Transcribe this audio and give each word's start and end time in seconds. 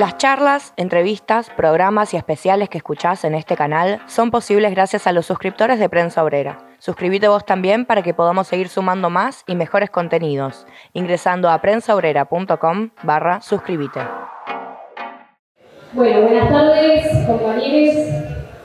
Las 0.00 0.16
charlas, 0.16 0.72
entrevistas, 0.78 1.50
programas 1.50 2.14
y 2.14 2.16
especiales 2.16 2.70
que 2.70 2.78
escuchás 2.78 3.22
en 3.24 3.34
este 3.34 3.54
canal 3.54 4.00
son 4.06 4.30
posibles 4.30 4.70
gracias 4.70 5.06
a 5.06 5.12
los 5.12 5.26
suscriptores 5.26 5.78
de 5.78 5.90
Prensa 5.90 6.24
Obrera. 6.24 6.56
Suscríbete 6.78 7.28
vos 7.28 7.44
también 7.44 7.84
para 7.84 8.00
que 8.00 8.14
podamos 8.14 8.46
seguir 8.46 8.70
sumando 8.70 9.10
más 9.10 9.44
y 9.46 9.56
mejores 9.56 9.90
contenidos, 9.90 10.66
ingresando 10.94 11.50
a 11.50 11.60
prensaobrera.com 11.60 12.92
barra 13.02 13.42
suscríbete. 13.42 14.00
Bueno, 15.92 16.22
buenas 16.22 16.50
tardes, 16.50 17.26
compañeros. 17.26 17.94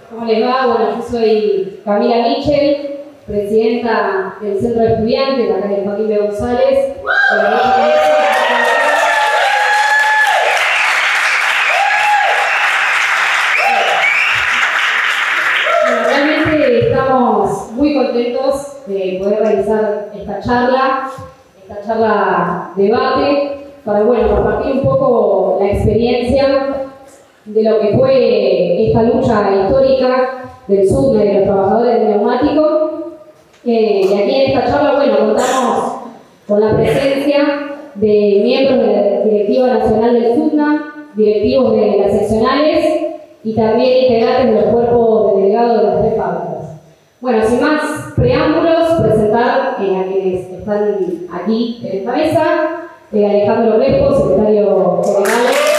¿Cómo 0.10 0.26
les 0.26 0.42
va? 0.42 0.68
Bueno, 0.68 0.96
yo 0.96 1.02
soy 1.02 1.82
Camila 1.84 2.30
Michel, 2.30 3.02
presidenta 3.28 4.38
del 4.40 4.58
Centro 4.58 4.84
de 4.84 4.94
Estudiantes, 4.94 5.52
acá 5.52 5.68
de 5.68 5.84
Joaquín 5.84 6.08
B. 6.08 6.18
González. 6.18 6.96
Bueno, 7.04 7.50
realmente 7.50 8.16
estamos 16.88 17.72
muy 17.74 17.94
contentos 17.94 18.75
de 18.88 19.20
poder 19.20 19.40
realizar 19.40 20.12
esta 20.16 20.40
charla, 20.40 21.10
esta 21.62 21.82
charla 21.86 22.72
debate, 22.76 23.58
para 23.84 24.04
bueno, 24.04 24.36
compartir 24.36 24.74
un 24.74 24.82
poco 24.82 25.58
la 25.60 25.72
experiencia 25.72 26.90
de 27.46 27.64
lo 27.64 27.80
que 27.80 27.98
fue 27.98 28.88
esta 28.88 29.04
lucha 29.04 29.52
histórica 29.64 30.50
del 30.68 30.90
sur 30.90 31.18
de 31.18 31.34
los 31.34 31.44
trabajadores 31.44 32.00
del 32.00 32.10
neumático. 32.10 32.92
Eh, 33.66 34.02
y 34.04 34.14
aquí 34.14 34.36
en 34.36 34.52
esta 34.52 34.66
charla, 34.66 34.96
bueno, 34.96 35.18
contamos 35.20 35.96
con 36.48 36.62
la 36.62 36.76
presencia 36.76 37.66
de 37.96 38.42
miembros 38.44 38.80
de 38.80 38.88
la 38.88 39.26
Directiva 39.26 39.68
Nacional 39.68 40.14
del 40.14 40.36
SUDNA, 40.36 41.10
directivos 41.16 41.72
de 41.72 41.98
las 41.98 42.12
seccionales 42.12 42.86
y 43.44 43.54
también 43.54 44.04
integrantes 44.04 44.46
de 44.48 44.62
los 44.62 44.74
cuerpos 44.74 45.36
de 45.36 45.42
delegados 45.42 45.78
de 45.78 45.84
las 45.88 46.02
tres 46.02 46.18
fábricas. 46.18 46.55
Bueno, 47.26 47.44
sin 47.44 47.60
más 47.60 48.14
preámbulos, 48.16 49.02
presentar 49.02 49.78
eh, 49.82 49.98
a 49.98 50.04
quienes 50.04 50.48
están 50.48 50.96
aquí 51.34 51.82
en 51.84 51.98
esta 51.98 52.12
mesa, 52.12 52.44
eh, 53.12 53.26
Alejandro 53.28 53.80
Crespo, 53.80 54.30
secretario 54.30 55.02
general. 55.04 55.75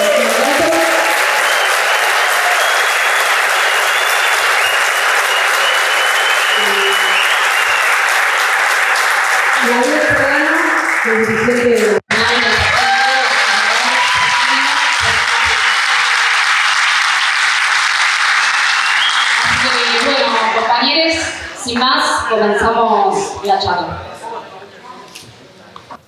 Comenzamos 22.28 23.44
la 23.44 23.58
charla. 23.58 24.02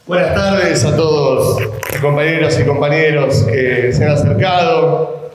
Buenas 0.07 0.35
tardes 0.35 0.85
a 0.85 0.97
todos, 0.97 1.63
compañeros 2.01 2.59
y 2.59 2.65
compañeros 2.65 3.43
que 3.43 3.93
se 3.93 4.05
han 4.05 4.13
acercado. 4.13 5.31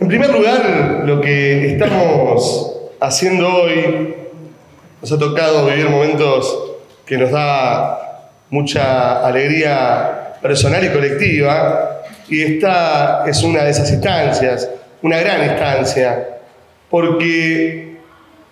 En 0.00 0.08
primer 0.08 0.30
lugar, 0.30 1.02
lo 1.04 1.20
que 1.20 1.72
estamos 1.72 2.72
haciendo 2.98 3.46
hoy 3.46 4.16
nos 5.00 5.12
ha 5.12 5.18
tocado 5.18 5.66
vivir 5.66 5.90
momentos 5.90 6.72
que 7.04 7.18
nos 7.18 7.30
da 7.30 8.30
mucha 8.48 9.26
alegría 9.26 10.34
personal 10.40 10.82
y 10.84 10.88
colectiva, 10.88 12.02
y 12.28 12.42
esta 12.42 13.24
es 13.26 13.42
una 13.42 13.64
de 13.64 13.70
esas 13.70 13.90
instancias, 13.90 14.68
una 15.02 15.18
gran 15.18 15.44
instancia, 15.44 16.38
porque 16.88 17.89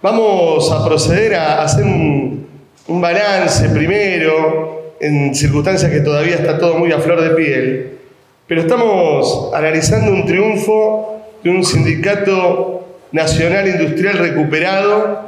vamos 0.03 0.71
a 0.71 0.85
proceder 0.85 1.35
a 1.35 1.63
hacer 1.63 1.85
un, 1.85 2.47
balance 2.89 3.69
primero, 3.69 4.95
en 5.01 5.35
circunstancias 5.35 5.91
que 5.93 6.01
todavía 6.01 6.37
está 6.37 6.59
todo 6.59 6.79
muy 6.79 6.91
a 6.91 6.99
flor 6.99 7.21
de 7.21 7.31
piel, 7.31 7.99
pero 8.47 8.63
estamos 8.63 9.51
analizando 9.53 10.11
un 10.11 10.25
triunfo 10.25 11.21
de 11.43 11.51
un 11.51 11.65
sindicato 11.65 12.87
nacional 13.13 13.69
industrial 13.69 14.19
recuperado 14.19 15.21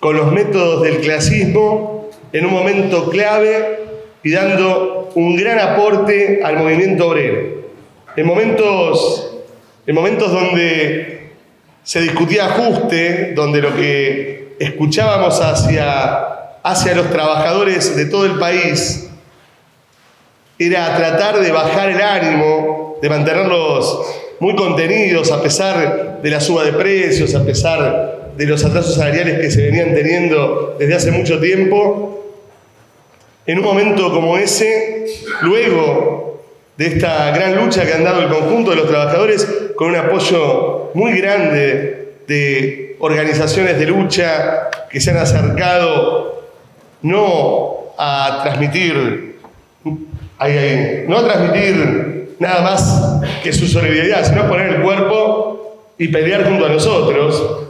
con 0.00 0.16
los 0.16 0.32
métodos 0.32 0.82
del 0.82 0.98
clasismo 1.00 2.08
en 2.32 2.46
un 2.46 2.52
momento 2.52 3.10
clave 3.10 3.80
y 4.22 4.30
dando 4.30 5.10
un 5.14 5.36
gran 5.36 5.58
aporte 5.58 6.40
al 6.44 6.56
movimiento 6.56 7.08
obrero. 7.08 7.58
En 8.16 8.26
momentos, 8.26 9.38
en 9.86 9.94
momentos 9.94 10.32
donde 10.32 11.17
se 11.88 12.02
discutía 12.02 12.44
ajuste, 12.44 13.32
donde 13.34 13.62
lo 13.62 13.74
que 13.74 14.56
escuchábamos 14.58 15.40
hacia, 15.40 16.18
hacia 16.62 16.94
los 16.94 17.08
trabajadores 17.08 17.96
de 17.96 18.04
todo 18.04 18.26
el 18.26 18.38
país 18.38 19.08
era 20.58 20.94
tratar 20.98 21.40
de 21.40 21.50
bajar 21.50 21.88
el 21.88 22.02
ánimo, 22.02 22.98
de 23.00 23.08
mantenerlos 23.08 24.02
muy 24.38 24.54
contenidos 24.54 25.32
a 25.32 25.40
pesar 25.40 26.20
de 26.20 26.30
la 26.30 26.42
suba 26.42 26.62
de 26.64 26.74
precios, 26.74 27.34
a 27.34 27.42
pesar 27.42 28.34
de 28.36 28.44
los 28.44 28.62
atrasos 28.66 28.96
salariales 28.96 29.40
que 29.40 29.50
se 29.50 29.62
venían 29.62 29.94
teniendo 29.94 30.76
desde 30.78 30.94
hace 30.94 31.10
mucho 31.10 31.40
tiempo. 31.40 32.22
En 33.46 33.60
un 33.60 33.64
momento 33.64 34.12
como 34.12 34.36
ese, 34.36 35.06
luego 35.40 36.27
de 36.78 36.86
esta 36.86 37.32
gran 37.32 37.56
lucha 37.56 37.84
que 37.84 37.92
han 37.92 38.04
dado 38.04 38.22
el 38.22 38.28
conjunto 38.28 38.70
de 38.70 38.76
los 38.76 38.88
trabajadores, 38.88 39.46
con 39.74 39.88
un 39.88 39.96
apoyo 39.96 40.92
muy 40.94 41.12
grande 41.18 42.20
de 42.28 42.96
organizaciones 43.00 43.76
de 43.80 43.86
lucha 43.86 44.70
que 44.88 45.00
se 45.00 45.10
han 45.10 45.16
acercado 45.16 46.44
no 47.02 47.94
a 47.98 48.40
transmitir, 48.44 49.40
no 51.08 51.18
a 51.18 51.24
transmitir 51.24 52.36
nada 52.38 52.62
más 52.62 53.22
que 53.42 53.52
su 53.52 53.66
solidaridad, 53.66 54.24
sino 54.24 54.42
a 54.42 54.48
poner 54.48 54.74
el 54.74 54.82
cuerpo 54.82 55.94
y 55.98 56.06
pelear 56.08 56.44
junto 56.44 56.66
a 56.66 56.68
nosotros, 56.68 57.66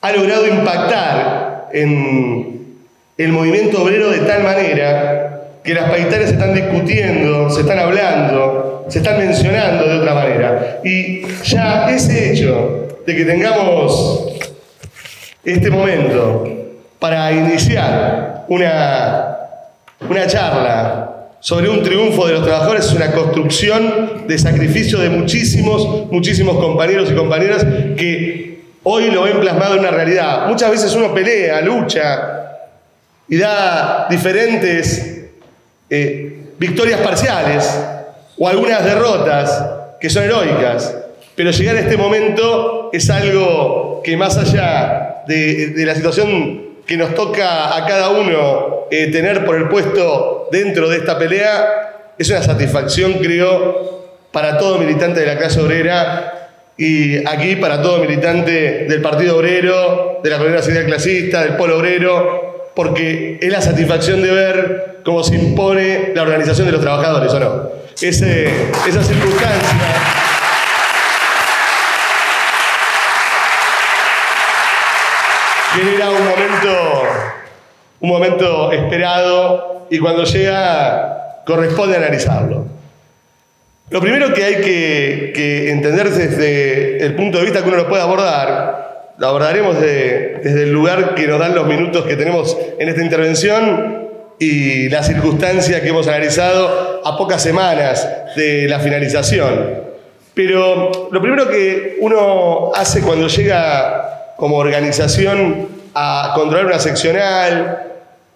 ha 0.00 0.12
logrado 0.12 0.46
impactar 0.46 1.68
en 1.72 2.76
el 3.16 3.32
movimiento 3.32 3.82
obrero 3.82 4.10
de 4.10 4.20
tal 4.20 4.44
manera 4.44 5.27
que 5.68 5.74
las 5.74 5.90
paritarias 5.90 6.30
se 6.30 6.36
están 6.36 6.54
discutiendo, 6.54 7.50
se 7.50 7.60
están 7.60 7.78
hablando, 7.78 8.86
se 8.88 9.00
están 9.00 9.18
mencionando 9.18 9.86
de 9.86 9.98
otra 9.98 10.14
manera. 10.14 10.80
Y 10.82 11.26
ya 11.44 11.90
ese 11.90 12.32
hecho 12.32 12.88
de 13.06 13.14
que 13.14 13.26
tengamos 13.26 14.32
este 15.44 15.70
momento 15.70 16.48
para 16.98 17.30
iniciar 17.32 18.46
una, 18.48 19.36
una 20.08 20.26
charla 20.26 21.26
sobre 21.38 21.68
un 21.68 21.82
triunfo 21.82 22.26
de 22.26 22.32
los 22.32 22.44
trabajadores 22.44 22.86
es 22.86 22.94
una 22.94 23.12
construcción 23.12 24.26
de 24.26 24.38
sacrificio 24.38 24.98
de 24.98 25.10
muchísimos, 25.10 26.10
muchísimos 26.10 26.56
compañeros 26.56 27.10
y 27.10 27.14
compañeras 27.14 27.62
que 27.94 28.62
hoy 28.84 29.10
lo 29.10 29.24
ven 29.24 29.38
plasmado 29.40 29.74
en 29.74 29.80
una 29.80 29.90
realidad. 29.90 30.48
Muchas 30.48 30.70
veces 30.70 30.94
uno 30.94 31.12
pelea, 31.12 31.60
lucha 31.60 32.46
y 33.28 33.36
da 33.36 34.06
diferentes 34.08 35.17
eh, 35.90 36.40
victorias 36.58 37.00
parciales 37.00 37.68
o 38.36 38.48
algunas 38.48 38.84
derrotas 38.84 39.64
que 40.00 40.10
son 40.10 40.24
heroicas. 40.24 40.96
Pero 41.34 41.50
llegar 41.50 41.76
a 41.76 41.80
este 41.80 41.96
momento 41.96 42.90
es 42.92 43.08
algo 43.10 44.00
que 44.04 44.16
más 44.16 44.36
allá 44.36 45.22
de, 45.26 45.72
la 45.76 45.94
situación 45.94 46.68
que 46.86 46.96
nos 46.96 47.14
toca 47.14 47.76
a 47.76 47.86
cada 47.86 48.10
uno 48.10 48.86
eh, 48.90 49.08
tener 49.12 49.44
por 49.44 49.56
el 49.56 49.68
puesto 49.68 50.48
dentro 50.50 50.88
de 50.88 50.98
esta 50.98 51.18
pelea, 51.18 52.12
es 52.18 52.28
una 52.30 52.42
satisfacción, 52.42 53.14
creo, 53.14 54.08
para 54.32 54.58
todo 54.58 54.78
militante 54.78 55.20
de 55.20 55.26
la 55.26 55.38
clase 55.38 55.60
obrera 55.60 56.38
y 56.76 57.26
aquí 57.26 57.56
para 57.56 57.82
todo 57.82 57.98
militante 57.98 58.86
del 58.88 59.02
Partido 59.02 59.36
Obrero, 59.36 60.20
de 60.22 60.30
la 60.30 60.62
Social 60.62 60.86
Clasista, 60.86 61.42
del 61.42 61.56
Polo 61.56 61.78
Obrero, 61.78 62.47
porque 62.78 63.40
es 63.42 63.50
la 63.50 63.60
satisfacción 63.60 64.22
de 64.22 64.30
ver 64.30 65.00
cómo 65.04 65.24
se 65.24 65.34
impone 65.34 66.12
la 66.14 66.22
organización 66.22 66.64
de 66.64 66.74
los 66.74 66.80
trabajadores, 66.80 67.32
¿o 67.32 67.40
no? 67.40 67.70
Esa 68.00 69.02
circunstancia. 69.02 69.78
genera 75.74 76.10
un 76.10 76.24
momento, 76.24 77.02
un 77.98 78.08
momento 78.08 78.70
esperado 78.70 79.86
y 79.90 79.98
cuando 79.98 80.22
llega 80.22 81.42
corresponde 81.44 81.96
analizarlo. 81.96 82.64
Lo 83.90 84.00
primero 84.00 84.32
que 84.32 84.44
hay 84.44 84.54
que, 84.54 85.32
que 85.34 85.70
entender 85.72 86.10
desde 86.10 87.04
el 87.04 87.16
punto 87.16 87.38
de 87.38 87.44
vista 87.44 87.60
que 87.60 87.70
uno 87.70 87.78
lo 87.78 87.88
puede 87.88 88.04
abordar, 88.04 88.87
lo 89.18 89.26
abordaremos 89.28 89.80
de- 89.80 90.40
desde 90.42 90.62
el 90.62 90.72
lugar 90.72 91.14
que 91.14 91.26
nos 91.26 91.38
dan 91.40 91.54
los 91.54 91.66
minutos 91.66 92.06
que 92.06 92.16
tenemos 92.16 92.56
en 92.78 92.88
esta 92.88 93.02
intervención, 93.02 93.98
y 94.40 94.88
la 94.88 95.02
circunstancia 95.02 95.82
que 95.82 95.88
hemos 95.88 96.06
analizado 96.06 97.02
a 97.04 97.16
pocas 97.18 97.42
semanas 97.42 98.08
de 98.36 98.68
la 98.68 98.78
finalización. 98.78 99.82
Pero 100.32 101.08
lo 101.10 101.20
primero 101.20 101.48
que 101.48 101.96
uno 102.00 102.70
hace 102.72 103.00
cuando 103.02 103.26
llega 103.26 104.34
como 104.36 104.56
organización 104.58 105.66
a 105.92 106.30
controlar 106.36 106.66
una 106.66 106.78
seccional, 106.78 107.82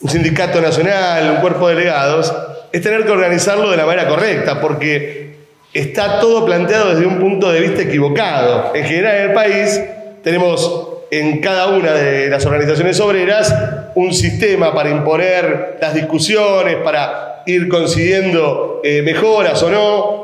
un 0.00 0.10
sindicato 0.10 0.60
nacional, 0.60 1.30
un 1.36 1.36
cuerpo 1.36 1.68
de 1.68 1.76
delegados, 1.76 2.34
es 2.72 2.82
tener 2.82 3.04
que 3.04 3.12
organizarlo 3.12 3.70
de 3.70 3.76
la 3.76 3.86
manera 3.86 4.08
correcta, 4.08 4.60
porque 4.60 5.36
está 5.72 6.18
todo 6.18 6.44
planteado 6.44 6.90
desde 6.96 7.06
un 7.06 7.20
punto 7.20 7.52
de 7.52 7.60
vista 7.60 7.82
equivocado. 7.82 8.72
En 8.74 8.84
general 8.84 9.16
en 9.18 9.22
el 9.28 9.32
país 9.32 9.80
tenemos 10.22 10.88
en 11.10 11.40
cada 11.40 11.68
una 11.68 11.92
de 11.92 12.28
las 12.28 12.46
organizaciones 12.46 12.98
obreras 13.00 13.54
un 13.94 14.14
sistema 14.14 14.72
para 14.72 14.90
imponer 14.90 15.76
las 15.80 15.94
discusiones, 15.94 16.76
para 16.76 17.42
ir 17.46 17.68
consiguiendo 17.68 18.80
eh, 18.82 19.02
mejoras 19.02 19.62
o 19.62 19.70
no, 19.70 20.22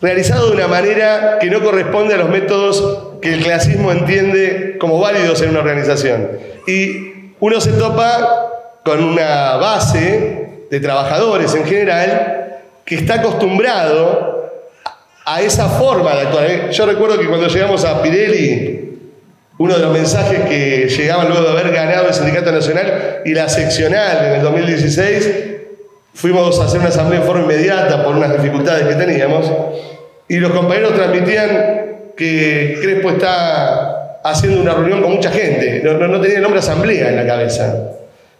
realizado 0.00 0.50
de 0.50 0.56
una 0.56 0.68
manera 0.68 1.38
que 1.40 1.48
no 1.50 1.62
corresponde 1.62 2.14
a 2.14 2.18
los 2.18 2.28
métodos 2.28 3.18
que 3.22 3.32
el 3.32 3.42
clasismo 3.42 3.92
entiende 3.92 4.76
como 4.78 5.00
válidos 5.00 5.40
en 5.40 5.50
una 5.50 5.60
organización. 5.60 6.32
Y 6.66 7.32
uno 7.40 7.60
se 7.60 7.72
topa 7.72 8.50
con 8.84 9.02
una 9.02 9.56
base 9.56 10.66
de 10.70 10.80
trabajadores 10.80 11.54
en 11.54 11.64
general 11.64 12.58
que 12.84 12.96
está 12.96 13.14
acostumbrado 13.14 14.36
a 15.26 15.42
esa 15.42 15.68
forma 15.68 16.14
de 16.14 16.20
actuar. 16.22 16.70
Yo 16.70 16.86
recuerdo 16.86 17.18
que 17.18 17.26
cuando 17.26 17.48
llegamos 17.48 17.84
a 17.84 18.00
Pirelli, 18.00 18.86
uno 19.58 19.74
de 19.74 19.82
los 19.82 19.92
mensajes 19.92 20.40
que 20.48 20.88
llegaban 20.88 21.28
luego 21.28 21.42
de 21.42 21.50
haber 21.50 21.72
ganado 21.72 22.06
el 22.06 22.14
Sindicato 22.14 22.52
Nacional 22.52 23.22
y 23.24 23.34
la 23.34 23.48
seccional 23.48 24.24
en 24.24 24.32
el 24.34 24.42
2016, 24.42 25.30
fuimos 26.14 26.60
a 26.60 26.64
hacer 26.64 26.78
una 26.78 26.90
asamblea 26.90 27.20
en 27.20 27.26
forma 27.26 27.42
inmediata 27.42 28.04
por 28.04 28.14
unas 28.14 28.32
dificultades 28.40 28.86
que 28.86 28.94
teníamos, 28.94 29.50
y 30.28 30.36
los 30.36 30.52
compañeros 30.52 30.94
transmitían 30.94 32.12
que 32.16 32.78
Crespo 32.80 33.10
está 33.10 34.20
haciendo 34.22 34.60
una 34.60 34.74
reunión 34.74 35.02
con 35.02 35.12
mucha 35.12 35.30
gente, 35.30 35.80
no, 35.82 35.94
no, 35.94 36.20
tenía 36.20 36.36
el 36.36 36.42
nombre 36.42 36.60
asamblea 36.60 37.08
en 37.08 37.16
la 37.16 37.26
cabeza. 37.26 37.74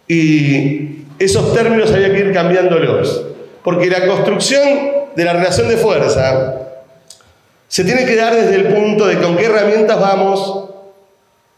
Y 0.07 1.03
esos 1.19 1.53
términos 1.53 1.91
había 1.91 2.13
que 2.13 2.19
ir 2.19 2.31
cambiándolos, 2.31 3.25
porque 3.63 3.87
la 3.87 4.05
construcción 4.05 4.67
de 5.15 5.25
la 5.25 5.33
relación 5.33 5.67
de 5.67 5.77
fuerza 5.77 6.66
se 7.67 7.83
tiene 7.83 8.05
que 8.05 8.15
dar 8.15 8.33
desde 8.33 8.55
el 8.55 8.73
punto 8.73 9.07
de 9.07 9.17
con 9.19 9.35
qué 9.35 9.45
herramientas 9.45 9.99
vamos 9.99 10.69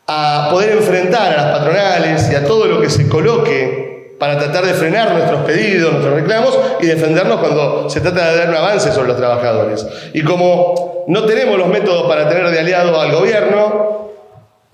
a 0.07 0.47
poder 0.49 0.71
enfrentar 0.71 1.33
a 1.33 1.37
las 1.37 1.59
patronales 1.59 2.29
y 2.31 2.35
a 2.35 2.43
todo 2.43 2.65
lo 2.65 2.81
que 2.81 2.89
se 2.89 3.07
coloque 3.07 4.15
para 4.19 4.37
tratar 4.37 4.65
de 4.65 4.73
frenar 4.73 5.13
nuestros 5.13 5.41
pedidos, 5.41 5.91
nuestros 5.91 6.15
reclamos 6.15 6.59
y 6.81 6.87
defendernos 6.87 7.39
cuando 7.39 7.89
se 7.89 8.01
trata 8.01 8.31
de 8.31 8.37
dar 8.37 8.49
un 8.49 8.55
avance 8.55 8.91
sobre 8.91 9.09
los 9.09 9.17
trabajadores. 9.17 9.87
Y 10.13 10.23
como 10.23 11.05
no 11.07 11.25
tenemos 11.25 11.57
los 11.57 11.67
métodos 11.67 12.07
para 12.07 12.27
tener 12.27 12.49
de 12.49 12.59
aliado 12.59 12.99
al 12.99 13.11
gobierno 13.11 14.09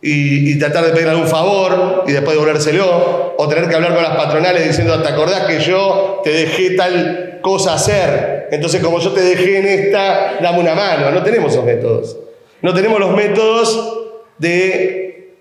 y, 0.02 0.58
tratar 0.60 0.86
de 0.86 0.92
pedir 0.92 1.10
algún 1.10 1.28
favor 1.28 2.04
y 2.08 2.12
después 2.12 2.36
devolvérselo, 2.36 3.36
o 3.38 3.48
tener 3.48 3.68
que 3.68 3.76
hablar 3.76 3.94
con 3.94 4.04
las 4.04 4.16
patronales 4.16 4.68
diciendo, 4.68 5.02
¿te 5.02 5.10
acordás 5.10 5.42
que 5.42 5.60
yo 5.60 6.22
te 6.24 6.32
dejé 6.32 6.72
tal 6.72 7.40
cosa 7.42 7.74
hacer? 7.74 8.35
Entonces 8.52 8.82
como 8.84 9.00
yo 9.00 9.12
te 9.12 9.22
dejé 9.22 9.60
en 9.60 9.66
esta, 9.66 10.36
dame 10.42 10.60
una 10.60 10.76
mano. 10.76 11.12
No 11.12 11.24
tenemos 11.24 11.52
esos 11.52 11.66
métodos. 11.66 12.18
No 12.62 12.74
tenemos 12.74 13.00
los 13.00 13.12
métodos 13.16 13.96
de 14.38 15.36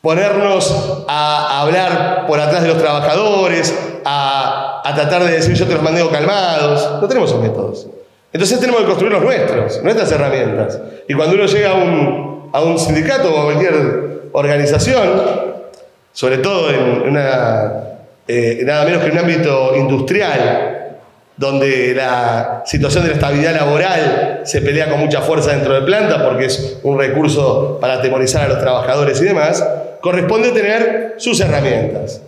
ponernos 0.00 1.04
a 1.08 1.62
hablar 1.62 2.26
por 2.26 2.40
atrás 2.40 2.62
de 2.62 2.68
los 2.68 2.78
trabajadores, 2.78 3.74
a, 4.04 4.82
tratar 4.94 5.24
de 5.24 5.32
decir 5.32 5.54
yo 5.54 5.66
te 5.66 5.74
los 5.74 5.82
mandeo 5.82 6.10
calmados. 6.10 7.00
No 7.00 7.08
tenemos 7.08 7.30
esos 7.30 7.42
métodos. 7.42 7.86
Entonces 8.32 8.60
tenemos 8.60 8.82
que 8.82 8.86
construir 8.86 9.12
los 9.12 9.22
nuestros, 9.22 9.82
nuestras 9.82 10.12
herramientas. 10.12 10.80
Y 11.08 11.14
cuando 11.14 11.34
uno 11.34 11.46
llega 11.46 11.70
a 11.70 12.62
un, 12.62 12.78
sindicato 12.78 13.34
o 13.34 13.40
a 13.40 13.44
cualquier 13.44 14.30
organización, 14.32 15.22
sobre 16.12 16.38
todo 16.38 16.70
en 16.70 17.08
una, 17.08 17.72
eh, 18.26 18.62
nada 18.64 18.84
menos 18.84 19.00
que 19.02 19.06
en 19.06 19.12
un 19.12 19.18
ámbito 19.18 19.76
industrial, 19.76 20.77
donde 21.38 21.94
la 21.94 22.64
situación 22.66 23.04
de 23.04 23.10
la 23.10 23.14
estabilidad 23.14 23.54
laboral 23.54 24.40
se 24.44 24.60
pelea 24.60 24.90
con 24.90 24.98
mucha 24.98 25.22
fuerza 25.22 25.52
dentro 25.52 25.72
de 25.72 25.82
planta 25.82 26.24
porque 26.24 26.46
es 26.46 26.80
un 26.82 26.98
recurso 26.98 27.78
para 27.80 27.94
atemorizar 27.94 28.42
a 28.44 28.48
los 28.48 28.60
trabajadores 28.60 29.20
y 29.22 29.24
demás, 29.24 29.64
corresponde 30.00 30.50
tener 30.50 31.14
sus 31.18 31.40
herramientas. 31.40 32.22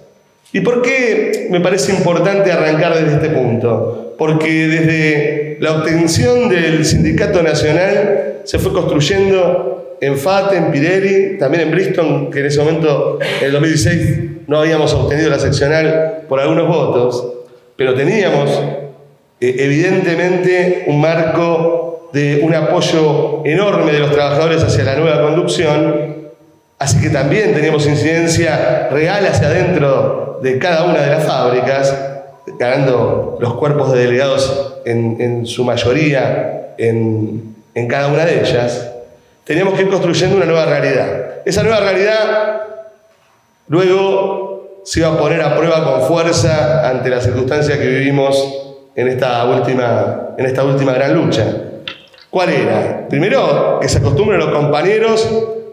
¿Y 0.53 0.61
por 0.61 0.83
qué 0.83 1.49
me 1.51 1.61
parece 1.61 1.93
importante 1.93 2.53
arrancar 2.53 2.95
desde 2.95 3.17
este 3.17 3.31
punto? 3.31 4.15
Porque 4.17 4.49
desde 4.69 5.57
la 5.61 5.79
obtención 5.79 6.49
del 6.49 6.85
Sindicato 6.85 7.43
Nacional 7.43 8.41
se 8.45 8.59
fue 8.59 8.73
construyendo 8.73 9.97
en 10.01 10.17
FATE, 10.17 10.57
en 10.57 10.71
Pirelli, 10.71 11.39
también 11.39 11.65
en 11.65 11.71
Bristol, 11.73 12.31
que 12.33 12.41
en 12.41 12.47
ese 12.47 12.61
momento, 12.61 13.19
en 13.21 13.47
el 13.47 13.53
2016, 13.53 14.19
no 14.47 14.61
habíamos 14.61 14.93
obtenido 14.95 15.31
la 15.31 15.39
seccional 15.39 16.23
por 16.29 16.41
algunos 16.41 16.67
votos, 16.67 17.29
pero 17.77 17.95
teníamos 17.95 18.51
eh, 19.41 19.57
evidentemente 19.59 20.85
un 20.87 21.01
marco 21.01 22.11
de 22.13 22.41
un 22.43 22.55
apoyo 22.55 23.45
enorme 23.45 23.93
de 23.93 24.01
los 24.01 24.11
trabajadores 24.11 24.63
hacia 24.63 24.85
la 24.85 24.97
nueva 24.97 25.23
conducción 25.23 26.21
Así 26.81 26.99
que 26.99 27.11
también 27.11 27.53
teníamos 27.53 27.87
incidencia 27.87 28.89
real 28.91 29.27
hacia 29.27 29.49
adentro 29.49 30.39
de 30.43 30.59
cada 30.59 30.85
una 30.85 31.03
de 31.03 31.11
las 31.11 31.25
fábricas, 31.25 31.95
ganando 32.59 33.37
los 33.39 33.53
cuerpos 33.57 33.93
de 33.93 34.07
delegados 34.07 34.77
en, 34.87 35.45
su 35.45 35.63
mayoría 35.63 36.73
en, 36.79 37.55
en 37.75 37.87
cada 37.87 38.09
una 38.09 38.25
de 38.25 38.41
ellas. 38.41 38.93
Teníamos 39.45 39.75
que 39.75 39.83
ir 39.83 39.91
construyendo 39.91 40.39
una 40.39 40.47
nueva 40.47 40.65
realidad. 40.65 41.43
Esa 41.45 41.63
nueva 41.63 41.81
realidad 41.81 42.63
luego 43.69 44.81
se 44.83 45.01
iba 45.01 45.11
a 45.11 45.19
poner 45.19 45.43
a 45.43 45.55
prueba 45.59 45.85
con 45.85 46.09
fuerza 46.09 46.89
ante 46.89 47.11
la 47.11 47.21
circunstancia 47.21 47.79
que 47.79 47.87
vivimos 47.87 48.70
en 49.01 49.09
esta 49.09 49.47
última, 49.47 50.35
en 50.37 50.45
esta 50.45 50.63
última 50.63 50.93
gran 50.93 51.15
lucha. 51.15 51.45
¿Cuál 52.29 52.51
era? 52.51 53.07
Primero, 53.09 53.79
que 53.81 53.89
se 53.89 53.99
acostumbren 53.99 54.39
los 54.39 54.51
compañeros 54.51 55.27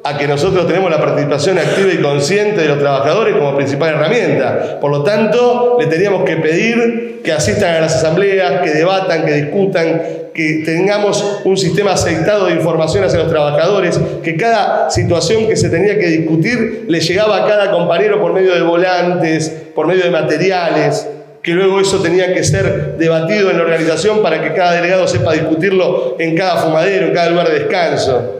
a 0.04 0.18
que 0.18 0.28
nosotros 0.28 0.66
tenemos 0.66 0.90
la 0.90 0.98
participación 0.98 1.58
activa 1.58 1.92
y 1.92 1.98
consciente 1.98 2.62
de 2.62 2.70
los 2.70 2.80
trabajadores 2.80 3.36
como 3.36 3.54
principal 3.58 3.96
herramienta. 3.96 4.80
Por 4.80 4.92
lo 4.92 5.04
tanto, 5.04 5.76
le 5.78 5.88
teníamos 5.88 6.24
que 6.24 6.38
pedir 6.38 7.20
que 7.22 7.34
asistan 7.34 7.76
a 7.76 7.82
las 7.82 7.96
asambleas, 7.98 8.62
que 8.62 8.70
debatan, 8.70 9.26
que 9.26 9.34
discutan, 9.34 10.02
que 10.34 10.64
tengamos 10.64 11.42
un 11.44 11.58
sistema 11.58 11.92
aceitado 11.92 12.46
de 12.46 12.54
información 12.54 13.04
hacia 13.04 13.20
los 13.20 13.30
trabajadores, 13.30 14.00
que 14.24 14.38
cada 14.38 14.90
situación 14.90 15.48
que 15.48 15.58
se 15.58 15.70
tenía 15.70 16.00
que 16.00 16.08
discutir 16.08 16.86
le 16.88 17.02
llegaba 17.02 17.44
a 17.44 17.48
cada 17.48 17.72
compañero 17.72 18.22
por 18.22 18.32
medio 18.32 18.56
de 18.56 18.62
volantes, 18.62 19.52
por 19.76 19.86
medio 19.86 20.06
de 20.06 20.12
materiales 20.12 21.08
que 21.48 21.54
luego 21.54 21.80
eso 21.80 22.02
tenía 22.02 22.34
que 22.34 22.44
ser 22.44 22.98
debatido 22.98 23.50
en 23.50 23.56
la 23.56 23.64
organización 23.64 24.22
para 24.22 24.42
que 24.42 24.54
cada 24.54 24.74
delegado 24.74 25.08
sepa 25.08 25.32
discutirlo 25.32 26.18
en 26.20 26.36
cada 26.36 26.58
fumadero, 26.58 27.08
en 27.08 27.14
cada 27.14 27.30
lugar 27.30 27.48
de 27.48 27.60
descanso 27.60 28.34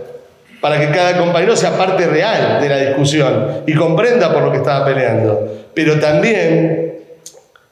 para 0.60 0.78
que 0.78 0.90
cada 0.90 1.18
compañero 1.18 1.56
sea 1.56 1.78
parte 1.78 2.06
real 2.06 2.60
de 2.60 2.68
la 2.68 2.78
discusión 2.80 3.64
y 3.66 3.74
comprenda 3.76 4.34
por 4.34 4.44
lo 4.44 4.52
que 4.52 4.58
estaba 4.58 4.84
peleando. 4.84 5.70
Pero 5.74 6.02
también 6.02 6.98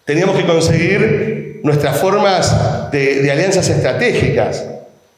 teníamos 0.06 0.38
que 0.38 0.46
conseguir 0.46 1.60
nuestras 1.64 1.98
formas 1.98 2.90
de, 2.94 3.30
alianzas 3.30 3.68
estratégicas 3.68 4.66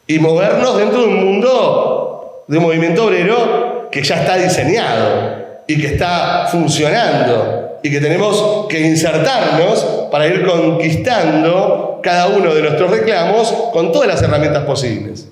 y 0.08 0.18
movernos 0.18 0.80
dentro 0.80 1.02
de 1.02 1.08
un 1.10 1.26
mundo 1.26 2.46
de 2.48 2.58
un 2.58 2.64
movimiento 2.64 3.06
obrero 3.06 3.88
que 3.92 4.02
ya 4.02 4.16
está 4.16 4.36
diseñado 4.38 5.62
y 5.68 5.80
que 5.80 5.86
está 5.94 6.48
funcionando 6.50 7.57
y 7.84 7.92
que 7.92 8.00
tenemos 8.00 8.66
que 8.70 8.82
insertarnos 8.82 10.08
para 10.12 10.28
ir 10.28 10.46
conquistando 10.46 12.00
cada 12.02 12.28
uno 12.28 12.54
de 12.54 12.62
nuestros 12.62 12.92
reclamos 12.92 13.52
con 13.74 13.92
todas 13.92 14.08
las 14.08 14.22
herramientas 14.22 14.64
posibles. 14.66 15.28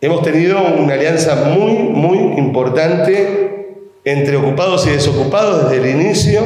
Hemos 0.00 0.22
tenido 0.22 0.58
una 0.62 0.94
alianza 0.94 1.34
muy, 1.34 1.72
muy 1.72 2.38
importante 2.38 3.58
entre 4.04 4.36
ocupados 4.36 4.86
y 4.86 4.90
desocupados 4.90 5.70
desde 5.70 5.82
el 5.82 6.00
inicio 6.00 6.42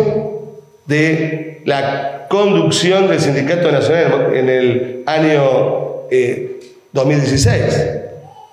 de 0.86 1.60
la 1.64 2.26
conducción 2.28 3.08
del 3.08 3.20
Sindicato 3.20 3.70
Nacional 3.70 4.30
en 4.34 4.48
el 4.48 5.02
año 5.06 6.06
2016. 6.92 7.54
Eh, 7.54 8.02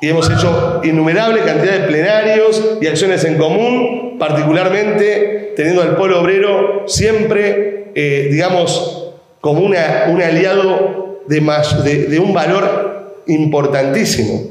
y 0.02 0.10
hemos 0.10 0.30
hecho 0.30 0.82
innumerable 0.84 1.42
cantidad 1.42 1.74
de 1.74 1.88
plenarios 1.88 2.78
y 2.82 2.88
acciones 2.88 3.24
en 3.26 3.38
común, 3.38 3.99
particularmente 4.20 5.54
teniendo 5.56 5.82
al 5.82 5.96
pueblo 5.96 6.22
obrero 6.22 6.84
siempre, 6.88 7.92
eh, 7.96 8.28
digamos, 8.32 9.14
como 9.42 9.62
un 9.62 9.76
aliado 9.76 11.22
de, 11.28 12.20
un 12.20 12.34
valor 12.34 13.24
importantísimo. 13.28 14.48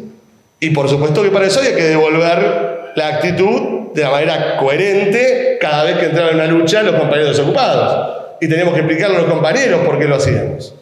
Y 0.60 0.70
por 0.70 0.88
supuesto 0.88 1.22
que 1.22 1.30
para 1.30 1.46
eso 1.46 1.60
hay 1.60 1.74
que 1.74 1.84
devolver 1.84 2.92
la 2.96 3.08
actitud 3.08 3.92
de 3.94 4.02
la 4.02 4.10
manera 4.10 4.56
coherente 4.56 5.58
cada 5.60 5.84
vez 5.84 5.98
que 5.98 6.06
entraba 6.06 6.30
en 6.30 6.36
una 6.36 6.46
lucha 6.46 6.82
los 6.82 6.96
compañeros 6.96 7.36
desocupados. 7.36 8.16
y 8.40 8.48
teníamos 8.48 8.74
que 8.74 8.80
explicarle 8.80 9.16
a 9.16 9.20
los 9.20 9.30
compañeros 9.30 9.80
por 9.84 9.98
qué 9.98 10.04
lo 10.04 10.16
hacíamos. 10.16 10.74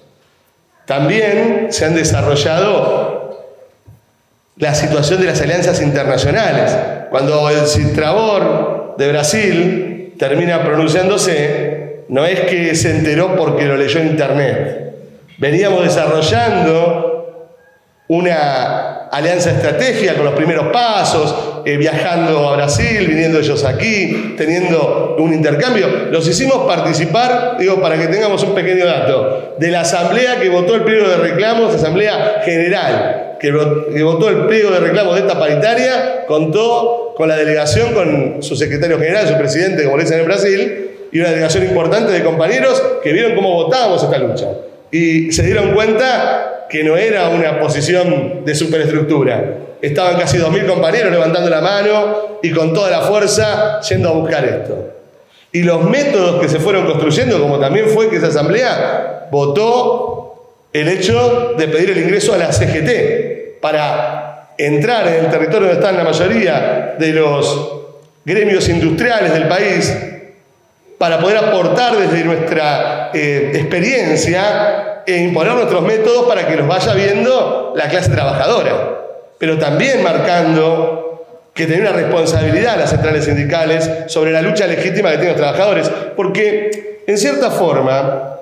También 0.84 1.68
se 1.70 1.86
han 1.86 1.94
desarrollado 1.94 3.16
la 4.56 4.74
situación 4.74 5.20
de 5.20 5.26
las 5.26 5.40
alianzas 5.40 5.80
internacionales. 5.80 6.76
Cuando 7.10 7.48
el 7.48 7.66
Citrabor 7.66 8.75
de 8.96 9.08
Brasil 9.08 10.14
termina 10.18 10.62
pronunciándose, 10.62 12.04
no 12.08 12.24
es 12.24 12.40
que 12.40 12.74
se 12.74 12.90
enteró 12.90 13.36
porque 13.36 13.64
lo 13.64 13.76
leyó 13.76 14.00
en 14.00 14.08
internet. 14.08 14.94
Veníamos 15.38 15.84
desarrollando 15.84 17.16
una 18.08 19.08
alianza 19.10 19.50
estratégica 19.50 20.14
con 20.14 20.24
los 20.24 20.34
primeros 20.34 20.68
pasos, 20.68 21.62
eh, 21.64 21.76
viajando 21.76 22.48
a 22.48 22.56
Brasil, 22.56 23.06
viniendo 23.08 23.38
ellos 23.38 23.64
aquí, 23.64 24.34
teniendo 24.36 25.16
un 25.18 25.32
intercambio. 25.34 25.88
Los 26.10 26.28
hicimos 26.28 26.66
participar, 26.66 27.56
digo, 27.58 27.80
para 27.80 27.98
que 27.98 28.06
tengamos 28.06 28.42
un 28.44 28.54
pequeño 28.54 28.86
dato, 28.86 29.54
de 29.58 29.70
la 29.70 29.80
asamblea 29.80 30.38
que 30.38 30.48
votó 30.48 30.76
el 30.76 30.82
pliego 30.82 31.08
de 31.08 31.16
reclamos, 31.16 31.74
asamblea 31.74 32.42
general, 32.44 33.36
que, 33.40 33.50
votó 34.02 34.28
el 34.28 34.46
pliego 34.46 34.70
de 34.70 34.80
reclamos 34.80 35.14
de 35.14 35.20
esta 35.20 35.38
paritaria, 35.38 36.24
contó 36.26 37.05
con 37.16 37.28
la 37.28 37.36
delegación, 37.36 37.94
con 37.94 38.42
su 38.42 38.56
secretario 38.56 38.98
general, 38.98 39.26
su 39.26 39.38
presidente, 39.38 39.84
como 39.84 39.96
le 39.96 40.04
en 40.04 40.24
Brasil, 40.26 40.90
y 41.10 41.18
una 41.18 41.30
delegación 41.30 41.64
importante 41.64 42.12
de 42.12 42.22
compañeros 42.22 42.82
que 43.02 43.12
vieron 43.12 43.34
cómo 43.34 43.54
votábamos 43.54 44.02
esta 44.02 44.18
lucha. 44.18 44.48
Y 44.90 45.32
se 45.32 45.42
dieron 45.42 45.72
cuenta 45.72 46.66
que 46.68 46.84
no 46.84 46.96
era 46.96 47.28
una 47.30 47.58
posición 47.58 48.44
de 48.44 48.54
superestructura. 48.54 49.58
Estaban 49.80 50.18
casi 50.18 50.36
2.000 50.36 50.66
compañeros 50.66 51.10
levantando 51.10 51.48
la 51.48 51.60
mano 51.62 52.38
y 52.42 52.50
con 52.50 52.74
toda 52.74 52.90
la 52.90 53.00
fuerza 53.02 53.80
yendo 53.80 54.10
a 54.10 54.12
buscar 54.12 54.44
esto. 54.44 54.90
Y 55.52 55.62
los 55.62 55.84
métodos 55.84 56.40
que 56.40 56.48
se 56.50 56.58
fueron 56.58 56.84
construyendo, 56.84 57.40
como 57.40 57.58
también 57.58 57.88
fue 57.88 58.10
que 58.10 58.16
esa 58.16 58.26
asamblea 58.26 59.28
votó 59.30 60.52
el 60.74 60.88
hecho 60.88 61.54
de 61.56 61.66
pedir 61.68 61.90
el 61.92 61.98
ingreso 61.98 62.34
a 62.34 62.36
la 62.36 62.52
CGT 62.52 63.60
para 63.60 64.25
entrar 64.58 65.06
en 65.08 65.24
el 65.24 65.30
territorio 65.30 65.68
donde 65.68 65.74
están 65.74 65.96
la 65.96 66.04
mayoría 66.04 66.94
de 66.98 67.08
los 67.12 67.72
gremios 68.24 68.68
industriales 68.68 69.32
del 69.32 69.48
país 69.48 69.94
para 70.98 71.18
poder 71.18 71.38
aportar 71.38 71.96
desde 71.96 72.24
nuestra 72.24 73.10
eh, 73.12 73.52
experiencia 73.54 75.02
e 75.06 75.18
imponer 75.18 75.52
nuestros 75.52 75.82
métodos 75.82 76.26
para 76.26 76.46
que 76.46 76.56
los 76.56 76.66
vaya 76.66 76.94
viendo 76.94 77.72
la 77.76 77.88
clase 77.88 78.10
trabajadora. 78.10 79.00
Pero 79.38 79.58
también 79.58 80.02
marcando 80.02 81.06
que 81.56 81.66
tiene 81.66 81.82
una 81.82 81.92
responsabilidad 81.92 82.76
las 82.78 82.90
centrales 82.90 83.24
sindicales 83.24 83.90
sobre 84.08 84.30
la 84.30 84.42
lucha 84.42 84.66
legítima 84.66 85.10
que 85.10 85.16
tienen 85.16 85.32
los 85.32 85.40
trabajadores. 85.40 85.90
Porque, 86.14 87.02
en 87.06 87.16
cierta 87.16 87.50
forma, 87.50 88.35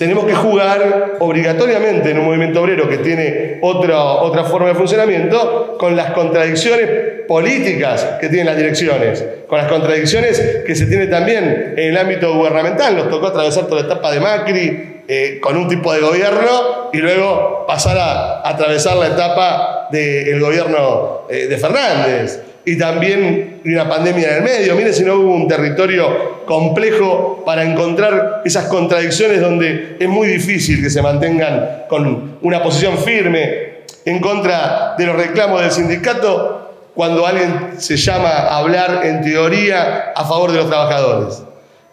tenemos 0.00 0.24
que 0.24 0.32
jugar 0.34 1.16
obligatoriamente 1.18 2.12
en 2.12 2.20
un 2.20 2.24
movimiento 2.24 2.62
obrero 2.62 2.88
que 2.88 2.96
tiene 2.96 3.58
otra, 3.60 4.02
otra 4.02 4.44
forma 4.44 4.68
de 4.68 4.74
funcionamiento 4.74 5.76
con 5.78 5.94
las 5.94 6.12
contradicciones 6.12 6.88
políticas 7.28 8.16
que 8.18 8.30
tienen 8.30 8.46
las 8.46 8.56
direcciones, 8.56 9.22
con 9.46 9.58
las 9.58 9.68
contradicciones 9.68 10.62
que 10.66 10.74
se 10.74 10.86
tiene 10.86 11.08
también 11.08 11.74
en 11.76 11.90
el 11.90 11.98
ámbito 11.98 12.34
gubernamental. 12.34 12.96
Nos 12.96 13.10
tocó 13.10 13.26
atravesar 13.26 13.66
toda 13.66 13.82
la 13.82 13.88
etapa 13.88 14.10
de 14.10 14.20
Macri 14.20 15.02
eh, 15.06 15.38
con 15.38 15.58
un 15.58 15.68
tipo 15.68 15.92
de 15.92 16.00
gobierno 16.00 16.88
y 16.94 16.96
luego 16.96 17.66
pasar 17.68 17.98
a, 17.98 18.48
atravesar 18.48 18.96
la 18.96 19.08
etapa 19.08 19.88
del 19.92 20.40
gobierno 20.40 21.26
eh, 21.28 21.46
de 21.46 21.58
Fernández 21.58 22.40
y 22.64 22.76
también 22.76 23.60
una 23.64 23.88
pandemia 23.88 24.30
en 24.30 24.36
el 24.36 24.42
medio. 24.42 24.74
Miren 24.74 24.94
si 24.94 25.04
no 25.04 25.14
hubo 25.14 25.34
un 25.34 25.48
territorio 25.48 26.44
complejo 26.44 27.42
para 27.44 27.64
encontrar 27.64 28.42
esas 28.44 28.66
contradicciones 28.66 29.40
donde 29.40 29.96
es 29.98 30.08
muy 30.08 30.28
difícil 30.28 30.82
que 30.82 30.90
se 30.90 31.02
mantengan 31.02 31.84
con 31.88 32.38
una 32.42 32.62
posición 32.62 32.98
firme 32.98 33.80
en 34.04 34.20
contra 34.20 34.94
de 34.96 35.06
los 35.06 35.16
reclamos 35.16 35.62
del 35.62 35.70
sindicato 35.70 36.70
cuando 36.94 37.26
alguien 37.26 37.74
se 37.78 37.96
llama 37.96 38.28
a 38.28 38.58
hablar 38.58 39.02
en 39.04 39.22
teoría 39.22 40.12
a 40.14 40.24
favor 40.24 40.52
de 40.52 40.58
los 40.58 40.68
trabajadores. 40.68 41.42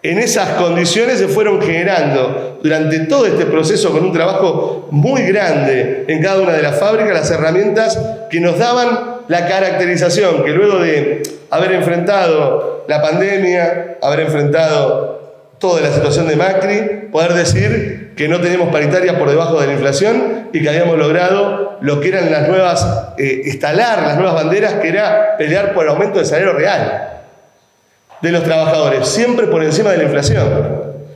En 0.04 0.20
esas 0.20 0.50
condiciones 0.50 1.18
se 1.20 1.28
fueron 1.28 1.62
generando 1.62 2.60
durante 2.64 3.00
todo 3.00 3.26
este 3.26 3.46
proceso 3.46 3.92
con 3.92 4.04
un 4.04 4.14
trabajo 4.14 4.88
muy 4.92 5.24
grande 5.24 6.06
en 6.08 6.22
cada 6.22 6.40
una 6.40 6.54
de 6.54 6.62
las 6.62 6.80
fábricas 6.80 7.14
las 7.14 7.32
herramientas 7.32 8.00
que 8.30 8.40
nos 8.40 8.58
daban 8.58 9.17
la 9.28 9.48
caracterización 9.48 10.44
que 10.44 10.52
luego 10.52 10.80
de 10.80 11.24
haber 11.50 11.74
enfrentado 11.74 12.86
la 12.88 13.02
pandemia, 13.02 13.98
haber 14.02 14.22
enfrentado 14.22 15.18
toda 15.60 15.82
la 15.82 15.92
situación 15.92 16.28
de 16.28 16.36
Macri, 16.36 17.10
poder 17.12 17.34
decir 17.34 18.14
que 18.16 18.28
no 18.28 18.40
tenemos 18.40 18.70
paritaria 18.70 19.18
por 19.18 19.30
debajo 19.30 19.60
de 19.60 19.68
la 19.68 19.74
inflación 19.74 20.50
y 20.54 20.62
que 20.62 20.70
habíamos 20.70 20.98
logrado 20.98 21.78
lo 21.82 22.00
que 22.00 22.10
eran 22.10 22.32
las 22.32 22.48
nuevas, 22.48 23.14
eh, 23.18 23.42
instalar 23.46 24.02
las 24.02 24.16
nuevas 24.18 24.36
banderas, 24.36 24.74
que 24.76 24.90
era 24.90 25.36
pelear 25.38 25.74
por 25.74 25.84
el 25.84 25.92
aumento 25.92 26.18
del 26.18 26.26
salario 26.26 26.54
real 26.54 27.22
de 28.22 28.32
los 28.32 28.44
trabajadores, 28.44 29.08
siempre 29.08 29.48
por 29.48 29.64
encima 29.64 29.92
de 29.92 29.98
la 29.98 30.04
inflación. 30.04 30.48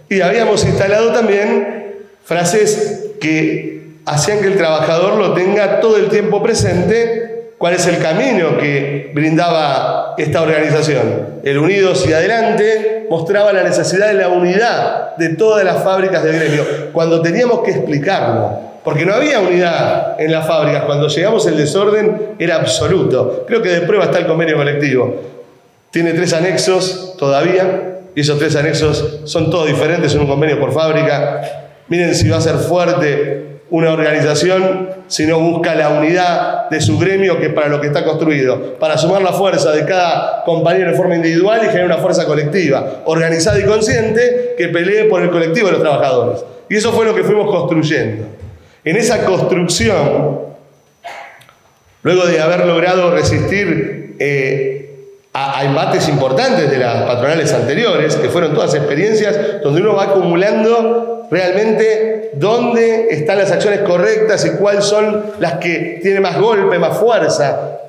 Y 0.10 0.22
habíamos 0.22 0.64
instalado 0.66 1.12
también 1.14 2.06
frases 2.24 3.12
que 3.20 3.82
hacían 4.06 4.40
que 4.42 4.48
el 4.48 4.58
trabajador 4.58 5.18
lo 5.18 5.34
tenga 5.34 5.80
todo 5.80 5.98
el 5.98 6.10
tiempo 6.10 6.44
presente 6.44 7.21
cuál 7.62 7.76
es 7.76 7.86
el 7.86 8.00
camino 8.00 8.58
que 8.58 9.12
brindaba 9.14 10.16
esta 10.18 10.42
organización. 10.42 11.42
El 11.44 11.60
Unidos 11.60 12.04
y 12.10 12.12
Adelante 12.12 13.06
mostraba 13.08 13.54
la 13.54 13.62
necesidad 13.62 14.08
de 14.08 14.16
la 14.16 14.30
unidad 14.30 15.16
de 15.16 15.36
todas 15.36 15.64
las 15.64 15.84
fábricas 15.84 16.24
del 16.24 16.38
gremio, 16.38 16.66
cuando 16.92 17.22
teníamos 17.22 17.60
que 17.62 17.70
explicarlo, 17.70 18.58
porque 18.84 19.06
no 19.06 19.14
había 19.14 19.40
unidad 19.42 20.20
en 20.20 20.32
las 20.32 20.48
fábricas, 20.48 20.86
cuando 20.86 21.08
llegamos 21.08 21.46
el 21.46 21.56
desorden 21.56 22.30
era 22.40 22.56
absoluto. 22.56 23.46
Creo 23.46 23.62
que 23.62 23.70
de 23.70 23.82
prueba 23.82 24.06
está 24.06 24.18
el 24.18 24.26
convenio 24.26 24.58
colectivo. 24.58 25.22
Tiene 25.92 26.14
tres 26.14 26.34
anexos 26.34 27.16
todavía, 27.20 28.00
y 28.16 28.22
esos 28.22 28.40
tres 28.40 28.56
anexos 28.56 29.20
son 29.26 29.52
todos 29.52 29.68
diferentes 29.68 30.16
en 30.16 30.22
un 30.22 30.28
convenio 30.28 30.60
por 30.60 30.74
fábrica. 30.74 31.68
Miren 31.90 32.16
si 32.16 32.28
va 32.28 32.38
a 32.38 32.42
ser 32.42 32.56
fuerte 32.56 33.51
una 33.72 33.94
organización 33.94 34.90
si 35.08 35.26
no 35.26 35.40
busca 35.40 35.74
la 35.76 35.90
unidad 35.90 36.70
de 36.70 36.82
su 36.82 37.00
gremio 37.00 37.40
que 37.40 37.50
para 37.50 37.70
lo 37.70 37.80
que 37.80 37.88
está 37.88 38.04
construido, 38.04 38.76
para 38.76 38.98
sumar 38.98 39.22
la 39.22 39.32
fuerza 39.32 39.72
de 39.72 39.86
cada 39.86 40.44
compañero 40.44 40.92
de 40.92 40.98
forma 40.98 41.16
individual 41.16 41.62
y 41.64 41.68
generar 41.68 41.86
una 41.86 41.98
fuerza 41.98 42.26
colectiva, 42.26 43.02
organizada 43.06 43.60
y 43.60 43.64
consciente, 43.64 44.56
que 44.58 44.68
pelee 44.68 45.06
por 45.06 45.22
el 45.22 45.32
colectivo 45.32 45.68
de 45.68 45.74
los 45.74 45.82
trabajadores. 45.82 46.44
Y 46.70 46.76
eso 46.76 46.92
fue 46.92 47.06
lo 47.06 47.16
que 47.16 47.24
fuimos 47.24 47.50
construyendo. 47.50 48.26
En 48.84 48.98
esa 48.98 49.24
construcción, 49.24 50.40
luego 52.04 52.26
de 52.26 52.42
haber 52.42 52.66
logrado 52.66 53.12
resistir 53.12 54.16
eh, 54.20 55.18
a, 55.34 55.64
embates 55.64 56.10
importantes 56.10 56.70
de 56.70 56.78
las 56.78 57.04
patronales 57.04 57.54
anteriores, 57.54 58.18
que 58.18 58.28
fueron 58.28 58.54
todas 58.54 58.76
experiencias 58.76 59.62
donde 59.64 59.82
uno 59.82 59.96
va 59.96 60.04
acumulando 60.04 61.11
realmente 61.32 62.32
dónde 62.34 63.08
están 63.10 63.38
las 63.38 63.52
acciones 63.52 63.80
correctas 63.80 64.46
y 64.46 64.52
cuáles 64.52 64.84
son 64.84 65.28
las 65.40 65.54
que 65.54 66.00
tienen 66.04 66.22
más 66.22 66.38
golpe, 66.38 66.78
más 66.78 66.98
fuerza 66.98 67.80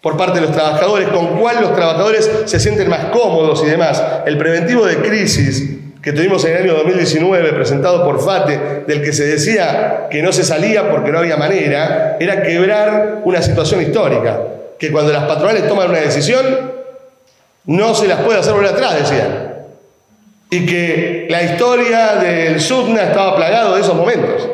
por 0.00 0.16
parte 0.16 0.38
de 0.38 0.46
los 0.46 0.54
trabajadores, 0.54 1.08
con 1.08 1.40
cuál 1.40 1.60
los 1.60 1.74
trabajadores 1.74 2.30
se 2.44 2.60
sienten 2.60 2.88
más 2.88 3.06
cómodos 3.06 3.62
y 3.64 3.66
demás. 3.66 4.02
El 4.26 4.38
preventivo 4.38 4.86
de 4.86 4.98
crisis 4.98 5.70
que 6.00 6.12
tuvimos 6.12 6.44
en 6.44 6.56
el 6.56 6.62
año 6.64 6.74
2019, 6.74 7.52
presentado 7.54 8.04
por 8.04 8.22
FATE, 8.22 8.84
del 8.86 9.02
que 9.02 9.12
se 9.12 9.24
decía 9.24 10.06
que 10.10 10.22
no 10.22 10.32
se 10.32 10.44
salía 10.44 10.90
porque 10.90 11.10
no 11.10 11.18
había 11.18 11.38
manera, 11.38 12.18
era 12.20 12.42
quebrar 12.42 13.22
una 13.24 13.40
situación 13.40 13.80
histórica, 13.80 14.38
que 14.78 14.92
cuando 14.92 15.12
las 15.12 15.24
patronales 15.24 15.66
toman 15.66 15.88
una 15.88 16.00
decisión, 16.00 16.72
no 17.64 17.94
se 17.94 18.06
las 18.06 18.20
puede 18.20 18.38
hacer 18.38 18.52
volver 18.52 18.72
atrás, 18.72 18.98
decían 19.00 19.53
y 20.50 20.66
que 20.66 21.26
la 21.30 21.42
historia 21.42 22.16
del 22.16 22.60
Sudna 22.60 23.02
estaba 23.02 23.36
plagado 23.36 23.74
de 23.74 23.80
esos 23.80 23.94
momentos, 23.94 24.48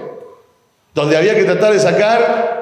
donde 0.94 1.16
había 1.16 1.34
que 1.34 1.44
tratar 1.44 1.72
de 1.72 1.78
sacar 1.78 2.60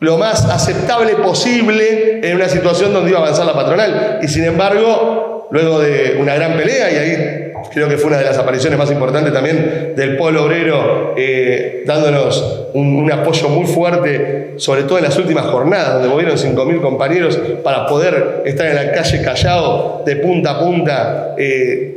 lo 0.00 0.16
más 0.16 0.44
aceptable 0.44 1.16
posible 1.16 2.20
en 2.22 2.36
una 2.36 2.48
situación 2.48 2.92
donde 2.92 3.10
iba 3.10 3.18
a 3.18 3.22
avanzar 3.22 3.46
la 3.46 3.54
patronal. 3.54 4.20
Y 4.22 4.28
sin 4.28 4.44
embargo, 4.44 5.48
luego 5.50 5.80
de 5.80 6.16
una 6.20 6.34
gran 6.34 6.56
pelea, 6.56 6.90
y 6.90 6.96
ahí 6.96 7.47
creo 7.72 7.88
que 7.88 7.96
fue 7.96 8.08
una 8.08 8.18
de 8.18 8.24
las 8.24 8.38
apariciones 8.38 8.78
más 8.78 8.90
importantes 8.90 9.32
también 9.32 9.94
del 9.96 10.16
polo 10.16 10.44
obrero, 10.44 11.14
eh, 11.16 11.82
dándonos 11.86 12.68
un, 12.74 13.10
apoyo 13.10 13.48
muy 13.48 13.66
fuerte, 13.66 14.54
sobre 14.56 14.82
todo 14.82 14.98
en 14.98 15.04
las 15.04 15.16
últimas 15.16 15.46
jornadas, 15.46 15.94
donde 15.94 16.08
movieron 16.08 16.36
5.000 16.36 16.80
compañeros 16.80 17.38
para 17.64 17.86
poder 17.86 18.42
estar 18.44 18.66
en 18.66 18.74
la 18.74 18.92
calle 18.92 19.22
Callao 19.22 20.02
de 20.04 20.16
punta 20.16 20.50
a 20.52 20.58
punta. 20.60 21.34
Eh, 21.38 21.94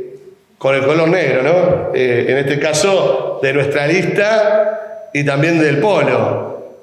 con 0.62 0.76
el 0.76 0.86
color 0.86 1.08
negro, 1.08 1.42
¿no? 1.42 1.92
Eh, 1.92 2.26
en 2.28 2.38
este 2.38 2.60
caso, 2.60 3.40
de 3.42 3.52
nuestra 3.52 3.84
lista 3.88 5.08
y 5.12 5.24
también 5.24 5.58
del 5.58 5.78
polo. 5.78 6.76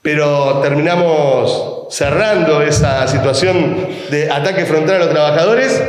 Pero 0.00 0.60
terminamos 0.62 1.88
cerrando 1.90 2.62
esa 2.62 3.08
situación 3.08 3.88
de 4.08 4.30
ataque 4.30 4.66
frontal 4.66 4.96
a 4.96 4.98
los 5.00 5.10
trabajadores, 5.10 5.82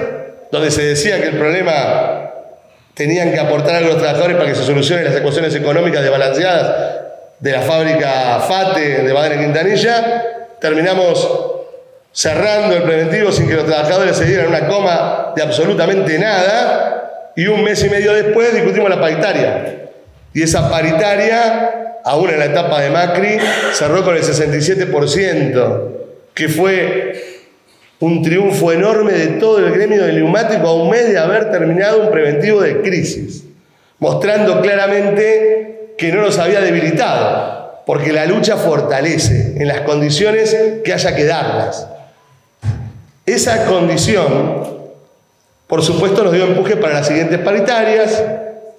donde 0.54 0.70
se 0.70 0.84
decía 0.84 1.20
que 1.20 1.30
el 1.30 1.38
problema 1.38 2.32
tenían 2.94 3.32
que 3.32 3.40
aportar 3.40 3.78
a 3.78 3.82
los 3.82 3.98
trabajadores 3.98 4.38
para 4.38 4.50
que 4.50 4.56
se 4.56 4.64
solucionen 4.64 5.04
las 5.04 5.16
ecuaciones 5.16 5.56
económicas 5.56 6.04
desbalanceadas 6.04 6.96
de 7.40 7.52
la 7.52 7.62
fábrica 7.62 8.40
FATE 8.48 9.02
de 9.02 9.12
Badene 9.12 9.46
Quintanilla, 9.46 10.24
terminamos 10.62 11.28
cerrando 12.12 12.76
el 12.76 12.84
preventivo 12.84 13.32
sin 13.32 13.48
que 13.48 13.56
los 13.56 13.66
trabajadores 13.66 14.16
se 14.16 14.26
dieran 14.26 14.46
una 14.46 14.68
coma 14.68 15.34
de 15.36 15.42
absolutamente 15.42 16.20
nada 16.20 17.32
y 17.36 17.48
un 17.48 17.64
mes 17.64 17.84
y 17.84 17.90
medio 17.90 18.14
después 18.14 18.54
discutimos 18.54 18.92
la 18.92 19.02
paritaria. 19.02 19.90
Y 20.36 20.44
esa 20.44 20.70
paritaria, 20.70 21.98
aún 22.06 22.30
en 22.30 22.38
la 22.38 22.46
etapa 22.46 22.80
de 22.80 22.92
Macri, 22.92 23.40
cerró 23.74 24.04
con 24.04 24.16
el 24.16 24.22
67%, 24.22 25.82
que 26.36 26.48
fue 26.48 27.33
un 28.04 28.22
triunfo 28.22 28.74
enorme 28.74 29.14
de 29.14 29.28
todo 29.40 29.60
el 29.60 29.72
gremio 29.72 30.04
del 30.04 30.18
neumático 30.18 30.68
a 30.68 30.74
un 30.74 30.90
mes 30.90 31.08
de 31.08 31.18
haber 31.18 31.50
terminado 31.52 32.02
un 32.02 32.12
preventivo 32.12 32.60
de 32.60 32.82
crisis, 32.82 33.46
mostrando 33.98 34.60
claramente 34.60 35.94
que 35.98 36.12
no 36.12 36.22
nos 36.22 36.38
había 36.38 36.60
debilitado, 36.60 37.82
porque 37.86 38.12
la 38.12 38.26
lucha 38.26 38.58
fortalece 38.58 39.54
en 39.56 39.70
las 39.70 39.82
condiciones 39.82 40.54
que 40.84 40.92
haya 40.92 41.16
que 41.16 41.24
darlas. 41.24 41.88
Esa 43.26 43.68
condición, 43.68 44.68
por 45.68 45.82
supuesto, 45.82 46.26
nos 46.26 46.34
dio 46.34 46.44
empuje 46.44 46.76
para 46.76 46.96
las 46.96 47.08
siguientes 47.08 47.40
paritarias, 47.40 48.22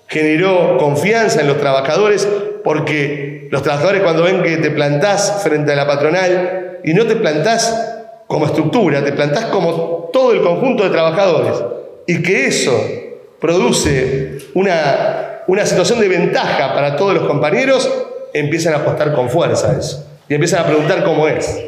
generó 0.06 0.76
confianza 0.76 1.40
en 1.40 1.46
los 1.46 1.58
trabajadores, 1.58 2.28
porque 2.62 3.48
los 3.50 3.62
trabajadores 3.62 4.02
cuando 4.02 4.24
ven 4.24 4.42
que 4.42 4.58
te 4.58 4.70
plantás 4.70 5.40
frente 5.42 5.72
a 5.72 5.76
la 5.76 5.86
patronal 5.86 6.80
y 6.84 6.92
no 6.92 7.06
te 7.06 7.16
plantás 7.16 7.93
como 8.34 8.46
estructura, 8.46 9.04
te 9.04 9.12
plantás 9.12 9.44
como 9.44 10.10
todo 10.12 10.32
el 10.32 10.42
conjunto 10.42 10.82
de 10.82 10.90
trabajadores, 10.90 11.54
y 12.04 12.20
que 12.20 12.48
eso 12.48 12.72
produce 13.40 14.38
una, 14.54 15.42
una 15.46 15.64
situación 15.64 16.00
de 16.00 16.08
ventaja 16.08 16.74
para 16.74 16.96
todos 16.96 17.14
los 17.14 17.28
compañeros, 17.28 17.88
empiezan 18.32 18.74
a 18.74 18.78
apostar 18.78 19.14
con 19.14 19.30
fuerza 19.30 19.70
a 19.70 19.78
eso, 19.78 20.04
y 20.28 20.34
empiezan 20.34 20.64
a 20.64 20.66
preguntar 20.66 21.04
cómo 21.04 21.28
es. 21.28 21.62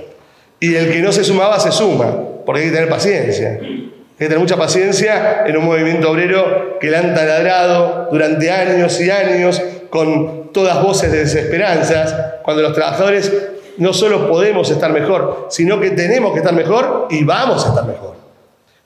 Y 0.58 0.74
el 0.74 0.90
que 0.90 0.98
no 0.98 1.12
se 1.12 1.22
sumaba 1.22 1.60
se 1.60 1.70
suma, 1.70 2.12
porque 2.44 2.62
hay 2.62 2.68
que 2.70 2.74
tener 2.74 2.88
paciencia. 2.88 3.60
Hay 3.60 3.92
que 4.18 4.24
tener 4.24 4.40
mucha 4.40 4.56
paciencia 4.56 5.44
en 5.46 5.56
un 5.56 5.66
movimiento 5.66 6.10
obrero 6.10 6.80
que 6.80 6.90
le 6.90 6.96
han 6.96 7.14
taladrado 7.14 8.08
durante 8.10 8.50
años 8.50 9.00
y 9.00 9.08
años 9.08 9.62
con 9.88 10.50
todas 10.52 10.82
voces 10.82 11.12
de 11.12 11.18
desesperanzas, 11.18 12.12
cuando 12.42 12.62
los 12.62 12.72
trabajadores 12.72 13.30
no 13.78 13.92
solo 13.92 14.28
podemos 14.28 14.70
estar 14.70 14.92
mejor, 14.92 15.48
sino 15.50 15.80
que 15.80 15.90
tenemos 15.90 16.32
que 16.32 16.38
estar 16.38 16.54
mejor 16.54 17.08
y 17.10 17.24
vamos 17.24 17.64
a 17.64 17.68
estar 17.70 17.86
mejor. 17.86 18.16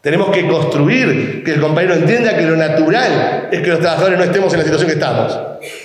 Tenemos 0.00 0.30
que 0.30 0.48
construir, 0.48 1.44
que 1.44 1.52
el 1.52 1.60
compañero 1.60 1.94
entienda 1.94 2.36
que 2.36 2.42
lo 2.42 2.56
natural 2.56 3.48
es 3.52 3.60
que 3.60 3.68
los 3.68 3.80
trabajadores 3.80 4.18
no 4.18 4.24
estemos 4.24 4.52
en 4.54 4.60
la 4.60 4.64
situación 4.64 4.88
que 4.88 4.94
estamos. 4.94 5.38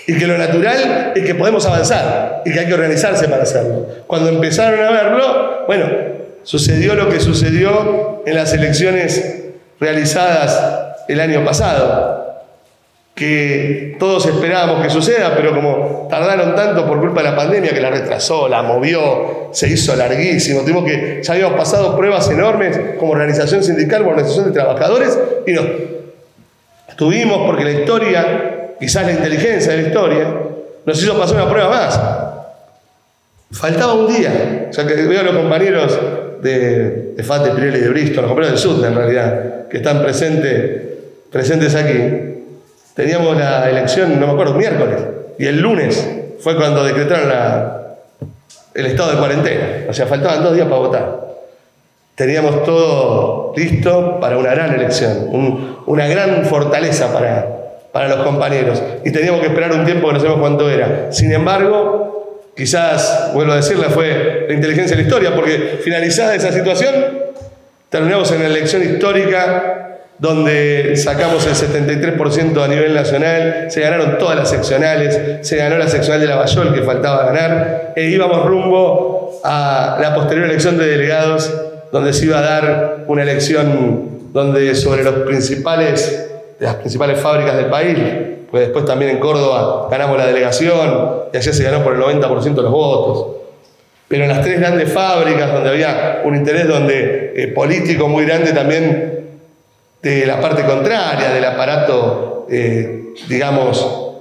Y 0.08 0.18
que 0.18 0.26
lo 0.26 0.38
natural 0.38 1.12
es 1.14 1.26
que 1.26 1.36
podemos 1.36 1.66
avanzar 1.66 2.42
y 2.46 2.54
que 2.54 2.62
hay 2.62 2.66
que 2.66 2.74
organizarse 2.74 3.28
para 3.28 3.44
hacerlo. 3.44 3.86
Cuando 4.08 4.30
empezaron 4.30 4.80
a 4.80 4.90
verlo, 4.90 5.66
bueno, 5.68 5.86
Sucedió 6.46 6.94
lo 6.94 7.10
que 7.10 7.20
sucedió 7.20 8.22
en 8.24 8.36
las 8.36 8.54
elecciones 8.54 9.46
realizadas 9.80 10.62
el 11.08 11.20
año 11.20 11.44
pasado, 11.44 12.35
que 13.16 13.96
todos 13.98 14.26
esperábamos 14.26 14.84
que 14.84 14.90
suceda, 14.90 15.34
pero 15.38 15.56
como 15.56 16.08
tardaron 16.10 16.54
tanto 16.54 16.86
por 16.86 17.00
culpa 17.00 17.24
de 17.24 17.30
la 17.30 17.36
pandemia 17.36 17.74
que 17.74 17.80
la 17.80 17.90
retrasó, 17.90 18.50
la 18.50 18.62
movió, 18.62 19.50
se 19.54 19.70
hizo 19.70 19.96
larguísimo, 19.96 20.62
tuvimos 20.62 20.84
que, 20.84 21.22
ya 21.24 21.34
habíamos 21.34 21.58
pasado 21.58 21.96
pruebas 21.96 22.30
enormes 22.30 22.78
como 23.00 23.14
organización 23.14 23.64
sindical, 23.64 24.00
como 24.00 24.12
organización 24.12 24.48
de 24.48 24.52
trabajadores, 24.52 25.18
y 25.48 25.54
no. 25.54 25.62
Tuvimos 26.98 27.46
porque 27.46 27.64
la 27.64 27.72
historia, 27.72 28.76
quizás 28.80 29.06
la 29.06 29.14
inteligencia 29.14 29.72
de 29.72 29.82
la 29.82 29.88
historia, 29.88 30.36
nos 30.86 31.02
hizo 31.02 31.18
pasar 31.18 31.38
una 31.38 31.50
prueba 31.50 31.70
más. 31.70 32.00
Faltaba 33.52 33.94
un 33.94 34.14
día. 34.14 34.68
O 34.70 34.74
sea, 34.74 34.86
que 34.86 34.94
veo 34.94 35.22
a 35.22 35.24
los 35.24 35.36
compañeros 35.36 35.98
de, 36.42 37.14
de 37.16 37.24
FATE, 37.24 37.52
Pirelli 37.52 37.78
y 37.78 37.82
de 37.82 37.90
Bristol, 37.90 38.24
los 38.24 38.32
compañeros 38.32 38.64
del 38.64 38.72
sur 38.74 38.86
en 38.86 38.96
realidad, 38.96 39.68
que 39.70 39.78
están 39.78 40.02
presentes, 40.02 40.82
presentes 41.32 41.76
aquí. 41.76 42.35
Teníamos 42.96 43.38
la 43.38 43.70
elección, 43.70 44.20
no 44.20 44.28
me 44.28 44.34
acuerdo, 44.34 44.54
miércoles, 44.54 45.02
y 45.38 45.46
el 45.46 45.60
lunes 45.60 46.10
fue 46.40 46.56
cuando 46.56 46.84
decretaron 46.84 47.30
el 48.74 48.86
estado 48.86 49.12
de 49.12 49.18
cuarentena. 49.18 49.68
O 49.90 49.94
sea, 49.94 50.08
faltaban 50.08 50.44
dos 50.44 50.56
días 50.56 50.68
para 50.68 50.80
votar. 50.80 51.26
Teníamos 52.16 52.64
todo 52.64 53.54
listo 53.56 54.20
para 54.20 54.38
una 54.38 54.52
gran 54.52 54.74
elección, 54.74 55.30
una 55.86 56.08
gran 56.08 56.46
fortaleza 56.46 57.12
para, 57.12 57.46
para 57.92 58.08
los 58.08 58.26
compañeros. 58.26 58.82
Y 59.04 59.12
teníamos 59.12 59.42
que 59.42 59.48
esperar 59.48 59.74
un 59.74 59.86
tiempo 59.86 60.08
que 60.08 60.14
no 60.14 60.20
sabemos 60.20 60.40
cuánto 60.40 60.70
era. 60.70 61.12
Sin 61.12 61.34
embargo, 61.34 62.06
Quizás, 62.56 63.32
vuelvo 63.34 63.52
a 63.52 63.58
decirle, 63.58 63.90
fue 63.90 64.46
la 64.48 64.54
inteligencia 64.54 64.96
de 64.96 65.04
la 65.04 65.08
historia, 65.08 65.36
porque 65.36 65.80
finalizada 65.84 66.36
esa 66.36 66.54
situación, 66.54 66.96
terminamos 67.90 68.32
en 68.32 68.44
la 68.44 68.48
elección 68.48 68.82
histórica 68.82 69.95
donde 70.18 70.96
sacamos 70.96 71.46
el 71.46 71.54
73% 71.54 72.64
a 72.64 72.68
nivel 72.68 72.94
nacional, 72.94 73.68
se 73.70 73.82
ganaron 73.82 74.18
todas 74.18 74.38
las 74.38 74.50
seccionales, 74.50 75.46
se 75.46 75.58
ganó 75.58 75.78
la 75.78 75.88
seccional 75.88 76.22
de 76.22 76.28
Lavallol 76.28 76.74
que 76.74 76.82
faltaba 76.84 77.26
ganar, 77.26 77.94
e 77.96 78.06
íbamos 78.06 78.46
rumbo 78.46 79.42
a 79.44 79.98
la 80.02 80.16
posterior 80.16 80.46
elección 80.46 80.78
de 80.78 80.88
delegados, 80.88 81.54
donde 81.92 82.14
se 82.14 82.26
iba 82.26 82.40
a 82.40 82.42
dar 82.42 83.04
una 83.08 83.24
elección 83.24 84.32
donde 84.32 84.74
sobre 84.76 85.04
los 85.04 85.16
principales, 85.20 86.30
las 86.60 86.76
principales 86.76 87.20
fábricas 87.20 87.58
del 87.58 87.68
país, 87.68 87.98
pues 88.50 88.64
después 88.64 88.86
también 88.86 89.12
en 89.12 89.20
Córdoba 89.20 89.88
ganamos 89.92 90.18
la 90.18 90.28
delegación 90.28 91.26
y 91.34 91.38
allí 91.38 91.54
se 91.54 91.64
ganó 91.64 91.84
por 91.84 91.94
el 91.94 92.02
90% 92.02 92.56
de 92.56 92.62
los 92.62 92.72
votos. 92.72 93.28
Pero 94.08 94.24
en 94.24 94.30
las 94.30 94.42
tres 94.42 94.60
grandes 94.60 94.92
fábricas 94.92 95.52
donde 95.52 95.70
había 95.70 96.22
un 96.24 96.36
interés 96.36 96.68
donde, 96.68 97.34
eh, 97.36 97.48
político 97.50 98.08
muy 98.08 98.26
grande 98.26 98.54
también 98.54 99.15
de 100.06 100.24
la 100.28 100.40
parte 100.40 100.64
contraria, 100.64 101.32
del 101.34 101.44
aparato, 101.44 102.46
eh, 102.48 103.16
digamos, 103.28 104.14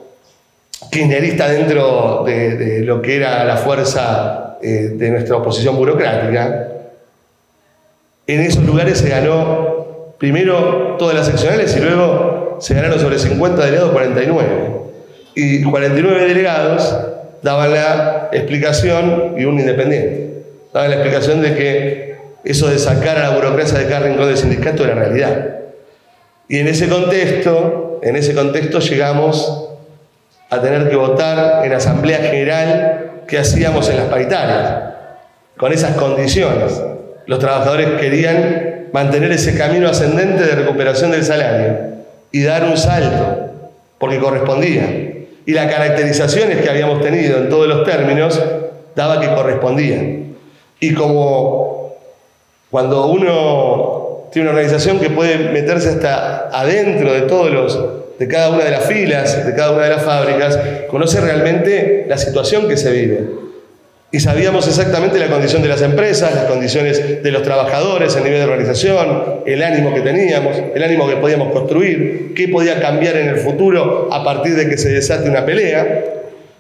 kirchnerista 0.91 1.47
dentro 1.47 2.25
de, 2.25 2.81
lo 2.81 3.03
que 3.03 3.17
era 3.17 3.45
la 3.45 3.59
fuerza 3.59 4.57
eh, 4.63 4.93
de 4.95 5.11
nuestra 5.11 5.37
oposición 5.37 5.77
burocrática, 5.77 6.69
en 8.27 8.41
esos 8.41 8.65
lugares 8.65 8.97
se 8.97 9.11
ganó 9.11 10.15
primero 10.17 10.97
todas 10.99 11.15
las 11.15 11.27
seccionales 11.27 11.77
y 11.77 11.81
luego 11.81 12.57
se 12.61 12.73
ganaron 12.73 12.99
sobre 12.99 13.19
50 13.19 13.63
delegados 13.63 13.93
49. 13.93 14.49
Y 15.35 15.65
49 15.65 16.29
delegados 16.29 16.97
daban 17.43 17.75
la 17.75 18.31
explicación, 18.33 19.35
y 19.37 19.45
un 19.45 19.61
independiente, 19.61 20.45
daban 20.73 20.89
la 20.89 20.97
explicación 20.97 21.43
de 21.43 21.55
que 21.55 22.17
eso 22.43 22.69
de 22.69 22.79
sacar 22.79 23.19
a 23.19 23.29
la 23.29 23.37
burocracia 23.37 23.79
de 23.79 23.87
cada 23.87 24.07
del 24.09 24.39
sindicato 24.39 24.83
era 24.83 24.95
realidad. 24.95 25.64
Y 26.49 26.59
en 26.59 26.69
ese 26.69 26.89
contexto, 26.89 28.01
en 28.03 28.17
ese 28.17 28.35
contexto 28.35 28.81
llegamos 28.81 29.69
a 30.51 30.61
tener 30.61 30.89
que 30.89 30.97
votar 30.97 31.65
en 31.65 31.73
Asamblea 31.73 32.19
General 32.19 33.23
que 33.27 33.39
hacíamos 33.39 33.89
en 33.89 33.97
las 33.97 34.07
paritarias, 34.07 34.95
con 35.57 35.73
esas 35.73 35.97
condiciones. 35.97 36.81
Los 37.27 37.39
trabajadores 37.39 38.01
querían 38.01 38.89
mantener 38.93 39.33
ese 39.33 39.57
camino 39.57 39.89
ascendente 39.89 40.45
de 40.45 40.55
recuperación 40.55 41.11
del 41.11 41.25
salario 41.25 41.95
y 42.31 42.43
dar 42.43 42.65
un 42.65 42.77
salto, 42.77 43.51
porque 43.99 44.19
correspondía. 44.19 44.87
Y 45.47 45.53
las 45.53 45.71
caracterizaciones 45.71 46.61
que 46.61 46.71
habíamos 46.71 47.01
tenido 47.01 47.39
en 47.39 47.49
todos 47.49 47.67
los 47.67 47.85
términos 47.85 48.41
daba 48.95 49.21
que 49.21 49.35
correspondía. 49.35 50.21
Y 50.81 50.95
como 50.95 51.95
cuando 52.71 53.07
uno 53.07 53.94
tiene 54.35 54.49
una 54.51 54.59
organización 54.59 54.99
que 54.99 55.11
puede 55.11 55.39
meterse 55.51 55.91
hasta 55.91 56.49
adentro 56.49 57.13
de 57.13 57.23
todos 57.23 57.53
los 57.53 57.81
de 58.19 58.29
cada 58.29 58.51
una 58.51 58.65
de 58.65 58.71
las 58.73 58.85
filas, 58.85 59.47
de 59.47 59.55
cada 59.55 59.71
una 59.71 59.85
de 59.85 59.91
las 59.91 60.03
fábricas, 60.03 60.59
conoce 60.89 61.21
realmente 61.21 62.05
la 62.09 62.19
situación 62.19 62.69
que 62.69 62.77
se 62.77 62.91
vive 62.91 63.45
y 64.11 64.21
sabíamos 64.21 64.67
exactamente 64.67 65.19
la 65.19 65.29
condición 65.29 65.63
de 65.63 65.69
las 65.69 65.83
empresas, 65.83 66.35
las 66.35 66.45
condiciones 66.45 67.23
de 67.23 67.31
los 67.31 67.43
trabajadores, 67.43 68.15
el 68.17 68.25
nivel 68.25 68.39
de 68.41 68.45
organización, 68.45 69.43
el 69.47 69.63
ánimo 69.63 69.95
que 69.95 70.01
teníamos, 70.01 70.57
el 70.75 70.83
ánimo 70.83 71.09
que 71.09 71.17
podíamos 71.17 71.53
construir, 71.53 72.33
qué 72.35 72.49
podía 72.49 72.81
cambiar 72.81 73.17
en 73.17 73.29
el 73.29 73.37
futuro 73.37 74.09
a 74.13 74.25
partir 74.25 74.55
de 74.55 74.69
que 74.69 74.79
se 74.79 74.91
desate 74.91 75.29
una 75.29 75.45
pelea. 75.45 76.14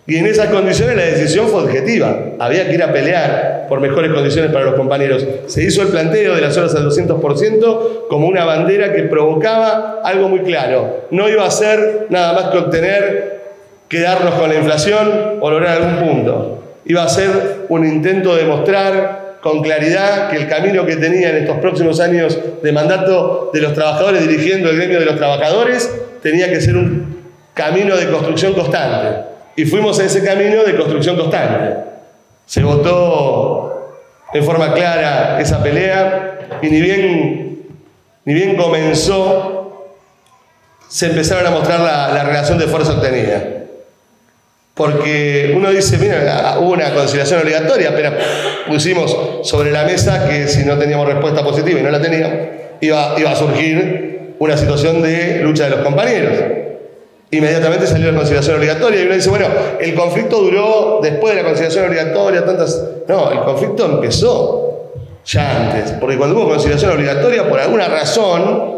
Y 0.07 0.17
en 0.17 0.27
esas 0.27 0.49
condiciones 0.49 0.97
la 0.97 1.05
decisión 1.05 1.49
fue 1.49 1.63
objetiva. 1.63 2.33
Había 2.39 2.69
que 2.69 2.75
ir 2.75 2.83
a 2.83 2.93
pelear 2.93 3.67
por 3.69 3.81
mejores 3.81 4.13
condiciones 4.13 4.53
para 4.53 4.67
los 4.67 4.75
compañeros. 4.75 5.27
Se 5.47 5.63
hizo 5.63 5.83
el 5.83 5.89
planteo 5.89 6.35
de 6.35 6.43
las 6.43 6.57
horas 6.57 6.75
al 6.75 6.87
200% 6.87 8.09
como 8.09 8.27
una 8.27 8.45
bandera 8.45 8.93
que 8.93 9.05
provocaba 9.05 10.01
algo 10.05 10.29
muy 10.29 10.41
claro. 10.41 11.07
No 11.11 11.29
iba 11.29 11.47
a 11.47 11.51
ser 11.51 12.07
nada 12.11 12.35
más 12.35 12.51
que 12.51 12.59
obtener, 12.59 13.43
quedarnos 13.89 14.35
con 14.35 14.51
la 14.51 14.57
inflación 14.57 15.39
o 15.41 15.51
lograr 15.51 15.81
algún 15.81 16.09
punto 16.09 16.65
iba 16.87 17.03
a 17.03 17.09
ser 17.09 17.67
un 17.69 17.87
intento 17.87 18.35
de 18.37 18.45
mostrar 18.45 19.39
con 19.41 19.63
claridad 19.63 20.31
que 20.31 20.37
el 20.37 20.49
camino 20.49 20.87
que 20.87 20.97
tenía 20.97 21.31
en 21.31 21.37
estos 21.39 21.59
próximos 21.59 22.01
años 22.01 22.39
de 22.63 22.73
mandato 22.73 23.51
de 23.53 23.61
los 23.61 23.75
trabajadores 23.75 24.27
dirigiendo 24.27 24.71
el 24.71 24.77
gremio 24.77 25.01
de 25.01 25.07
los 25.07 25.17
trabajadores 25.17 25.91
tenía 26.23 26.49
que 26.49 26.61
ser 26.61 26.77
un 26.77 27.25
camino 27.53 27.97
de 27.97 28.09
construcción 28.09 28.55
constante. 28.55 29.34
Y 29.57 29.65
fuimos 29.65 29.99
a 30.01 30.05
ese 30.05 30.25
camino 30.25 30.65
de 30.65 30.77
construcción 30.77 31.17
constante. 31.17 31.77
Se 32.47 32.63
votó 32.63 33.99
en 34.33 34.45
forma 34.45 34.75
clara 34.75 35.41
esa 35.41 35.63
pelea 35.63 36.59
y 36.61 36.69
ni 36.69 36.81
bien, 36.81 37.59
ni 38.25 38.35
bien 38.35 38.57
comenzó, 38.57 39.87
se 40.89 41.07
empezaron 41.07 41.47
a 41.47 41.51
mostrar 41.51 41.81
la, 41.81 42.09
la 42.09 42.25
relación 42.25 42.59
de 42.59 42.67
fuerza 42.67 42.93
obtenida. 42.93 43.43
Porque 44.75 45.55
uno 45.57 45.71
dice, 45.71 45.99
mira, 45.99 46.57
hubo 46.59 46.73
una 46.73 46.93
conciliación 46.93 47.41
obligatoria, 47.41 47.95
pero 47.95 48.13
pusimos 48.67 49.17
sobre 49.45 49.71
la 49.71 49.85
mesa 49.85 50.29
que 50.29 50.49
si 50.49 50.65
no 50.65 50.77
teníamos 50.77 51.07
respuesta 51.07 51.45
positiva 51.45 51.79
y 51.79 51.83
no 51.85 51.91
la 51.91 52.03
teníamos, 52.03 52.37
iba, 52.81 53.15
iba 53.17 53.31
a 53.31 53.37
surgir 53.37 54.35
una 54.41 54.57
situación 54.57 55.01
de 55.01 55.43
lucha 55.43 55.65
de 55.65 55.71
los 55.71 55.81
compañeros. 55.81 56.64
Inmediatamente 57.31 57.87
salió 57.87 58.13
la 58.13 58.19
conciliación 58.19 58.57
obligatoria 58.57 59.03
y 59.03 59.07
uno 59.07 59.15
dice, 59.15 59.29
bueno, 59.29 59.47
el 59.81 59.95
conflicto 59.95 60.39
duró 60.41 61.01
después 61.03 61.35
de 61.35 61.43
la 61.43 61.49
conciliación 61.49 61.87
obligatoria, 61.87 62.45
tantas... 62.45 62.81
No, 63.09 63.33
el 63.33 63.41
conflicto 63.41 63.87
empezó 63.87 64.91
ya 65.27 65.57
antes, 65.57 65.93
porque 65.93 66.17
cuando 66.17 66.37
hubo 66.37 66.49
conciliación 66.49 66.93
obligatoria, 66.93 67.49
por 67.49 67.59
alguna 67.59 67.89
razón, 67.89 68.75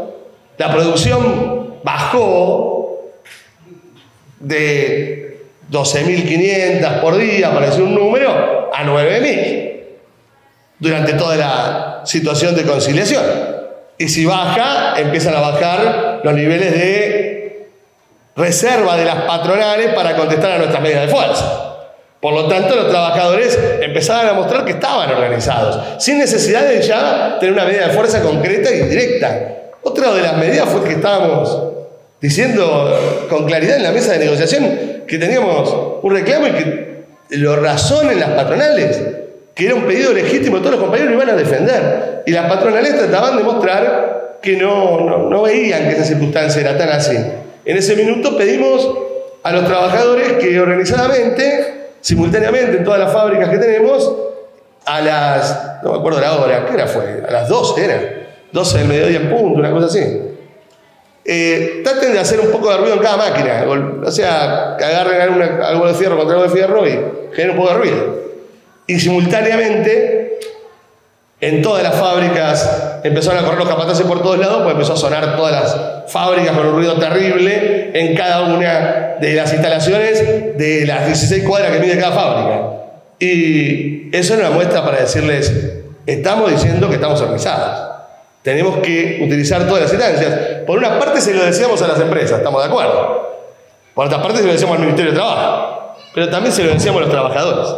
la 0.57 0.73
producción 0.73 1.75
bajó 1.83 3.11
de 4.41 5.39
12.500 5.71 7.01
por 7.01 7.17
día, 7.17 7.53
para 7.53 7.67
decir 7.67 7.83
un 7.83 7.95
número, 7.95 8.71
a 8.73 8.85
9.000 8.85 9.67
durante 10.79 11.15
toda 11.15 11.37
la 11.37 12.03
situación 12.05 12.55
de 12.55 12.63
conciliación. 12.65 13.25
Y 13.99 14.09
si 14.09 14.27
baja, 14.27 14.95
empiezan 15.01 15.35
a 15.35 15.41
bajar 15.41 16.21
los 16.23 16.35
niveles 16.35 16.73
de 16.73 17.16
reserva 18.37 18.97
de 18.97 19.05
las 19.05 19.23
patronales 19.23 19.95
para 19.95 20.15
contestar 20.15 20.53
a 20.53 20.59
nuestras 20.59 20.83
medidas 20.83 21.07
de 21.07 21.09
fuerza. 21.09 21.63
Por 22.21 22.35
lo 22.35 22.49
tanto, 22.49 22.75
los 22.75 22.89
trabajadores 22.89 23.59
empezaban 23.81 24.29
a 24.29 24.33
mostrar 24.33 24.65
que 24.65 24.73
estaban 24.73 25.11
organizados, 25.11 26.03
sin 26.03 26.19
necesidad 26.19 26.67
de 26.67 26.83
ya 26.83 27.39
tener 27.39 27.53
una 27.55 27.65
medida 27.65 27.89
de 27.89 27.95
fuerza 27.95 28.23
concreta 28.23 28.71
y 28.71 28.83
directa. 28.83 29.57
Otra 29.83 30.13
de 30.13 30.23
las 30.23 30.37
medidas 30.37 30.69
fue 30.69 30.83
que 30.83 30.95
estábamos 30.95 31.63
diciendo 32.21 33.27
con 33.29 33.47
claridad 33.47 33.77
en 33.77 33.83
la 33.85 33.93
mesa 33.93 34.13
de 34.13 34.19
negociación 34.21 35.05
que 35.07 35.19
teníamos 35.19 36.01
un 36.03 36.13
reclamo 36.13 36.49
y 36.49 36.51
que 36.51 36.97
lo 37.31 37.57
razonen 37.57 38.19
las 38.19 38.31
patronales, 38.31 39.01
que 39.55 39.67
era 39.67 39.75
un 39.75 39.85
pedido 39.85 40.13
legítimo, 40.13 40.59
todos 40.59 40.73
los 40.73 40.81
compañeros 40.81 41.15
lo 41.15 41.23
iban 41.23 41.31
a 41.35 41.39
defender. 41.39 42.23
Y 42.27 42.33
las 42.33 42.47
patronales 42.47 42.97
trataban 42.99 43.37
de 43.37 43.45
mostrar 43.45 44.39
que 44.43 44.57
no, 44.57 45.29
no, 45.29 45.43
veían 45.43 45.85
que 45.85 45.91
esa 45.91 46.05
circunstancia 46.05 46.61
era 46.61 46.77
tan 46.77 46.89
así. 46.89 47.17
En 47.67 47.77
ese 47.77 47.97
minuto 47.97 48.37
pedimos 48.37 48.89
a 49.43 49.53
los 49.53 49.67
trabajadores 49.67 50.33
que 50.35 50.59
organizadamente, 50.59 51.91
simultáneamente 52.01 52.79
en 52.79 52.85
todas 52.85 53.01
las 53.01 53.13
fábricas 53.13 53.51
que 53.51 53.59
tenemos, 53.59 54.11
a 54.87 55.01
las, 55.01 55.83
no 55.83 55.93
me 55.93 55.99
acuerdo 55.99 56.21
la 56.21 56.37
hora, 56.39 56.65
¿qué 56.65 56.75
hora 56.75 56.87
fue? 56.87 57.23
A 57.29 57.31
las 57.31 57.49
12 57.49 57.85
era, 57.85 58.29
12 58.53 58.79
del 58.79 58.89
mediodía 58.89 59.19
en 59.19 59.31
punto, 59.31 59.59
una 59.59 59.71
cosa 59.71 59.87
así 59.87 60.27
eh, 61.29 61.81
traten 61.83 62.13
de 62.13 62.21
hacer 62.21 62.39
un 62.39 62.53
poco 62.53 62.71
de 62.71 62.77
ruido 62.77 62.95
en 62.95 63.01
cada 63.01 63.17
máquina. 63.17 63.65
O 64.05 64.11
sea, 64.13 64.77
que 64.79 64.85
agarren 64.85 65.61
algo 65.61 65.89
de 65.89 65.95
fierro 65.95 66.17
contra 66.17 66.37
algo 66.37 66.49
de 66.49 66.57
fierro 66.57 66.87
y 66.87 66.91
generen 67.35 67.51
un 67.51 67.57
poco 67.57 67.71
de 67.71 67.79
ruido. 67.79 68.17
Y 68.87 69.01
simultáneamente, 69.01 70.39
en 71.47 71.63
todas 71.63 71.81
las 71.81 71.95
fábricas 71.95 72.99
empezaron 73.05 73.39
a 73.39 73.45
correr 73.45 73.61
los 73.61 73.69
capataces 73.69 74.05
por 74.05 74.21
todos 74.21 74.37
lados, 74.37 74.63
pues 74.65 74.73
empezó 74.73 74.95
a 74.95 74.97
sonar 74.97 75.37
todas 75.37 75.53
las 75.53 76.13
fábricas 76.13 76.57
con 76.57 76.67
un 76.67 76.75
ruido 76.75 76.95
terrible 76.99 77.93
en 77.95 78.17
cada 78.17 78.53
una 78.53 79.17
de 79.21 79.35
las 79.35 79.53
instalaciones 79.53 80.59
de 80.59 80.85
las 80.87 81.07
16 81.07 81.45
cuadras 81.45 81.71
que 81.71 81.79
mide 81.79 82.01
cada 82.01 82.13
fábrica. 82.13 82.61
Y 83.21 84.09
eso 84.17 84.35
es 84.35 84.41
una 84.41 84.51
muestra 84.51 84.85
para 84.85 84.99
decirles, 84.99 85.53
estamos 86.05 86.51
diciendo 86.51 86.89
que 86.89 86.97
estamos 86.97 87.21
organizados. 87.21 87.93
Tenemos 88.43 88.79
que 88.79 89.21
utilizar 89.25 89.69
todas 89.69 89.85
las 89.85 89.93
instancias. 89.93 90.35
Por 90.67 90.79
una 90.79 90.99
parte 90.99 91.21
se 91.21 91.33
lo 91.33 91.45
decíamos 91.45 91.81
a 91.81 91.87
las 91.87 92.01
empresas, 92.01 92.39
estamos 92.39 92.61
de 92.61 92.69
acuerdo. 92.69 93.37
Por 93.95 94.07
otra 94.07 94.21
parte 94.21 94.39
se 94.39 94.47
lo 94.47 94.53
decíamos 94.53 94.79
al 94.79 94.83
Ministerio 94.83 95.13
de 95.13 95.17
Trabajo. 95.17 95.95
Pero 96.13 96.29
también 96.29 96.53
se 96.53 96.65
lo 96.65 96.73
decíamos 96.73 97.03
a 97.03 97.05
los 97.05 97.13
trabajadores. 97.13 97.69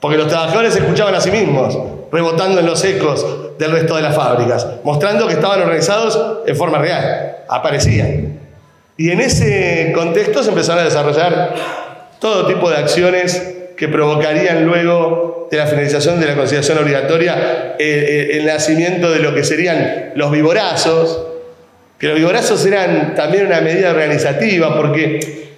Porque 0.00 0.16
los 0.16 0.28
trabajadores 0.28 0.72
se 0.72 0.80
escuchaban 0.80 1.14
a 1.14 1.20
sí 1.20 1.30
mismos, 1.30 1.78
rebotando 2.12 2.60
en 2.60 2.66
los 2.66 2.84
ecos 2.84 3.26
del 3.58 3.72
resto 3.72 3.96
de 3.96 4.02
las 4.02 4.14
fábricas, 4.14 4.66
mostrando 4.84 5.26
que 5.26 5.34
estaban 5.34 5.62
organizados 5.62 6.42
en 6.46 6.54
forma 6.54 6.78
real. 6.78 7.38
Aparecían. 7.48 8.38
Y 8.98 9.10
en 9.10 9.20
ese 9.20 9.92
contexto 9.94 10.42
se 10.42 10.50
empezaron 10.50 10.82
a 10.82 10.84
desarrollar 10.84 11.54
todo 12.20 12.46
tipo 12.46 12.70
de 12.70 12.76
acciones 12.76 13.54
que 13.76 13.88
provocarían 13.88 14.64
luego 14.64 15.48
de 15.50 15.56
la 15.56 15.66
finalización 15.66 16.20
de 16.20 16.26
la 16.26 16.36
conciliación 16.36 16.78
obligatoria 16.78 17.74
eh, 17.78 17.78
eh, 17.78 18.38
el 18.38 18.46
nacimiento 18.46 19.10
de 19.10 19.18
lo 19.18 19.34
que 19.34 19.42
serían 19.42 20.12
los 20.14 20.30
vivorazos, 20.30 21.26
que 21.98 22.08
los 22.08 22.16
vivorazos 22.16 22.64
eran 22.66 23.14
también 23.14 23.46
una 23.46 23.60
medida 23.60 23.90
organizativa, 23.90 24.76
porque 24.76 25.48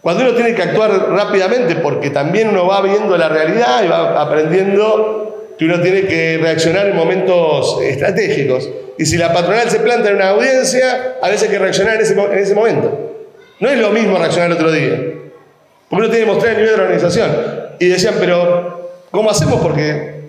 cuando 0.00 0.22
uno 0.22 0.32
tiene 0.32 0.54
que 0.54 0.62
actuar 0.62 1.10
rápidamente, 1.10 1.76
porque 1.76 2.10
también 2.10 2.48
uno 2.48 2.66
va 2.66 2.80
viendo 2.80 3.16
la 3.18 3.28
realidad 3.28 3.84
y 3.84 3.88
va 3.88 4.20
aprendiendo 4.22 5.29
que 5.60 5.66
uno 5.66 5.78
tiene 5.82 6.06
que 6.06 6.38
reaccionar 6.38 6.86
en 6.86 6.96
momentos 6.96 7.82
estratégicos. 7.82 8.66
Y 8.96 9.04
si 9.04 9.18
la 9.18 9.30
patronal 9.30 9.68
se 9.68 9.80
planta 9.80 10.08
en 10.08 10.16
una 10.16 10.30
audiencia, 10.30 11.18
a 11.20 11.28
veces 11.28 11.42
hay 11.42 11.48
que 11.50 11.58
reaccionar 11.58 11.96
en 11.96 12.00
ese, 12.00 12.14
en 12.14 12.38
ese 12.38 12.54
momento. 12.54 13.26
No 13.60 13.68
es 13.68 13.78
lo 13.78 13.90
mismo 13.90 14.16
reaccionar 14.16 14.50
otro 14.52 14.72
día. 14.72 14.96
Porque 15.90 16.04
uno 16.06 16.08
tiene 16.08 16.24
que 16.24 16.32
mostrar 16.32 16.52
el 16.54 16.62
nivel 16.62 16.76
de 16.76 16.82
organización. 16.82 17.30
Y 17.78 17.88
decían, 17.88 18.14
pero 18.18 19.02
¿cómo 19.10 19.28
hacemos? 19.28 19.60
Porque 19.60 20.22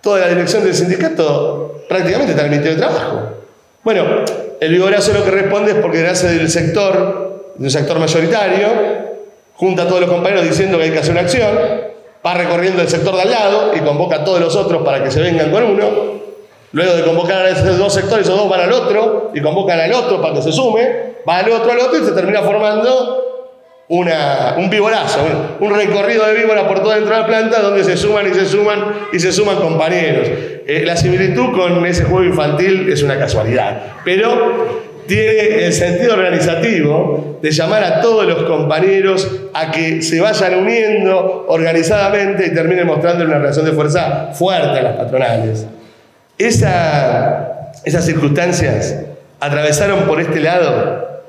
toda 0.00 0.20
la 0.20 0.28
dirección 0.28 0.64
del 0.64 0.74
sindicato 0.74 1.84
prácticamente 1.86 2.30
está 2.30 2.46
en 2.46 2.54
el 2.54 2.58
Ministerio 2.58 2.76
de 2.76 2.86
Trabajo. 2.86 3.34
Bueno, 3.84 4.06
el 4.58 4.72
vigorazo 4.72 5.12
lo 5.12 5.22
que 5.22 5.32
responde 5.32 5.72
es 5.72 5.78
porque 5.80 6.02
nace 6.02 6.28
del 6.28 6.48
sector, 6.48 7.52
de 7.58 7.64
un 7.64 7.70
sector 7.70 7.98
mayoritario, 7.98 8.68
junta 9.52 9.82
a 9.82 9.86
todos 9.86 10.00
los 10.00 10.08
compañeros 10.08 10.44
diciendo 10.44 10.78
que 10.78 10.84
hay 10.84 10.90
que 10.92 11.00
hacer 11.00 11.12
una 11.12 11.20
acción, 11.20 11.87
va 12.24 12.34
recorriendo 12.34 12.82
el 12.82 12.88
sector 12.88 13.14
de 13.14 13.22
al 13.22 13.30
lado 13.30 13.72
y 13.74 13.80
convoca 13.80 14.16
a 14.16 14.24
todos 14.24 14.40
los 14.40 14.56
otros 14.56 14.82
para 14.82 15.02
que 15.02 15.10
se 15.10 15.20
vengan 15.20 15.50
con 15.50 15.64
uno. 15.64 16.18
Luego 16.72 16.94
de 16.94 17.02
convocar 17.02 17.46
a 17.46 17.50
esos 17.50 17.78
dos 17.78 17.94
sectores, 17.94 18.26
esos 18.26 18.38
dos 18.38 18.48
van 18.48 18.60
al 18.60 18.72
otro 18.72 19.30
y 19.34 19.40
convocan 19.40 19.80
al 19.80 19.92
otro 19.92 20.20
para 20.20 20.34
que 20.34 20.42
se 20.42 20.52
sume, 20.52 21.14
va 21.26 21.38
al 21.38 21.50
otro, 21.50 21.72
al 21.72 21.78
otro 21.78 21.98
y 21.98 22.04
se 22.04 22.12
termina 22.12 22.42
formando 22.42 23.24
una, 23.88 24.54
un 24.58 24.68
víborazo, 24.68 25.20
un 25.60 25.74
recorrido 25.74 26.26
de 26.26 26.34
víbora 26.34 26.68
por 26.68 26.82
toda 26.82 26.96
dentro 26.96 27.14
de 27.14 27.20
la 27.22 27.26
planta 27.26 27.62
donde 27.62 27.84
se 27.84 27.96
suman 27.96 28.30
y 28.30 28.34
se 28.34 28.46
suman 28.46 28.84
y 29.12 29.18
se 29.18 29.32
suman 29.32 29.56
compañeros. 29.56 30.28
Eh, 30.66 30.82
la 30.84 30.96
similitud 30.96 31.56
con 31.56 31.86
ese 31.86 32.04
juego 32.04 32.24
infantil 32.24 32.92
es 32.92 33.02
una 33.02 33.18
casualidad, 33.18 33.94
pero 34.04 34.87
tiene 35.08 35.64
el 35.64 35.72
sentido 35.72 36.14
organizativo 36.14 37.38
de 37.42 37.50
llamar 37.50 37.82
a 37.82 38.00
todos 38.00 38.26
los 38.26 38.44
compañeros 38.44 39.28
a 39.54 39.72
que 39.72 40.02
se 40.02 40.20
vayan 40.20 40.54
uniendo 40.54 41.46
organizadamente 41.48 42.46
y 42.46 42.54
terminen 42.54 42.86
mostrando 42.86 43.24
una 43.24 43.38
relación 43.38 43.64
de 43.64 43.72
fuerza 43.72 44.30
fuerte 44.34 44.78
a 44.78 44.82
las 44.82 44.96
patronales. 44.96 45.66
Esa, 46.36 47.72
esas 47.84 48.04
circunstancias 48.04 48.94
atravesaron 49.40 50.00
por 50.02 50.20
este 50.20 50.40
lado 50.40 51.22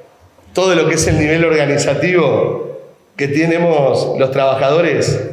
todo 0.53 0.75
lo 0.75 0.87
que 0.87 0.95
es 0.95 1.07
el 1.07 1.17
nivel 1.17 1.45
organizativo 1.45 2.79
que 3.15 3.27
tenemos 3.27 4.15
los 4.19 4.31
trabajadores 4.31 5.29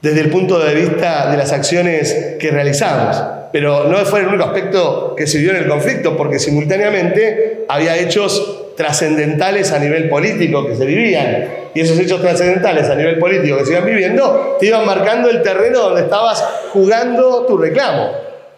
desde 0.00 0.20
el 0.20 0.30
punto 0.30 0.58
de 0.58 0.74
vista 0.74 1.30
de 1.30 1.36
las 1.36 1.52
acciones 1.52 2.36
que 2.38 2.50
realizamos. 2.50 3.16
Pero 3.52 3.84
no 3.84 3.96
fue 3.98 4.20
el 4.20 4.28
único 4.28 4.44
aspecto 4.44 5.14
que 5.16 5.26
se 5.26 5.38
vio 5.38 5.50
en 5.50 5.56
el 5.56 5.68
conflicto, 5.68 6.16
porque 6.16 6.38
simultáneamente 6.38 7.64
había 7.68 7.96
hechos 7.96 8.74
trascendentales 8.76 9.72
a 9.72 9.78
nivel 9.78 10.08
político 10.08 10.66
que 10.66 10.76
se 10.76 10.84
vivían. 10.84 11.48
Y 11.74 11.80
esos 11.80 11.98
hechos 11.98 12.20
trascendentales 12.20 12.88
a 12.88 12.94
nivel 12.94 13.18
político 13.18 13.58
que 13.58 13.64
se 13.64 13.72
iban 13.72 13.86
viviendo 13.86 14.56
te 14.60 14.66
iban 14.66 14.86
marcando 14.86 15.28
el 15.30 15.42
terreno 15.42 15.80
donde 15.80 16.02
estabas 16.02 16.44
jugando 16.72 17.44
tu 17.46 17.58
reclamo, 17.58 18.12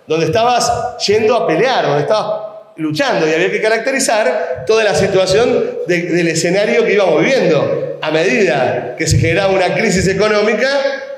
donde 0.07 0.27
estabas 0.27 0.99
yendo 1.07 1.37
a 1.37 1.47
pelear, 1.47 1.87
donde 1.87 2.03
estabas 2.03 2.50
luchando 2.77 3.29
y 3.29 3.33
había 3.33 3.51
que 3.51 3.61
caracterizar 3.61 4.65
toda 4.67 4.85
la 4.85 4.95
situación 4.95 5.65
del 5.87 6.29
escenario 6.29 6.85
que 6.85 6.95
íbamos 6.95 7.21
viviendo. 7.21 7.99
A 8.03 8.11
medida 8.11 8.95
que 8.97 9.07
se 9.07 9.19
generaba 9.19 9.53
una 9.53 9.75
crisis 9.75 10.09
económica, 10.09 10.69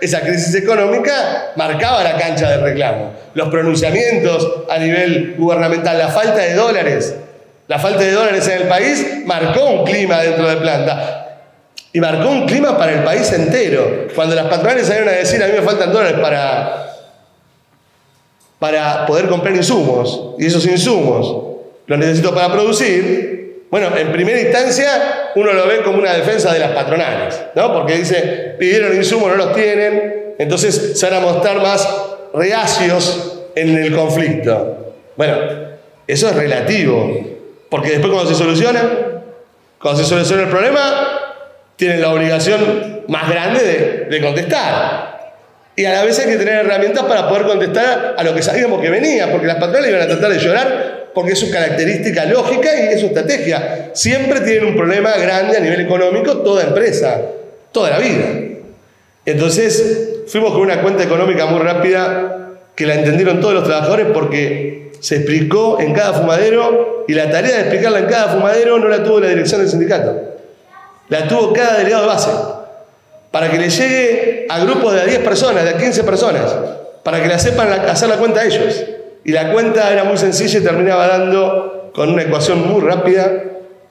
esa 0.00 0.20
crisis 0.20 0.54
económica 0.56 1.52
marcaba 1.54 2.02
la 2.02 2.16
cancha 2.16 2.50
del 2.50 2.62
reclamo. 2.62 3.14
Los 3.34 3.48
pronunciamientos 3.50 4.64
a 4.68 4.78
nivel 4.78 5.36
gubernamental, 5.38 5.96
la 5.96 6.08
falta 6.08 6.38
de 6.38 6.54
dólares, 6.54 7.14
la 7.68 7.78
falta 7.78 8.00
de 8.00 8.10
dólares 8.10 8.46
en 8.48 8.62
el 8.62 8.68
país 8.68 9.06
marcó 9.24 9.64
un 9.64 9.84
clima 9.84 10.20
dentro 10.22 10.48
de 10.48 10.56
planta. 10.56 11.18
Y 11.92 12.00
marcó 12.00 12.30
un 12.30 12.46
clima 12.46 12.76
para 12.76 12.92
el 12.92 13.04
país 13.04 13.30
entero. 13.32 14.08
Cuando 14.14 14.34
las 14.34 14.46
patronales 14.46 14.86
salieron 14.86 15.10
a 15.10 15.12
decir, 15.12 15.42
a 15.42 15.46
mí 15.46 15.52
me 15.52 15.62
faltan 15.62 15.92
dólares 15.92 16.18
para 16.20 16.91
para 18.62 19.04
poder 19.06 19.26
comprar 19.26 19.56
insumos. 19.56 20.36
Y 20.38 20.46
esos 20.46 20.64
insumos 20.66 21.56
los 21.84 21.98
necesito 21.98 22.32
para 22.32 22.52
producir. 22.52 23.64
Bueno, 23.72 23.88
en 23.96 24.12
primera 24.12 24.40
instancia 24.40 25.32
uno 25.34 25.52
lo 25.52 25.66
ve 25.66 25.82
como 25.82 25.98
una 25.98 26.12
defensa 26.12 26.52
de 26.52 26.60
las 26.60 26.70
patronales, 26.70 27.42
¿no? 27.56 27.72
Porque 27.72 27.96
dice, 27.96 28.54
pidieron 28.60 28.96
insumos, 28.96 29.30
no 29.30 29.34
los 29.34 29.52
tienen, 29.52 30.34
entonces 30.38 30.96
se 30.96 31.10
van 31.10 31.24
a 31.24 31.26
mostrar 31.26 31.60
más 31.60 31.88
reacios 32.32 33.40
en 33.56 33.76
el 33.76 33.96
conflicto. 33.96 34.94
Bueno, 35.16 35.38
eso 36.06 36.28
es 36.28 36.36
relativo, 36.36 37.20
porque 37.68 37.90
después 37.90 38.12
cuando 38.12 38.30
se 38.30 38.36
soluciona, 38.36 38.80
cuando 39.80 40.00
se 40.00 40.08
soluciona 40.08 40.44
el 40.44 40.50
problema, 40.50 41.18
tienen 41.74 42.00
la 42.00 42.10
obligación 42.10 43.02
más 43.08 43.28
grande 43.28 44.06
de, 44.08 44.20
contestar. 44.20 45.11
Y 45.74 45.84
a 45.84 45.92
la 45.92 46.04
vez 46.04 46.18
hay 46.18 46.26
que 46.26 46.36
tener 46.36 46.66
herramientas 46.66 47.04
para 47.04 47.28
poder 47.28 47.44
contestar 47.44 48.14
a 48.18 48.22
lo 48.22 48.34
que 48.34 48.42
sabíamos 48.42 48.80
que 48.80 48.90
venía, 48.90 49.30
porque 49.30 49.46
las 49.46 49.56
patronales 49.56 49.90
iban 49.90 50.02
a 50.02 50.06
tratar 50.06 50.30
de 50.30 50.38
llorar 50.38 51.02
porque 51.14 51.32
es 51.32 51.38
su 51.38 51.50
característica 51.50 52.24
lógica 52.24 52.68
y 52.74 52.94
es 52.94 53.00
su 53.00 53.06
estrategia. 53.06 53.90
Siempre 53.92 54.40
tienen 54.40 54.66
un 54.66 54.76
problema 54.76 55.12
grande 55.16 55.56
a 55.56 55.60
nivel 55.60 55.80
económico 55.80 56.38
toda 56.38 56.64
empresa, 56.64 57.20
toda 57.70 57.90
la 57.90 57.98
vida. 57.98 58.26
Entonces 59.24 60.24
fuimos 60.26 60.52
con 60.52 60.62
una 60.62 60.80
cuenta 60.82 61.02
económica 61.02 61.46
muy 61.46 61.60
rápida 61.60 62.50
que 62.74 62.86
la 62.86 62.94
entendieron 62.94 63.40
todos 63.40 63.54
los 63.54 63.64
trabajadores 63.64 64.06
porque 64.12 64.92
se 65.00 65.16
explicó 65.16 65.80
en 65.80 65.92
cada 65.92 66.14
fumadero 66.14 67.04
y 67.06 67.14
la 67.14 67.30
tarea 67.30 67.56
de 67.56 67.60
explicarla 67.62 68.00
en 68.00 68.06
cada 68.06 68.28
fumadero 68.28 68.78
no 68.78 68.88
la 68.88 69.02
tuvo 69.02 69.20
la 69.20 69.28
dirección 69.28 69.60
del 69.60 69.68
sindicato, 69.68 70.16
la 71.08 71.28
tuvo 71.28 71.52
cada 71.52 71.78
delegado 71.78 72.02
de 72.02 72.08
base, 72.08 72.30
para 73.32 73.50
que 73.50 73.58
le 73.58 73.70
llegue 73.70 74.46
a 74.48 74.60
grupos 74.60 74.94
de 74.94 75.00
a 75.00 75.04
10 75.06 75.18
personas, 75.20 75.64
de 75.64 75.70
a 75.70 75.78
15 75.78 76.04
personas, 76.04 76.54
para 77.02 77.20
que 77.20 77.28
la 77.28 77.38
sepan 77.38 77.72
hacer 77.72 78.08
la 78.08 78.18
cuenta 78.18 78.40
a 78.40 78.44
ellos. 78.44 78.84
Y 79.24 79.32
la 79.32 79.52
cuenta 79.52 79.90
era 79.92 80.04
muy 80.04 80.18
sencilla 80.18 80.60
y 80.60 80.62
terminaba 80.62 81.08
dando 81.08 81.90
con 81.94 82.10
una 82.10 82.22
ecuación 82.22 82.68
muy 82.68 82.82
rápida 82.82 83.42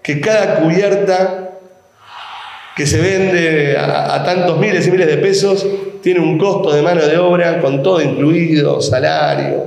que 0.04 0.21
cada 0.21 0.60
cubierta 0.60 1.49
que 2.75 2.86
se 2.86 3.01
vende 3.01 3.77
a, 3.77 4.23
tantos 4.23 4.58
miles 4.58 4.88
y 4.88 4.91
miles 4.91 5.08
de 5.08 5.17
pesos 5.17 5.65
tiene 6.01 6.19
un 6.19 6.38
costo 6.38 6.71
de 6.71 6.82
mano 6.82 7.06
de 7.06 7.17
obra 7.17 7.60
con 7.62 7.84
todo 7.84 8.01
incluido, 8.01 8.80
salario, 8.82 9.65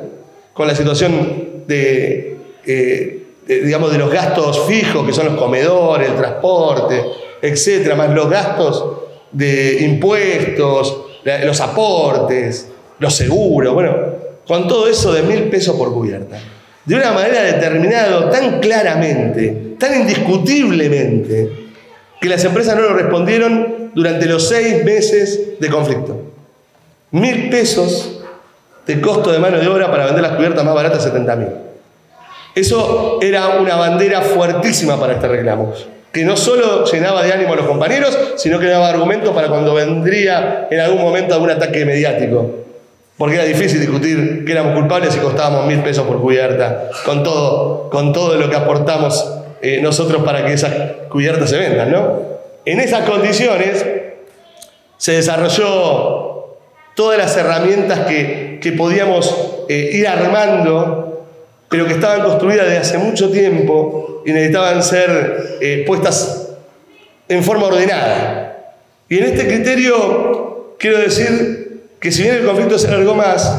con 0.53 0.67
la 0.67 0.75
situación 0.75 1.65
de, 1.67 2.37
eh, 2.65 3.23
digamos, 3.47 3.93
de 3.93 3.99
los 3.99 4.11
gastos 4.11 4.67
fijos 4.67 5.07
que 5.07 5.13
son 5.13 5.27
los 5.27 5.35
comedores, 5.35 6.11
el 6.11 6.17
transporte, 6.17 7.03
etcétera, 7.43 7.95
más 7.95 8.11
los 8.11 8.31
gastos 8.31 9.04
de 9.35 9.85
impuestos, 9.85 11.05
los 11.45 11.61
aportes, 11.61 12.69
los 12.99 13.15
seguros, 13.15 13.75
bueno, 13.75 13.95
con 14.47 14.69
todo 14.69 14.89
eso 14.89 15.13
de 15.13 15.23
mil 15.23 15.45
pesos 15.45 15.77
por 15.77 15.93
cubierta. 15.93 16.39
De 16.85 16.95
una 16.95 17.13
manera 17.13 17.43
determinada, 17.43 18.31
tan 18.31 18.61
claramente, 18.61 19.75
tan 19.79 20.01
indiscutiblemente, 20.01 21.51
que 22.21 22.29
las 22.29 22.45
empresas 22.45 22.77
no 22.77 22.83
lo 22.83 22.95
respondieron 22.95 23.91
durante 23.95 24.27
los 24.27 24.49
seis 24.49 24.85
meses 24.85 25.59
de 25.59 25.69
conflicto. 25.69 26.23
Mil 27.11 27.51
pesos 27.51 28.23
de 28.87 29.01
costo 29.01 29.33
de 29.33 29.39
mano 29.39 29.59
de 29.59 29.67
obra 29.67 29.91
para 29.91 30.07
vender 30.07 30.23
las 30.23 30.33
cubiertas 30.33 30.65
más 30.65 30.75
baratas, 30.75 31.03
70 31.03 31.37
mil. 31.37 31.49
Eso 32.55 33.19
era 33.21 33.61
una 33.61 33.77
bandera 33.77 34.21
fuertísima 34.21 35.01
para 35.01 35.15
este 35.15 35.27
reclamo, 35.27 35.73
que 36.15 36.25
no 36.25 36.37
solo 36.37 36.85
llenaba 36.85 37.25
de 37.25 37.33
ánimo 37.33 37.55
a 37.55 37.57
los 37.57 37.67
compañeros, 37.67 38.17
sino 38.37 38.61
que 38.61 38.67
daba 38.67 38.89
argumento 38.89 39.35
para 39.35 39.49
cuando 39.49 39.75
vendría 39.75 40.69
en 40.71 40.79
algún 40.79 41.03
momento 41.03 41.35
algún 41.35 41.51
ataque 41.51 41.85
mediático. 41.85 42.51
Porque 43.19 43.35
era 43.35 43.45
difícil 43.45 43.81
discutir 43.81 44.45
que 44.45 44.53
éramos 44.53 44.79
culpables 44.79 45.17
y 45.17 45.19
costábamos 45.19 45.67
mil 45.67 45.81
pesos 45.81 46.07
por 46.07 46.21
cubierta, 46.21 46.89
con 47.05 47.25
todo, 47.25 47.91
con 47.91 48.13
todo 48.13 48.37
lo 48.37 48.49
que 48.49 48.55
aportamos 48.55 49.29
eh, 49.61 49.81
nosotros 49.83 50.23
para 50.23 50.47
que 50.47 50.53
esas 50.53 50.73
cubiertas 51.09 51.51
se 51.51 51.59
vendan, 51.59 51.91
¿no? 51.91 52.21
En 52.65 52.79
esas 52.79 53.09
condiciones 53.09 53.85
se 54.97 55.13
desarrolló 55.13 56.59
todas 56.95 57.19
las 57.19 57.37
herramientas 57.37 58.01
que, 58.07 58.75
podíamos 58.79 59.65
eh, 59.69 59.91
ir 59.93 60.07
armando, 60.09 61.04
pero 61.75 61.89
que 61.89 61.95
estaban 61.95 62.23
construidas 62.23 62.67
desde 62.67 62.79
hace 62.79 62.99
mucho 62.99 63.33
tiempo 63.33 64.23
y 64.25 64.31
necesitaban 64.31 64.81
ser 64.81 65.59
eh, 65.61 65.83
puestas 65.85 66.51
en 67.29 67.43
forma 67.43 67.67
ordenada. 67.67 68.77
Y 69.09 69.19
en 69.19 69.25
este 69.25 69.49
criterio 69.49 70.77
quiero 70.79 70.99
decir 70.99 71.89
que 71.99 72.13
si 72.13 72.23
bien 72.23 72.37
el 72.37 72.45
conflicto 72.45 72.79
se 72.79 72.87
alargó 72.87 73.17
más, 73.17 73.53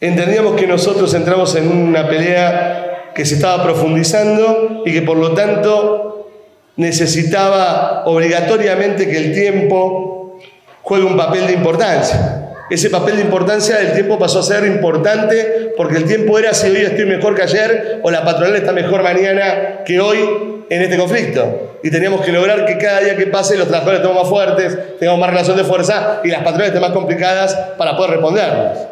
entendíamos 0.00 0.54
que 0.54 0.68
nosotros 0.68 1.12
entramos 1.14 1.56
en 1.56 1.72
una 1.72 2.06
pelea 2.06 3.10
que 3.16 3.26
se 3.26 3.34
estaba 3.34 3.64
profundizando 3.64 4.84
y 4.86 4.92
que 4.92 5.02
por 5.02 5.16
lo 5.16 5.34
tanto 5.34 6.30
necesitaba 6.76 8.04
obligatoriamente 8.06 9.08
que 9.08 9.16
el 9.16 9.34
tiempo 9.34 10.38
juegue 10.82 11.04
un 11.04 11.16
papel 11.16 11.48
de 11.48 11.54
importancia. 11.54 12.41
Ese 12.72 12.88
papel 12.88 13.16
de 13.16 13.22
importancia 13.24 13.76
del 13.76 13.92
tiempo 13.92 14.18
pasó 14.18 14.38
a 14.38 14.42
ser 14.42 14.64
importante 14.64 15.74
porque 15.76 15.98
el 15.98 16.06
tiempo 16.06 16.38
era 16.38 16.54
si 16.54 16.70
hoy 16.70 16.78
estoy 16.78 17.04
mejor 17.04 17.34
que 17.34 17.42
ayer 17.42 18.00
o 18.02 18.10
la 18.10 18.24
patronal 18.24 18.56
está 18.56 18.72
mejor 18.72 19.02
mañana 19.02 19.80
que 19.84 20.00
hoy 20.00 20.64
en 20.70 20.80
este 20.80 20.96
conflicto. 20.96 21.76
Y 21.82 21.90
teníamos 21.90 22.22
que 22.22 22.32
lograr 22.32 22.64
que 22.64 22.78
cada 22.78 23.00
día 23.00 23.14
que 23.14 23.26
pase 23.26 23.58
los 23.58 23.68
trabajadores 23.68 24.00
estemos 24.00 24.22
más 24.22 24.30
fuertes, 24.30 24.98
tengamos 24.98 25.20
más 25.20 25.28
relación 25.28 25.58
de 25.58 25.64
fuerza 25.64 26.22
y 26.24 26.28
las 26.28 26.38
patronales 26.38 26.68
estén 26.68 26.80
más 26.80 26.92
complicadas 26.92 27.54
para 27.76 27.94
poder 27.94 28.12
respondernos. 28.12 28.91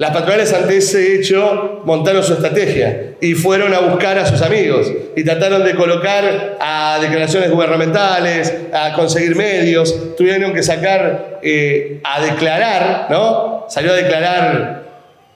Las 0.00 0.12
patronales 0.12 0.50
ante 0.54 0.78
ese 0.78 1.16
hecho 1.16 1.82
montaron 1.84 2.22
su 2.22 2.32
estrategia 2.32 3.16
y 3.20 3.34
fueron 3.34 3.74
a 3.74 3.80
buscar 3.80 4.18
a 4.18 4.24
sus 4.24 4.40
amigos 4.40 4.90
y 5.14 5.22
trataron 5.24 5.62
de 5.62 5.74
colocar 5.74 6.56
a 6.58 6.98
declaraciones 7.02 7.50
gubernamentales, 7.50 8.50
a 8.72 8.94
conseguir 8.94 9.36
medios, 9.36 10.16
tuvieron 10.16 10.54
que 10.54 10.62
sacar 10.62 11.40
eh, 11.42 12.00
a 12.02 12.22
declarar, 12.22 13.08
¿no? 13.10 13.66
Salió 13.68 13.92
a 13.92 13.96
declarar 13.96 14.84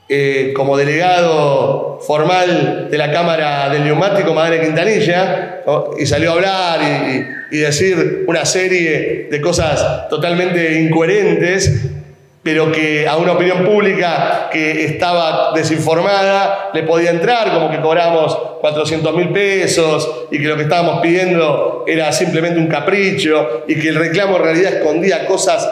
eh, 0.09 0.55
como 0.57 0.79
delegado 0.79 1.99
formal 2.01 2.89
de 2.91 2.97
la 2.97 3.13
Cámara 3.13 3.69
del 3.69 3.85
Neumático, 3.85 4.33
Madre 4.33 4.63
Quintanilla, 4.63 5.63
y 5.99 6.07
salió 6.07 6.31
a 6.31 6.35
hablar 6.37 6.81
y, 7.51 7.59
decir 7.59 8.25
una 8.27 8.45
serie 8.45 9.29
de 9.31 9.41
cosas 9.41 10.09
totalmente 10.09 10.81
incoherentes, 10.81 11.87
pero 12.45 12.71
que 12.71 13.09
a 13.09 13.17
una 13.17 13.33
opinión 13.33 13.65
pública 13.65 14.51
que 14.53 14.85
estaba 14.85 15.53
desinformada 15.55 16.69
le 16.75 16.83
podía 16.83 17.11
entrar, 17.11 17.51
como 17.55 17.71
que 17.71 17.81
cobramos 17.81 18.37
400 18.61 19.17
mil 19.17 19.31
pesos 19.31 20.27
y 20.31 20.39
que 20.39 20.49
lo 20.49 20.55
que 20.55 20.65
estábamos 20.65 21.01
pidiendo 21.01 21.85
era 21.87 22.13
simplemente 22.13 22.61
un 22.61 22.67
capricho 22.67 23.65
y 23.67 23.81
que 23.81 23.89
el 23.89 23.95
reclamo 23.95 24.37
en 24.37 24.43
realidad 24.43 24.75
escondía 24.75 25.27
cosas 25.27 25.67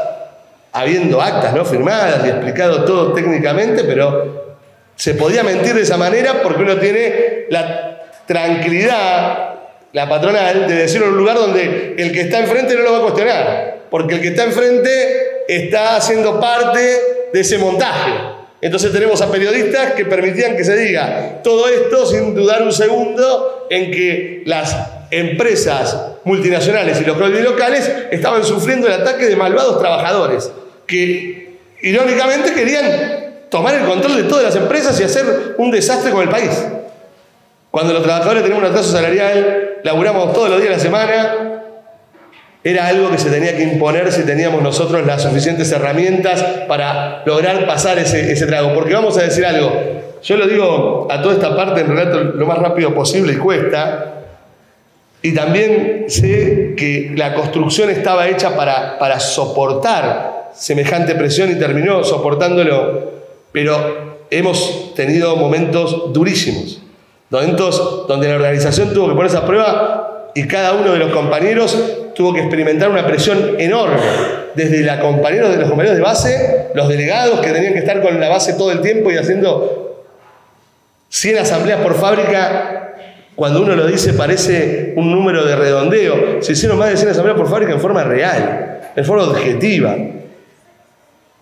habiendo 0.72 1.20
actas 1.20 1.52
no 1.54 1.66
firmadas 1.66 2.24
y 2.24 2.30
explicado 2.30 2.86
todo 2.86 3.12
técnicamente, 3.12 3.84
pero 3.84 4.56
se 4.96 5.12
podía 5.12 5.42
mentir 5.42 5.74
de 5.74 5.82
esa 5.82 5.98
manera 5.98 6.40
porque 6.42 6.62
uno 6.62 6.78
tiene 6.78 7.44
la 7.50 8.00
tranquilidad, 8.26 9.56
la 9.92 10.08
patronal, 10.08 10.66
de 10.66 10.74
decirlo 10.74 11.08
en 11.08 11.12
un 11.12 11.18
lugar 11.18 11.36
donde 11.36 11.96
el 11.98 12.12
que 12.12 12.22
está 12.22 12.38
enfrente 12.38 12.74
no 12.76 12.80
lo 12.80 12.92
va 12.92 12.98
a 12.98 13.02
cuestionar, 13.02 13.78
porque 13.90 14.14
el 14.14 14.22
que 14.22 14.28
está 14.28 14.44
enfrente 14.44 15.21
está 15.48 15.96
haciendo 15.96 16.40
parte 16.40 16.80
de 17.32 17.40
ese 17.40 17.58
montaje. 17.58 18.12
Entonces 18.60 18.92
tenemos 18.92 19.20
a 19.20 19.30
periodistas 19.30 19.94
que 19.94 20.04
permitían 20.04 20.56
que 20.56 20.64
se 20.64 20.76
diga 20.76 21.40
todo 21.42 21.68
esto 21.68 22.06
sin 22.06 22.34
dudar 22.34 22.62
un 22.62 22.72
segundo 22.72 23.66
en 23.70 23.90
que 23.90 24.42
las 24.46 24.76
empresas 25.10 25.96
multinacionales 26.24 27.00
y 27.00 27.04
los 27.04 27.18
locales 27.18 27.92
estaban 28.12 28.44
sufriendo 28.44 28.86
el 28.86 28.94
ataque 28.94 29.26
de 29.26 29.34
malvados 29.34 29.80
trabajadores 29.80 30.50
que 30.86 31.58
irónicamente 31.82 32.52
querían 32.52 33.48
tomar 33.50 33.74
el 33.74 33.84
control 33.84 34.16
de 34.16 34.22
todas 34.24 34.44
las 34.44 34.56
empresas 34.56 34.98
y 35.00 35.04
hacer 35.04 35.56
un 35.58 35.70
desastre 35.70 36.12
con 36.12 36.22
el 36.22 36.28
país. 36.28 36.50
Cuando 37.70 37.92
los 37.92 38.02
trabajadores 38.02 38.42
tenemos 38.42 38.62
un 38.62 38.70
atraso 38.70 38.92
salarial, 38.92 39.80
laburamos 39.82 40.32
todos 40.32 40.50
los 40.50 40.60
días 40.60 40.70
de 40.70 40.76
la 40.76 40.82
semana, 40.82 41.51
era 42.64 42.86
algo 42.86 43.10
que 43.10 43.18
se 43.18 43.30
tenía 43.30 43.56
que 43.56 43.64
imponer 43.64 44.12
si 44.12 44.22
teníamos 44.22 44.62
nosotros 44.62 45.04
las 45.04 45.22
suficientes 45.22 45.70
herramientas 45.72 46.42
para 46.68 47.22
lograr 47.26 47.66
pasar 47.66 47.98
ese, 47.98 48.32
ese 48.32 48.46
trago. 48.46 48.72
Porque 48.72 48.94
vamos 48.94 49.18
a 49.18 49.22
decir 49.22 49.44
algo, 49.44 49.72
yo 50.22 50.36
lo 50.36 50.46
digo 50.46 51.08
a 51.10 51.20
toda 51.20 51.34
esta 51.34 51.56
parte 51.56 51.80
en 51.80 51.88
relato 51.88 52.22
lo 52.22 52.46
más 52.46 52.58
rápido 52.58 52.94
posible 52.94 53.32
y 53.32 53.36
cuesta, 53.36 54.12
y 55.22 55.32
también 55.32 56.06
sé 56.08 56.74
que 56.76 57.12
la 57.16 57.34
construcción 57.34 57.90
estaba 57.90 58.28
hecha 58.28 58.56
para, 58.56 58.98
para 58.98 59.20
soportar 59.20 60.50
semejante 60.54 61.14
presión 61.14 61.50
y 61.50 61.54
terminó 61.54 62.02
soportándolo, 62.02 63.12
pero 63.52 64.16
hemos 64.30 64.94
tenido 64.94 65.36
momentos 65.36 66.12
durísimos, 66.12 66.82
momentos 67.30 68.06
donde 68.08 68.28
la 68.28 68.34
organización 68.34 68.92
tuvo 68.92 69.08
que 69.08 69.14
ponerse 69.14 69.36
a 69.36 69.46
prueba 69.46 70.01
y 70.34 70.46
cada 70.46 70.72
uno 70.74 70.92
de 70.92 70.98
los 70.98 71.12
compañeros 71.12 71.76
tuvo 72.14 72.32
que 72.34 72.40
experimentar 72.40 72.88
una 72.90 73.06
presión 73.06 73.56
enorme, 73.58 73.96
desde 74.54 74.82
la 74.82 75.00
compañeros, 75.00 75.50
de 75.50 75.58
los 75.58 75.68
compañeros 75.68 75.96
de 75.96 76.02
base, 76.02 76.66
los 76.74 76.88
delegados 76.88 77.40
que 77.40 77.50
tenían 77.50 77.72
que 77.72 77.80
estar 77.80 78.00
con 78.02 78.18
la 78.20 78.28
base 78.28 78.54
todo 78.54 78.70
el 78.70 78.80
tiempo 78.80 79.10
y 79.10 79.16
haciendo 79.16 80.06
100 81.08 81.38
asambleas 81.38 81.80
por 81.80 81.94
fábrica, 81.94 82.94
cuando 83.34 83.62
uno 83.62 83.74
lo 83.74 83.86
dice 83.86 84.12
parece 84.12 84.92
un 84.96 85.10
número 85.10 85.44
de 85.44 85.56
redondeo, 85.56 86.42
se 86.42 86.52
hicieron 86.52 86.78
más 86.78 86.90
de 86.90 86.96
100 86.96 87.10
asambleas 87.10 87.38
por 87.38 87.48
fábrica 87.48 87.72
en 87.72 87.80
forma 87.80 88.04
real, 88.04 88.80
en 88.94 89.04
forma 89.04 89.24
objetiva, 89.24 89.96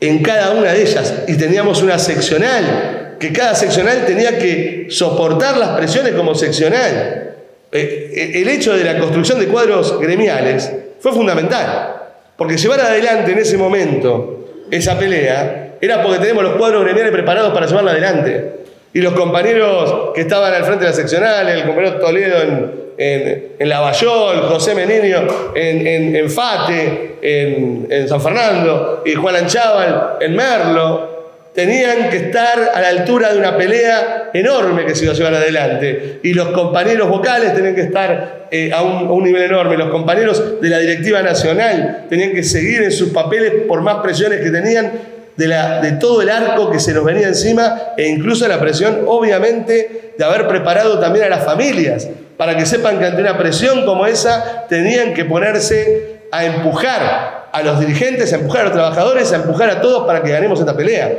en 0.01 0.23
cada 0.23 0.53
una 0.53 0.73
de 0.73 0.83
ellas, 0.83 1.25
y 1.29 1.35
teníamos 1.35 1.83
una 1.83 1.99
seccional, 1.99 3.17
que 3.19 3.33
cada 3.33 3.55
seccional 3.55 4.07
tenía 4.07 4.39
que 4.39 4.87
soportar 4.89 5.59
las 5.59 5.71
presiones 5.71 6.15
como 6.15 6.35
seccional. 6.35 7.30
Eh, 7.73 8.33
el 8.35 8.49
hecho 8.49 8.77
de 8.77 8.85
la 8.85 8.99
construcción 8.99 9.39
de 9.39 9.47
cuadros 9.47 10.01
gremiales 10.01 10.73
fue 10.99 11.13
fundamental, 11.13 11.97
porque 12.37 12.57
llevar 12.57 12.81
adelante 12.81 13.33
en 13.33 13.39
ese 13.39 13.57
momento 13.57 14.49
esa 14.71 14.99
pelea 14.99 15.77
era 15.81 16.03
porque 16.03 16.19
tenemos 16.19 16.45
los 16.45 16.57
cuadros 16.57 16.85
gremiales 16.85 17.13
preparados 17.13 17.53
para 17.53 17.67
llevarla 17.67 17.93
adelante. 17.93 18.61
Y 18.93 19.01
los 19.01 19.15
compañeros 19.15 20.11
que 20.15 20.23
estaban 20.23 20.53
al 20.53 20.65
frente 20.65 20.85
de 20.85 20.91
la 20.91 20.97
seccional, 20.97 21.49
el 21.49 21.65
compañero 21.65 21.97
Toledo 21.97 22.43
en, 22.43 22.81
en, 22.99 23.53
en 23.59 23.69
Lavallol, 23.69 24.43
José 24.49 24.75
Meninio 24.75 25.53
en, 25.55 26.17
en 26.17 26.31
Fate, 26.31 27.19
en, 27.23 28.09
San 28.09 28.21
Fernando, 28.21 29.03
y 29.07 29.15
Juan 29.15 29.37
Anchaval 29.37 30.19
en 30.21 30.37
Merlo, 30.37 31.20
tenían 31.55 32.11
que 32.11 32.17
estar 32.17 32.71
a 32.75 32.81
la 32.81 32.89
altura 32.89 33.33
de 33.33 33.39
una 33.39 33.57
pelea 33.57 34.31
enorme 34.33 34.87
que 34.87 34.95
se 34.95 35.05
iba 35.05 35.13
a 35.13 35.17
llevar 35.17 35.35
adelante. 35.35 36.21
Y 36.23 36.33
los 36.33 36.49
compañeros 36.49 37.09
vocales 37.09 37.55
tenían 37.55 37.75
que 37.75 37.83
estar 37.83 38.49
eh, 38.51 38.73
a, 38.73 38.83
un, 38.83 39.23
nivel 39.25 39.43
enorme. 39.43 39.77
Los 39.77 39.91
compañeros 39.91 40.61
de 40.61 40.69
la 40.69 40.79
directiva 40.79 41.23
nacional 41.23 42.07
tenían 42.09 42.33
que 42.33 42.43
seguir 42.43 42.83
en 42.83 42.93
sus 42.93 43.11
papeles 43.11 43.53
por 43.67 43.83
más 43.83 43.97
presiones 43.97 44.41
que 44.41 44.51
tenían 44.51 44.93
de, 45.37 45.49
la, 45.49 45.81
de 45.81 45.93
todo 45.93 46.23
el 46.23 46.31
arco 46.31 46.71
que 46.71 46.79
se 46.79 46.93
nos 46.93 47.05
venía 47.05 47.29
encima 47.29 47.81
e 47.97 48.07
incluso 48.09 48.47
la 48.47 48.61
presión, 48.61 49.05
obviamente, 49.07 50.13
de 50.17 50.25
haber 50.25 50.47
preparado 50.47 50.99
también 50.99 51.25
a 51.25 51.29
las 51.29 51.45
familias 51.45 52.09
para 52.37 52.57
que 52.57 52.65
sepan 52.65 52.99
que 52.99 53.07
ante 53.07 53.21
una 53.21 53.37
presión 53.37 53.85
como 53.85 54.07
esa 54.07 54.67
tenían 54.69 55.15
que 55.15 55.25
ponerse 55.25 56.21
a 56.31 56.45
empujar 56.45 57.49
a 57.53 57.63
los 57.63 57.81
dirigentes, 57.81 58.33
a 58.33 58.37
empujar 58.37 58.63
a 58.63 58.65
los 58.65 58.73
trabajadores, 58.73 59.33
a 59.33 59.37
empujar 59.37 59.71
a 59.71 59.81
todos 59.81 60.07
para 60.07 60.23
que 60.23 60.31
ganemos 60.31 60.61
esta 60.61 60.77
pelea. 60.77 61.11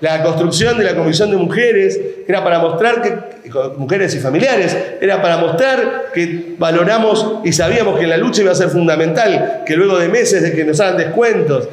La 0.00 0.22
construcción 0.22 0.78
de 0.78 0.84
la 0.84 0.94
Comisión 0.94 1.30
de 1.30 1.36
Mujeres 1.36 1.98
era 2.28 2.44
para 2.44 2.60
mostrar 2.60 3.02
que, 3.02 3.50
mujeres 3.76 4.14
y 4.14 4.20
familiares, 4.20 4.76
era 5.00 5.20
para 5.20 5.38
mostrar 5.38 6.10
que 6.14 6.54
valoramos 6.56 7.40
y 7.44 7.52
sabíamos 7.52 7.98
que 7.98 8.06
la 8.06 8.16
lucha 8.16 8.42
iba 8.42 8.52
a 8.52 8.54
ser 8.54 8.68
fundamental, 8.68 9.62
que 9.66 9.74
luego 9.74 9.98
de 9.98 10.08
meses 10.08 10.42
de 10.42 10.52
que 10.52 10.64
nos 10.64 10.78
hagan 10.78 10.98
descuentos, 10.98 11.68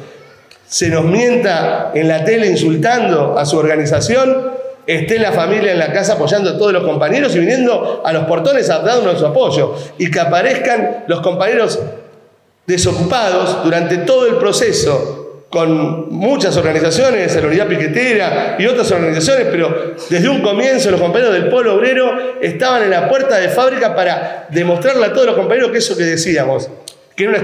se 0.66 0.88
nos 0.88 1.04
mienta 1.04 1.92
en 1.94 2.08
la 2.08 2.24
tele 2.24 2.48
insultando 2.48 3.38
a 3.38 3.46
su 3.46 3.56
organización, 3.56 4.50
esté 4.86 5.20
la 5.20 5.30
familia 5.30 5.72
en 5.72 5.78
la 5.78 5.92
casa 5.92 6.14
apoyando 6.14 6.50
a 6.50 6.58
todos 6.58 6.72
los 6.72 6.82
compañeros 6.82 7.34
y 7.36 7.38
viniendo 7.38 8.02
a 8.04 8.12
los 8.12 8.24
portones 8.24 8.68
a 8.70 8.80
darnos 8.80 9.20
su 9.20 9.26
apoyo. 9.26 9.74
Y 9.98 10.10
que 10.10 10.18
aparezcan 10.18 11.04
los 11.06 11.20
compañeros 11.20 11.78
desocupados 12.66 13.62
durante 13.62 13.98
todo 13.98 14.26
el 14.26 14.36
proceso 14.36 15.15
con 15.50 16.12
muchas 16.12 16.56
organizaciones, 16.56 17.34
la 17.36 17.46
Unidad 17.46 17.68
Piquetera 17.68 18.56
y 18.58 18.66
otras 18.66 18.90
organizaciones, 18.90 19.46
pero 19.50 19.94
desde 20.10 20.28
un 20.28 20.42
comienzo 20.42 20.90
los 20.90 21.00
compañeros 21.00 21.34
del 21.34 21.48
Polo 21.48 21.76
Obrero 21.76 22.38
estaban 22.40 22.82
en 22.82 22.90
la 22.90 23.08
puerta 23.08 23.38
de 23.38 23.48
fábrica 23.48 23.94
para 23.94 24.48
demostrarle 24.50 25.06
a 25.06 25.12
todos 25.12 25.26
los 25.26 25.36
compañeros 25.36 25.70
que 25.70 25.78
eso 25.78 25.96
que 25.96 26.02
decíamos, 26.02 26.68
que 27.14 27.28
una, 27.28 27.38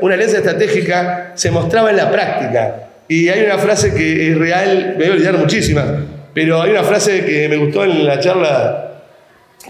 una 0.00 0.14
alianza 0.14 0.38
estratégica 0.38 1.32
se 1.34 1.50
mostraba 1.50 1.90
en 1.90 1.96
la 1.96 2.10
práctica. 2.10 2.84
Y 3.08 3.28
hay 3.28 3.42
una 3.44 3.58
frase 3.58 3.92
que 3.92 4.30
es 4.30 4.38
real, 4.38 4.94
me 4.96 5.04
voy 5.04 5.08
a 5.08 5.12
olvidar 5.12 5.38
muchísimas, 5.38 5.86
pero 6.34 6.62
hay 6.62 6.70
una 6.70 6.84
frase 6.84 7.24
que 7.24 7.48
me 7.48 7.56
gustó 7.56 7.84
en 7.84 8.06
la 8.06 8.20
charla 8.20 9.02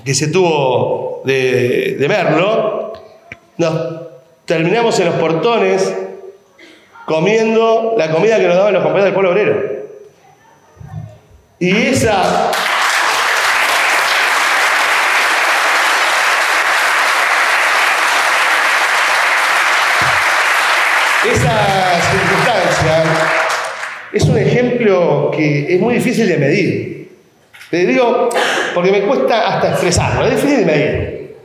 que 0.04 0.14
se 0.14 0.28
tuvo 0.28 1.22
de, 1.24 1.96
de 1.98 2.08
Merlo. 2.08 2.92
Nos 3.56 4.02
terminamos 4.44 4.98
en 5.00 5.06
los 5.06 5.14
portones 5.14 5.94
comiendo 7.08 7.94
la 7.96 8.10
comida 8.10 8.38
que 8.38 8.46
nos 8.46 8.56
daban 8.56 8.74
los 8.74 8.82
compañeros 8.82 9.06
del 9.06 9.14
pueblo 9.14 9.30
obrero. 9.30 9.78
Y 11.58 11.86
esa... 11.86 12.50
Esa 21.24 22.00
circunstancia 22.10 23.04
es 24.12 24.24
un 24.24 24.38
ejemplo 24.38 25.30
que 25.34 25.74
es 25.74 25.80
muy 25.80 25.94
difícil 25.94 26.28
de 26.28 26.36
medir. 26.36 27.18
Te 27.70 27.86
digo, 27.86 28.28
porque 28.74 28.92
me 28.92 29.02
cuesta 29.02 29.48
hasta 29.48 29.70
expresarlo, 29.70 30.26
es 30.26 30.36
difícil 30.36 30.60
de 30.60 30.64
medir. 30.64 31.36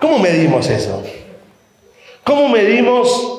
¿Cómo 0.00 0.18
medimos 0.18 0.68
eso? 0.68 1.04
¿Cómo 2.22 2.48
medimos 2.48 3.37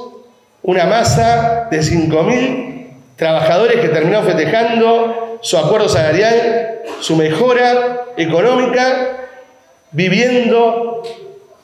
una 0.64 0.86
masa 0.86 1.68
de 1.72 1.80
5.000 1.80 2.88
trabajadores 3.16 3.80
que 3.80 3.90
terminaron 3.90 4.26
festejando 4.26 5.40
su 5.42 5.58
acuerdo 5.58 5.90
salarial, 5.90 6.82
su 7.02 7.16
mejora 7.16 8.06
económica, 8.18 9.28
viviendo 9.92 11.04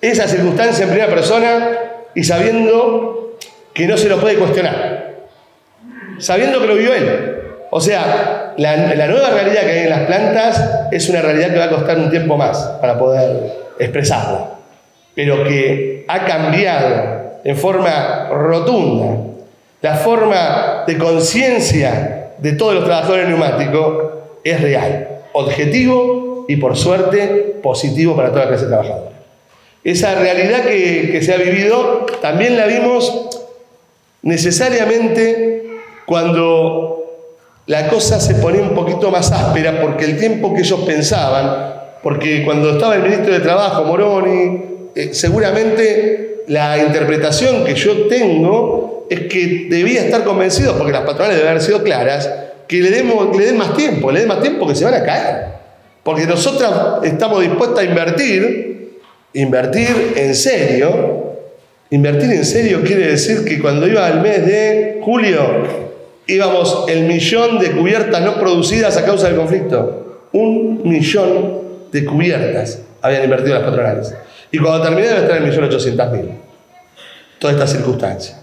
esa 0.02 0.28
circunstancia 0.28 0.84
en 0.84 0.90
primera 0.90 1.10
persona 1.10 1.70
y 2.14 2.24
sabiendo 2.24 3.38
que 3.74 3.88
no 3.88 3.98
se 3.98 4.10
lo 4.10 4.20
puede 4.20 4.36
cuestionar, 4.36 5.16
sabiendo 6.20 6.62
que 6.62 6.68
lo 6.68 6.76
vivió 6.76 6.94
él. 6.94 7.42
O 7.72 7.82
sea, 7.82 8.54
la, 8.58 8.78
la, 8.96 9.08
nueva 9.08 9.32
realidad 9.32 9.62
que 9.64 9.72
hay 9.72 9.80
en 9.80 9.90
las 9.90 10.02
plantas 10.02 10.88
es 10.92 11.10
una 11.10 11.22
realidad 11.22 11.52
que 11.52 11.60
va 11.60 11.66
a 11.66 11.70
costar 11.70 11.98
un 11.98 12.10
tiempo 12.10 12.38
más 12.38 12.58
para 12.80 12.98
poder 12.98 13.52
expresarla, 13.80 14.52
pero 15.14 15.44
que 15.44 16.06
ha 16.08 16.24
cambiado 16.24 17.25
en 17.46 17.56
forma 17.56 18.28
rotunda 18.30 19.36
la 19.86 19.94
forma 19.98 20.84
de 20.88 20.98
conciencia 20.98 22.32
de 22.40 22.54
todos 22.54 22.74
los 22.74 22.86
trabajadores 22.86 23.28
neumáticos 23.28 24.14
es 24.44 24.60
real, 24.60 25.22
objetivo 25.34 26.46
y 26.48 26.56
por 26.56 26.76
suerte 26.76 27.58
positivo 27.62 28.16
para 28.16 28.30
toda 28.30 28.46
la 28.46 28.50
clase 28.50 28.66
trabajadora. 28.66 29.12
Esa 29.84 30.16
realidad 30.16 30.64
que, 30.64 31.22
se 31.22 31.32
ha 31.32 31.38
vivido 31.38 32.08
también 32.20 32.58
la 32.58 32.66
vimos 32.66 33.30
necesariamente 34.24 35.82
cuando 36.08 37.04
la 37.68 37.88
cosa 37.88 38.20
se 38.20 38.34
ponía 38.34 38.64
un 38.64 38.74
poquito 38.74 39.12
más 39.12 39.32
áspera 39.32 39.82
porque 39.82 40.06
el 40.06 40.18
tiempo 40.18 40.52
que 40.56 40.62
ellos 40.62 40.80
pensaban, 40.80 41.76
porque 42.02 42.44
cuando 42.44 42.72
estaba 42.72 42.96
el 42.96 43.04
ministro 43.04 43.32
de 43.32 43.40
Trabajo, 43.40 43.84
Moroni, 43.84 44.90
eh, 44.96 45.10
seguramente 45.14 46.35
la 46.48 46.78
interpretación 46.78 47.64
que 47.64 47.76
yo 47.76 48.08
tengo 48.08 49.08
es 49.10 49.22
que 49.22 49.68
debía 49.70 50.02
estar 50.02 50.24
convencido, 50.24 50.78
porque 50.78 50.92
las 50.92 51.02
patronales 51.02 51.38
deben 51.38 51.52
haber 51.52 51.62
sido 51.62 51.84
claras, 51.84 52.30
que 52.68 52.78
le, 52.78 52.90
demos, 52.90 53.36
le 53.36 53.46
den 53.46 53.58
más 53.58 53.76
tiempo, 53.76 54.12
le 54.12 54.20
den 54.20 54.28
más 54.28 54.42
tiempo 54.42 54.68
que 54.68 54.76
se 54.76 54.86
van 54.86 54.96
a 54.96 55.04
caer. 55.04 55.46
Porque 56.04 56.26
nosotras 56.26 56.72
estamos 57.04 57.42
dispuestas 57.42 57.80
a 57.80 57.84
invertir, 57.84 59.00
invertir 59.34 60.14
en 60.16 60.36
serio. 60.36 61.24
Invertir 61.92 62.32
en 62.32 62.46
serio 62.46 62.82
quiere 62.84 63.08
decir 63.08 63.46
que 63.46 63.60
cuando 63.60 63.88
iba 63.88 64.06
al 64.06 64.22
mes 64.22 64.46
de 64.46 65.00
julio, 65.04 65.40
íbamos 66.28 66.86
el 66.90 67.04
millón 67.04 67.60
de 67.60 67.72
cubiertas 67.72 68.22
no 68.22 68.40
producidas 68.40 68.98
a 68.98 69.06
causa 69.06 69.28
del 69.28 69.38
conflicto. 69.38 70.28
Un 70.32 70.82
millón 70.84 71.62
de 71.92 72.06
cubiertas 72.06 72.82
habían 73.02 73.24
invertido 73.24 73.56
las 73.56 73.64
patronales. 73.64 74.16
Y 74.52 74.58
cuando 74.60 74.84
terminé 74.84 75.08
debe 75.08 75.22
estar 75.22 75.38
en 75.38 75.52
1.800.000. 75.52 76.30
Toda 77.40 77.54
esta 77.54 77.68
circunstancia. 77.68 78.38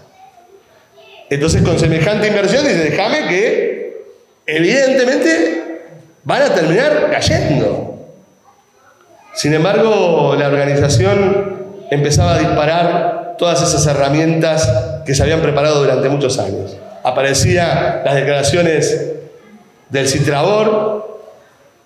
Entonces, 1.29 1.61
con 1.63 1.79
semejante 1.79 2.27
inversión, 2.27 2.63
dice, 2.63 2.89
déjame 2.89 3.27
que, 3.27 4.05
evidentemente, 4.45 5.63
van 6.23 6.41
a 6.43 6.49
terminar 6.53 7.09
cayendo. 7.11 8.07
Sin 9.33 9.53
embargo, 9.53 10.35
la 10.37 10.47
organización 10.47 11.85
empezaba 11.89 12.35
a 12.35 12.39
disparar 12.39 13.35
todas 13.37 13.61
esas 13.61 13.85
herramientas 13.87 14.69
que 15.05 15.15
se 15.15 15.23
habían 15.23 15.41
preparado 15.41 15.79
durante 15.79 16.07
muchos 16.09 16.37
años. 16.37 16.77
Aparecían 17.03 18.03
las 18.05 18.15
declaraciones 18.15 19.11
del 19.89 20.07
Citrabor, 20.07 21.19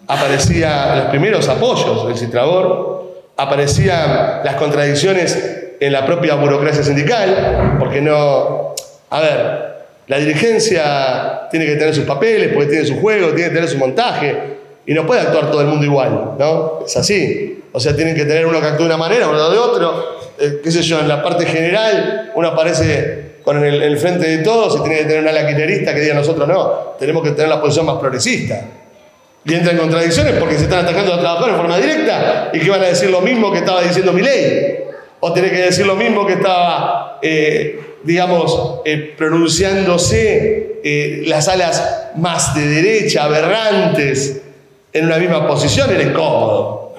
aparecían 0.07 0.99
los 0.99 1.07
primeros 1.07 1.47
apoyos 1.47 2.07
del 2.07 2.17
Citrabor, 2.17 3.06
aparecían 3.37 4.41
las 4.43 4.55
contradicciones 4.55 5.37
en 5.79 5.93
la 5.93 6.05
propia 6.05 6.35
burocracia 6.35 6.83
sindical, 6.83 7.75
porque 7.79 8.01
no... 8.01 8.75
A 9.09 9.21
ver, 9.21 9.67
la 10.07 10.17
dirigencia 10.17 11.47
tiene 11.49 11.65
que 11.65 11.75
tener 11.75 11.93
sus 11.93 12.05
papeles, 12.05 12.51
porque 12.53 12.69
tiene 12.69 12.85
su 12.85 12.99
juego, 12.99 13.29
tiene 13.29 13.49
que 13.49 13.55
tener 13.55 13.69
su 13.69 13.77
montaje, 13.77 14.57
y 14.85 14.93
no 14.93 15.05
puede 15.05 15.21
actuar 15.21 15.51
todo 15.51 15.61
el 15.61 15.67
mundo 15.67 15.85
igual, 15.85 16.35
¿no? 16.39 16.79
Es 16.85 16.97
así. 16.97 17.63
O 17.71 17.79
sea, 17.79 17.95
tienen 17.95 18.15
que 18.15 18.25
tener 18.25 18.45
uno 18.45 18.59
que 18.59 18.67
actúe 18.67 18.83
de 18.83 18.87
una 18.87 18.97
manera, 18.97 19.27
uno 19.27 19.49
de 19.49 19.57
otro. 19.57 20.17
eh, 20.39 20.61
qué 20.63 20.71
sé 20.71 20.81
yo, 20.81 20.99
en 20.99 21.07
la 21.07 21.21
parte 21.21 21.45
general, 21.45 22.31
uno 22.35 22.47
aparece 22.47 23.37
con 23.43 23.63
el, 23.63 23.81
el 23.81 23.97
frente 23.97 24.27
de 24.27 24.39
todos 24.39 24.77
y 24.77 24.81
tiene 24.81 24.97
que 24.97 25.05
tener 25.05 25.21
una 25.21 25.31
laquinerista 25.31 25.93
que 25.93 26.01
diga 26.01 26.13
nosotros 26.13 26.47
no, 26.47 26.95
tenemos 26.99 27.23
que 27.23 27.31
tener 27.31 27.49
la 27.49 27.61
posición 27.61 27.85
más 27.85 27.97
progresista. 27.97 28.61
Y 29.45 29.53
entra 29.53 29.71
en 29.71 29.77
contradicciones 29.77 30.33
porque 30.39 30.57
se 30.57 30.63
están 30.63 30.85
atacando 30.85 31.13
a 31.13 31.15
los 31.15 31.23
trabajadores 31.23 31.55
de 31.55 31.61
forma 31.61 31.77
directa 31.77 32.49
y 32.53 32.59
que 32.59 32.69
van 32.69 32.81
a 32.81 32.87
decir 32.87 33.09
lo 33.09 33.21
mismo 33.21 33.51
que 33.51 33.59
estaba 33.59 33.81
diciendo 33.81 34.11
mi 34.11 34.21
ley. 34.21 34.79
O 35.19 35.33
tiene 35.33 35.49
que 35.49 35.61
decir 35.61 35.85
lo 35.85 35.95
mismo 35.95 36.25
que 36.27 36.33
estaba, 36.33 37.19
eh, 37.21 37.79
digamos, 38.03 38.81
eh, 38.85 39.13
pronunciándose 39.17 40.79
eh, 40.83 41.23
las 41.27 41.47
alas 41.47 42.11
más 42.15 42.53
de 42.55 42.67
derecha, 42.67 43.23
aberrantes, 43.23 44.41
en 44.93 45.05
una 45.05 45.17
misma 45.17 45.47
posición, 45.47 45.89
era 45.91 46.03
incómodo. 46.03 46.95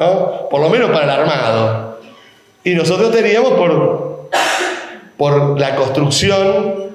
Por 0.50 0.60
lo 0.60 0.70
menos 0.70 0.90
para 0.90 1.04
el 1.04 1.10
armado. 1.10 1.98
Y 2.64 2.74
nosotros 2.74 3.10
teníamos 3.12 3.52
por, 3.52 4.30
por 5.16 5.60
la 5.60 5.74
construcción 5.74 6.87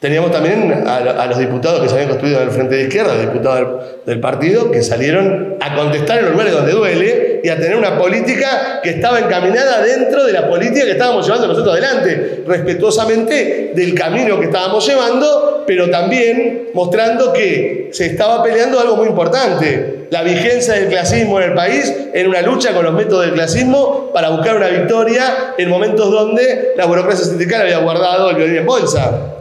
Teníamos 0.00 0.30
también 0.30 0.84
a, 0.86 1.26
los 1.26 1.38
diputados 1.38 1.82
que 1.82 1.88
se 1.88 1.94
habían 1.94 2.10
construido 2.10 2.40
en 2.40 2.46
el 2.46 2.54
Frente 2.54 2.76
de 2.76 2.82
Izquierda, 2.82 3.18
diputados 3.18 3.82
del, 4.06 4.14
del, 4.14 4.20
partido, 4.20 4.70
que 4.70 4.80
salieron 4.80 5.56
a 5.58 5.74
contestar 5.74 6.18
en 6.18 6.26
los 6.26 6.32
lugares 6.34 6.52
donde 6.52 6.70
duele 6.70 7.40
y 7.42 7.48
a 7.48 7.58
tener 7.58 7.74
una 7.74 7.98
política 7.98 8.78
que 8.80 8.90
estaba 8.90 9.18
encaminada 9.18 9.82
dentro 9.82 10.24
de 10.24 10.32
la 10.32 10.48
política 10.48 10.84
que 10.84 10.92
estábamos 10.92 11.26
llevando 11.26 11.48
nosotros 11.48 11.72
adelante, 11.72 12.44
respetuosamente 12.46 13.72
del 13.74 13.92
camino 13.92 14.38
que 14.38 14.46
estábamos 14.46 14.86
llevando, 14.86 15.64
pero 15.66 15.90
también 15.90 16.68
mostrando 16.74 17.32
que 17.32 17.90
se 17.92 18.06
estaba 18.06 18.40
peleando 18.44 18.78
algo 18.78 18.94
muy 18.94 19.08
importante, 19.08 20.06
la 20.10 20.22
vigencia 20.22 20.74
del 20.74 20.86
clasismo 20.86 21.40
en 21.40 21.50
el 21.50 21.54
país 21.54 21.92
en 22.14 22.28
una 22.28 22.42
lucha 22.42 22.72
con 22.72 22.84
los 22.84 22.94
métodos 22.94 23.24
del 23.24 23.34
clasismo 23.34 24.12
para 24.14 24.28
buscar 24.28 24.58
una 24.58 24.68
victoria 24.68 25.54
en 25.58 25.68
momentos 25.68 26.08
donde 26.08 26.74
la 26.76 26.86
burocracia 26.86 27.24
sindical 27.24 27.62
había 27.62 27.78
guardado 27.78 28.30
el 28.30 28.36
violín 28.36 28.58
en 28.58 28.66
bolsa 28.66 29.34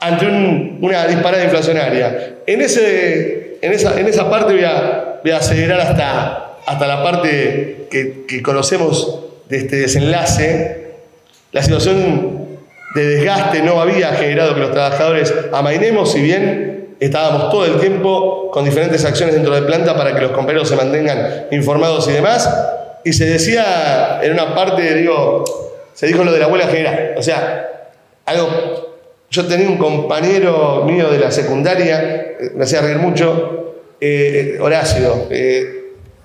ante 0.00 0.26
un, 0.26 0.78
una 0.80 1.06
disparada 1.06 1.44
inflacionaria. 1.44 2.36
En, 2.46 2.60
ese, 2.60 3.58
en, 3.60 3.72
esa, 3.72 3.98
en 3.98 4.06
esa 4.06 4.30
parte 4.30 4.52
voy 4.52 4.64
a, 4.64 5.20
voy 5.22 5.32
a 5.32 5.38
acelerar 5.38 5.80
hasta, 5.80 6.56
hasta 6.66 6.86
la 6.86 7.02
parte 7.02 7.86
que, 7.90 8.24
que, 8.26 8.42
conocemos 8.42 9.20
de 9.48 9.58
este 9.58 9.76
desenlace. 9.76 10.88
La 11.52 11.62
situación 11.62 12.48
de 12.94 13.04
desgaste 13.04 13.62
no 13.62 13.80
había 13.80 14.12
generado 14.12 14.54
que 14.54 14.60
los 14.60 14.70
trabajadores 14.70 15.34
amainemos, 15.52 16.12
si 16.12 16.20
bien 16.20 16.96
estábamos 17.00 17.50
todo 17.50 17.64
el 17.64 17.80
tiempo 17.80 18.50
con 18.50 18.64
diferentes 18.64 19.04
acciones 19.04 19.34
dentro 19.34 19.54
de 19.54 19.62
planta 19.62 19.96
para 19.96 20.14
que 20.14 20.20
los 20.20 20.32
compañeros 20.32 20.68
se 20.68 20.76
mantengan 20.76 21.46
informados 21.50 22.08
y 22.08 22.12
demás. 22.12 22.48
Y 23.04 23.12
se 23.12 23.24
decía 23.24 24.20
en 24.22 24.32
una 24.32 24.54
parte, 24.54 24.94
digo, 24.94 25.44
se 25.94 26.06
dijo 26.06 26.24
lo 26.24 26.32
de 26.32 26.40
la 26.40 26.48
huelga 26.48 26.68
general. 26.68 27.14
O 27.16 27.22
sea, 27.22 27.68
algo 28.26 28.87
yo 29.30 29.46
tenía 29.46 29.68
un 29.68 29.76
compañero 29.76 30.84
mío 30.86 31.10
de 31.10 31.18
la 31.18 31.30
secundaria, 31.30 32.36
me 32.54 32.64
hacía 32.64 32.80
reír 32.80 32.98
mucho, 32.98 33.74
eh, 34.00 34.58
Horacio, 34.60 35.26
eh, 35.30 35.78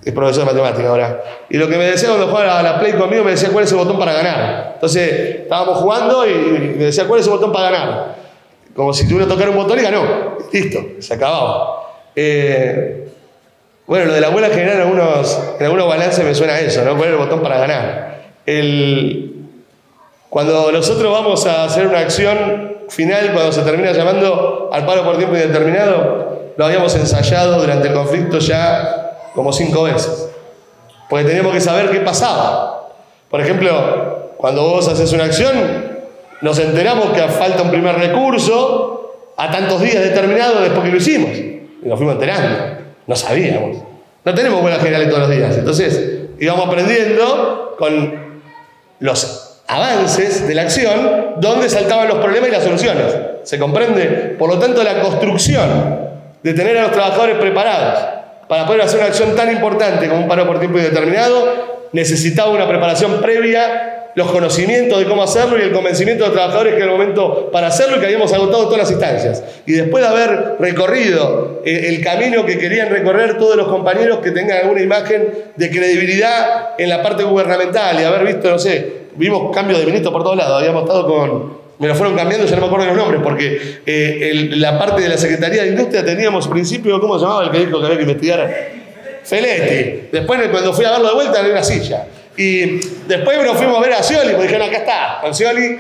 es 0.04 0.14
profesor 0.14 0.46
de 0.46 0.54
matemática 0.54 0.90
ahora. 0.90 1.24
Y 1.50 1.58
lo 1.58 1.68
que 1.68 1.78
me 1.78 1.86
decía 1.86 2.10
cuando 2.10 2.28
jugaba 2.28 2.60
a 2.60 2.64
la 2.64 2.80
Play 2.80 2.94
conmigo, 2.94 3.24
me 3.24 3.32
decía 3.32 3.50
cuál 3.50 3.64
es 3.64 3.72
el 3.72 3.78
botón 3.78 3.98
para 3.98 4.14
ganar. 4.14 4.72
Entonces, 4.76 5.40
estábamos 5.42 5.78
jugando 5.80 6.28
y 6.28 6.34
me 6.78 6.86
decía 6.86 7.06
cuál 7.06 7.20
es 7.20 7.26
el 7.26 7.34
botón 7.34 7.52
para 7.52 7.72
ganar. 7.72 8.16
Como 8.76 8.94
si 8.94 9.08
tuviera 9.08 9.26
que 9.26 9.34
tocar 9.34 9.50
un 9.50 9.56
botón 9.56 9.80
y 9.80 9.82
ganó. 9.82 10.38
Listo, 10.52 10.80
se 11.00 11.14
acababa. 11.14 11.84
Eh, 12.16 13.08
bueno, 13.86 14.06
lo 14.06 14.14
de 14.14 14.22
la 14.22 14.28
abuela 14.28 14.50
general 14.50 14.76
en 14.76 14.82
algunos, 14.82 15.40
en 15.60 15.66
algunos 15.66 15.88
balances 15.88 16.24
me 16.24 16.34
suena 16.36 16.54
a 16.54 16.60
eso, 16.60 16.84
¿no? 16.84 16.96
¿Cuál 16.96 17.10
es 17.10 17.14
el 17.14 17.20
botón 17.20 17.42
para 17.42 17.58
ganar? 17.60 18.24
El, 18.46 19.34
cuando 20.30 20.72
nosotros 20.72 21.12
vamos 21.12 21.46
a 21.46 21.66
hacer 21.66 21.88
una 21.88 22.00
acción 22.00 22.73
final, 22.90 23.32
cuando 23.34 23.52
se 23.52 23.62
termina 23.62 23.92
llamando 23.92 24.70
al 24.72 24.86
paro 24.86 25.04
por 25.04 25.18
tiempo 25.18 25.36
indeterminado, 25.36 26.52
lo 26.56 26.66
habíamos 26.66 26.96
ensayado 26.96 27.60
durante 27.60 27.88
el 27.88 27.94
conflicto 27.94 28.40
ya 28.40 29.20
como 29.34 29.52
cinco 29.52 29.84
veces. 29.84 30.30
Porque 31.10 31.26
teníamos 31.26 31.54
que 31.54 31.62
saber 31.62 31.90
qué 31.90 32.00
pasaba. 32.00 32.90
Por 33.30 33.42
ejemplo, 33.42 34.34
cuando 34.38 34.64
vos 34.64 34.88
haces 34.88 35.12
una 35.14 35.26
acción, 35.26 35.94
nos 36.42 36.60
enteramos 36.60 37.12
que 37.12 37.22
falta 37.24 37.64
un 37.64 37.72
primer 37.72 37.96
recurso 37.98 39.32
a 39.38 39.52
tantos 39.52 39.82
días 39.82 40.04
determinados 40.04 40.62
después 40.62 40.84
que 40.84 40.92
lo 40.92 40.98
hicimos. 40.98 41.32
Y 41.32 41.88
nos 41.88 41.98
fuimos 41.98 42.16
enterando. 42.16 42.84
No 43.08 43.16
sabíamos. 43.16 43.78
No 44.24 44.34
tenemos 44.34 44.62
buenas 44.62 44.82
generales 44.82 45.10
todos 45.10 45.28
los 45.28 45.38
días. 45.38 45.58
Entonces, 45.58 46.22
íbamos 46.40 46.68
aprendiendo 46.68 47.76
con 47.78 48.42
los 49.00 49.53
avances 49.74 50.48
de 50.48 50.54
la 50.54 50.64
acción 50.64 51.36
donde 51.38 51.68
saltaban 51.68 52.08
los 52.08 52.20
problemas 52.20 52.50
y 52.50 52.52
las 52.52 52.64
soluciones. 52.64 53.06
¿Se 53.44 53.58
comprende? 53.58 54.36
Por 54.38 54.50
lo 54.50 54.60
tanto, 54.60 54.84
la 54.84 55.02
construcción 55.02 56.00
de 56.44 56.54
tener 56.54 56.78
a 56.78 56.84
los 56.84 56.92
trabajadores 56.92 57.38
preparados 57.38 58.00
para 58.48 58.68
poder 58.68 58.82
hacer 58.82 59.00
una 59.00 59.08
acción 59.08 59.36
tan 59.36 59.52
importante 59.52 60.08
como 60.08 60.22
un 60.22 60.28
paro 60.28 60.46
por 60.46 60.60
tiempo 60.60 60.78
indeterminado 60.78 61.74
necesitaba 61.92 62.52
una 62.52 62.68
preparación 62.68 63.20
previa, 63.22 64.10
los 64.16 64.32
conocimientos 64.32 65.00
de 65.00 65.06
cómo 65.06 65.24
hacerlo 65.24 65.58
y 65.58 65.62
el 65.62 65.72
convencimiento 65.72 66.24
de 66.24 66.30
los 66.30 66.38
trabajadores 66.38 66.74
que 66.76 66.82
era 66.82 66.92
el 66.92 66.92
momento 66.92 67.50
para 67.52 67.68
hacerlo 67.68 67.98
y 67.98 68.00
que 68.00 68.06
habíamos 68.06 68.32
agotado 68.32 68.66
todas 68.66 68.80
las 68.80 68.92
instancias. 68.92 69.44
Y 69.66 69.74
después 69.74 70.04
de 70.04 70.10
haber 70.10 70.56
recorrido 70.60 71.64
el 71.66 72.04
camino 72.04 72.46
que 72.46 72.60
querían 72.60 72.90
recorrer 72.90 73.40
todos 73.40 73.56
los 73.56 73.68
compañeros 73.68 74.20
que 74.20 74.30
tengan 74.30 74.60
alguna 74.60 74.82
imagen 74.82 75.30
de 75.56 75.70
credibilidad 75.72 76.76
en 76.78 76.90
la 76.90 77.02
parte 77.02 77.24
gubernamental 77.24 78.00
y 78.00 78.04
haber 78.04 78.26
visto, 78.26 78.52
no 78.52 78.60
sé, 78.60 79.03
vimos 79.16 79.54
cambios 79.54 79.80
de 79.80 79.86
ministro 79.86 80.12
por 80.12 80.24
todos 80.24 80.38
lados. 80.38 80.60
Habíamos 80.60 80.84
estado 80.84 81.08
con. 81.08 81.64
Me 81.80 81.88
lo 81.88 81.96
fueron 81.96 82.16
cambiando, 82.16 82.46
ya 82.46 82.56
no 82.56 82.62
me 82.62 82.68
acuerdo 82.68 82.86
los 82.86 82.96
nombres, 82.96 83.22
porque 83.24 83.82
eh, 83.86 84.52
la 84.52 84.78
parte 84.78 85.02
de 85.02 85.10
la 85.10 85.18
Secretaría 85.18 85.64
de 85.64 85.70
Industria 85.70 86.06
teníamos 86.06 86.48
principio, 86.48 87.02
¿cómo 87.02 87.18
se 87.18 87.26
llamaba 87.26 87.46
el 87.46 87.52
que 87.52 87.60
dijo 87.66 87.80
que 87.80 87.86
había 87.86 87.98
que 87.98 88.04
investigar? 88.04 88.70
Feletti. 89.24 90.10
Después, 90.12 90.40
cuando 90.50 90.72
fui 90.72 90.86
a 90.86 90.92
verlo 90.92 91.10
de 91.10 91.14
vuelta, 91.16 91.40
había 91.40 91.52
una 91.52 91.64
silla. 91.64 92.08
Y 92.38 92.80
después 93.08 93.44
nos 93.44 93.58
fuimos 93.58 93.78
a 93.78 93.82
ver 93.82 93.94
a 93.94 94.04
Scioli, 94.04 94.32
porque 94.32 94.44
dijeron, 94.44 94.68
acá 94.68 94.78
está, 94.78 95.20
con 95.22 95.34
Scioli. 95.34 95.80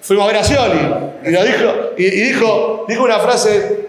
Fuimos 0.00 0.24
a 0.24 0.26
ver 0.28 0.36
a 0.36 0.44
Scioli. 0.44 0.80
Y, 1.26 1.30
lo 1.30 1.44
dijo, 1.44 1.72
y, 1.98 2.04
dijo, 2.10 2.86
dijo 2.88 3.04
una 3.04 3.18
frase 3.18 3.88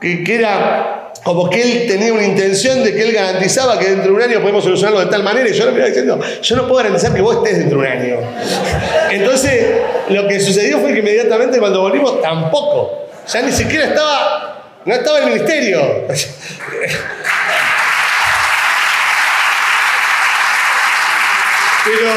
que 0.00 0.34
era 0.34 0.97
como 1.24 1.50
que 1.50 1.60
él 1.60 1.86
tenía 1.88 2.12
una 2.12 2.24
intención 2.24 2.82
de 2.82 2.94
que 2.94 3.02
él 3.02 3.12
garantizaba 3.12 3.78
que 3.78 3.86
dentro 3.86 4.12
de 4.12 4.12
un 4.12 4.22
año 4.22 4.40
podemos 4.40 4.64
solucionarlo 4.64 5.00
de 5.00 5.06
tal 5.06 5.22
manera 5.22 5.48
y 5.48 5.52
yo 5.52 5.66
le 5.66 5.76
iba 5.76 5.86
diciendo, 5.86 6.18
yo 6.42 6.56
no 6.56 6.62
puedo 6.62 6.76
garantizar 6.76 7.14
que 7.14 7.20
vos 7.20 7.36
estés 7.36 7.58
dentro 7.58 7.80
de 7.80 7.86
un 7.86 7.92
año. 7.92 8.16
Entonces, 9.10 9.66
lo 10.08 10.26
que 10.28 10.40
sucedió 10.40 10.78
fue 10.78 10.92
que 10.92 11.00
inmediatamente 11.00 11.58
cuando 11.58 11.80
volvimos 11.82 12.20
tampoco, 12.22 13.08
ya 13.26 13.42
ni 13.42 13.52
siquiera 13.52 13.86
estaba, 13.86 14.80
no 14.84 14.94
estaba 14.94 15.18
el 15.18 15.26
ministerio. 15.26 16.06
Pero, 21.84 22.10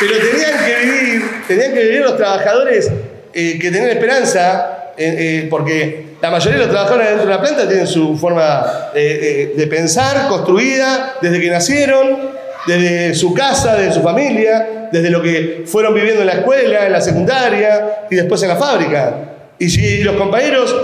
pero 0.00 0.30
tenían 0.30 0.64
que 0.64 0.76
vivir, 0.76 1.42
tenían 1.48 1.72
que 1.72 1.82
vivir 1.84 2.00
los 2.02 2.16
trabajadores 2.18 2.90
eh, 3.32 3.58
que 3.58 3.70
tenían 3.70 3.90
esperanza, 3.90 4.77
eh, 4.98 5.16
eh, 5.18 5.46
porque 5.48 6.16
la 6.20 6.30
mayoría 6.30 6.58
de 6.58 6.64
los 6.66 6.70
trabajadores 6.70 7.08
dentro 7.08 7.26
de 7.26 7.34
la 7.34 7.40
planta 7.40 7.68
tienen 7.68 7.86
su 7.86 8.16
forma 8.16 8.90
de, 8.92 9.00
de, 9.00 9.52
de 9.56 9.66
pensar 9.66 10.28
construida 10.28 11.16
desde 11.20 11.40
que 11.40 11.50
nacieron, 11.50 12.18
desde 12.66 13.14
su 13.14 13.32
casa, 13.32 13.76
desde 13.76 13.94
su 13.94 14.02
familia, 14.02 14.88
desde 14.92 15.10
lo 15.10 15.22
que 15.22 15.64
fueron 15.66 15.94
viviendo 15.94 16.20
en 16.20 16.26
la 16.26 16.34
escuela, 16.34 16.86
en 16.86 16.92
la 16.92 17.00
secundaria 17.00 18.06
y 18.10 18.16
después 18.16 18.42
en 18.42 18.48
la 18.48 18.56
fábrica. 18.56 19.14
Y 19.58 19.68
si 19.68 20.02
los 20.02 20.16
compañeros 20.16 20.74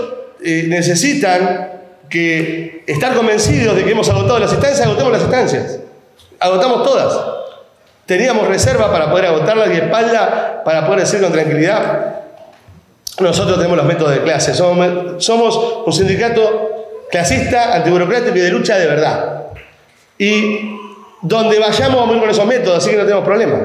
eh, 0.43 0.65
necesitan 0.67 1.71
que 2.09 2.83
estar 2.87 3.13
convencidos 3.13 3.75
de 3.75 3.83
que 3.83 3.91
hemos 3.91 4.09
agotado 4.09 4.39
las 4.39 4.51
instancias, 4.51 4.85
agotemos 4.85 5.11
las 5.11 5.21
instancias. 5.21 5.79
Agotamos 6.39 6.83
todas. 6.83 7.17
Teníamos 8.05 8.47
reserva 8.47 8.91
para 8.91 9.09
poder 9.09 9.25
agotarlas 9.25 9.69
y 9.69 9.77
espalda 9.77 10.61
para 10.63 10.85
poder 10.85 11.01
decir 11.01 11.21
con 11.21 11.31
tranquilidad, 11.31 12.24
nosotros 13.19 13.57
tenemos 13.57 13.77
los 13.77 13.85
métodos 13.85 14.13
de 14.13 14.21
clase. 14.21 14.53
Somos, 14.53 15.83
un 15.85 15.93
sindicato 15.93 16.71
clasista, 17.09 17.75
antiburocrático 17.75 18.35
y 18.35 18.41
de 18.41 18.49
lucha 18.49 18.77
de 18.77 18.87
verdad. 18.87 19.43
Y 20.17 20.77
donde 21.21 21.59
vayamos 21.59 21.97
vamos 21.97 22.11
a 22.11 22.15
ir 22.15 22.21
con 22.21 22.29
esos 22.29 22.45
métodos, 22.45 22.77
así 22.79 22.89
que 22.91 22.97
no 22.97 23.03
tenemos 23.03 23.25
problema. 23.25 23.59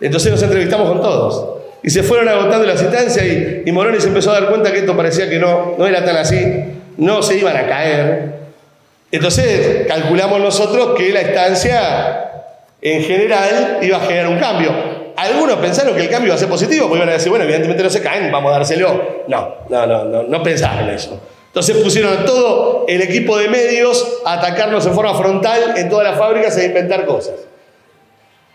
Entonces 0.00 0.30
nos 0.30 0.42
entrevistamos 0.42 0.88
con 0.88 1.00
todos. 1.00 1.60
Y 1.82 1.90
se 1.90 2.02
fueron 2.02 2.28
agotando 2.28 2.66
las 2.66 2.80
instancias 2.80 3.24
y, 3.24 3.62
y 3.66 3.72
Moroni 3.72 4.00
se 4.00 4.08
empezó 4.08 4.30
a 4.30 4.34
dar 4.34 4.48
cuenta 4.48 4.70
que 4.72 4.78
esto 4.80 4.96
parecía 4.96 5.28
que 5.28 5.38
no, 5.38 5.74
no 5.78 5.86
era 5.86 6.04
tan 6.04 6.16
así, 6.16 6.40
no 6.96 7.22
se 7.22 7.38
iban 7.38 7.56
a 7.56 7.66
caer. 7.66 8.32
Entonces 9.10 9.86
calculamos 9.88 10.40
nosotros 10.40 10.96
que 10.96 11.12
la 11.12 11.22
instancia 11.22 12.30
en 12.80 13.02
general 13.02 13.78
iba 13.82 13.96
a 13.96 14.00
generar 14.00 14.28
un 14.28 14.38
cambio. 14.38 14.91
Algunos 15.22 15.56
pensaron 15.58 15.94
que 15.94 16.02
el 16.02 16.10
cambio 16.10 16.28
iba 16.28 16.34
a 16.34 16.38
ser 16.38 16.48
positivo, 16.48 16.88
porque 16.88 16.98
iban 16.98 17.08
a 17.08 17.12
decir, 17.12 17.30
bueno, 17.30 17.44
evidentemente 17.44 17.82
no 17.82 17.90
se 17.90 18.02
caen, 18.02 18.32
vamos 18.32 18.50
a 18.50 18.54
dárselo. 18.54 19.22
No, 19.28 19.54
no, 19.68 19.86
no, 19.86 20.04
no, 20.04 20.22
no 20.24 20.42
pensaban 20.42 20.90
eso. 20.90 21.20
Entonces 21.46 21.76
pusieron 21.76 22.18
a 22.18 22.24
todo 22.24 22.86
el 22.88 23.02
equipo 23.02 23.38
de 23.38 23.48
medios 23.48 24.20
a 24.24 24.34
atacarnos 24.34 24.84
en 24.86 24.94
forma 24.94 25.14
frontal 25.14 25.74
en 25.76 25.88
todas 25.88 26.08
las 26.08 26.18
fábricas 26.18 26.56
e 26.56 26.64
inventar 26.64 27.06
cosas. 27.06 27.34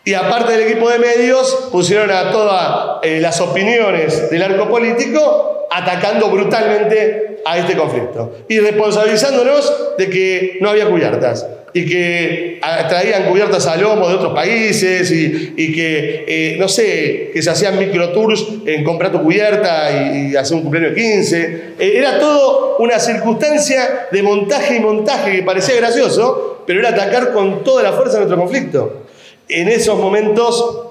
Y 0.08 0.14
aparte 0.14 0.54
del 0.54 0.70
equipo 0.70 0.90
de 0.90 1.00
medios, 1.00 1.68
pusieron 1.70 2.10
a 2.12 2.32
todas 2.32 3.00
eh, 3.04 3.20
las 3.20 3.42
opiniones 3.42 4.30
del 4.30 4.42
arco 4.42 4.70
político 4.70 5.68
atacando 5.70 6.30
brutalmente 6.30 7.40
a 7.44 7.58
este 7.58 7.76
conflicto. 7.76 8.38
Y 8.48 8.58
responsabilizándonos 8.60 9.98
de 9.98 10.10
que 10.10 10.60
no 10.62 10.70
había 10.70 10.88
cubiertas 10.88 11.46
y 11.74 11.86
que 11.86 12.58
ah, 12.62 12.88
traían 12.88 13.26
cubiertas 13.26 13.68
a 13.68 13.76
lomo 13.76 14.08
de 14.08 14.16
otros 14.16 14.34
países 14.34 15.12
y, 15.12 15.74
que, 15.76 16.24
eh, 16.26 16.56
no 16.58 16.70
sé, 16.70 17.32
que 17.34 17.42
se 17.42 17.50
hacían 17.50 17.78
microtours 17.78 18.48
en 18.66 18.86
comprar 18.86 19.12
tu 19.12 19.22
cubierta 19.22 19.92
y, 19.92 20.38
hacer 20.38 20.56
un 20.56 20.62
cumpleaños 20.62 20.96
de 20.96 21.02
15. 21.02 21.64
Eh, 21.80 21.94
era 21.98 22.18
todo 22.18 22.78
una 22.80 22.98
circunstancia 22.98 24.08
de 24.10 24.24
montaje 24.24 24.78
y 24.78 24.80
montaje 24.80 25.36
que 25.36 25.44
parecía 25.44 25.76
gracioso, 25.76 26.64
pero 26.66 26.80
era 26.80 26.92
atacar 26.92 27.34
con 27.34 27.62
toda 27.62 27.84
la 27.84 27.92
fuerza 27.92 28.20
nuestro 28.20 28.38
conflicto 28.38 29.07
en 29.50 29.70
esos 29.70 29.98
momentos 29.98 30.88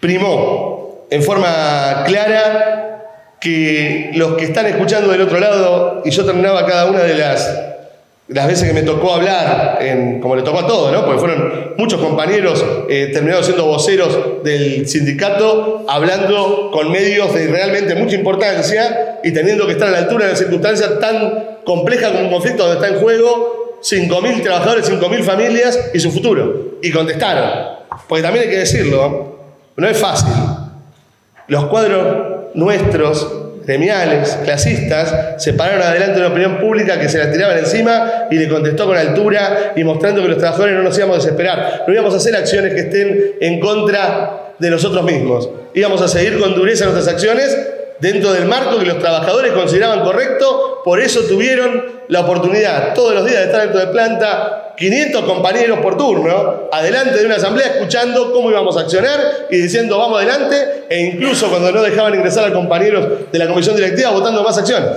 primó 0.00 1.06
en 1.10 1.22
forma 1.22 2.04
clara 2.06 2.84
que 3.40 4.10
los 4.14 4.34
que 4.34 4.44
están 4.44 4.66
escuchando 4.66 5.10
del 5.10 5.20
otro 5.20 5.38
lado, 5.38 6.02
y 6.04 6.10
yo 6.10 6.24
terminaba 6.24 6.64
cada 6.64 6.86
una 6.86 7.00
de 7.00 7.14
las, 7.14 7.60
las 8.28 8.46
veces 8.46 8.66
que 8.66 8.74
me 8.74 8.82
tocó 8.82 9.12
hablar, 9.12 9.78
en, 9.82 10.20
como 10.20 10.34
le 10.34 10.42
tocó 10.42 10.60
a 10.60 10.66
todos, 10.66 10.92
¿no? 10.92 11.04
porque 11.04 11.20
fueron 11.20 11.74
muchos 11.76 12.00
compañeros 12.00 12.64
eh, 12.88 13.10
terminados 13.12 13.44
siendo 13.44 13.66
voceros 13.66 14.42
del 14.42 14.88
sindicato, 14.88 15.84
hablando 15.88 16.70
con 16.72 16.90
medios 16.90 17.34
de 17.34 17.48
realmente 17.48 17.94
mucha 17.96 18.16
importancia 18.16 19.20
y 19.22 19.32
teniendo 19.32 19.66
que 19.66 19.72
estar 19.72 19.88
a 19.88 19.92
la 19.92 19.98
altura 19.98 20.24
de 20.24 20.30
una 20.30 20.38
circunstancia 20.38 20.98
tan 20.98 21.58
compleja 21.64 22.12
como 22.12 22.24
un 22.24 22.30
conflicto 22.30 22.66
donde 22.66 22.84
está 22.84 22.96
en 22.96 23.02
juego 23.02 23.63
5.000 23.84 24.42
trabajadores, 24.42 24.90
5.000 24.90 25.22
familias 25.22 25.78
y 25.92 26.00
su 26.00 26.10
futuro. 26.10 26.78
Y 26.82 26.90
contestaron. 26.90 27.74
Porque 28.08 28.22
también 28.22 28.44
hay 28.46 28.50
que 28.50 28.58
decirlo, 28.60 29.38
no 29.76 29.88
es 29.88 29.98
fácil. 29.98 30.32
Los 31.48 31.66
cuadros 31.66 32.52
nuestros, 32.54 33.30
gremiales, 33.66 34.38
clasistas, 34.44 35.42
se 35.42 35.52
pararon 35.52 35.82
adelante 35.82 36.14
de 36.14 36.20
una 36.20 36.28
opinión 36.28 36.58
pública 36.58 36.98
que 36.98 37.08
se 37.08 37.18
la 37.18 37.30
tiraban 37.30 37.58
encima 37.58 38.26
y 38.30 38.36
le 38.36 38.48
contestó 38.48 38.86
con 38.86 38.96
altura 38.96 39.72
y 39.76 39.84
mostrando 39.84 40.22
que 40.22 40.28
los 40.28 40.38
trabajadores 40.38 40.76
no 40.76 40.82
nos 40.82 40.96
íbamos 40.96 41.16
a 41.16 41.20
desesperar. 41.20 41.84
No 41.86 41.92
íbamos 41.92 42.14
a 42.14 42.16
hacer 42.16 42.34
acciones 42.36 42.72
que 42.72 42.80
estén 42.80 43.34
en 43.40 43.60
contra 43.60 44.54
de 44.58 44.70
nosotros 44.70 45.04
mismos. 45.04 45.50
Íbamos 45.74 46.00
a 46.00 46.08
seguir 46.08 46.38
con 46.38 46.54
dureza 46.54 46.84
nuestras 46.86 47.08
acciones 47.08 47.56
dentro 48.04 48.34
del 48.34 48.44
marco 48.44 48.78
que 48.78 48.84
los 48.84 48.98
trabajadores 48.98 49.52
consideraban 49.52 50.00
correcto, 50.00 50.82
por 50.84 51.00
eso 51.00 51.20
tuvieron 51.22 52.02
la 52.08 52.20
oportunidad 52.20 52.92
todos 52.92 53.14
los 53.14 53.24
días 53.24 53.38
de 53.38 53.44
estar 53.46 53.62
dentro 53.62 53.80
de 53.80 53.86
planta, 53.86 54.74
500 54.76 55.24
compañeros 55.24 55.78
por 55.78 55.96
turno, 55.96 56.68
adelante 56.70 57.18
de 57.18 57.24
una 57.24 57.36
asamblea 57.36 57.66
escuchando 57.68 58.30
cómo 58.30 58.50
íbamos 58.50 58.76
a 58.76 58.80
accionar 58.80 59.46
y 59.48 59.56
diciendo 59.56 59.96
vamos 59.96 60.18
adelante, 60.18 60.84
e 60.90 61.00
incluso 61.00 61.48
cuando 61.48 61.72
no 61.72 61.80
dejaban 61.80 62.14
ingresar 62.14 62.44
a 62.44 62.52
compañeros 62.52 63.32
de 63.32 63.38
la 63.38 63.48
comisión 63.48 63.74
directiva 63.74 64.10
votando 64.10 64.42
más 64.42 64.58
acciones. 64.58 64.90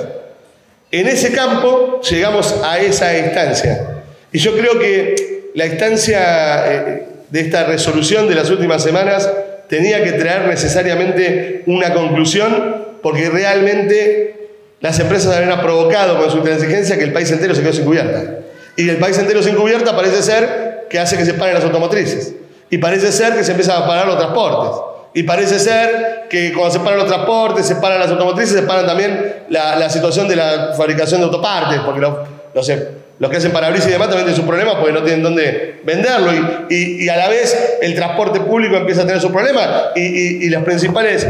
En 0.92 1.08
ese 1.08 1.32
campo 1.32 2.02
llegamos 2.02 2.56
a 2.62 2.78
esa 2.80 3.18
instancia. 3.18 4.04
Y 4.34 4.40
yo 4.40 4.52
creo 4.58 4.78
que 4.80 5.52
la 5.56 5.66
instancia 5.66 6.74
eh, 6.74 7.08
de 7.30 7.40
esta 7.40 7.64
resolución 7.64 8.28
de 8.28 8.36
las 8.36 8.50
últimas 8.50 8.84
semanas 8.84 9.32
tenía 9.70 10.04
que 10.04 10.12
traer 10.14 10.46
necesariamente 10.48 11.64
una 11.68 11.94
conclusión 11.94 12.87
porque 13.02 13.30
realmente 13.30 14.50
las 14.80 15.00
empresas 15.00 15.36
habían 15.36 15.60
provocado 15.62 16.18
con 16.18 16.30
su 16.30 16.38
intransigencia 16.38 16.98
que 16.98 17.04
el 17.04 17.14
país 17.14 17.32
entero 17.32 17.56
se 17.56 17.62
quedó 17.62 17.74
sin 17.74 17.86
cubierta. 17.86 18.40
Y 18.76 18.88
el 18.88 18.98
país 18.98 19.18
entero 19.18 19.42
sin 19.42 19.56
cubierta 19.56 19.96
parece 19.96 20.22
ser 20.22 20.86
que 20.90 21.00
hace 21.00 21.18
que 21.18 21.26
se 21.26 21.34
paren 21.34 21.56
las 21.56 21.64
automotrices. 21.64 22.34
Y 22.70 22.78
parece 22.78 23.12
ser 23.12 23.34
que 23.34 23.44
se 23.44 23.52
empiezan 23.52 23.82
a 23.82 23.88
parar 23.88 24.08
los 24.08 24.18
transportes. 24.18 24.82
Y 25.14 25.24
parece 25.24 25.58
ser 25.58 26.28
que 26.30 26.54
cuando 26.54 26.72
se 26.72 26.80
paran 26.80 27.00
los 27.00 27.08
transportes, 27.08 27.66
se 27.66 27.76
paran 27.78 28.00
las 28.00 28.12
automotrices, 28.12 28.54
se 28.54 28.64
paran 28.64 28.86
también 28.86 29.38
la, 29.50 29.90
situación 29.90 30.28
de 30.28 30.36
la 30.36 30.74
fabricación 30.78 31.22
de 31.22 31.26
autopartes, 31.26 31.80
porque 31.80 32.02
los 32.02 33.32
que 33.32 33.38
hacen 33.38 33.52
parabrisas 33.52 33.88
y 33.88 33.92
demás 33.94 34.10
también 34.10 34.26
tienen 34.26 34.36
sus 34.36 34.46
problemas 34.46 34.76
porque 34.76 34.94
no 34.94 35.02
tienen 35.02 35.24
dónde 35.24 35.80
venderlo. 35.84 36.32
Y, 36.70 37.10
a 37.10 37.18
la 37.18 37.30
vez 37.30 37.78
el 37.82 37.96
transporte 37.96 38.42
público 38.42 38.76
empieza 38.76 39.02
a 39.02 39.06
tener 39.08 39.20
sus 39.20 39.32
problemas. 39.32 39.88
Y, 39.96 40.50
los 40.50 40.64
principales 40.64 41.26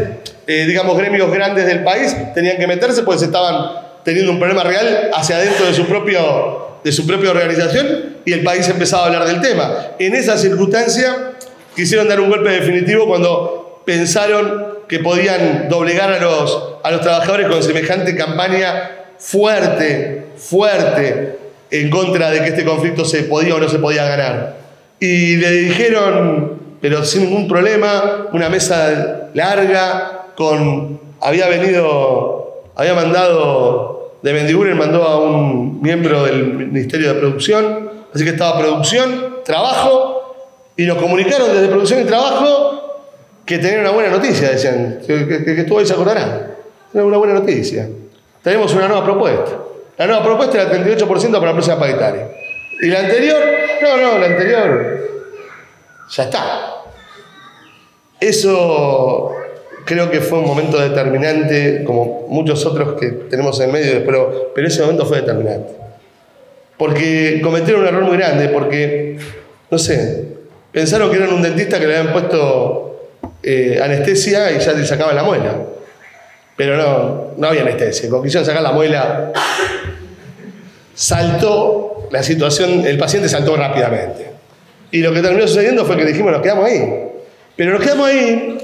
eh, 0.47 0.65
digamos, 0.65 0.97
gremios 0.97 1.31
grandes 1.31 1.65
del 1.65 1.83
país 1.83 2.15
tenían 2.33 2.57
que 2.57 2.67
meterse 2.67 3.03
porque 3.03 3.19
se 3.19 3.25
estaban 3.25 3.69
teniendo 4.03 4.31
un 4.31 4.39
problema 4.39 4.63
real 4.63 5.11
hacia 5.13 5.35
adentro 5.35 5.65
de 5.65 5.73
su, 5.73 5.85
propio, 5.85 6.79
de 6.83 6.91
su 6.91 7.05
propia 7.05 7.31
organización 7.31 8.17
y 8.23 8.31
el 8.31 8.43
país 8.43 8.67
empezaba 8.69 9.03
a 9.03 9.05
hablar 9.07 9.27
del 9.27 9.41
tema. 9.41 9.73
En 9.99 10.15
esa 10.15 10.37
circunstancia 10.37 11.33
quisieron 11.75 12.07
dar 12.07 12.21
un 12.21 12.29
golpe 12.29 12.49
definitivo 12.49 13.05
cuando 13.07 13.81
pensaron 13.85 14.77
que 14.87 14.99
podían 14.99 15.67
doblegar 15.67 16.11
a 16.13 16.19
los, 16.19 16.75
a 16.83 16.91
los 16.91 17.01
trabajadores 17.01 17.47
con 17.47 17.61
semejante 17.61 18.15
campaña 18.15 18.91
fuerte, 19.17 20.27
fuerte, 20.37 21.37
en 21.69 21.89
contra 21.89 22.29
de 22.29 22.39
que 22.41 22.47
este 22.47 22.63
conflicto 22.63 23.03
se 23.03 23.23
podía 23.23 23.55
o 23.55 23.59
no 23.59 23.67
se 23.67 23.79
podía 23.79 24.05
ganar. 24.05 24.55
Y 24.99 25.35
le 25.35 25.51
dijeron, 25.51 26.59
pero 26.81 27.03
sin 27.03 27.23
ningún 27.23 27.47
problema, 27.47 28.27
una 28.31 28.49
mesa 28.49 29.29
larga, 29.33 30.26
con, 30.37 30.99
había 31.19 31.47
venido, 31.47 32.61
había 32.75 32.93
mandado, 32.93 34.13
de 34.21 34.33
Mendiguren 34.33 34.77
mandó 34.77 35.03
a 35.03 35.19
un 35.19 35.81
miembro 35.81 36.25
del 36.25 36.53
Ministerio 36.53 37.11
de 37.11 37.19
Producción, 37.19 37.89
así 38.13 38.23
que 38.23 38.29
estaba 38.29 38.59
producción, 38.59 39.37
trabajo, 39.43 40.35
y 40.77 40.85
nos 40.85 40.99
comunicaron 40.99 41.47
desde 41.51 41.67
producción 41.69 42.01
y 42.01 42.05
trabajo 42.05 43.01
que 43.47 43.57
tenían 43.57 43.79
una 43.79 43.89
buena 43.89 44.11
noticia, 44.11 44.51
decían, 44.51 44.99
que, 45.07 45.65
tú 45.67 45.79
ahí 45.79 45.87
se 45.87 45.93
acordarán. 45.93 46.55
Una 46.93 47.17
buena 47.17 47.33
noticia. 47.33 47.89
Tenemos 48.43 48.71
una 48.75 48.87
nueva 48.87 49.03
propuesta. 49.03 49.57
La 49.97 50.05
nueva 50.05 50.23
propuesta 50.23 50.61
era 50.61 50.71
el 50.71 50.97
38% 50.97 51.31
para 51.31 51.47
la 51.47 51.53
próxima 51.53 51.79
paritaria. 51.79 52.29
Y 52.79 52.87
la 52.87 52.99
anterior, 52.99 53.39
no, 53.81 53.97
no, 53.97 54.17
la 54.19 54.25
anterior, 54.27 54.99
ya 56.11 56.23
está. 56.23 56.73
Eso 58.19 59.36
creo 59.87 60.11
que 60.11 60.19
fue 60.19 60.39
un 60.39 60.45
momento 60.45 60.77
determinante, 60.77 61.83
como 61.85 62.27
muchos 62.27 62.63
otros 62.65 62.99
que 62.99 63.07
tenemos 63.07 63.59
en 63.61 63.71
medio, 63.71 64.05
pero, 64.05 64.51
pero 64.53 64.67
ese 64.67 64.81
momento 64.81 65.05
fue 65.05 65.21
determinante. 65.21 65.73
Porque 66.77 67.39
cometieron 67.41 67.81
un 67.81 67.87
error 67.87 68.03
muy 68.03 68.17
grande, 68.17 68.49
porque, 68.49 69.17
no 69.71 69.77
sé, 69.77 70.25
pensaron 70.73 71.09
que 71.09 71.15
eran 71.15 71.33
un 71.33 71.41
dentista 71.41 71.79
que 71.79 71.87
le 71.87 71.97
habían 71.97 72.13
puesto 72.13 73.09
eh, 73.41 73.79
anestesia 73.81 74.51
y 74.51 74.59
ya 74.59 74.73
le 74.73 74.85
sacaban 74.85 75.15
la 75.15 75.23
muela. 75.23 75.55
Pero 76.57 76.75
no, 76.75 77.33
no 77.37 77.47
había 77.47 77.61
anestesia. 77.61 78.09
Cuando 78.09 78.25
quisieron 78.25 78.45
sacar 78.45 78.61
la 78.61 78.73
muela, 78.73 79.31
saltó 80.93 82.09
la 82.11 82.21
situación, 82.23 82.85
el 82.85 82.97
paciente 82.97 83.29
saltó 83.29 83.55
rápidamente. 83.55 84.31
Y 84.91 84.99
lo 84.99 85.13
que 85.13 85.21
terminó 85.21 85.47
sucediendo 85.47 85.85
fue 85.85 85.95
que 85.95 86.03
dijimos, 86.03 86.33
nos 86.33 86.41
quedamos 86.41 86.65
ahí. 86.65 87.07
Pero 87.55 87.71
nos 87.71 87.81
quedamos 87.81 88.07
ahí 88.07 88.56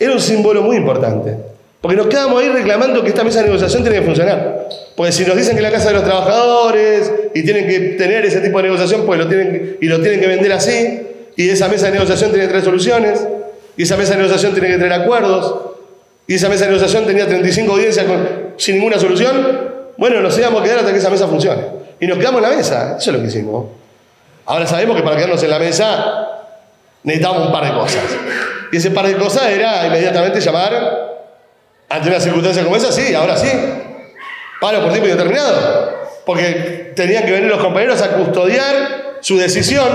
era 0.00 0.12
un 0.12 0.20
símbolo 0.20 0.62
muy 0.62 0.76
importante. 0.76 1.36
Porque 1.80 1.96
nos 1.96 2.08
quedamos 2.08 2.42
ahí 2.42 2.48
reclamando 2.48 3.02
que 3.02 3.08
esta 3.08 3.24
mesa 3.24 3.40
de 3.40 3.46
negociación 3.46 3.82
tiene 3.82 4.00
que 4.00 4.04
funcionar. 4.04 4.68
Porque 4.96 5.12
si 5.12 5.24
nos 5.24 5.36
dicen 5.36 5.56
que 5.56 5.62
la 5.62 5.70
casa 5.70 5.88
de 5.88 5.94
los 5.94 6.04
trabajadores 6.04 7.10
y 7.34 7.42
tienen 7.42 7.66
que 7.66 7.78
tener 7.96 8.24
ese 8.24 8.40
tipo 8.40 8.58
de 8.58 8.64
negociación, 8.64 9.06
pues 9.06 9.18
lo 9.18 9.28
tienen, 9.28 9.78
y 9.80 9.86
lo 9.86 10.00
tienen 10.00 10.20
que 10.20 10.26
vender 10.26 10.52
así, 10.52 11.02
y 11.36 11.48
esa 11.48 11.68
mesa 11.68 11.86
de 11.86 11.92
negociación 11.92 12.30
tiene 12.30 12.44
que 12.44 12.50
traer 12.50 12.64
soluciones, 12.64 13.26
y 13.76 13.82
esa 13.84 13.96
mesa 13.96 14.12
de 14.12 14.18
negociación 14.18 14.52
tiene 14.52 14.68
que 14.68 14.76
traer 14.76 14.92
acuerdos, 14.92 15.54
y 16.26 16.34
esa 16.34 16.48
mesa 16.48 16.64
de 16.64 16.72
negociación 16.72 17.06
tenía 17.06 17.26
35 17.26 17.72
audiencias 17.72 18.06
sin 18.56 18.76
ninguna 18.76 18.98
solución, 18.98 19.70
bueno, 19.96 20.20
nos 20.20 20.36
íbamos 20.38 20.60
a 20.60 20.64
quedar 20.64 20.78
hasta 20.78 20.92
que 20.92 20.98
esa 20.98 21.10
mesa 21.10 21.26
funcione. 21.28 21.62
Y 21.98 22.06
nos 22.06 22.18
quedamos 22.18 22.42
en 22.42 22.50
la 22.50 22.56
mesa, 22.56 22.96
eso 22.98 23.10
es 23.10 23.16
lo 23.16 23.22
que 23.22 23.28
hicimos. 23.28 23.66
Ahora 24.46 24.66
sabemos 24.66 24.96
que 24.96 25.02
para 25.02 25.16
quedarnos 25.16 25.42
en 25.42 25.50
la 25.50 25.58
mesa 25.58 26.28
necesitamos 27.02 27.46
un 27.46 27.52
par 27.52 27.64
de 27.64 27.72
cosas. 27.72 28.02
Y 28.72 28.76
ese 28.76 28.90
par 28.90 29.06
de 29.06 29.16
cosas 29.16 29.50
era 29.50 29.86
inmediatamente 29.86 30.40
llamar, 30.40 31.10
ante 31.88 32.08
una 32.08 32.20
circunstancia 32.20 32.62
como 32.62 32.76
esa, 32.76 32.92
sí, 32.92 33.14
ahora 33.14 33.36
sí, 33.36 33.48
paro 34.60 34.80
por 34.80 34.90
tiempo 34.90 35.08
indeterminado. 35.08 36.00
Porque 36.24 36.92
tenían 36.94 37.24
que 37.24 37.32
venir 37.32 37.48
los 37.48 37.60
compañeros 37.60 38.00
a 38.02 38.12
custodiar 38.12 39.18
su 39.20 39.36
decisión 39.36 39.88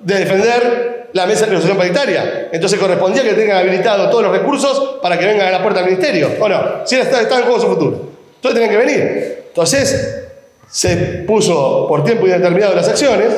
de 0.00 0.18
defender 0.18 1.08
la 1.12 1.26
mesa 1.26 1.42
de 1.42 1.52
negociación 1.52 1.78
paritaria. 1.78 2.48
Entonces 2.52 2.78
correspondía 2.78 3.22
que 3.22 3.34
tengan 3.34 3.58
habilitado 3.58 4.10
todos 4.10 4.24
los 4.24 4.32
recursos 4.32 4.98
para 5.02 5.18
que 5.18 5.26
vengan 5.26 5.48
a 5.48 5.50
la 5.50 5.62
puerta 5.62 5.80
del 5.80 5.90
ministerio. 5.90 6.32
¿O 6.40 6.48
no? 6.48 6.86
Si 6.86 6.96
está, 6.96 7.20
está 7.20 7.38
en 7.38 7.44
juego 7.44 7.60
su 7.60 7.68
futuro. 7.68 8.08
Entonces 8.36 8.60
tenían 8.60 8.70
que 8.70 8.76
venir. 8.76 9.44
Entonces 9.48 10.24
se 10.68 10.96
puso 11.26 11.86
por 11.86 12.04
tiempo 12.04 12.26
indeterminado 12.26 12.74
las 12.74 12.88
acciones 12.88 13.28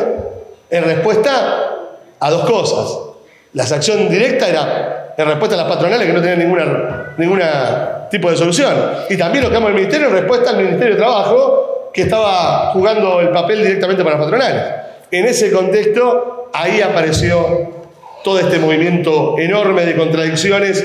en 0.71 0.85
respuesta 0.85 1.91
a 2.21 2.31
dos 2.31 2.49
cosas. 2.49 3.14
La 3.55 3.65
acción 3.65 4.09
directa 4.09 4.49
era 4.49 5.15
en 5.17 5.27
respuesta 5.27 5.55
a 5.55 5.59
las 5.59 5.69
patronales 5.69 6.07
que 6.07 6.13
no 6.13 6.21
tenían 6.21 6.41
ninguna, 6.41 7.15
ninguna 7.17 8.09
tipo 8.11 8.31
de 8.31 8.37
solución. 8.37 8.75
Y 9.09 9.17
también 9.17 9.45
lo 9.45 9.51
que 9.51 9.57
llama 9.57 9.69
el 9.69 9.75
Ministerio 9.75 10.09
en 10.09 10.13
respuesta 10.13 10.51
al 10.51 10.57
Ministerio 10.57 10.95
de 10.95 11.01
Trabajo, 11.01 11.91
que 11.93 12.03
estaba 12.03 12.73
jugando 12.73 13.21
el 13.21 13.31
papel 13.31 13.63
directamente 13.63 14.03
para 14.03 14.17
las 14.17 14.25
patronales. 14.25 14.65
En 15.11 15.27
ese 15.27 15.53
contexto, 15.53 16.51
ahí 16.53 16.81
apareció 16.81 17.85
todo 18.25 18.41
este 18.41 18.59
movimiento 18.59 19.37
enorme 19.39 19.85
de 19.85 19.97
contradicciones, 19.97 20.85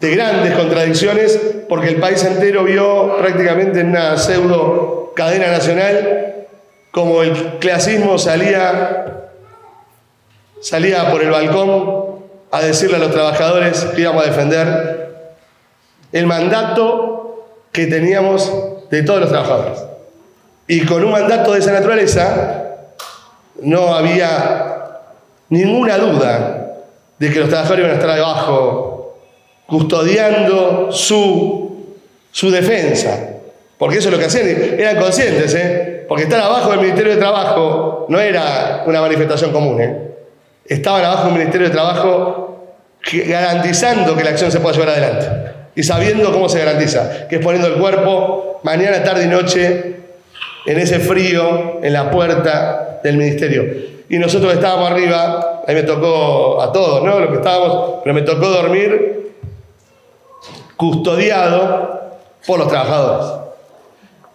de 0.00 0.10
grandes 0.16 0.54
contradicciones, 0.54 1.40
porque 1.68 1.90
el 1.90 1.96
país 1.96 2.24
entero 2.24 2.64
vio 2.64 3.16
prácticamente 3.18 3.80
en 3.80 3.90
una 3.90 4.16
pseudo 4.16 5.12
cadena 5.14 5.48
nacional 5.48 6.46
como 6.90 7.22
el 7.22 7.32
clasismo 7.58 8.18
salía, 8.18 9.21
salía 10.62 11.10
por 11.10 11.22
el 11.22 11.30
balcón 11.30 12.22
a 12.50 12.62
decirle 12.62 12.96
a 12.96 13.00
los 13.00 13.10
trabajadores 13.10 13.84
que 13.94 14.00
íbamos 14.00 14.24
a 14.24 14.26
defender 14.28 15.24
el 16.12 16.26
mandato 16.26 17.46
que 17.72 17.86
teníamos 17.86 18.50
de 18.90 19.02
todos 19.02 19.20
los 19.20 19.30
trabajadores. 19.30 19.78
Y 20.68 20.84
con 20.86 21.04
un 21.04 21.10
mandato 21.10 21.52
de 21.52 21.58
esa 21.58 21.72
naturaleza 21.72 22.62
no 23.60 23.94
había 23.94 25.00
ninguna 25.48 25.98
duda 25.98 26.76
de 27.18 27.30
que 27.30 27.40
los 27.40 27.48
trabajadores 27.48 27.84
iban 27.84 27.96
a 27.96 28.00
estar 28.00 28.18
abajo 28.18 29.18
custodiando 29.66 30.92
su, 30.92 31.96
su 32.30 32.50
defensa. 32.50 33.30
Porque 33.78 33.98
eso 33.98 34.08
es 34.08 34.12
lo 34.12 34.18
que 34.18 34.26
hacían, 34.26 34.46
eran 34.78 34.96
conscientes, 34.96 35.54
¿eh? 35.54 36.04
porque 36.06 36.24
estar 36.24 36.40
abajo 36.40 36.70
del 36.70 36.80
Ministerio 36.80 37.14
de 37.14 37.18
Trabajo 37.18 38.06
no 38.08 38.20
era 38.20 38.84
una 38.86 39.00
manifestación 39.00 39.50
común. 39.50 39.80
¿eh? 39.80 40.11
Estaban 40.66 41.04
abajo 41.04 41.24
del 41.24 41.34
Ministerio 41.34 41.68
de 41.68 41.72
Trabajo 41.72 42.76
garantizando 43.26 44.16
que 44.16 44.24
la 44.24 44.30
acción 44.30 44.52
se 44.52 44.60
pueda 44.60 44.74
llevar 44.74 44.90
adelante 44.90 45.52
y 45.74 45.82
sabiendo 45.82 46.32
cómo 46.32 46.48
se 46.48 46.58
garantiza, 46.58 47.26
que 47.28 47.36
es 47.36 47.42
poniendo 47.42 47.68
el 47.68 47.74
cuerpo 47.74 48.60
mañana, 48.62 49.02
tarde 49.02 49.24
y 49.24 49.28
noche 49.28 49.96
en 50.66 50.78
ese 50.78 51.00
frío 51.00 51.80
en 51.82 51.92
la 51.92 52.10
puerta 52.10 53.00
del 53.02 53.16
ministerio. 53.16 53.64
Y 54.08 54.18
nosotros 54.18 54.52
estábamos 54.52 54.90
arriba, 54.90 55.62
ahí 55.66 55.74
me 55.74 55.82
tocó 55.82 56.60
a 56.60 56.70
todos, 56.70 57.02
¿no? 57.02 57.18
Los 57.18 57.30
que 57.30 57.36
estábamos, 57.36 58.00
pero 58.04 58.14
me 58.14 58.22
tocó 58.22 58.48
dormir 58.48 59.32
custodiado 60.76 62.18
por 62.46 62.58
los 62.58 62.68
trabajadores. 62.68 63.26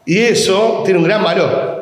Y 0.05 0.19
eso 0.19 0.81
tiene 0.85 0.99
un 0.99 1.05
gran 1.05 1.23
valor. 1.23 1.76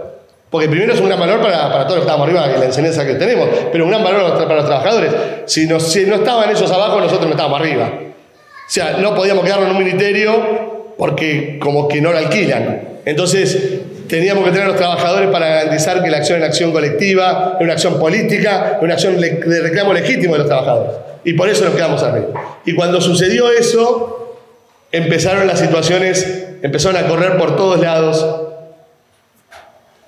Porque 0.56 0.70
primero 0.70 0.94
es 0.94 1.02
un 1.02 1.08
gran 1.08 1.20
valor 1.20 1.42
para, 1.42 1.70
para 1.70 1.84
todos 1.84 1.98
los 1.98 2.06
que 2.06 2.12
estamos 2.12 2.26
arriba, 2.30 2.50
en 2.50 2.60
la 2.62 2.66
enseñanza 2.68 3.06
que 3.06 3.16
tenemos, 3.16 3.50
pero 3.74 3.84
un 3.84 3.90
gran 3.90 4.02
valor 4.02 4.38
para 4.38 4.56
los 4.56 4.66
trabajadores. 4.66 5.12
Si, 5.48 5.68
si 5.82 6.06
no 6.06 6.16
estaban 6.16 6.50
ellos 6.50 6.72
abajo, 6.72 7.02
nosotros 7.02 7.26
no 7.26 7.32
estábamos 7.32 7.60
arriba. 7.60 7.92
O 7.94 8.70
sea, 8.70 8.96
no 9.02 9.14
podíamos 9.14 9.44
quedarnos 9.44 9.70
en 9.70 9.76
un 9.76 9.84
ministerio 9.84 10.94
porque 10.98 11.60
como 11.60 11.90
que 11.90 12.00
no 12.00 12.14
lo 12.14 12.20
alquilan. 12.20 13.00
Entonces, 13.04 13.82
teníamos 14.08 14.46
que 14.46 14.52
tener 14.52 14.64
a 14.64 14.68
los 14.70 14.78
trabajadores 14.78 15.30
para 15.30 15.46
garantizar 15.46 16.02
que 16.02 16.10
la 16.10 16.20
acción 16.20 16.38
es 16.38 16.44
una 16.44 16.48
acción 16.48 16.72
colectiva, 16.72 17.58
es 17.60 17.62
una 17.62 17.74
acción 17.74 18.00
política, 18.00 18.76
es 18.78 18.82
una 18.82 18.94
acción 18.94 19.20
de 19.20 19.60
reclamo 19.62 19.92
legítimo 19.92 20.36
de 20.36 20.40
los 20.40 20.48
trabajadores. 20.48 20.94
Y 21.26 21.34
por 21.34 21.50
eso 21.50 21.66
nos 21.66 21.74
quedamos 21.74 22.02
arriba. 22.02 22.28
Y 22.64 22.74
cuando 22.76 23.02
sucedió 23.02 23.52
eso, 23.52 24.38
empezaron 24.94 25.48
las 25.48 25.60
situaciones, 25.60 26.46
empezaron 26.62 27.04
a 27.04 27.10
correr 27.10 27.36
por 27.38 27.58
todos 27.58 27.82
lados 27.82 28.46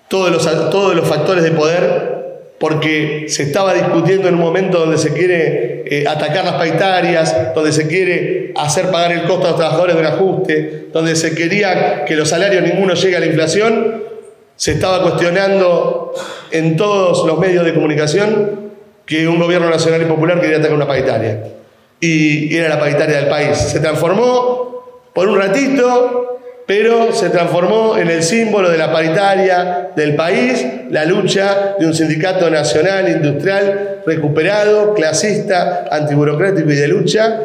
todos 0.07 0.31
los, 0.31 0.69
todos 0.69 0.95
los 0.95 1.07
factores 1.07 1.43
de 1.43 1.51
poder 1.51 2.17
porque 2.59 3.25
se 3.27 3.43
estaba 3.43 3.73
discutiendo 3.73 4.27
en 4.27 4.35
un 4.35 4.39
momento 4.39 4.79
donde 4.79 4.97
se 4.97 5.13
quiere 5.13 5.83
eh, 5.85 6.07
atacar 6.07 6.43
las 6.43 6.55
paritarias, 6.55 7.53
donde 7.53 7.71
se 7.71 7.87
quiere 7.87 8.51
hacer 8.55 8.89
pagar 8.89 9.11
el 9.11 9.23
costo 9.23 9.45
a 9.45 9.49
los 9.49 9.57
trabajadores 9.57 9.95
de 9.95 10.01
un 10.01 10.07
ajuste, 10.07 10.87
donde 10.91 11.15
se 11.15 11.35
quería 11.35 12.03
que 12.05 12.15
los 12.15 12.29
salarios 12.29 12.63
ninguno 12.63 12.95
llegue 12.95 13.15
a 13.15 13.19
la 13.19 13.27
inflación, 13.27 14.03
se 14.55 14.71
estaba 14.71 15.03
cuestionando 15.03 16.13
en 16.51 16.75
todos 16.77 17.27
los 17.27 17.37
medios 17.37 17.63
de 17.63 17.75
comunicación 17.75 18.71
que 19.05 19.27
un 19.27 19.39
gobierno 19.39 19.69
nacional 19.69 20.01
y 20.01 20.05
popular 20.05 20.41
quería 20.41 20.57
atacar 20.57 20.75
una 20.75 20.87
paritaria. 20.87 21.43
Y 21.99 22.55
era 22.55 22.69
la 22.69 22.79
paritaria 22.79 23.17
del 23.17 23.27
país. 23.27 23.57
Se 23.57 23.79
transformó 23.79 25.09
por 25.13 25.27
un 25.27 25.37
ratito 25.37 26.39
pero 26.67 27.13
se 27.13 27.29
transformó 27.29 27.97
en 27.97 28.09
el 28.09 28.21
símbolo 28.21 28.69
de 28.69 28.77
la 28.77 28.91
paritaria 28.91 29.91
del 29.95 30.15
país, 30.17 30.65
la 30.89 31.05
lucha 31.05 31.75
de 31.79 31.87
un 31.87 31.95
sindicato 31.95 32.49
nacional, 32.49 33.07
industrial, 33.09 34.01
recuperado, 34.05 34.93
clasista, 34.93 35.85
antiburocrático 35.89 36.69
y 36.69 36.75
de 36.75 36.87
lucha 36.89 37.39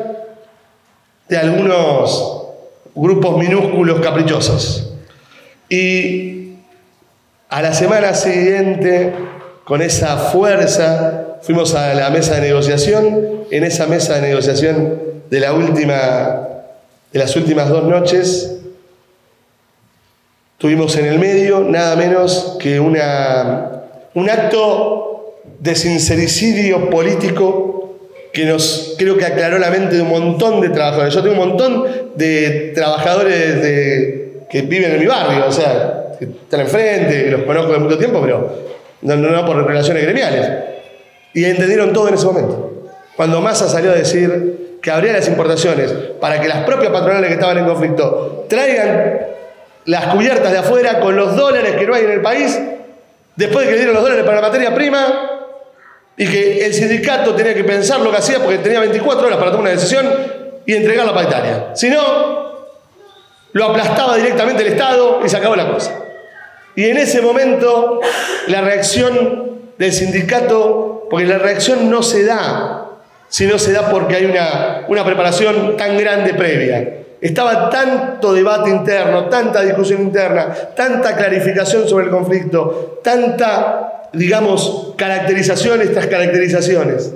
de 1.28 1.36
algunos 1.38 2.46
grupos 2.96 3.38
minúsculos 3.38 4.00
caprichosos. 4.00 4.92
Y 5.68 6.54
a 7.48 7.62
la 7.62 7.72
semana 7.74 8.14
siguiente, 8.14 9.12
con 9.62 9.82
esa 9.82 10.16
fuerza, 10.16 11.38
fuimos 11.42 11.76
a 11.76 11.94
la 11.94 12.10
mesa 12.10 12.34
de 12.34 12.40
negociación. 12.40 13.44
En 13.52 13.62
esa 13.62 13.86
mesa 13.86 14.16
de 14.16 14.22
negociación 14.22 15.00
de, 15.30 15.40
la 15.40 15.52
última, 15.52 16.48
de 17.12 17.18
las 17.18 17.36
últimas 17.36 17.68
dos 17.68 17.84
noches, 17.84 18.61
Tuvimos 20.62 20.96
en 20.96 21.06
el 21.06 21.18
medio 21.18 21.64
nada 21.68 21.96
menos 21.96 22.56
que 22.60 22.78
una, 22.78 23.82
un 24.14 24.30
acto 24.30 25.34
de 25.58 25.74
sincericidio 25.74 26.88
político 26.88 27.96
que 28.32 28.44
nos 28.44 28.94
creo 28.96 29.16
que 29.16 29.24
aclaró 29.24 29.58
la 29.58 29.70
mente 29.70 29.96
de 29.96 30.02
un 30.02 30.10
montón 30.10 30.60
de 30.60 30.68
trabajadores. 30.68 31.12
Yo 31.14 31.20
tengo 31.20 31.34
un 31.42 31.48
montón 31.48 31.84
de 32.14 32.70
trabajadores 32.76 33.56
que 34.48 34.62
viven 34.62 34.92
en 34.92 35.00
mi 35.00 35.06
barrio, 35.06 35.46
o 35.48 35.50
sea, 35.50 36.12
que 36.16 36.26
están 36.26 36.60
enfrente, 36.60 37.24
que 37.24 37.30
los 37.32 37.42
conozco 37.42 37.72
de 37.72 37.78
mucho 37.80 37.98
tiempo, 37.98 38.20
pero 38.22 38.48
no, 39.00 39.16
no 39.16 39.44
por 39.44 39.66
relaciones 39.66 40.04
gremiales. 40.04 40.48
Y 41.34 41.44
entendieron 41.44 41.92
todo 41.92 42.06
en 42.06 42.14
ese 42.14 42.26
momento. 42.26 42.92
Cuando 43.16 43.40
Massa 43.40 43.68
salió 43.68 43.90
a 43.90 43.94
decir 43.94 44.78
que 44.80 44.92
abría 44.92 45.12
las 45.12 45.26
importaciones 45.26 45.92
para 46.20 46.40
que 46.40 46.46
las 46.46 46.58
propias 46.58 46.92
patronales 46.92 47.26
que 47.26 47.34
estaban 47.34 47.58
en 47.58 47.64
conflicto 47.64 48.46
traigan 48.48 49.31
las 49.84 50.06
cubiertas 50.06 50.52
de 50.52 50.58
afuera 50.58 51.00
con 51.00 51.16
los 51.16 51.36
dólares 51.36 51.76
que 51.76 51.86
no 51.86 51.94
hay 51.94 52.04
en 52.04 52.12
el 52.12 52.20
país, 52.20 52.58
después 53.36 53.66
de 53.66 53.70
que 53.70 53.72
le 53.72 53.76
dieron 53.78 53.94
los 53.94 54.02
dólares 54.02 54.24
para 54.24 54.40
la 54.40 54.48
materia 54.48 54.74
prima, 54.74 55.32
y 56.16 56.26
que 56.26 56.64
el 56.64 56.74
sindicato 56.74 57.34
tenía 57.34 57.54
que 57.54 57.64
pensar 57.64 58.00
lo 58.00 58.10
que 58.10 58.18
hacía 58.18 58.38
porque 58.38 58.58
tenía 58.58 58.80
24 58.80 59.26
horas 59.26 59.38
para 59.38 59.50
tomar 59.50 59.62
una 59.62 59.70
decisión 59.70 60.06
y 60.66 60.74
entregar 60.74 61.06
la 61.06 61.14
paritaria. 61.14 61.70
Si 61.74 61.88
no, 61.88 62.66
lo 63.52 63.64
aplastaba 63.64 64.16
directamente 64.16 64.62
el 64.62 64.72
Estado 64.72 65.20
y 65.24 65.28
se 65.28 65.36
acabó 65.36 65.56
la 65.56 65.70
cosa. 65.70 65.98
Y 66.76 66.84
en 66.84 66.98
ese 66.98 67.20
momento 67.20 68.00
la 68.48 68.60
reacción 68.60 69.72
del 69.78 69.92
sindicato, 69.92 71.06
porque 71.10 71.26
la 71.26 71.38
reacción 71.38 71.90
no 71.90 72.02
se 72.02 72.24
da, 72.24 72.86
sino 73.28 73.58
se 73.58 73.72
da 73.72 73.90
porque 73.90 74.16
hay 74.16 74.24
una, 74.26 74.84
una 74.88 75.04
preparación 75.04 75.76
tan 75.76 75.98
grande 75.98 76.34
previa. 76.34 76.98
Estaba 77.22 77.70
tanto 77.70 78.32
debate 78.32 78.68
interno, 78.68 79.26
tanta 79.26 79.62
discusión 79.62 80.02
interna, 80.02 80.52
tanta 80.74 81.14
clarificación 81.14 81.88
sobre 81.88 82.06
el 82.06 82.10
conflicto, 82.10 82.98
tanta, 83.04 84.08
digamos, 84.12 84.92
caracterización, 84.96 85.82
estas 85.82 86.08
caracterizaciones, 86.08 87.12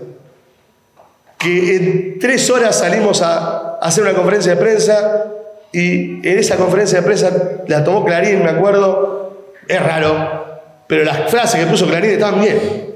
que 1.37 1.75
en 1.75 2.19
tres 2.21 2.49
horas 2.51 2.79
salimos 2.79 3.21
a 3.21 3.79
hacer 3.83 4.05
una 4.05 4.13
conferencia 4.13 4.55
de 4.55 4.61
prensa 4.61 5.25
y 5.73 6.25
en 6.27 6.39
esa 6.39 6.55
conferencia 6.55 7.01
de 7.01 7.05
prensa 7.05 7.33
la 7.67 7.83
tomó 7.83 8.05
Clarín, 8.05 8.45
me 8.45 8.51
acuerdo, 8.51 9.49
es 9.67 9.83
raro, 9.83 10.61
pero 10.87 11.03
las 11.03 11.29
frases 11.29 11.65
que 11.65 11.67
puso 11.67 11.89
Clarín 11.89 12.13
estaban 12.13 12.41
bien. 12.41 12.95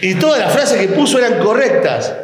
Y 0.00 0.14
todas 0.14 0.38
las 0.40 0.54
frases 0.54 0.80
que 0.80 0.88
puso 0.88 1.18
eran 1.18 1.38
correctas 1.38 2.14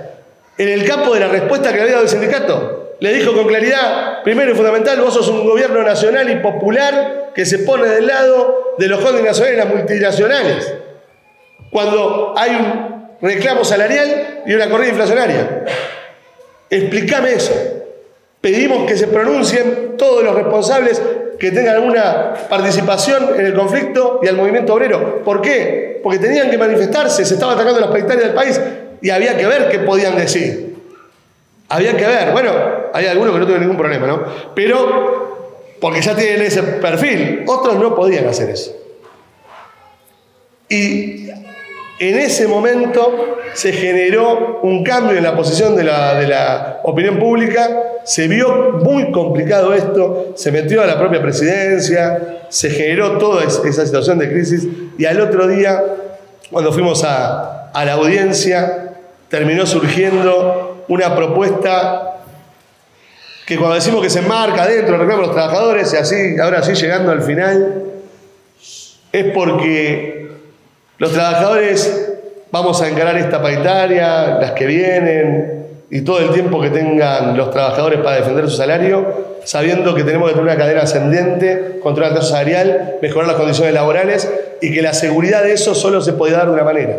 en 0.57 0.71
el 0.71 0.87
campo 0.87 1.12
de 1.12 1.21
la 1.21 1.29
respuesta 1.29 1.71
que 1.75 1.83
había 1.83 1.93
dado 1.93 2.05
el 2.05 2.09
sindicato. 2.09 2.86
Le 2.99 3.13
dijo 3.13 3.35
con 3.35 3.47
claridad, 3.47 4.23
primero 4.23 4.53
y 4.53 4.55
fundamental, 4.55 5.01
vos 5.01 5.15
sos 5.15 5.29
un 5.29 5.47
gobierno 5.47 5.83
nacional 5.83 6.31
y 6.31 6.37
popular 6.37 7.33
que 7.35 7.45
se 7.45 7.59
pone 7.59 7.89
del 7.89 8.07
lado 8.07 8.75
de 8.79 8.89
los 8.89 9.05
holdings 9.05 9.27
nacionales 9.27 9.55
y 9.55 9.59
las 9.59 9.69
multinacionales. 9.69 10.75
Cuando 11.71 12.35
hay 12.37 12.51
un 12.51 13.19
reclamo 13.21 13.65
salarial 13.65 14.43
y 14.47 14.55
una 14.55 14.71
corrida 14.71 14.91
inflacionaria. 14.91 15.65
Explícame 16.71 17.33
eso. 17.33 17.53
Pedimos 18.41 18.87
que 18.89 18.97
se 18.97 19.09
pronuncien 19.09 19.97
todos 19.99 20.23
los 20.23 20.35
responsables 20.35 21.03
que 21.39 21.51
tengan 21.51 21.77
alguna 21.77 22.35
participación 22.49 23.39
en 23.39 23.47
el 23.47 23.55
conflicto 23.55 24.21
y 24.23 24.29
al 24.29 24.37
movimiento 24.37 24.75
obrero. 24.75 25.23
¿Por 25.23 25.43
qué? 25.43 26.01
Porque 26.03 26.19
tenían 26.19 26.51
que 26.51 26.57
manifestarse, 26.57 27.25
se 27.25 27.35
estaba 27.35 27.53
atacando 27.53 27.81
las 27.81 27.91
paritarias 27.91 28.25
del 28.25 28.35
país 28.35 28.61
y 29.03 29.11
había 29.11 29.37
que 29.37 29.47
ver 29.47 29.69
qué 29.69 29.81
podían 29.81 30.17
decir. 30.17 30.76
Había 31.69 31.97
que 31.97 32.07
ver, 32.07 32.33
bueno, 32.33 32.53
hay 32.93 33.07
algunos 33.07 33.33
que 33.33 33.41
no 33.41 33.45
tuvieron 33.45 33.62
ningún 33.62 33.79
problema, 33.79 34.07
¿no? 34.07 34.23
Pero, 34.55 35.75
porque 35.81 36.01
ya 36.01 36.14
tienen 36.14 36.43
ese 36.43 36.62
perfil, 36.62 37.45
otros 37.47 37.77
no 37.77 37.95
podían 37.95 38.27
hacer 38.29 38.51
eso. 38.51 38.73
Y 40.69 41.29
en 41.99 42.19
ese 42.19 42.47
momento 42.47 43.39
se 43.55 43.73
generó 43.73 44.61
un 44.62 44.85
cambio 44.85 45.17
en 45.17 45.25
la 45.25 45.35
posición 45.35 45.75
de 45.77 45.85
la, 45.85 46.14
de 46.21 46.27
la, 46.29 46.81
opinión 46.85 47.19
pública, 47.19 47.69
se 48.05 48.29
vio 48.29 48.73
muy 48.83 49.11
complicado 49.11 49.75
esto, 49.75 50.33
se 50.37 50.53
metió 50.53 50.83
a 50.83 50.87
la 50.87 50.99
propia 50.99 51.21
presidencia, 51.21 52.45
se 52.49 52.71
generó 52.71 53.19
toda 53.19 53.45
esa 53.45 53.85
situación 53.85 54.19
de 54.19 54.31
crisis 54.31 54.69
y 54.99 55.05
al 55.05 55.21
otro 55.21 55.49
día, 55.49 55.83
cuando 56.51 56.73
fuimos 56.73 57.03
a, 57.03 57.71
a 57.73 57.85
la 57.85 57.95
audiencia, 57.95 58.93
terminó 59.29 59.67
surgiendo 59.67 60.66
una 60.89 61.14
propuesta 61.14 62.16
que 63.47 63.57
cuando 63.57 63.76
decimos 63.76 64.03
que 64.03 64.11
se 64.11 64.18
enmarca 64.18 64.66
dentro 64.66 64.93
del 64.93 65.01
reclamo 65.03 65.22
de 65.22 65.26
los 65.28 65.37
trabajadores, 65.37 65.93
y 65.93 65.97
así, 65.97 66.39
ahora 66.41 66.62
sí 66.62 66.74
llegando 66.74 67.12
al 67.12 67.22
final, 67.22 67.84
es 69.12 69.32
porque 69.32 70.30
los 70.99 71.12
trabajadores 71.12 72.12
vamos 72.51 72.82
a 72.82 72.89
encarar 72.89 73.16
esta 73.18 73.41
paritaria, 73.41 74.39
las 74.41 74.51
que 74.53 74.66
vienen, 74.66 75.66
y 75.91 76.01
todo 76.01 76.18
el 76.18 76.32
tiempo 76.32 76.61
que 76.61 76.70
tengan 76.70 77.37
los 77.37 77.51
trabajadores 77.53 78.01
para 78.01 78.16
defender 78.16 78.49
su 78.51 78.57
salario, 78.57 79.37
sabiendo 79.45 79.95
que 79.95 80.03
tenemos 80.03 80.28
que 80.28 80.34
tener 80.34 80.51
una 80.51 80.59
cadena 80.59 80.82
ascendente, 80.82 81.78
controlar 81.80 82.12
el 82.12 82.18
tasa 82.18 82.30
salarial, 82.30 82.97
mejorar 83.01 83.28
las 83.28 83.37
condiciones 83.37 83.72
laborales 83.72 84.28
y 84.61 84.74
que 84.74 84.82
la 84.82 84.93
seguridad 84.93 85.45
de 85.45 85.53
eso 85.53 85.74
solo 85.76 86.01
se 86.01 86.14
puede 86.14 86.32
dar 86.32 86.47
de 86.47 86.53
una 86.53 86.64
manera. 86.64 86.97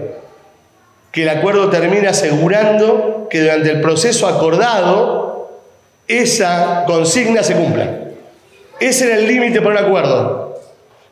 Que 1.18 1.24
el 1.24 1.30
acuerdo 1.30 1.68
termine 1.72 2.08
asegurando 2.08 3.26
que 3.28 3.42
durante 3.42 3.72
el 3.72 3.82
proceso 3.82 4.28
acordado 4.28 5.50
esa 6.08 6.84
consigna 6.86 7.42
se 7.42 7.56
cumpla. 7.56 7.90
Ese 8.80 9.08
era 9.08 9.16
el 9.16 9.28
límite 9.28 9.60
por 9.62 9.72
un 9.72 9.80
acuerdo. 9.80 10.62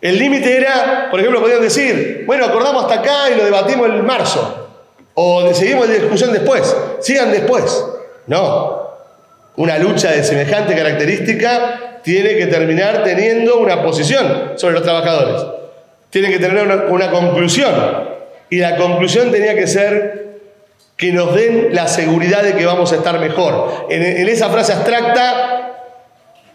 El 0.01 0.20
límite 0.20 0.58
era, 0.58 1.08
por 1.10 1.20
ejemplo, 1.20 1.41
podían 1.41 1.60
decir, 1.60 2.24
bueno, 2.28 2.45
acordamos 2.45 2.84
hasta 2.84 2.99
acá 2.99 3.32
y 3.32 3.36
lo 3.39 3.45
debatimos 3.45 3.89
en 3.89 4.06
marzo. 4.06 4.68
O 5.16 5.51
seguimos 5.56 5.88
la 5.88 5.95
discusión 5.95 6.32
después. 6.32 6.78
Sigan 6.99 7.32
después. 7.32 7.84
No. 8.28 8.88
Una 9.56 9.80
lucha 9.80 10.12
de 10.12 10.24
semejante 10.24 10.76
característica 10.76 12.01
tiene 12.03 12.36
que 12.36 12.45
terminar 12.45 13.03
teniendo 13.03 13.58
una 13.58 13.82
posición 13.82 14.51
sobre 14.56 14.76
los 14.76 14.84
trabajadores. 14.84 15.43
Tiene 16.12 16.30
que 16.30 16.38
tener 16.38 16.64
una, 16.91 17.10
conclusión. 17.10 18.14
Y 18.50 18.58
la 18.58 18.78
conclusión 18.78 19.32
tenía 19.32 19.56
que 19.56 19.68
ser 19.68 20.26
que 20.98 21.12
nos 21.12 21.36
den 21.36 21.70
la 21.72 21.88
seguridad 21.88 22.43
de 22.43 22.54
que 22.54 22.66
vamos 22.66 22.91
a 22.93 22.96
estar 22.96 23.20
mejor. 23.20 23.88
En, 23.89 24.04
en 24.04 24.28
esa 24.30 24.50
frase 24.50 24.74
abstracta, 24.74 25.76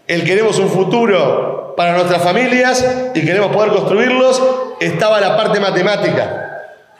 el 0.07 0.25
queremos 0.25 0.59
un 0.59 0.69
futuro 0.69 1.75
para 1.77 1.93
nuestras 1.93 2.23
familias 2.23 2.85
y 3.15 3.25
queremos 3.25 3.53
poder 3.53 3.71
construirlos, 3.71 4.43
estaba 4.81 5.21
la 5.21 5.37
parte 5.37 5.61
matemática. 5.61 6.51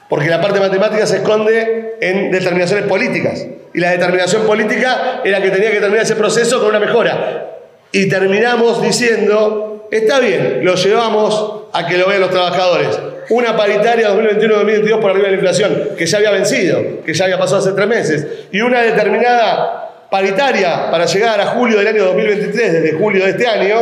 Porque 0.09 0.29
la 0.29 0.41
parte 0.41 0.59
matemática 0.59 1.07
se 1.07 1.19
esconde 1.19 1.97
en 2.01 2.31
determinaciones 2.31 2.87
políticas. 2.87 3.47
Y 3.73 3.79
la 3.79 3.91
determinación 3.91 4.45
política 4.47 5.21
era 5.25 5.41
que 5.41 5.51
tenía 5.51 5.71
que 5.71 5.81
terminar 5.81 6.05
ese 6.05 6.17
proceso 6.17 6.59
con 6.59 6.71
una 6.71 6.81
mejora. 6.81 7.59
Y 7.93 8.09
terminamos 8.09 8.83
diciendo, 8.83 9.70
está 9.91 10.21
bien, 10.21 10.61
lo 10.63 10.75
llevamos 10.75 11.65
a 11.73 11.87
que 11.87 11.99
lo 11.99 12.09
vean 12.09 12.21
los 12.21 12.31
trabajadores. 12.31 12.99
Una 13.31 13.57
paritaria 13.57 14.11
2021-2022 14.15 15.01
por 15.01 15.11
arriba 15.11 15.27
de 15.27 15.31
la 15.31 15.37
inflación, 15.37 15.89
que 15.97 16.07
ya 16.07 16.19
había 16.19 16.31
vencido, 16.33 17.03
que 17.05 17.15
ya 17.15 17.25
había 17.25 17.39
pasado 17.39 17.59
hace 17.59 17.73
tres 17.73 17.87
meses. 17.87 18.27
Y 18.51 18.61
una 18.61 18.83
determinada 18.83 20.07
paritaria 20.11 20.91
para 20.91 21.07
llegar 21.07 21.41
a 21.41 21.47
julio 21.47 21.79
del 21.79 21.87
año 21.87 22.05
2023, 22.07 22.73
desde 22.73 22.93
julio 22.99 23.25
de 23.25 23.31
este 23.31 23.47
año, 23.47 23.77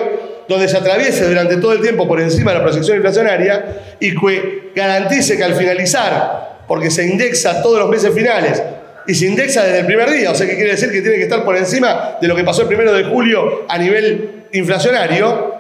donde 0.49 0.69
se 0.69 0.77
atraviese 0.77 1.27
durante 1.27 1.57
todo 1.57 1.73
el 1.73 1.81
tiempo 1.81 2.07
por 2.07 2.21
encima 2.21 2.53
de 2.53 2.59
la 2.59 2.65
proyección 2.65 2.97
inflacionaria 2.97 3.65
y 4.01 4.15
que 4.15 4.73
garantice 4.75 5.37
que 5.37 5.45
al 5.45 5.55
finalizar, 5.55 6.59
porque 6.67 6.91
se 6.91 7.05
indexa 7.05 7.63
todos 7.63 7.79
los 7.79 7.89
meses 7.89 8.15
finales, 8.15 8.63
y 9.07 9.15
se 9.15 9.27
indexa 9.27 9.65
desde 9.65 9.81
el 9.81 9.87
primer 9.87 10.11
día, 10.11 10.31
o 10.31 10.35
sea 10.35 10.47
que 10.47 10.55
quiere 10.55 10.73
decir 10.73 10.91
que 10.91 11.01
tiene 11.01 11.17
que 11.17 11.23
estar 11.23 11.43
por 11.43 11.57
encima 11.57 12.19
de 12.21 12.29
lo 12.29 12.37
que 12.37 12.45
pasó 12.45 12.63
el 12.63 12.69
primero 12.69 12.93
de 12.93 13.05
julio 13.05 13.65
a 13.67 13.79
nivel 13.79 14.45
inflacionario, 14.53 15.58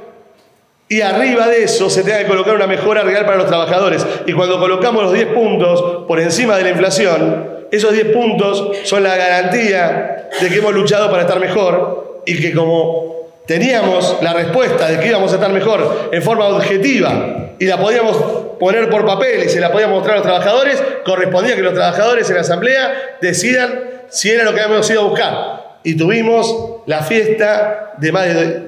y 0.88 1.02
arriba 1.02 1.48
de 1.48 1.64
eso 1.64 1.90
se 1.90 2.02
tenga 2.02 2.18
que 2.18 2.26
colocar 2.26 2.54
una 2.54 2.66
mejora 2.66 3.02
real 3.02 3.26
para 3.26 3.36
los 3.36 3.46
trabajadores. 3.46 4.06
Y 4.26 4.32
cuando 4.32 4.58
colocamos 4.58 5.02
los 5.02 5.12
10 5.12 5.28
puntos 5.28 6.04
por 6.06 6.18
encima 6.18 6.56
de 6.56 6.62
la 6.62 6.70
inflación, 6.70 7.58
esos 7.70 7.92
10 7.92 8.06
puntos 8.12 8.70
son 8.84 9.02
la 9.02 9.16
garantía 9.16 10.28
de 10.40 10.48
que 10.48 10.56
hemos 10.56 10.72
luchado 10.72 11.10
para 11.10 11.22
estar 11.22 11.38
mejor 11.40 12.22
y 12.24 12.40
que 12.40 12.54
como 12.54 13.16
teníamos 13.44 14.16
la 14.22 14.32
respuesta 14.32 14.88
de 14.88 14.98
que 14.98 15.08
íbamos 15.08 15.32
a 15.32 15.34
estar 15.36 15.52
mejor 15.52 16.10
en 16.12 16.22
forma 16.22 16.46
objetiva 16.48 17.54
y 17.58 17.66
la 17.66 17.78
podíamos 17.78 18.16
poner 18.58 18.88
por 18.88 19.04
papel 19.04 19.44
y 19.44 19.48
se 19.48 19.60
la 19.60 19.70
podíamos 19.70 19.96
mostrar 19.96 20.16
a 20.16 20.18
los 20.18 20.26
trabajadores, 20.26 20.82
correspondía 21.04 21.54
que 21.54 21.62
los 21.62 21.74
trabajadores 21.74 22.28
en 22.28 22.36
la 22.36 22.42
asamblea 22.42 23.16
decidan 23.20 23.84
si 24.08 24.30
era 24.30 24.44
lo 24.44 24.54
que 24.54 24.60
habíamos 24.60 24.88
ido 24.90 25.02
a 25.02 25.04
buscar. 25.04 25.78
Y 25.84 25.96
tuvimos 25.96 26.82
la 26.86 27.02
fiesta 27.02 27.94
de 27.98 28.12
más 28.12 28.26
de, 28.26 28.67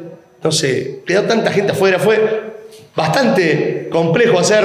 sé, 0.50 1.00
quedó 1.06 1.22
tanta 1.24 1.50
gente 1.50 1.72
afuera, 1.72 1.98
fue 1.98 2.50
bastante 2.96 3.88
complejo 3.90 4.38
hacer 4.38 4.64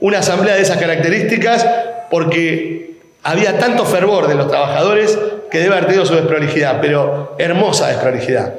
una 0.00 0.18
asamblea 0.18 0.56
de 0.56 0.62
esas 0.62 0.76
características 0.76 1.66
porque 2.10 2.98
había 3.22 3.58
tanto 3.58 3.84
fervor 3.84 4.28
de 4.28 4.34
los 4.34 4.48
trabajadores 4.48 5.18
que 5.50 5.58
debe 5.58 5.74
haber 5.74 5.86
tenido 5.86 6.04
su 6.04 6.14
desprolijidad, 6.14 6.78
pero 6.80 7.36
hermosa 7.38 7.88
desprolijidad. 7.88 8.54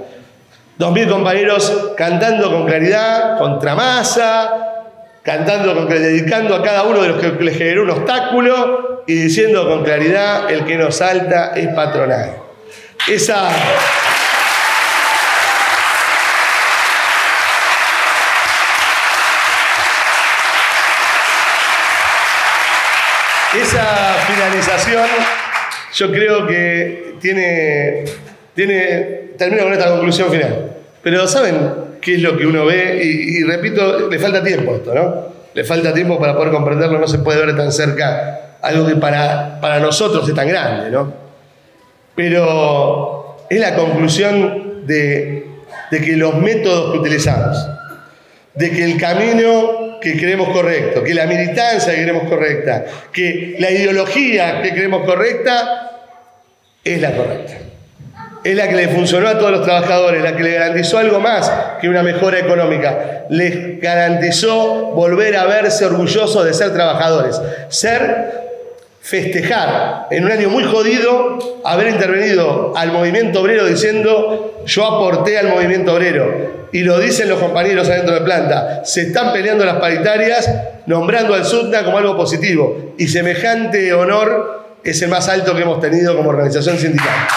Dos 0.77 0.91
mil 0.91 1.07
compañeros 1.07 1.91
cantando 1.95 2.51
con 2.51 2.65
claridad, 2.65 3.37
contra 3.37 3.75
masa, 3.75 4.51
cantando 5.23 5.73
con 5.73 5.89
dedicando 5.89 6.55
a 6.55 6.63
cada 6.63 6.83
uno 6.83 7.01
de 7.01 7.09
los 7.09 7.19
que 7.19 7.43
les 7.43 7.57
generó 7.57 7.83
un 7.83 7.91
obstáculo 7.91 9.03
y 9.07 9.13
diciendo 9.13 9.67
con 9.67 9.83
claridad, 9.83 10.49
el 10.49 10.65
que 10.65 10.77
nos 10.77 10.95
salta 10.95 11.51
es 11.55 11.67
patronal. 11.69 12.37
Esa... 13.07 13.49
Esa 23.75 24.13
finalización 24.25 25.05
yo 25.93 26.09
creo 26.09 26.47
que 26.47 27.15
tiene, 27.19 28.05
tiene 28.53 29.31
termino 29.37 29.63
con 29.63 29.73
esta 29.73 29.89
conclusión 29.89 30.31
final. 30.31 30.77
Pero 31.03 31.27
¿saben 31.27 31.57
qué 31.99 32.15
es 32.15 32.21
lo 32.21 32.37
que 32.37 32.45
uno 32.45 32.65
ve? 32.65 33.01
Y, 33.03 33.43
repito, 33.43 34.09
le 34.09 34.17
falta 34.17 34.41
tiempo 34.41 34.75
esto, 34.75 34.93
¿no? 34.95 35.25
Le 35.53 35.65
falta 35.65 35.93
tiempo 35.93 36.17
para 36.17 36.37
poder 36.37 36.53
comprenderlo, 36.53 36.99
no 36.99 37.07
se 37.07 37.19
puede 37.19 37.45
ver 37.45 37.57
tan 37.57 37.69
cerca 37.69 38.55
algo 38.61 38.87
que 38.87 38.95
para, 38.95 39.59
para 39.59 39.81
nosotros 39.81 40.25
es 40.25 40.33
tan 40.33 40.47
grande, 40.47 40.89
¿no? 40.89 41.13
Pero 42.15 43.39
es 43.49 43.59
la 43.59 43.75
conclusión 43.75 44.85
de, 44.87 45.47
de 45.91 46.01
que 46.01 46.15
los 46.15 46.37
métodos 46.37 46.93
que 46.93 46.99
utilizamos, 46.99 47.57
de 48.53 48.71
que 48.71 48.85
el 48.85 48.97
camino 48.97 49.84
que 50.13 50.19
creemos 50.19 50.49
correcto, 50.49 51.03
que 51.03 51.13
la 51.13 51.25
militancia 51.25 51.93
que 51.93 52.03
creemos 52.03 52.29
correcta, 52.29 52.85
que 53.11 53.55
la 53.59 53.71
ideología 53.71 54.61
que 54.61 54.71
creemos 54.71 55.03
correcta, 55.03 55.91
es 56.83 57.01
la 57.01 57.11
correcta 57.11 57.53
es 58.45 58.55
la 58.55 58.69
que 58.69 58.75
le 58.75 58.89
funcionó 58.89 59.27
a 59.27 59.39
todos 59.39 59.49
los 59.49 59.63
trabajadores, 59.63 60.21
la 60.21 60.35
que 60.35 60.43
le 60.43 60.51
garantizó 60.51 60.99
algo 60.99 61.19
más 61.19 61.51
que 61.81 61.89
una 61.89 62.03
mejora 62.03 62.37
económica. 62.37 63.25
Les 63.29 63.81
garantizó 63.81 64.91
volver 64.91 65.35
a 65.35 65.45
verse 65.45 65.83
orgullosos 65.83 66.45
de 66.45 66.53
ser 66.53 66.71
trabajadores, 66.71 67.41
ser 67.69 68.44
festejar 69.05 70.07
en 70.09 70.25
un 70.25 70.31
año 70.31 70.49
muy 70.49 70.63
jodido 70.63 71.61
haber 71.63 71.89
intervenido 71.89 72.73
al 72.75 72.91
movimiento 72.91 73.41
obrero 73.41 73.67
diciendo 73.67 74.63
yo 74.65 74.83
aporté 74.83 75.37
al 75.37 75.49
movimiento 75.49 75.93
obrero. 75.93 76.65
Y 76.71 76.79
lo 76.79 76.97
dicen 76.99 77.29
los 77.29 77.39
compañeros 77.39 77.87
adentro 77.87 78.15
de 78.15 78.21
planta. 78.21 78.83
Se 78.83 79.03
están 79.03 79.31
peleando 79.31 79.63
las 79.63 79.75
paritarias 79.75 80.49
nombrando 80.87 81.35
al 81.35 81.45
SUTNA 81.45 81.85
como 81.85 81.99
algo 81.99 82.17
positivo. 82.17 82.95
Y 82.97 83.07
semejante 83.07 83.93
honor 83.93 84.79
es 84.83 84.99
el 85.03 85.09
más 85.09 85.29
alto 85.29 85.55
que 85.55 85.61
hemos 85.61 85.79
tenido 85.79 86.17
como 86.17 86.31
organización 86.31 86.77
sindical. 86.79 87.27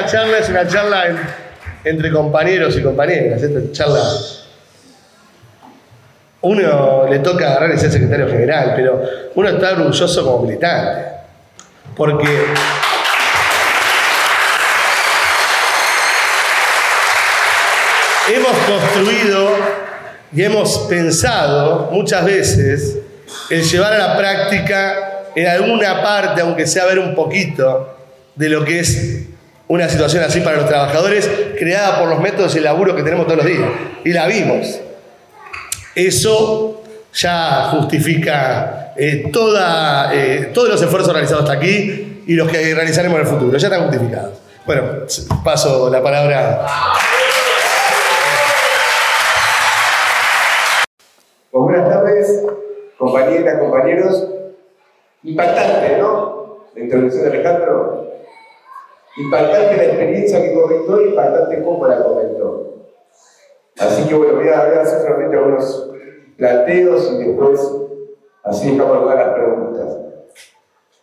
Esta 0.00 0.06
charla 0.06 0.38
es 0.38 0.48
una 0.48 0.66
charla 0.66 1.04
entre 1.84 2.10
compañeros 2.10 2.76
y 2.76 2.82
compañeras. 2.82 3.42
Esta 3.42 3.72
charla. 3.72 4.02
Uno 6.42 7.06
le 7.08 7.18
toca 7.18 7.50
agarrar 7.50 7.74
y 7.74 7.78
ser 7.78 7.92
secretario 7.92 8.28
general, 8.28 8.72
pero 8.74 9.02
uno 9.34 9.48
está 9.48 9.72
orgulloso 9.72 10.24
como 10.24 10.46
militante. 10.46 11.02
Porque. 11.96 12.46
hemos 18.32 18.56
construido 18.58 19.50
y 20.32 20.44
hemos 20.44 20.78
pensado 20.88 21.88
muchas 21.90 22.24
veces 22.24 22.98
el 23.50 23.64
llevar 23.64 23.92
a 23.94 23.98
la 23.98 24.16
práctica 24.16 25.24
en 25.34 25.48
alguna 25.48 26.00
parte, 26.00 26.40
aunque 26.40 26.64
sea 26.68 26.84
ver 26.84 27.00
un 27.00 27.16
poquito, 27.16 27.96
de 28.36 28.48
lo 28.48 28.64
que 28.64 28.80
es 28.80 29.26
una 29.70 29.88
situación 29.88 30.24
así 30.24 30.40
para 30.40 30.56
los 30.56 30.66
trabajadores, 30.66 31.30
creada 31.56 32.00
por 32.00 32.08
los 32.08 32.20
métodos 32.20 32.56
y 32.56 32.60
laburo 32.60 32.96
que 32.96 33.04
tenemos 33.04 33.26
todos 33.26 33.38
los 33.38 33.46
días. 33.46 33.70
Y 34.04 34.12
la 34.12 34.26
vimos. 34.26 34.80
Eso 35.94 36.82
ya 37.14 37.68
justifica 37.70 38.92
eh, 38.96 39.30
toda, 39.32 40.12
eh, 40.12 40.50
todos 40.52 40.70
los 40.70 40.82
esfuerzos 40.82 41.12
realizados 41.12 41.44
hasta 41.44 41.56
aquí 41.56 42.24
y 42.26 42.34
los 42.34 42.48
que 42.48 42.74
realizaremos 42.74 43.20
en 43.20 43.26
el 43.26 43.32
futuro. 43.32 43.56
Ya 43.56 43.68
están 43.68 43.84
justificados. 43.84 44.40
Bueno, 44.66 44.82
paso 45.44 45.88
la 45.88 46.02
palabra. 46.02 46.66
Pues 51.48 51.62
buenas 51.62 51.88
tardes, 51.88 52.42
compañeras, 52.98 53.60
compañeros. 53.60 54.26
Impactante, 55.22 55.96
¿no? 55.98 56.66
La 56.74 56.82
introducción 56.82 57.22
de 57.22 57.30
Alejandro. 57.30 57.99
Impactante 59.16 59.76
la 59.76 59.84
experiencia 59.84 60.42
que 60.42 60.54
comentó, 60.54 61.00
impactante 61.00 61.62
cómo 61.62 61.86
la 61.86 62.02
comentó. 62.02 62.86
Así 63.78 64.06
que 64.08 64.14
bueno, 64.14 64.36
voy 64.36 64.48
a, 64.48 64.80
hacer 64.80 65.00
solamente 65.00 65.36
algunos 65.36 65.90
planteos 66.36 67.12
y 67.12 67.24
después 67.24 67.76
así 68.44 68.70
dejamos 68.70 69.00
lugar 69.00 69.18
a 69.18 69.26
las 69.26 69.34
preguntas. 69.34 69.98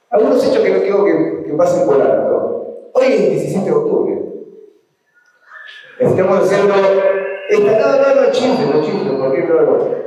Algunos 0.09 0.45
hechos 0.45 0.63
que 0.63 0.69
no 0.69 0.79
quiero 0.79 1.05
que, 1.05 1.43
que 1.47 1.53
pasen 1.53 1.85
por 1.85 2.01
alto. 2.01 2.89
Hoy 2.93 3.05
es 3.05 3.29
17 3.29 3.65
de 3.65 3.75
octubre. 3.75 4.21
Estamos 5.99 6.39
haciendo. 6.39 6.73
Esta, 7.49 7.79
no, 7.79 8.15
no, 8.15 8.21
no 8.21 8.31
chifle, 8.31 8.65
no 8.65 8.83
chifle, 8.83 9.17
porque 9.19 9.39
no, 9.39 9.97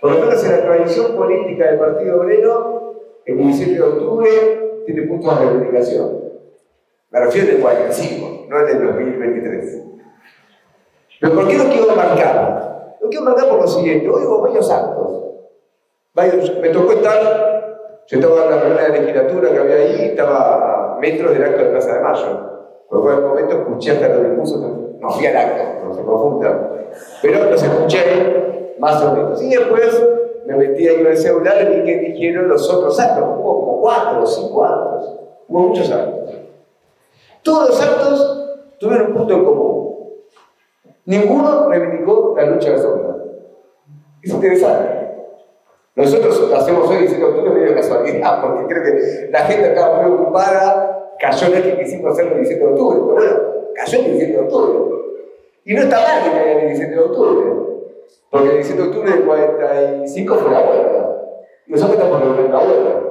por 0.00 0.12
lo 0.12 0.20
menos 0.20 0.44
en 0.44 0.52
la 0.52 0.62
tradición 0.62 1.16
política 1.16 1.66
del 1.66 1.78
Partido 1.78 2.20
Obrero, 2.20 3.02
el 3.24 3.38
17 3.38 3.74
de 3.74 3.82
octubre 3.82 4.30
tiene 4.84 5.02
puntos 5.02 5.38
de 5.38 5.46
reivindicación. 5.46 6.25
Me 7.16 7.24
refiero 7.24 7.46
del 7.46 7.60
45, 7.62 8.46
no 8.50 8.58
del 8.66 8.86
2023. 8.88 9.82
Pero 11.18 11.34
¿por 11.34 11.48
qué 11.48 11.56
lo 11.56 11.64
quiero 11.64 11.96
marcar? 11.96 12.96
Lo 13.00 13.08
quiero 13.08 13.24
marcar 13.24 13.48
por 13.48 13.62
lo 13.62 13.66
siguiente. 13.66 14.06
Hoy 14.06 14.22
hubo 14.26 14.42
varios 14.42 14.70
actos. 14.70 15.22
me 16.60 16.68
tocó 16.68 16.92
estar, 16.92 18.02
yo 18.06 18.18
estaba 18.18 18.44
en 18.44 18.50
la 18.50 18.60
primera 18.60 18.88
legislatura 18.90 19.50
que 19.50 19.58
había 19.58 19.76
ahí, 19.76 20.04
estaba 20.10 20.96
a 20.96 20.98
metros 20.98 21.32
del 21.32 21.44
acto 21.44 21.64
de 21.64 21.70
Plaza 21.70 21.94
de 21.94 22.00
Mayo. 22.00 22.50
Por 22.90 23.14
el 23.14 23.22
momento 23.22 23.60
escuché 23.60 23.92
hasta 23.92 24.08
los 24.08 24.22
discursos, 24.22 24.60
no 25.00 25.10
fui 25.10 25.24
al 25.24 25.36
acto, 25.38 25.86
no 25.86 25.94
se 25.94 26.02
confunda. 26.02 26.70
Pero 27.22 27.50
los 27.50 27.62
escuché 27.62 28.74
más 28.78 29.02
o 29.02 29.14
menos. 29.14 29.42
Y 29.42 29.48
después 29.48 30.06
me 30.44 30.54
metí 30.54 30.86
ahí 30.86 31.00
en 31.00 31.06
el 31.06 31.16
celular 31.16 31.62
y 31.62 31.80
vi 31.80 31.82
que 31.82 31.96
dijeron 32.10 32.46
los 32.46 32.70
otros 32.70 33.00
actos. 33.00 33.24
Hubo 33.38 33.60
como 33.60 33.80
cuatro 33.80 34.22
o 34.22 34.26
cinco 34.26 34.64
actos. 34.66 35.18
Hubo 35.48 35.60
muchos 35.60 35.90
actos. 35.90 36.35
Todos 37.46 37.68
los 37.68 37.80
actos 37.80 38.58
tuvieron 38.80 39.12
un 39.12 39.14
punto 39.18 39.34
en 39.34 39.44
común. 39.44 40.10
Ninguno 41.04 41.68
reivindicó 41.68 42.34
la 42.36 42.46
lucha 42.46 42.70
de 42.70 42.76
la 42.76 42.82
sombra. 42.82 43.16
Es 44.20 44.32
interesante. 44.32 44.88
Nosotros 45.94 46.52
hacemos 46.52 46.90
hoy 46.90 46.96
17 46.96 47.24
de 47.24 47.30
octubre 47.30 47.50
medio 47.52 47.76
casualidad, 47.76 48.42
porque 48.42 48.66
creo 48.66 48.82
que 48.82 49.30
la 49.30 49.38
gente 49.42 49.68
estaba 49.68 50.02
muy 50.02 50.12
ocupada, 50.16 51.14
cayó 51.20 51.46
en 51.46 51.54
el 51.54 51.62
que 51.62 51.84
quisimos 51.84 52.12
hacer 52.12 52.26
el 52.26 52.34
17 52.34 52.64
de 52.64 52.72
octubre, 52.72 52.98
pero 52.98 53.14
bueno, 53.14 53.38
cayó 53.76 53.98
el 54.00 54.04
17 54.06 54.32
de 54.32 54.40
octubre. 54.40 54.96
Y 55.64 55.74
no 55.74 55.82
está 55.82 56.00
mal 56.00 56.24
que 56.24 56.30
caiga 56.32 56.52
el 56.52 56.66
17 56.66 56.94
de 56.94 57.00
octubre. 57.00 57.46
Porque 58.28 58.48
el 58.48 58.54
17 58.54 58.82
de 58.82 58.88
octubre 58.88 59.10
del 59.12 59.24
45 59.24 60.34
fue 60.34 60.50
la 60.50 60.60
huelga. 60.68 61.16
Nosotros 61.68 61.96
estamos 61.96 62.22
en 62.22 62.52
la 62.52 62.58
huelga. 62.58 63.02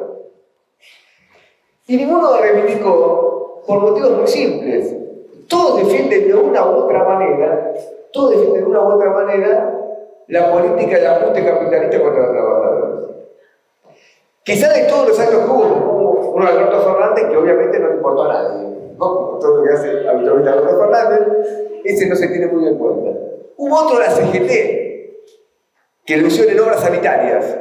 Y 1.88 1.98
ninguno 1.98 2.38
reivindicó 2.38 3.35
por 3.66 3.80
motivos 3.80 4.12
muy 4.12 4.28
simples. 4.28 4.96
Todos 5.48 5.78
defienden 5.84 6.28
de 6.28 6.34
una 6.34 6.66
u 6.66 6.76
otra 6.86 7.04
manera, 7.04 7.74
todos 8.12 8.32
defienden 8.32 8.64
de 8.64 8.70
una 8.70 8.82
u 8.82 8.94
otra 8.94 9.12
manera 9.12 9.76
la 10.28 10.52
política 10.52 10.98
de 10.98 11.08
ajuste 11.08 11.46
capitalista 11.46 12.02
contra 12.02 12.24
los 12.24 12.32
trabajadores. 12.32 13.06
Quizás 14.44 14.74
de 14.76 14.84
todos 14.84 15.10
los 15.10 15.20
años 15.20 15.34
que 15.34 15.50
hubo, 15.52 16.32
uno 16.34 16.48
Alberto 16.48 16.82
Fernández, 16.82 17.26
que 17.30 17.38
obviamente 17.38 17.80
no 17.80 17.90
le 17.90 17.96
importó 17.96 18.24
a 18.24 18.34
nadie, 18.34 18.68
¿no? 18.98 19.38
todo 19.40 19.58
lo 19.58 19.64
que 19.64 19.72
hace 19.72 20.08
habitualmente 20.08 20.50
Alberto 20.50 20.80
Fernández, 20.80 21.22
ese 21.84 22.08
no 22.08 22.16
se 22.16 22.28
tiene 22.28 22.48
muy 22.48 22.68
en 22.68 22.78
cuenta. 22.78 23.20
Hubo 23.58 23.76
otro 23.76 24.00
de 24.00 24.06
la 24.06 24.12
CGT, 24.12 24.52
que 26.06 26.18
lo 26.18 26.28
hicieron 26.28 26.54
en 26.54 26.60
obras 26.60 26.82
sanitarias. 26.82 27.58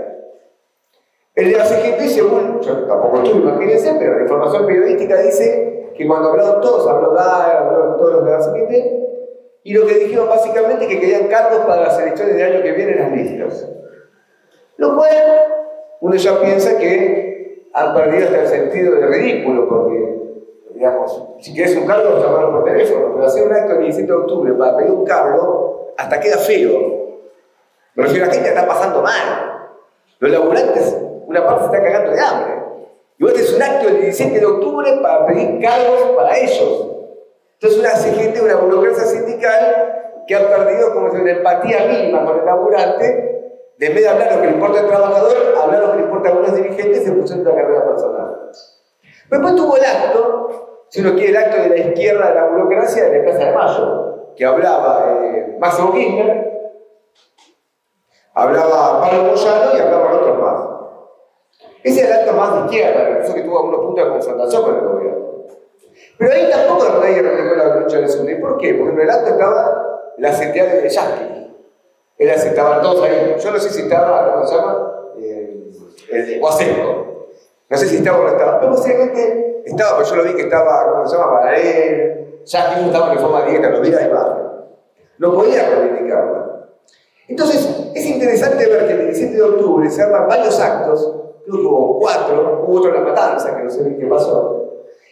El 1.34 1.50
de 1.50 1.58
la 1.58 1.64
CGT, 1.64 2.00
según, 2.08 2.60
yo 2.60 2.84
tampoco 2.84 3.22
estuve, 3.22 3.42
imagínense, 3.42 3.96
pero 3.98 4.16
la 4.16 4.22
información 4.22 4.66
periodística 4.66 5.16
dice 5.22 5.73
que 5.96 6.06
cuando 6.06 6.30
hablaron 6.30 6.60
todos, 6.60 6.88
habló 6.88 7.12
Dar, 7.12 7.56
hablaron 7.56 7.96
todos 7.96 8.12
los 8.14 8.24
de 8.24 8.30
la 8.30 8.40
CGT, 8.40 9.04
y 9.62 9.72
lo 9.72 9.86
que 9.86 9.94
dijeron 9.94 10.28
básicamente 10.28 10.84
es 10.84 10.90
que 10.90 11.00
querían 11.00 11.28
cargos 11.28 11.60
para 11.60 11.82
las 11.82 11.98
elecciones 11.98 12.36
del 12.36 12.52
año 12.52 12.62
que 12.62 12.72
viene 12.72 12.92
en 12.92 12.98
las 12.98 13.12
listas. 13.12 13.68
Lo 14.76 14.96
cual 14.96 15.10
uno 16.00 16.16
ya 16.16 16.40
piensa 16.40 16.76
que 16.76 17.68
han 17.72 17.94
perdido 17.94 18.26
hasta 18.26 18.40
el 18.42 18.46
sentido 18.48 18.94
del 18.96 19.08
ridículo, 19.08 19.68
porque, 19.68 20.18
digamos, 20.74 21.28
si 21.40 21.54
quieres 21.54 21.76
un 21.76 21.86
cargo, 21.86 22.18
llamarlo 22.18 22.50
por 22.52 22.64
teléfono, 22.64 23.12
pero 23.14 23.26
hacer 23.26 23.46
un 23.46 23.54
acto 23.54 23.72
el 23.72 23.80
17 23.80 24.12
de 24.12 24.18
octubre 24.18 24.52
para 24.52 24.76
pedir 24.76 24.90
un 24.90 25.04
cargo, 25.04 25.94
hasta 25.96 26.20
queda 26.20 26.36
feo. 26.38 26.94
Pero 27.94 28.08
si 28.08 28.18
la 28.18 28.26
gente 28.26 28.48
está 28.48 28.66
pasando 28.66 29.00
mal, 29.00 29.70
los 30.18 30.30
laburantes, 30.30 30.96
una 31.26 31.46
parte 31.46 31.60
se 31.60 31.66
está 31.66 31.82
cagando 31.82 32.10
de 32.10 32.20
hambre. 32.20 32.63
Y 33.18 33.24
vos 33.24 33.32
tenés 33.32 33.52
un 33.52 33.62
acto 33.62 33.88
el 33.88 34.00
17 34.00 34.40
de 34.40 34.46
octubre 34.46 34.98
para 35.02 35.26
pedir 35.26 35.60
cargos 35.60 36.16
para 36.16 36.36
ellos. 36.38 36.90
Entonces 37.54 37.78
una 37.78 37.90
CGT, 37.90 38.42
una 38.42 38.56
burocracia 38.56 39.04
sindical 39.04 40.22
que 40.26 40.34
ha 40.34 40.48
perdido 40.48 40.92
como 40.94 41.06
una 41.06 41.30
empatía 41.30 41.86
mínima 41.86 42.24
con 42.24 42.40
el 42.40 42.44
laburante, 42.44 43.62
de 43.78 43.88
vez 43.88 44.02
de 44.02 44.08
hablar 44.08 44.34
lo 44.34 44.40
que 44.40 44.46
le 44.46 44.52
importa 44.54 44.80
al 44.80 44.86
trabajador, 44.86 45.36
hablar 45.60 45.82
lo 45.82 45.90
que 45.92 45.96
le 45.98 46.02
importa 46.04 46.28
a 46.28 46.32
algunos 46.32 46.54
dirigentes, 46.56 47.04
se 47.04 47.12
puso 47.12 47.34
en 47.34 47.40
una 47.40 47.54
carrera 47.54 47.84
personal. 47.84 48.50
Después 49.30 49.56
tuvo 49.56 49.76
el 49.76 49.84
acto, 49.84 50.86
si 50.88 51.00
uno 51.00 51.14
quiere 51.14 51.30
el 51.30 51.36
acto 51.36 51.62
de 51.62 51.68
la 51.68 51.76
izquierda 51.76 52.28
de 52.28 52.34
la 52.34 52.44
burocracia 52.46 53.04
de 53.04 53.18
la 53.18 53.24
Plaza 53.24 53.44
de 53.44 53.52
Mayo, 53.52 54.34
que 54.36 54.44
hablaba 54.44 55.18
eh, 55.22 55.56
Máximo 55.58 55.92
Kirchner, 55.92 56.54
Hablaba 58.34 59.00
Pablo 59.00 59.30
Moyano 59.30 59.76
y 59.76 59.80
hablaban 59.80 60.12
otros 60.16 60.38
más. 60.40 60.73
Ese 61.84 62.00
era 62.00 62.14
el 62.14 62.20
acto 62.22 62.32
más 62.32 62.54
de 62.54 62.60
izquierda, 62.64 63.18
eso 63.22 63.34
que 63.34 63.42
tuvo 63.42 63.58
algunos 63.58 63.80
puntos 63.80 64.04
de 64.04 64.10
confrontación 64.10 64.62
con 64.62 64.74
el 64.74 64.80
gobierno. 64.80 65.24
Pero 66.16 66.32
ahí 66.32 66.50
tampoco 66.50 66.98
nadie 66.98 67.20
reivindicó 67.20 67.56
la 67.56 67.76
lucha 67.76 67.98
del 67.98 68.08
SUNY. 68.08 68.36
¿Por 68.36 68.56
qué? 68.56 68.74
Porque 68.74 68.94
en 68.94 69.00
el 69.00 69.10
acto 69.10 69.30
estaba 69.30 70.00
la 70.16 70.30
CTA 70.30 70.64
de 70.64 70.88
Yankee. 70.88 71.54
estaban 72.18 72.80
todos 72.80 73.04
ahí. 73.04 73.36
Yo 73.38 73.50
no 73.50 73.58
sé 73.58 73.68
si 73.68 73.82
estaba, 73.82 74.32
¿cómo 74.32 74.46
se 74.46 74.56
llama? 74.56 74.92
Eh, 75.18 75.64
el 76.10 76.26
de 76.26 76.38
Guaseco. 76.38 77.26
No 77.68 77.76
sé 77.76 77.86
si 77.86 77.96
estaba 77.96 78.18
o 78.18 78.22
no 78.22 78.28
estaba. 78.28 78.60
Pero 78.60 78.72
posiblemente 78.72 79.62
estaba, 79.66 79.98
pero 79.98 80.08
yo 80.08 80.16
lo 80.16 80.24
vi 80.24 80.34
que 80.36 80.42
estaba, 80.42 80.90
¿cómo 80.90 81.06
se 81.06 81.16
llama? 81.16 81.32
Balaguer. 81.32 82.24
Yankee 82.46 82.80
no 82.80 82.86
estaba 82.86 83.12
en 83.12 83.18
forma 83.18 83.44
directa, 83.44 83.68
lo 83.68 83.80
vi 83.82 83.90
la 83.90 84.02
imagen. 84.02 84.44
No 85.18 85.34
podía 85.34 85.68
reivindicarla. 85.68 86.68
Entonces, 87.28 87.90
es 87.94 88.06
interesante 88.06 88.66
ver 88.66 88.86
que 88.86 88.92
el 88.92 89.04
17 89.06 89.34
de 89.34 89.42
octubre 89.42 89.90
se 89.90 90.02
arman 90.02 90.28
varios 90.28 90.60
actos, 90.60 91.23
creo 91.44 91.68
hubo 91.68 91.98
cuatro, 92.00 92.64
hubo 92.66 92.78
otro 92.78 92.94
en 92.94 93.04
la 93.04 93.10
matanza, 93.10 93.56
que 93.56 93.64
no 93.64 93.70
sé 93.70 93.82
bien 93.82 93.98
qué 93.98 94.06
pasó, 94.06 94.64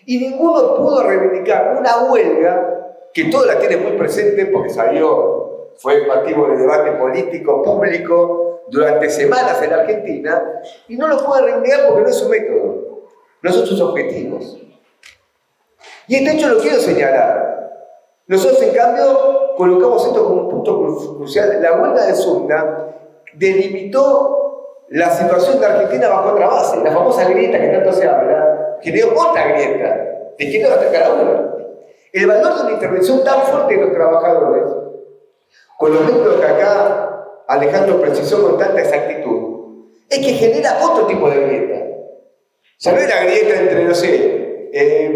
y 0.06 0.18
ninguno 0.18 0.76
pudo 0.76 1.02
reivindicar 1.02 1.76
una 1.78 2.04
huelga 2.04 2.96
que 3.12 3.24
toda 3.26 3.54
la 3.54 3.58
tiene 3.58 3.76
muy 3.76 3.92
presente 3.92 4.46
porque 4.46 4.70
salió, 4.70 5.70
fue 5.76 6.06
motivo 6.06 6.48
de 6.48 6.56
debate 6.56 6.92
político, 6.92 7.62
público, 7.62 8.62
durante 8.68 9.10
semanas 9.10 9.62
en 9.62 9.72
Argentina, 9.72 10.42
y 10.88 10.96
no 10.96 11.08
lo 11.08 11.24
puede 11.24 11.42
reivindicar 11.42 11.88
porque 11.88 12.02
no 12.02 12.08
es 12.08 12.16
su 12.16 12.28
método, 12.28 13.02
no 13.42 13.52
son 13.52 13.66
sus 13.66 13.80
objetivos. 13.80 14.58
Y 16.08 16.16
este 16.16 16.36
hecho 16.36 16.48
lo 16.48 16.58
quiero 16.58 16.78
señalar. 16.78 17.52
Nosotros, 18.26 18.62
en 18.62 18.74
cambio, 18.74 19.54
colocamos 19.56 20.06
esto 20.06 20.24
como 20.24 20.42
un 20.42 20.48
punto 20.48 21.16
crucial. 21.16 21.60
La 21.60 21.80
huelga 21.80 22.06
de 22.06 22.14
Sunda 22.14 22.96
delimitó 23.34 24.41
la 24.92 25.10
situación 25.10 25.58
de 25.58 25.66
Argentina 25.66 26.08
bajo 26.08 26.30
otra 26.30 26.46
base. 26.48 26.76
La 26.84 26.92
famosa 26.92 27.28
grieta 27.28 27.58
que 27.58 27.68
tanto 27.68 27.92
se 27.92 28.06
habla 28.06 28.76
generó 28.82 29.14
otra 29.18 29.48
grieta. 29.48 30.08
¿De 30.38 30.50
quién 30.50 30.68
va 30.68 30.74
a 30.74 30.92
cada 30.92 31.14
uno? 31.14 31.56
El 32.12 32.26
valor 32.26 32.56
de 32.56 32.62
una 32.62 32.72
intervención 32.72 33.24
tan 33.24 33.42
fuerte 33.42 33.74
de 33.74 33.80
los 33.80 33.92
trabajadores, 33.92 34.64
con 35.78 35.94
los 35.94 36.04
métodos 36.04 36.40
que 36.40 36.46
acá 36.46 37.26
Alejandro 37.48 38.00
precisó 38.02 38.42
con 38.42 38.58
tanta 38.58 38.80
exactitud, 38.80 39.86
es 40.10 40.18
que 40.18 40.32
genera 40.34 40.78
otro 40.82 41.06
tipo 41.06 41.30
de 41.30 41.36
grieta. 41.36 41.86
Ya 42.80 42.92
no 42.92 42.98
es 42.98 43.08
la 43.08 43.24
grieta 43.24 43.60
entre, 43.60 43.84
no 43.84 43.94
sé, 43.94 44.68
eh, 44.74 45.14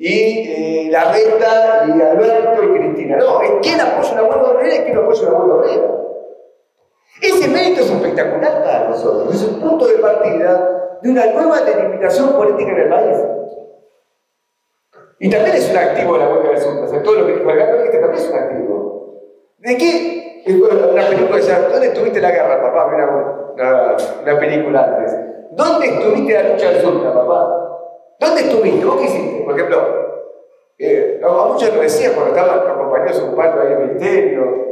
y 0.00 0.08
eh, 0.08 0.88
la 0.90 1.12
renta 1.12 1.84
y 1.86 2.00
Alberto 2.00 2.62
y 2.64 2.78
Cristina. 2.78 3.16
No, 3.18 3.40
es 3.40 3.50
quién 3.62 3.80
apoya 3.80 4.12
una 4.12 4.22
huelga 4.22 4.50
obrera 4.50 4.74
y 4.74 4.78
quién 4.80 4.96
apoya 4.96 5.28
una 5.28 5.38
huelga 5.38 5.54
obrera. 5.54 5.97
Ese 7.20 7.48
mérito 7.48 7.80
es 7.80 7.90
espectacular 7.90 8.62
para 8.62 8.88
nosotros, 8.88 9.34
es 9.34 9.42
un 9.42 9.60
punto 9.60 9.86
de 9.86 9.94
partida 9.94 10.98
de 11.02 11.10
una 11.10 11.26
nueva 11.26 11.60
delimitación 11.62 12.32
política 12.34 12.70
en 12.72 12.78
el 12.78 12.88
país. 12.88 13.16
Y 15.20 15.30
también 15.30 15.56
es 15.56 15.70
un 15.70 15.76
activo 15.76 16.16
la 16.16 16.28
huelga 16.28 16.50
del 16.50 16.58
sur, 16.58 16.84
o 16.84 16.86
sea, 16.86 17.02
todo 17.02 17.20
lo 17.20 17.26
que 17.26 17.32
dijo 17.34 17.50
el 17.50 17.58
este 17.58 17.98
también 17.98 18.22
es 18.22 18.30
un 18.30 18.38
activo. 18.38 18.88
¿De 19.58 19.76
qué? 19.76 20.42
Una 20.46 21.08
película 21.08 21.36
decía, 21.36 21.68
¿dónde 21.68 21.88
estuviste 21.88 22.20
la 22.20 22.30
guerra, 22.30 22.62
papá? 22.62 22.86
Una, 22.86 23.96
una 24.22 24.40
película 24.40 24.84
antes. 24.84 25.16
¿Dónde 25.50 25.86
estuviste 25.88 26.32
la 26.32 26.50
lucha 26.50 26.70
del 26.70 26.82
sur, 26.82 27.02
papá? 27.02 27.68
¿Dónde 28.20 28.42
estuviste? 28.42 28.84
¿Vos 28.84 28.96
qué 28.96 29.04
hiciste? 29.04 29.42
Por 29.44 29.54
ejemplo, 29.54 30.08
eh, 30.78 31.20
a 31.24 31.46
muchos 31.46 31.72
nos 31.72 31.82
decían 31.82 32.12
cuando 32.14 32.36
estaban 32.36 32.68
los 32.68 32.76
compañeros 32.78 33.20
ocupando 33.20 33.62
ahí 33.62 33.72
el 33.72 33.78
ministerio, 33.78 34.67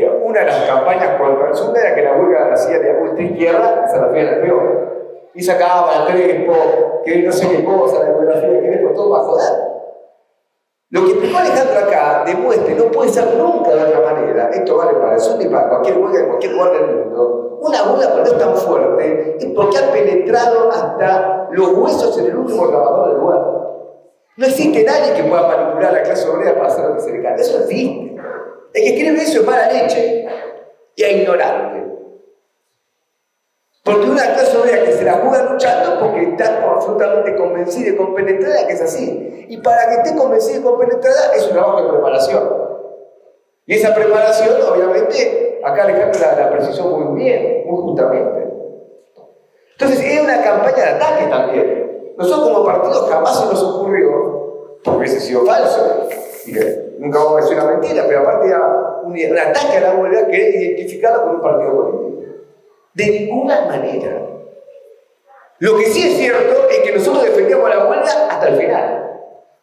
eh, 0.00 0.10
una 0.24 0.40
de 0.40 0.46
las 0.46 0.64
campañas 0.64 1.20
contra 1.20 1.48
el 1.48 1.54
sur 1.54 1.76
era 1.76 1.94
que 1.94 2.02
la 2.02 2.12
huelga 2.14 2.48
la 2.48 2.54
hacía 2.54 2.78
de 2.78 2.92
ultra 3.00 3.22
izquierda, 3.22 3.84
esa 3.86 4.00
la 4.00 4.06
hacía 4.08 4.22
el 4.22 4.40
peor. 4.40 4.88
Y 5.34 5.42
sacaba 5.42 5.92
al 5.94 6.12
Crespo, 6.12 6.54
que 7.04 7.22
no 7.22 7.32
sé 7.32 7.48
qué 7.48 7.64
cosa, 7.64 8.00
la 8.00 8.04
demografía 8.06 8.48
de 8.48 8.60
Crespo, 8.60 8.94
todo 8.94 9.12
para 9.12 9.24
joder. 9.24 9.68
Lo 10.90 11.04
que 11.04 11.10
explicó 11.10 11.38
Alejandro 11.38 11.78
acá 11.80 12.22
demuestra, 12.24 12.74
no 12.74 12.84
puede 12.90 13.10
ser 13.10 13.34
nunca 13.34 13.74
de 13.74 13.82
otra 13.82 14.00
manera, 14.00 14.48
esto 14.50 14.76
vale 14.76 14.94
para 14.94 15.14
el 15.14 15.20
sur 15.20 15.40
y 15.40 15.46
para 15.46 15.68
cualquier 15.68 15.98
huelga 15.98 16.20
en 16.20 16.26
cualquier 16.28 16.52
lugar 16.52 16.72
del 16.72 16.96
mundo, 16.96 17.48
una 17.60 17.82
huelga 17.82 18.10
cuando 18.12 18.30
es 18.30 18.38
tan 18.38 18.56
fuerte 18.56 19.36
es 19.38 19.46
porque 19.46 19.78
ha 19.78 19.92
penetrado 19.92 20.70
hasta 20.70 21.48
los 21.50 21.72
huesos 21.72 22.18
en 22.18 22.26
el 22.26 22.36
último 22.36 22.68
trabajador 22.68 23.08
del 23.08 23.18
lugar. 23.18 23.58
No 24.36 24.46
existe 24.46 24.84
nadie 24.84 25.14
que 25.14 25.24
pueda 25.24 25.48
manipular 25.48 25.90
a 25.90 25.92
la 25.94 26.02
clase 26.02 26.28
obrera 26.28 26.54
para 26.54 26.68
hacer 26.68 26.84
lo 26.84 26.94
que 26.94 27.00
se 27.00 27.12
le 27.12 27.22
cante. 27.22 27.42
Eso 27.42 27.58
existe. 27.58 28.07
El 28.78 28.84
que 28.84 28.90
escribe 28.90 29.22
eso 29.22 29.40
es 29.40 29.46
mala 29.46 29.72
leche 29.72 30.26
y 30.94 31.02
es 31.02 31.12
ignorante. 31.12 31.84
Porque 33.82 34.06
una 34.06 34.34
clase 34.34 34.56
obrera 34.56 34.84
que 34.84 34.92
se 34.92 35.04
la 35.04 35.14
juega 35.14 35.52
luchando 35.52 35.98
porque 35.98 36.22
está 36.22 36.62
absolutamente 36.62 37.34
convencida 37.34 37.90
y 37.90 37.96
compenetrada 37.96 38.68
que 38.68 38.74
es 38.74 38.80
así. 38.80 39.46
Y 39.48 39.56
para 39.58 39.88
que 39.88 39.94
esté 39.94 40.16
convencida 40.16 40.58
y 40.58 40.62
compenetrada 40.62 41.34
es 41.34 41.46
un 41.46 41.52
trabajo 41.54 41.82
de 41.82 41.88
preparación. 41.88 42.68
Y 43.66 43.74
esa 43.74 43.94
preparación, 43.94 44.56
obviamente, 44.72 45.60
acá 45.64 45.82
Alejandro 45.82 46.20
la, 46.20 46.44
la 46.44 46.50
precisó 46.52 46.84
muy 46.84 47.20
bien, 47.20 47.64
muy 47.66 47.82
justamente. 47.82 48.48
Entonces, 49.72 50.04
es 50.04 50.20
una 50.20 50.40
campaña 50.42 50.76
de 50.76 50.90
ataque 50.90 51.26
también. 51.26 52.14
Nosotros 52.16 52.48
como 52.48 52.64
partido 52.64 53.06
jamás 53.06 53.40
se 53.40 53.46
nos 53.46 53.62
ocurrió, 53.62 54.78
porque 54.84 55.06
ese 55.06 55.20
sido 55.20 55.44
falso, 55.44 56.08
nunca 56.98 57.18
vamos 57.18 57.38
a 57.38 57.40
decir 57.42 57.56
una 57.56 57.70
mentira, 57.72 58.04
pero 58.06 58.20
aparte 58.20 58.48
era 58.48 59.00
un, 59.02 59.38
ataque 59.38 59.76
a 59.76 59.80
la 59.80 59.94
huelga 59.94 60.26
que 60.28 60.50
identificarla 60.50 61.22
con 61.22 61.36
un 61.36 61.40
partido 61.40 61.74
político. 61.74 62.22
De 62.94 63.06
ninguna 63.06 63.66
manera. 63.66 64.26
Lo 65.60 65.76
que 65.76 65.86
sí 65.86 66.08
es 66.08 66.18
cierto 66.18 66.68
es 66.68 66.78
que 66.78 66.92
nosotros 66.92 67.24
defendíamos 67.24 67.68
la 67.68 67.88
huelga 67.88 68.28
hasta 68.30 68.48
el 68.48 68.56
final. 68.56 69.20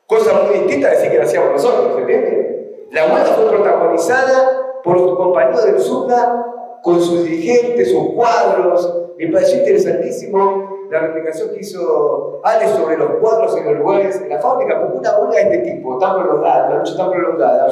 Cosa 0.08 0.34
muy 0.44 0.60
distinta 0.60 0.88
a 0.88 0.92
decir 0.92 1.12
que 1.12 1.18
la 1.18 1.24
hacíamos 1.24 1.52
nosotros, 1.52 1.96
¿se? 1.96 2.88
La 2.92 3.06
huelga 3.06 3.34
fue 3.36 3.50
protagonizada 3.50 4.82
por 4.84 5.00
los 5.00 5.18
compañeros 5.18 5.66
del 5.66 5.80
SUNA 5.80 6.46
con 6.84 7.02
sus 7.02 7.24
dirigentes, 7.24 7.92
sus 7.92 8.14
cuadros. 8.14 9.14
Me 9.18 9.28
pareció 9.28 9.60
interesantísimo 9.60 10.75
la 10.90 11.00
replicación 11.00 11.50
que 11.50 11.60
hizo 11.60 12.42
Alex 12.44 12.72
sobre 12.72 12.98
los 12.98 13.12
cuadros 13.20 13.58
en 13.58 13.66
los 13.66 13.76
lugares 13.76 14.22
en 14.22 14.30
la 14.30 14.40
fábrica, 14.40 14.80
porque 14.80 14.98
una 14.98 15.20
huelga 15.20 15.36
de 15.36 15.42
este 15.42 15.72
tipo, 15.72 15.98
tan 15.98 16.22
prolongada, 16.22 16.68
una 16.68 16.78
lucha 16.78 16.98
tan 16.98 17.12
prolongada, 17.12 17.68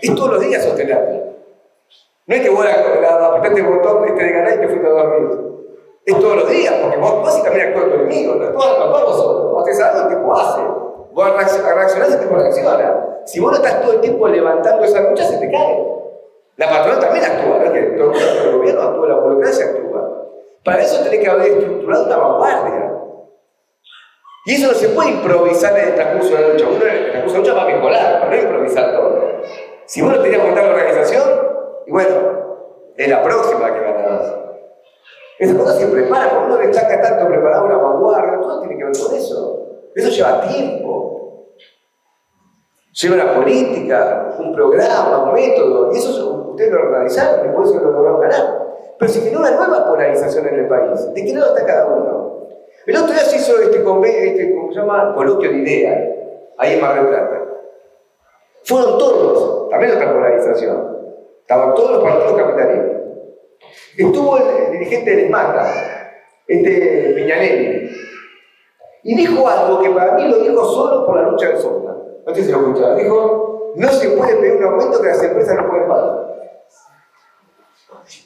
es 0.00 0.14
todos 0.14 0.30
los 0.32 0.40
días 0.40 0.64
sostenerla. 0.64 1.28
No 2.26 2.34
es 2.34 2.42
que 2.42 2.50
vos 2.50 2.66
apretaste 2.66 3.60
el 3.60 3.66
botón 3.66 4.04
este 4.06 4.22
de 4.22 4.32
ganar 4.32 4.52
y 4.52 4.58
te 4.58 4.68
fuiste 4.68 4.86
a 4.86 4.90
dormir. 4.90 5.48
Es 6.04 6.20
todos 6.20 6.36
los 6.36 6.50
días, 6.50 6.74
porque 6.82 6.96
vos, 6.98 7.20
vos 7.22 7.42
también 7.42 7.68
actúas 7.68 7.88
conmigo, 7.88 8.34
no 8.34 8.46
actúas 8.46 9.04
vos 9.04 9.16
solo. 9.16 9.50
Vos 9.52 9.64
te 9.64 9.74
sabes 9.74 10.02
lo 10.02 10.08
que 10.08 10.14
el 10.14 10.20
tipo 10.20 10.34
hace. 10.34 10.62
Vos 11.12 11.34
reaccionás, 11.34 12.14
el 12.14 12.20
tipo 12.20 12.34
reacciona. 12.34 13.22
Si 13.24 13.40
vos 13.40 13.50
no 13.50 13.56
estás 13.56 13.82
todo 13.82 13.92
el 13.92 14.00
tiempo 14.00 14.28
levantando 14.28 14.84
esa 14.84 15.00
lucha, 15.00 15.24
se 15.24 15.38
te 15.38 15.50
cae. 15.50 15.88
La 16.56 16.68
patrona 16.68 17.00
también 17.00 17.24
actúa, 17.24 17.58
¿no? 17.58 17.72
el 17.72 18.52
gobierno 18.52 18.82
actúa, 18.82 19.08
la 19.08 19.14
burocracia 19.14 19.66
actúa. 19.66 19.87
Para 20.68 20.82
eso 20.82 21.02
tenés 21.02 21.20
que 21.20 21.30
haber 21.30 21.52
estructurado 21.52 22.04
una 22.04 22.16
vanguardia. 22.18 22.92
Y 24.44 24.52
eso 24.52 24.66
no 24.66 24.74
se 24.74 24.90
puede 24.90 25.12
improvisar 25.12 25.78
en 25.78 25.88
el 25.88 25.94
transcurso 25.94 26.36
de 26.36 26.42
la 26.42 26.48
lucha. 26.48 26.66
Uno 26.68 26.84
en 26.84 26.94
el 26.94 27.10
transcurso 27.10 27.36
de 27.36 27.42
la 27.42 27.54
lucha 27.54 27.54
va 27.54 27.62
a 27.62 27.74
mejorar, 27.74 28.20
para 28.20 28.36
no 28.36 28.42
improvisar 28.42 28.92
todo. 28.92 29.42
Si 29.86 30.02
vos 30.02 30.14
no 30.14 30.20
tenías 30.20 30.44
montar 30.44 30.64
la 30.64 30.70
organización, 30.72 31.24
y 31.86 31.90
bueno, 31.90 32.16
es 32.98 33.08
la 33.08 33.22
próxima 33.22 33.72
que 33.72 33.80
ganarás. 33.80 34.34
Esa 35.38 35.56
cosa 35.56 35.72
se 35.72 35.86
prepara, 35.86 36.28
cuando 36.28 36.56
uno 36.56 36.56
destaca 36.58 37.00
tanto 37.00 37.28
preparar 37.28 37.64
una 37.64 37.78
vanguardia, 37.78 38.40
todo 38.42 38.60
tiene 38.60 38.76
que 38.76 38.84
ver 38.84 38.92
con 38.92 39.16
eso. 39.16 39.68
Eso 39.94 40.08
lleva 40.10 40.42
tiempo. 40.42 41.46
Lleva 42.92 43.14
una 43.14 43.34
política, 43.36 44.36
un 44.38 44.54
programa, 44.54 45.24
un 45.24 45.32
método, 45.32 45.94
y 45.94 45.96
eso 45.96 46.50
ustedes 46.50 46.72
lo 46.72 46.80
organizaron 46.80 47.48
y 47.48 47.54
por 47.54 47.64
eso 47.64 47.76
lo 47.76 47.90
lograron 47.90 48.20
ganar. 48.20 48.67
Pero 48.98 49.12
se 49.12 49.20
generó 49.20 49.40
una 49.40 49.52
nueva 49.52 49.86
polarización 49.86 50.48
en 50.48 50.54
el 50.54 50.68
país. 50.68 51.14
¿De 51.14 51.24
qué 51.24 51.32
lado 51.32 51.56
está 51.56 51.66
cada 51.66 51.86
uno? 51.86 52.48
El 52.86 52.96
otro 52.96 53.12
día 53.12 53.24
se 53.24 53.36
hizo 53.36 53.60
este, 53.60 53.78
este 53.78 54.54
¿cómo 54.54 54.72
se 54.72 54.80
llama? 54.80 55.14
Coloquio 55.14 55.50
de 55.50 55.58
ideas, 55.58 56.08
ahí 56.56 56.74
en 56.74 56.80
Mar 56.80 56.94
del 56.94 57.08
Plata. 57.08 57.42
Fueron 58.64 58.98
todos, 58.98 59.68
también 59.70 59.92
otra 59.92 60.12
polarización. 60.12 60.98
Estaban 61.40 61.74
todos 61.74 61.90
los 61.92 62.02
partidos 62.02 62.32
capitalistas. 62.34 62.98
Estuvo 63.96 64.38
el, 64.38 64.72
dirigente 64.72 65.16
del 65.16 65.30
Mata, 65.30 65.70
este 66.46 67.12
Piñanelli, 67.14 67.90
y 69.02 69.16
dijo 69.16 69.48
algo 69.48 69.80
que 69.80 69.90
para 69.90 70.12
mí 70.14 70.28
lo 70.28 70.38
dijo 70.38 70.64
solo 70.64 71.06
por 71.06 71.16
la 71.16 71.30
lucha 71.30 71.48
del 71.48 71.58
Sonda. 71.58 71.96
No 72.26 72.34
sé 72.34 72.42
si 72.42 72.52
lo 72.52 72.58
escucharon. 72.58 72.96
Dijo, 72.96 73.72
no 73.76 73.88
se 73.88 74.10
puede 74.10 74.36
pedir 74.36 74.56
un 74.56 74.64
aumento 74.64 75.00
que 75.00 75.08
las 75.08 75.22
empresas 75.22 75.56
no 75.56 75.68
pueden 75.68 75.88
pagar. 75.88 76.27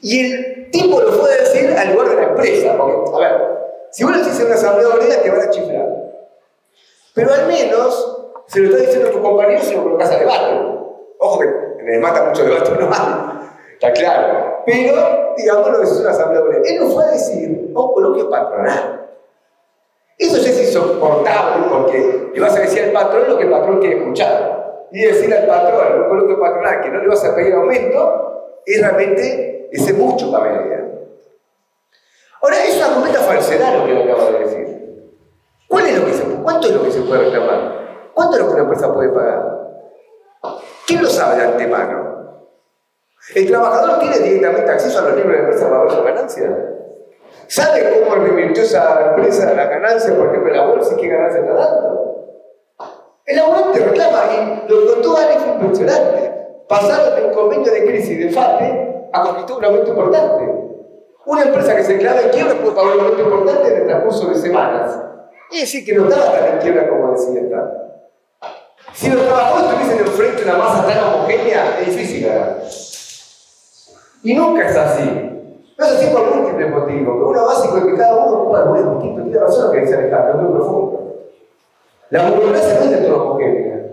Y 0.01 0.33
el 0.33 0.71
tipo 0.71 1.01
lo 1.01 1.25
a 1.25 1.29
decir 1.29 1.75
al 1.77 1.93
lugar 1.93 2.11
de 2.11 2.17
la 2.17 2.23
empresa, 2.25 2.77
porque, 2.77 3.11
a 3.15 3.19
ver, 3.19 3.63
si 3.91 4.05
vos 4.05 4.13
lo 4.13 4.19
decís 4.19 4.39
en 4.41 4.47
una 4.47 4.55
asamblea 4.55 4.89
obrera 4.89 5.23
te 5.23 5.31
van 5.31 5.41
a 5.41 5.51
chiflar. 5.51 5.89
Pero 7.15 7.35
al 7.35 7.47
menos 7.47 8.19
se 8.47 8.61
lo 8.61 8.71
está 8.71 8.87
diciendo 8.87 9.09
a 9.09 9.13
tu 9.13 9.23
compañero 9.23 9.63
si 9.63 9.75
lo 9.75 9.83
colocas 9.83 10.11
a 10.11 10.19
debate. 10.19 10.69
Ojo 11.19 11.39
que 11.39 11.83
me 11.85 11.99
mata 11.99 12.25
mucho 12.25 12.45
debate, 12.45 12.71
no 12.81 12.91
está 13.73 13.93
claro. 13.93 14.63
Pero, 14.65 15.35
digamos, 15.37 15.71
lo 15.71 15.79
que 15.79 15.85
es 15.85 15.93
una 15.93 16.11
asamblea 16.11 16.43
obrera. 16.43 16.63
Él 16.65 16.81
nos 16.81 16.95
fue 16.95 17.05
a 17.05 17.11
decir 17.11 17.73
un 17.75 17.93
coloquio 17.93 18.31
patronal. 18.31 19.09
Eso 20.19 20.37
ya 20.37 20.51
es 20.51 20.61
insoportable 20.69 21.67
porque 21.69 22.31
le 22.33 22.41
vas 22.41 22.57
a 22.57 22.61
decir 22.61 22.85
al 22.85 22.93
patrón 22.93 23.29
lo 23.29 23.39
que 23.39 23.45
el 23.45 23.51
patrón 23.51 23.81
quiere 23.81 23.99
escuchar. 23.99 24.87
Y 24.93 25.05
decirle 25.05 25.39
al 25.39 25.47
patrón, 25.47 25.87
en 25.93 26.03
un 26.03 26.09
coloquio 26.09 26.41
patronal, 26.41 26.81
que 26.81 26.91
no 26.91 27.01
le 27.01 27.09
vas 27.09 27.25
a 27.25 27.35
pedir 27.35 27.55
aumento, 27.55 28.61
es 28.65 28.81
realmente 28.81 29.52
ese 29.73 29.95
mucho 29.95 30.31
para 30.31 30.53
media. 30.53 30.85
Ahora, 32.43 32.57
es 32.65 32.77
una 32.77 32.95
completa 32.95 33.21
falsedad 33.21 33.79
lo 33.79 33.87
que 33.87 33.95
le 33.95 34.03
acabo 34.05 34.33
de 34.33 34.39
decir. 34.41 34.63
¿Cuál 35.69 35.87
es 35.87 35.99
lo 35.99 36.07
que 36.07 36.13
se, 36.13 36.25
¿Cuánto 36.25 36.67
es 36.67 36.75
lo 36.75 36.83
que 36.83 36.91
se 36.91 37.01
puede 37.01 37.25
reclamar? 37.25 38.11
¿Cuánto 38.13 38.37
es 38.37 38.43
lo 38.43 38.49
que 38.49 38.55
una 38.55 38.63
empresa 38.65 38.93
puede 38.93 39.09
pagar? 39.09 39.63
¿Quién 40.87 41.03
lo 41.03 41.09
sabe 41.09 41.37
de 41.37 41.45
antemano? 41.45 42.13
El 43.35 43.47
trabajador 43.47 44.01
tiene 44.01 44.19
directamente 44.19 44.71
acceso 44.71 44.99
a 44.99 45.03
los 45.03 45.17
libros 45.17 45.33
de 45.33 45.39
empresa 45.39 45.71
para 45.71 45.83
ver 45.83 45.91
su 45.93 46.03
ganancia. 46.03 46.69
¿Sabe 47.47 48.05
cómo 48.05 48.17
revirtió 48.17 48.63
esa 48.63 49.09
empresa 49.09 49.55
la 49.55 49.67
ganancia, 49.67 50.15
por 50.17 50.29
ejemplo, 50.29 50.51
en 50.51 50.57
la 50.57 50.67
bolsa 50.67 50.95
y 50.95 51.01
qué 51.01 51.09
ganancia 51.09 51.41
está 51.41 51.55
dando? 51.55 52.03
El 53.25 53.37
laborante 53.37 53.79
reclama 53.79 54.25
y 54.35 54.69
lo 54.69 54.93
contó 54.93 55.17
Alex 55.17 55.43
impresionante. 55.47 56.33
Pasaron 56.69 57.15
del 57.15 57.31
convenio 57.33 57.73
de 57.73 57.87
crisis 57.87 58.19
de 58.19 58.31
FATE 58.31 58.92
a 59.13 59.23
conquistar 59.23 59.59
un 59.59 59.65
aumento 59.65 59.91
importante. 59.91 60.63
Una 61.25 61.43
empresa 61.43 61.77
que 61.77 61.85
se 61.85 61.93
declara 61.95 62.23
en 62.23 62.31
quiebra 62.31 62.55
puede 62.55 62.75
pagar 62.75 62.97
un 62.97 63.01
aumento 63.01 63.23
importante 63.23 63.69
en 63.69 63.83
el 63.83 63.87
transcurso 63.87 64.29
de 64.29 64.35
semanas. 64.35 64.99
Es 65.53 65.61
decir, 65.61 65.85
que 65.85 65.95
no 65.95 66.09
estaba 66.09 66.33
tan 66.33 66.55
en 66.55 66.59
quiebra 66.59 66.89
como 66.89 67.13
decía 67.13 67.41
esta. 67.43 67.83
Si 68.95 69.11
los 69.11 69.23
trabajadores 69.23 69.71
estuviesen 69.71 70.07
enfrente 70.07 70.45
de 70.45 70.51
una 70.51 70.59
masa 70.59 70.87
tan 70.87 71.15
homogénea, 71.15 71.81
es 71.81 71.87
difícil 71.87 72.27
ganar. 72.27 72.63
Y 74.23 74.35
nunca 74.35 74.69
es 74.69 74.77
así. 74.77 75.05
No 75.79 75.85
es 75.85 75.93
así 75.93 76.07
por 76.13 76.35
múltiples 76.35 76.71
motivos, 76.71 77.15
pero 77.17 77.29
uno 77.29 77.47
básico 77.47 77.79
es 77.79 77.85
que 77.85 77.97
cada 77.97 78.17
uno 78.17 78.39
ocupa 78.39 78.63
algo 78.63 78.75
distinto. 78.75 79.23
Tiene 79.23 79.39
razón 79.39 79.73
que 79.73 79.81
dice 79.81 79.95
Alejandro, 79.95 80.35
es 80.35 80.41
muy 80.43 80.53
profundo. 80.53 81.15
La 82.11 82.31
burocracia 82.31 82.75
no 82.75 82.81
es 82.83 82.91
de 82.91 82.97
todo 82.99 83.23
homogénea. 83.23 83.87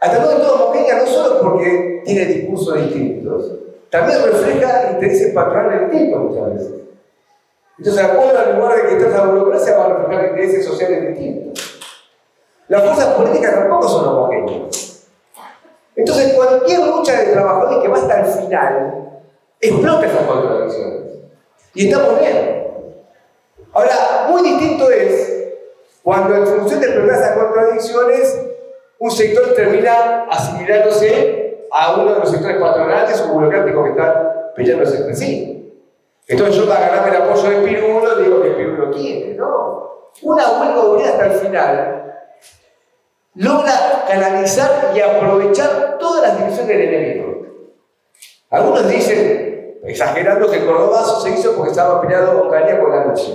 Hasta 0.00 0.18
no 0.18 0.28
de 0.28 0.36
todo 0.36 0.64
homogénea 0.64 0.98
no 0.98 1.06
solo 1.06 1.40
porque 1.40 2.02
tiene 2.04 2.24
discursos 2.24 2.74
distintos, 2.76 3.52
también 3.92 4.24
refleja 4.24 4.90
intereses 4.92 5.34
patronales 5.34 5.90
distintos 5.90 6.22
muchas 6.22 6.54
veces. 6.54 6.72
Entonces, 7.76 8.02
acuerdo 8.02 8.42
en 8.42 8.56
lugar 8.56 8.76
de 8.76 8.88
que 8.88 8.96
esté 8.96 9.10
la 9.10 9.26
burocracia, 9.26 9.76
va 9.76 9.84
a 9.84 9.88
reflejar 9.88 10.28
intereses 10.30 10.64
sociales 10.64 11.08
distintos. 11.08 11.82
Las 12.68 12.82
fuerzas 12.84 13.14
políticas 13.14 13.54
tampoco 13.54 13.88
son 13.88 14.08
homogéneas. 14.08 15.08
Entonces, 15.94 16.32
cualquier 16.32 16.86
lucha 16.86 17.20
de 17.20 17.32
trabajadores 17.32 17.82
que 17.82 17.88
va 17.88 17.98
hasta 17.98 18.20
el 18.20 18.26
final, 18.26 19.20
explota 19.60 20.06
esas 20.06 20.26
contradicciones. 20.26 21.02
Y 21.74 21.88
estamos 21.88 22.18
bien. 22.18 22.66
Ahora, 23.74 24.26
muy 24.30 24.42
distinto 24.42 24.90
es 24.90 25.50
cuando 26.02 26.34
en 26.34 26.46
función 26.46 26.80
de 26.80 26.86
explotar 26.86 27.16
esas 27.16 27.36
contradicciones, 27.36 28.40
un 28.98 29.10
sector 29.10 29.52
termina 29.54 30.24
asimilándose 30.30 31.41
a 31.72 31.94
uno 31.94 32.14
de 32.14 32.20
los 32.20 32.30
sectores 32.30 32.58
patronales 32.58 33.20
o 33.22 33.32
burocráticos 33.32 33.84
que 33.84 33.90
están 33.90 34.32
peleándose 34.54 34.98
entre 34.98 35.14
sí. 35.14 35.82
Entonces 36.28 36.56
yo 36.56 36.68
para 36.68 36.88
ganarme 36.88 37.16
el 37.16 37.22
apoyo 37.22 37.50
de 37.50 37.66
Pirulo 37.66 38.16
digo 38.16 38.42
que 38.42 38.50
Pirulo 38.50 38.90
quiere, 38.90 39.34
¿no? 39.34 40.10
Una 40.22 40.60
huelga 40.60 40.80
obrera 40.80 41.10
hasta 41.10 41.26
el 41.26 41.32
final 41.32 42.02
logra 43.34 44.04
canalizar 44.06 44.92
y 44.94 45.00
aprovechar 45.00 45.96
todas 45.98 46.28
las 46.28 46.38
divisiones 46.38 46.68
del 46.68 46.94
enemigo. 46.94 47.46
Algunos 48.50 48.88
dicen, 48.88 49.80
exagerando, 49.84 50.50
que 50.50 50.58
el 50.58 50.66
Cordobazo 50.66 51.20
se 51.20 51.30
hizo 51.30 51.56
porque 51.56 51.70
estaba 51.70 52.00
peleado 52.02 52.38
con 52.38 52.50
Calia 52.50 52.78
con 52.78 52.90
la 52.90 53.06
lucha. 53.06 53.32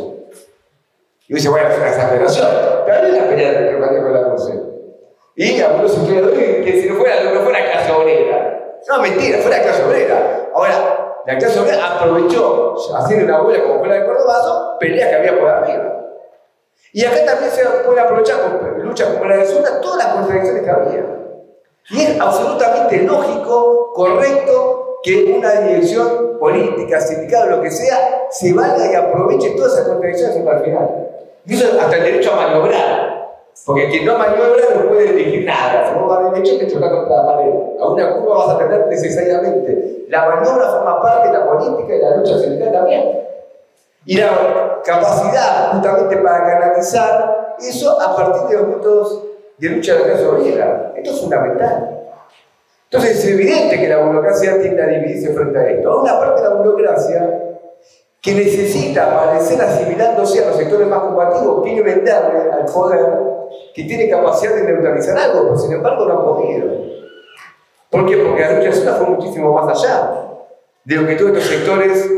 Y 1.28 1.34
dice, 1.34 1.50
bueno, 1.50 1.70
es 1.70 1.78
una 1.78 1.90
exageración. 1.90 2.48
Pero 2.86 3.02
no 3.02 3.08
es 3.08 3.14
la 3.14 3.28
pelea 3.28 3.52
de 3.52 3.80
Calia 3.80 4.04
con 4.04 4.14
la 4.14 4.22
lucha. 4.30 4.67
Y 5.40 5.62
algunos 5.62 5.96
historiadores 5.96 6.66
que 6.66 6.82
si 6.82 6.90
no 6.90 6.96
fuera, 6.96 7.24
no 7.24 7.42
fuera 7.42 7.72
clase 7.72 7.92
obrera. 7.92 8.80
No, 8.90 9.02
mentira, 9.04 9.38
fuera 9.38 9.62
clase 9.62 9.84
obrera. 9.84 10.50
Ahora, 10.56 11.16
la 11.28 11.38
clase 11.38 11.60
obrera 11.60 11.96
aprovechó, 11.96 12.76
haciendo 12.98 13.26
una 13.26 13.44
huelga 13.44 13.68
como 13.68 13.80
fue 13.80 13.88
la 13.88 13.94
de 13.96 14.06
Cordobazo, 14.08 14.78
peleas 14.80 15.10
que 15.10 15.16
había 15.16 15.40
por 15.40 15.48
arriba. 15.48 15.94
Y 16.92 17.06
acá 17.06 17.24
también 17.24 17.52
se 17.52 17.64
puede 17.86 18.00
aprovechar 18.00 18.38
con 18.40 18.84
luchas 18.84 19.10
como 19.10 19.26
la 19.26 19.38
de 19.38 19.46
Zona 19.46 19.80
todas 19.80 19.98
las 20.04 20.08
contradicciones 20.16 20.64
que 20.64 20.70
había. 20.72 21.06
Y 21.92 22.02
es 22.02 22.20
absolutamente 22.20 23.04
lógico, 23.04 23.94
correcto, 23.94 24.98
que 25.04 25.36
una 25.38 25.52
dirección 25.62 26.40
política, 26.40 27.00
sindical 27.00 27.54
o 27.54 27.58
lo 27.58 27.62
que 27.62 27.70
sea, 27.70 28.26
se 28.32 28.54
valga 28.54 28.92
y 28.92 28.96
aproveche 28.96 29.52
todas 29.52 29.74
esas 29.74 29.88
contradicciones 29.88 30.38
hasta 30.38 30.58
el 30.58 30.64
final. 30.64 31.10
Y 31.46 31.54
eso 31.54 31.80
hasta 31.80 31.96
el 31.96 32.04
derecho 32.04 32.34
a 32.34 32.36
maniobrar. 32.38 33.07
Porque 33.66 33.90
quien 33.90 34.06
no 34.06 34.18
maniobra 34.18 34.64
no 34.76 34.88
puede 34.88 35.10
elegir 35.10 35.46
nada. 35.46 35.90
Si 35.90 36.00
vos 36.00 36.08
vas 36.08 36.32
derecho, 36.32 36.58
te 36.58 36.68
chocas 36.68 36.90
contra 36.90 37.18
la 37.18 37.26
pared. 37.26 37.54
A 37.80 37.90
una 37.90 38.14
curva 38.16 38.38
vas 38.38 38.56
a 38.56 38.58
tener 38.60 38.88
necesariamente. 38.88 40.06
La 40.10 40.30
maniobra 40.30 40.70
forma 40.70 41.02
parte 41.02 41.28
de 41.28 41.34
la 41.34 41.46
política 41.46 41.96
y 41.96 42.02
la 42.02 42.18
lucha 42.18 42.40
sindical 42.40 42.72
también. 42.72 43.20
Y 44.06 44.18
la 44.18 44.80
capacidad 44.86 45.72
justamente 45.74 46.18
para 46.18 46.46
canalizar 46.46 47.56
eso 47.60 48.00
a 48.00 48.16
partir 48.16 48.48
de 48.48 48.58
los 48.58 48.68
métodos 48.68 49.24
de 49.58 49.70
lucha 49.70 49.94
de 49.94 50.00
la 50.00 50.06
clase 50.06 50.28
obrera. 50.28 50.94
Esto 50.96 51.12
es 51.12 51.20
fundamental. 51.20 51.98
Entonces 52.90 53.20
es 53.20 53.26
evidente 53.26 53.78
que 53.82 53.90
la 53.90 53.98
burocracia 53.98 54.62
tiende 54.62 54.82
a 54.82 54.88
dividirse 54.88 55.34
frente 55.34 55.60
a 55.60 55.70
esto. 55.70 55.92
A 55.92 56.02
una 56.04 56.18
parte 56.18 56.42
de 56.42 56.50
la 56.50 56.56
burocracia 56.56 57.44
que 58.22 58.34
necesita 58.34 59.14
parecer 59.14 59.62
asimilándose 59.62 60.44
a 60.44 60.48
los 60.48 60.58
sectores 60.58 60.88
más 60.88 61.00
combativos, 61.00 61.64
quiere 61.64 61.82
venderle 61.82 62.52
al 62.52 62.66
poder 62.66 63.27
que 63.74 63.84
tiene 63.84 64.10
capacidad 64.10 64.56
de 64.56 64.64
neutralizar 64.64 65.18
algo, 65.18 65.44
pero 65.44 65.58
sin 65.58 65.74
embargo 65.74 66.06
no 66.06 66.14
ha 66.14 66.26
podido. 66.26 66.68
¿Por 67.90 68.06
qué? 68.06 68.18
Porque 68.18 68.42
la 68.42 68.60
lucha 68.60 68.94
fue 68.96 69.08
muchísimo 69.08 69.54
más 69.54 69.84
allá 69.84 70.28
de 70.84 70.96
lo 70.96 71.08
que 71.08 71.16
todos 71.16 71.32
estos 71.32 71.46
sectores 71.46 72.12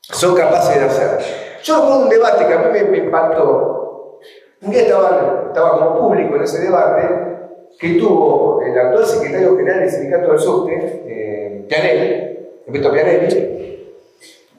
son 0.00 0.34
capaces 0.34 0.80
de 0.80 0.86
hacer. 0.86 1.18
Yo 1.62 1.76
recuerdo 1.76 2.02
un 2.04 2.08
debate 2.08 2.46
que 2.46 2.54
a 2.54 2.58
mí 2.58 2.78
me, 2.90 2.98
impactó. 2.98 4.20
Un 4.62 4.70
día 4.70 4.82
estaba, 4.82 5.52
como 5.52 6.08
público 6.08 6.36
en 6.36 6.42
ese 6.42 6.62
debate 6.62 7.32
que 7.78 7.94
tuvo 7.94 8.62
el 8.62 8.78
actual 8.78 9.06
secretario 9.06 9.56
general 9.56 9.80
del 9.80 9.90
sindicato 9.90 10.30
del 10.30 10.38
subte, 10.38 11.02
eh, 11.06 11.64
Pianelli, 11.68 12.38
Roberto 12.66 12.92
Pianelli, 12.92 13.72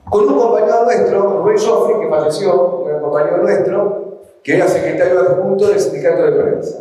con 0.09 0.27
un 0.27 0.39
compañero 0.39 0.83
nuestro, 0.83 1.21
Rubén 1.21 1.57
Joffrey, 1.57 2.01
que 2.01 2.09
falleció, 2.09 2.67
un 2.79 3.01
compañero 3.01 3.37
nuestro, 3.37 4.02
que 4.43 4.55
era 4.55 4.67
secretario 4.67 5.19
adjunto 5.19 5.69
del 5.69 5.79
sindicato 5.79 6.23
de 6.23 6.31
prensa. 6.31 6.79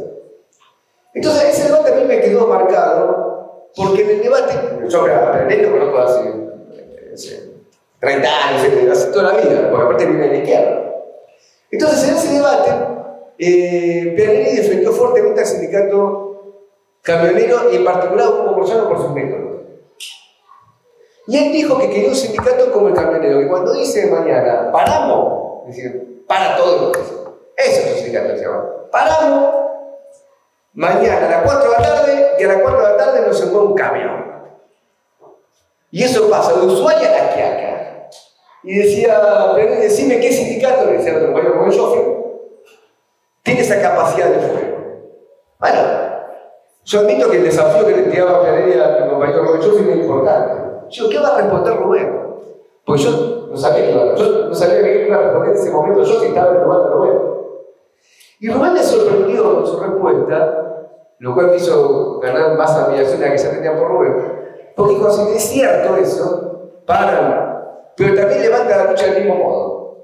Entonces, 1.14 1.50
ese 1.50 1.68
debate 1.68 1.92
a 1.92 1.96
mí 1.96 2.04
me 2.04 2.20
quedó 2.20 2.46
marcado, 2.48 3.68
porque 3.76 4.02
en 4.02 4.10
el 4.10 4.22
debate, 4.22 4.54
yo 4.88 5.04
a 5.04 5.32
René 5.32 5.62
lo 5.62 5.72
conozco 5.72 5.98
hace, 5.98 7.40
30 8.00 8.28
años, 8.28 8.90
hace 8.90 9.12
toda 9.12 9.32
la 9.32 9.38
vida, 9.38 9.70
porque 9.70 9.84
aparte 9.84 10.06
viene 10.06 10.22
de 10.24 10.28
la 10.28 10.38
izquierda. 10.38 10.94
Entonces, 11.70 12.08
en 12.08 12.16
ese 12.16 12.34
debate, 12.34 12.70
eh, 13.38 14.14
defendió 14.56 14.92
fuertemente 14.92 15.40
al 15.40 15.46
sindicato 15.46 16.32
camionero 17.02 17.72
y 17.72 17.76
en 17.76 17.84
particular 17.84 18.28
un 18.28 18.44
proporcionado 18.44 18.88
por 18.88 18.98
sus 18.98 19.12
métodos. 19.12 19.62
Y 21.28 21.38
él 21.38 21.52
dijo 21.52 21.78
que 21.78 21.88
quería 21.88 22.08
un 22.08 22.16
sindicato 22.16 22.72
como 22.72 22.88
el 22.88 22.94
camionero, 22.94 23.38
que 23.38 23.48
cuando 23.48 23.72
dice 23.72 24.10
mañana, 24.10 24.70
paramos, 24.72 25.68
es 25.68 25.76
decir, 25.76 26.24
para 26.26 26.56
todo 26.56 26.86
lo 26.86 26.92
que 26.92 27.00
eso 27.56 27.80
es 27.88 27.96
sindicato 27.96 28.28
que 28.28 28.38
se 28.38 28.44
llama. 28.44 28.64
Paramos 28.90 29.54
mañana 30.74 31.26
a 31.26 31.30
las 31.30 31.42
4 31.44 31.70
de 31.70 31.78
la 31.78 31.82
tarde 31.82 32.36
y 32.38 32.44
a 32.44 32.48
las 32.48 32.62
4 32.62 32.78
de 32.78 32.84
la 32.84 32.96
tarde 32.96 33.26
nos 33.26 33.42
entró 33.42 33.64
un 33.64 33.74
camión. 33.74 34.32
Y 35.90 36.02
eso 36.04 36.28
pasa 36.30 36.54
de 36.54 36.66
Ushuaia 36.66 37.24
a 37.24 37.34
Quiaca. 37.34 38.08
Y 38.64 38.78
decía, 38.78 39.20
decime 39.80 40.20
qué 40.20 40.32
sindicato, 40.32 40.86
le 40.86 40.98
decía 40.98 41.16
otro 41.16 41.32
compañero 41.32 41.58
como 41.58 41.70
yo, 41.70 42.22
tiene 43.42 43.60
esa 43.60 43.80
capacidad 43.80 44.28
de 44.28 44.38
fuego. 44.38 44.78
Bueno, 45.58 45.78
yo 46.84 47.00
admito 47.00 47.30
que 47.30 47.38
el 47.38 47.44
desafío 47.44 47.86
que 47.86 47.96
le 47.96 48.02
tiraba 48.04 48.38
a 48.38 48.50
al 48.50 49.10
compañero 49.10 49.44
como 49.44 49.60
yo 49.60 49.72
es 49.72 49.96
importante. 49.96 50.62
Yo, 50.90 51.08
¿qué 51.08 51.18
va 51.18 51.28
a 51.28 51.36
responder 51.38 51.76
Rubén? 51.76 52.22
Pues 52.84 53.02
yo 53.02 53.48
no 53.50 53.56
sabía 53.56 53.84
que 53.84 53.92
iba, 53.92 54.14
yo 54.14 54.48
no 54.48 54.54
sabía 54.54 54.82
que 54.82 55.06
iba 55.06 55.16
a 55.16 55.22
responder 55.22 55.50
en 55.50 55.56
ese 55.56 55.70
momento 55.70 56.02
yo 56.02 56.20
si 56.20 56.26
estaba 56.26 56.50
en 56.50 56.56
el 56.56 56.62
lugar 56.62 56.82
de 56.82 56.88
Rubén. 56.88 57.31
Y 58.42 58.50
Rubén 58.50 58.74
le 58.74 58.82
sorprendió 58.82 59.54
con 59.54 59.64
su 59.64 59.78
respuesta, 59.78 60.88
lo 61.20 61.32
cual 61.32 61.46
me 61.46 61.56
hizo 61.58 62.18
ganar 62.18 62.58
más 62.58 62.72
admiración 62.72 63.20
la 63.20 63.30
que 63.30 63.38
se 63.38 63.50
tenía 63.50 63.78
por 63.78 63.88
Rubén. 63.88 64.16
Porque 64.74 64.94
dijo 64.94 65.08
es 65.32 65.44
cierto 65.44 65.96
eso, 65.96 66.80
paran, 66.84 67.62
pero 67.96 68.16
también 68.16 68.42
levanta 68.42 68.78
la 68.78 68.90
lucha 68.90 69.06
del 69.06 69.22
mismo 69.22 69.36
modo. 69.36 69.96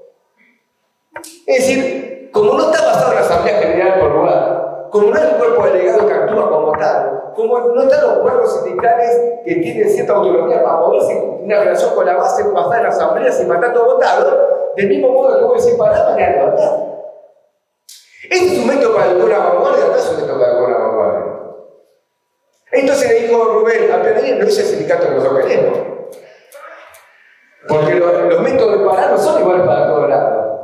Es 1.45 1.57
decir, 1.57 2.29
como 2.31 2.53
no 2.53 2.71
está 2.71 2.85
basado 2.85 3.11
en 3.11 3.15
la 3.15 3.25
Asamblea 3.25 3.59
General 3.59 3.99
por 3.99 4.11
lugar, 4.11 4.87
como 4.89 5.09
no 5.09 5.17
es 5.17 5.33
un 5.33 5.37
cuerpo 5.37 5.63
delegado 5.65 6.07
que 6.07 6.13
actúa 6.13 6.49
como 6.49 6.71
tal, 6.77 7.33
como 7.35 7.59
no 7.59 7.81
están 7.81 8.01
los 8.07 8.19
cuerpos 8.19 8.61
sindicales 8.61 9.21
que 9.43 9.55
tienen 9.55 9.89
cierta 9.89 10.13
autonomía 10.13 10.63
para 10.63 10.77
moverse 10.77 11.11
en 11.11 11.43
una 11.43 11.59
relación 11.59 11.93
con 11.93 12.05
la 12.05 12.15
base, 12.15 12.45
pasar 12.45 12.77
en 12.77 12.83
la 12.83 12.89
Asamblea 12.89 13.33
sin 13.33 13.49
mandato 13.49 13.83
votado, 13.83 14.47
del 14.77 14.87
mismo 14.87 15.09
modo 15.09 15.37
que 15.37 15.43
vos 15.43 15.61
decís, 15.61 15.77
pará, 15.77 16.05
van 16.05 16.23
a 16.23 16.29
levantar. 16.29 16.98
Es 18.29 18.59
un 18.59 18.67
método 18.67 18.95
para 18.95 19.11
alguna 19.11 19.39
vanguardia, 19.39 19.85
no 19.87 19.95
es 19.95 20.09
un 20.09 20.21
método 20.21 20.39
para 20.39 20.51
alguna 20.51 20.77
vanguardia. 20.77 21.29
Entonces 22.71 23.09
le 23.09 23.27
dijo 23.27 23.43
Rubén 23.43 23.91
a 23.91 24.01
Pedro, 24.01 24.21
no 24.37 24.45
es 24.45 24.59
el 24.59 24.65
sindicato 24.65 25.07
que 25.07 25.15
nosotros 25.15 25.45
queremos. 25.45 25.79
Porque 27.67 27.95
los, 27.95 28.41
métodos 28.41 28.79
de 28.79 28.85
parar 28.85 29.11
no 29.11 29.17
son 29.17 29.41
iguales 29.41 29.65
para 29.65 29.87
todos 29.87 30.09
lados. 30.09 30.59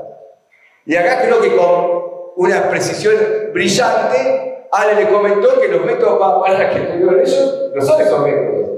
Y 0.85 0.95
acá 0.95 1.21
creo 1.21 1.41
que 1.41 1.55
con 1.55 2.05
una 2.35 2.69
precisión 2.69 3.15
brillante, 3.53 4.67
Ale 4.71 4.95
le 4.95 5.09
comentó 5.09 5.59
que 5.59 5.67
los 5.67 5.83
métodos 5.83 6.19
para 6.19 6.39
parar 6.39 6.73
que 6.73 6.79
tuvieron 6.81 7.19
ellos 7.19 7.71
no 7.73 7.81
son 7.81 8.01
esos 8.01 8.19
métodos. 8.19 8.69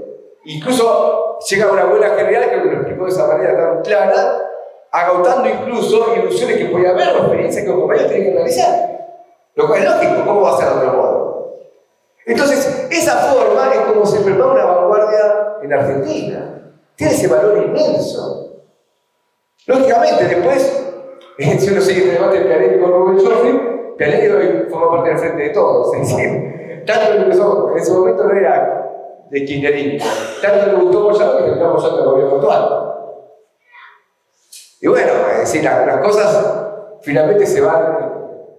Incluso 0.46 1.40
llega 1.50 1.72
una 1.72 1.86
buena 1.86 2.10
general 2.12 2.50
que 2.50 2.56
lo 2.56 2.72
explicó 2.74 3.06
de 3.06 3.12
esa 3.12 3.28
manera 3.28 3.58
tan 3.58 3.82
clara, 3.82 4.47
agotando 4.92 5.50
incluso 5.50 6.16
ilusiones 6.16 6.58
que 6.58 6.66
puede 6.66 6.88
haber 6.88 7.10
o 7.10 7.18
experiencias 7.20 7.64
que 7.64 7.70
los 7.70 7.80
compañeros 7.80 8.12
tienen 8.12 8.30
que 8.30 8.38
realizar. 8.38 8.98
Lo 9.56 9.68
cual 9.68 9.82
es 9.82 9.86
lógico, 9.86 10.26
¿cómo 10.26 10.42
va 10.42 10.54
a 10.54 10.58
ser 10.58 10.70
de 10.70 10.76
otro 10.76 10.94
modo? 10.94 11.28
Entonces, 12.26 12.88
esa 12.92 13.16
forma 13.18 13.72
es 13.74 13.80
como 13.82 14.06
se 14.06 14.20
prepara 14.20 14.52
una 14.52 14.66
vanguardia 14.66 15.58
en 15.64 15.74
Argentina. 15.74 16.74
Tiene 16.96 17.14
ese 17.14 17.28
valor 17.28 17.64
inmenso. 17.64 18.64
Lógicamente, 19.66 20.26
después, 20.26 20.84
si 21.60 21.70
uno 21.70 21.82
sigue 21.82 22.04
el 22.04 22.12
debate 22.12 22.40
de 22.40 22.46
Pianelli 22.46 22.80
con 22.80 22.92
Rubén 22.92 23.26
Joffrey, 23.26 23.94
Pianelli 23.98 24.28
hoy 24.28 24.66
forma 24.70 24.92
parte 24.92 25.10
del 25.10 25.20
frente 25.20 25.44
de 25.44 25.50
todos. 25.50 25.94
Es 25.96 26.02
decir, 26.02 26.84
tanto 26.86 27.12
que 27.12 27.18
empezó, 27.18 27.72
en 27.72 27.78
ese 27.78 27.92
momento 27.94 28.24
no 28.24 28.34
era 28.34 28.92
de 29.30 29.46
kirchnerismo, 29.46 30.10
tanto 30.42 30.66
le 30.68 30.74
gustó 30.84 31.02
Moyano 31.02 31.38
que 31.38 31.44
terminamos 31.44 31.84
ya 31.84 31.98
el 31.98 32.06
gobierno 32.06 32.36
actual. 32.36 32.87
Y 34.80 34.88
bueno, 34.88 35.12
es 35.34 35.40
decir, 35.40 35.64
las, 35.64 35.98
cosas 36.00 36.68
finalmente 37.02 37.46
se 37.46 37.62
van 37.62 38.14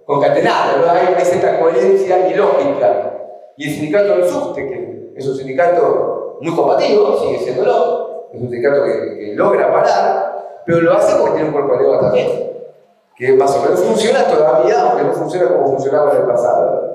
concatenando, 0.05 0.85
¿no? 0.85 0.91
hay, 0.91 1.15
cierta 1.23 1.59
coherencia 1.59 2.27
y 2.27 2.33
lógica. 2.33 3.13
Y 3.55 3.69
el 3.69 3.75
sindicato 3.75 4.15
del 4.15 4.25
SUSTE, 4.25 4.67
que 4.67 5.13
es 5.15 5.27
un 5.27 5.35
sindicato 5.35 6.37
muy 6.41 6.55
combativo, 6.55 7.17
sigue 7.19 7.39
siéndolo, 7.39 8.29
es 8.33 8.41
un 8.41 8.49
sindicato 8.49 8.83
que, 8.83 9.33
logra 9.35 9.71
parar, 9.71 10.61
pero 10.65 10.81
lo 10.81 10.93
hace 10.93 11.15
porque 11.17 11.35
tiene 11.35 11.49
un 11.49 11.53
cuerpo 11.53 11.77
de 11.77 11.97
también, 11.99 12.51
que 13.15 13.33
más 13.33 13.55
o 13.55 13.63
menos 13.63 13.79
funciona 13.81 14.25
todavía, 14.27 14.81
aunque 14.81 15.05
no 15.05 15.13
funciona 15.13 15.49
como 15.49 15.67
funcionaba 15.67 16.11
en 16.11 16.17
el 16.17 16.27
pasado. 16.27 16.89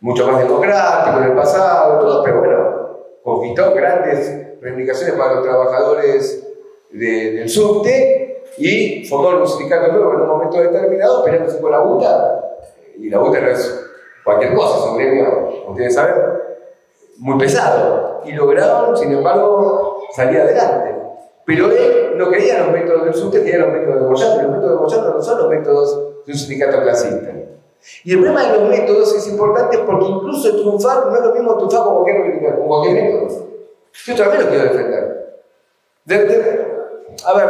Mucho 0.00 0.26
más 0.26 0.42
democrático 0.42 1.18
en 1.18 1.24
el 1.24 1.34
pasado, 1.34 2.22
pero 2.24 2.38
bueno, 2.38 2.98
conquistó 3.22 3.74
grandes 3.74 4.60
reivindicaciones 4.60 5.14
para 5.16 5.34
los 5.34 5.44
trabajadores 5.44 6.46
del 6.90 7.48
subte 7.48 8.29
y 8.58 9.04
formó 9.06 9.40
un 9.40 9.46
sindicato 9.46 9.92
nuevo 9.92 10.14
en 10.14 10.20
un 10.20 10.28
momento 10.28 10.60
determinado, 10.60 11.24
peleándose 11.24 11.58
por 11.58 11.70
la 11.70 11.82
UTA. 11.82 12.50
Y 12.98 13.08
la 13.08 13.20
UTA 13.20 13.40
no 13.40 13.48
es 13.48 13.86
cualquier 14.24 14.54
cosa, 14.54 14.78
es 14.78 14.90
un 14.90 14.98
gremio, 14.98 15.24
como 15.60 15.72
ustedes 15.72 15.94
saben, 15.94 16.14
muy 17.18 17.38
pesado. 17.38 18.20
Y 18.24 18.32
lograron, 18.32 18.96
sin 18.96 19.12
embargo, 19.12 20.02
salir 20.14 20.40
adelante. 20.40 20.94
Pero 21.46 21.70
él 21.70 22.14
no 22.16 22.30
quería 22.30 22.60
los 22.60 22.72
métodos 22.72 23.04
del 23.04 23.14
subte, 23.14 23.42
quería 23.42 23.60
los 23.60 23.72
métodos 23.72 24.02
de 24.02 24.08
Moyano. 24.08 24.42
Los 24.42 24.52
métodos 24.52 24.70
de 24.70 24.76
Moyano 24.76 25.14
no 25.14 25.22
son 25.22 25.38
los 25.38 25.48
métodos 25.48 26.26
de 26.26 26.32
un 26.32 26.38
sindicato 26.38 26.82
clasista. 26.82 27.32
Y 28.04 28.12
el 28.12 28.18
problema 28.18 28.44
de 28.44 28.58
los 28.58 28.68
métodos 28.68 29.14
es 29.16 29.26
importante 29.28 29.78
porque 29.78 30.04
incluso 30.04 30.54
triunfar 30.54 31.06
no 31.06 31.16
es 31.16 31.22
lo 31.22 31.32
mismo 31.32 31.56
triunfar 31.56 31.84
con 31.84 31.94
con 31.94 32.68
cualquier 32.68 32.94
método. 32.94 33.46
Yo 33.92 34.16
también 34.16 34.42
lo 34.44 34.48
quiero 34.48 34.64
defender. 34.64 35.42
a 37.24 37.34
ver, 37.34 37.48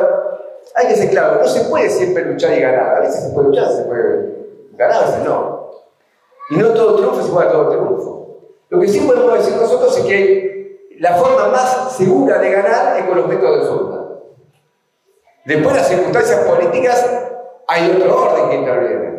hay 0.74 0.88
que 0.88 0.96
ser 0.96 1.10
claro, 1.10 1.40
no 1.40 1.48
se 1.48 1.68
puede 1.68 1.90
siempre 1.90 2.24
luchar 2.24 2.52
y 2.56 2.60
ganar. 2.60 2.96
A 2.96 3.00
veces 3.00 3.24
se 3.24 3.30
puede 3.30 3.48
luchar, 3.48 3.68
se 3.72 3.82
puede 3.82 4.34
ganar, 4.72 5.02
a 5.02 5.06
veces 5.06 5.24
no. 5.24 5.70
Y 6.50 6.56
no 6.56 6.68
todo 6.70 6.96
triunfo 6.96 7.20
es 7.20 7.28
igual 7.28 7.48
a 7.48 7.52
todo 7.52 7.68
triunfo. 7.68 8.38
Lo 8.68 8.80
que 8.80 8.88
sí 8.88 9.00
podemos 9.00 9.34
decir 9.34 9.56
nosotros 9.56 9.96
es 9.98 10.04
que 10.04 10.88
la 10.98 11.14
forma 11.14 11.48
más 11.48 11.96
segura 11.96 12.38
de 12.38 12.50
ganar 12.50 12.98
es 12.98 13.04
con 13.04 13.16
los 13.16 13.26
métodos 13.26 13.60
de 13.60 13.66
surda. 13.66 14.08
Después 15.44 15.76
las 15.76 15.88
circunstancias 15.88 16.40
políticas 16.40 17.06
hay 17.66 17.90
otro 17.90 18.22
orden 18.22 18.50
que 18.50 18.56
interviene 18.56 19.10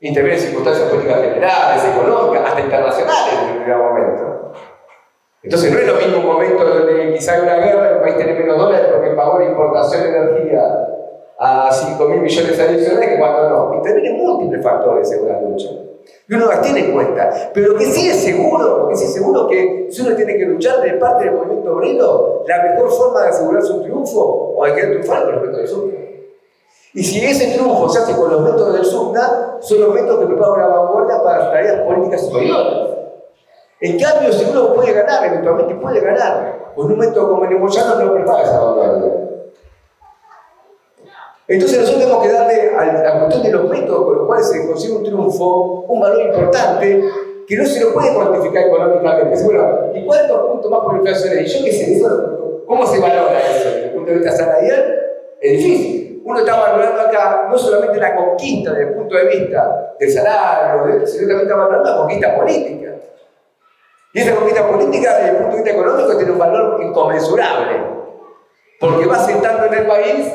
intervienen 0.00 0.40
circunstancias 0.40 0.88
políticas 0.90 1.20
generales, 1.20 1.84
económicas, 1.84 2.48
hasta 2.48 2.60
internacionales 2.60 3.32
en 3.32 3.48
el 3.48 3.56
primer 3.62 3.78
momento. 3.78 4.35
Entonces 5.46 5.72
no 5.72 5.78
es 5.78 5.86
lo 5.86 5.94
mismo 5.94 6.18
un 6.18 6.26
momento 6.26 6.64
donde 6.64 7.14
quizá 7.14 7.34
hay 7.34 7.42
una 7.42 7.54
guerra, 7.54 7.90
el 7.90 8.00
país 8.00 8.16
tiene 8.16 8.34
menos 8.34 8.58
dólares 8.58 8.88
porque 8.92 9.10
pagó 9.10 9.38
la 9.38 9.44
importación 9.44 10.02
de 10.02 10.08
energía 10.08 10.88
a 11.38 11.70
5 11.72 12.04
mil 12.08 12.20
millones 12.20 12.58
adicionales 12.58 13.10
que 13.10 13.16
cuando 13.16 13.48
no. 13.48 13.74
Intervienen 13.76 14.26
múltiples 14.26 14.60
factores 14.60 15.12
en 15.12 15.24
una 15.24 15.40
lucha. 15.40 15.68
Y 16.28 16.34
uno 16.34 16.46
las 16.46 16.62
tiene 16.62 16.80
en 16.80 16.92
cuenta. 16.92 17.30
Pero 17.54 17.76
que 17.76 17.84
sí 17.84 18.08
es 18.08 18.24
seguro, 18.24 18.78
lo 18.78 18.88
que 18.88 18.96
sí 18.96 19.04
es 19.04 19.14
seguro 19.14 19.46
que 19.46 19.86
si 19.88 20.02
uno 20.02 20.16
tiene 20.16 20.36
que 20.36 20.46
luchar 20.46 20.80
de 20.80 20.94
parte 20.94 21.26
del 21.26 21.34
movimiento 21.34 21.76
obrero, 21.76 22.42
la 22.48 22.64
mejor 22.64 22.90
forma 22.90 23.22
de 23.22 23.28
asegurar 23.28 23.62
su 23.62 23.82
triunfo 23.82 24.54
o 24.56 24.64
de 24.64 24.74
querer 24.74 24.90
triunfar 24.90 25.26
con 25.26 25.32
respecto 25.34 25.58
al 25.58 25.68
sur 25.68 26.06
y 26.96 27.04
si 27.04 27.22
ese 27.22 27.52
triunfo 27.52 27.90
se 27.90 27.98
hace 27.98 28.16
con 28.16 28.30
los 28.30 28.40
métodos 28.40 28.72
del 28.72 28.84
SUNA, 28.86 29.58
son 29.60 29.80
los 29.82 29.92
métodos 29.92 30.18
que 30.20 30.26
preparan 30.28 30.60
la 30.60 30.76
vanguardia 30.78 31.22
para 31.22 31.38
las 31.40 31.52
tareas 31.52 31.82
políticas 31.82 32.22
superiores. 32.22 32.95
En 33.80 33.98
cambio, 33.98 34.32
si 34.32 34.44
uno 34.50 34.72
puede 34.72 34.92
ganar, 34.92 35.24
eventualmente 35.26 35.74
puede 35.74 36.00
ganar, 36.00 36.72
con 36.74 36.90
un 36.90 36.98
método 36.98 37.30
como 37.30 37.44
el 37.44 37.58
Moyano 37.58 37.94
no 37.96 38.14
prepara 38.14 38.42
esa 38.42 38.58
vanguardia. 38.58 39.12
Entonces 41.48 41.78
nosotros 41.78 42.02
tenemos 42.02 42.22
que 42.24 42.32
darle 42.32 42.74
a 42.76 42.84
la 42.86 43.20
cuestión 43.20 43.42
de 43.44 43.52
los 43.52 43.70
métodos 43.70 44.04
con 44.04 44.16
los 44.16 44.26
cuales 44.26 44.48
se 44.48 44.66
consigue 44.66 44.96
un 44.96 45.04
triunfo 45.04 45.84
un 45.86 46.00
valor 46.00 46.22
importante 46.22 47.04
que 47.46 47.56
no 47.56 47.64
se 47.64 47.80
lo 47.80 47.92
puede 47.92 48.14
cuantificar 48.14 48.64
económicamente. 48.64 49.36
¿y 49.94 50.04
cuántos 50.04 50.38
puntos 50.40 50.70
más 50.70 50.80
por 50.80 50.96
inflación 50.96 51.38
Y 51.38 51.46
yo 51.46 51.64
qué 51.64 51.72
sé, 51.72 52.02
¿cómo 52.66 52.86
se 52.86 52.98
valora 52.98 53.38
eso 53.38 53.68
desde 53.68 53.84
el 53.84 53.90
punto 53.90 54.10
de 54.10 54.16
vista 54.18 54.32
salarial? 54.32 54.96
Es 55.40 55.52
difícil 55.52 56.06
uno 56.26 56.40
está 56.40 56.56
valorando 56.56 57.02
acá 57.02 57.46
no 57.48 57.56
solamente 57.56 58.00
la 58.00 58.16
conquista 58.16 58.72
desde 58.72 58.88
el 58.88 58.94
punto 58.94 59.16
de 59.16 59.26
vista 59.26 59.94
del 59.96 60.10
salario, 60.10 61.06
sino 61.06 61.28
también 61.28 61.42
está 61.42 61.54
valorando 61.54 61.88
la 61.88 61.96
conquista 61.98 62.36
política. 62.36 62.94
Y 64.16 64.20
esa 64.20 64.34
conquista 64.34 64.66
política, 64.66 65.14
desde 65.18 65.28
el 65.28 65.36
punto 65.36 65.50
de 65.50 65.62
vista 65.62 65.78
económico, 65.78 66.16
tiene 66.16 66.32
un 66.32 66.38
valor 66.38 66.82
inconmensurable, 66.82 67.82
porque 68.80 69.04
va 69.04 69.18
sentando 69.18 69.66
en 69.66 69.74
el 69.74 69.86
país 69.86 70.32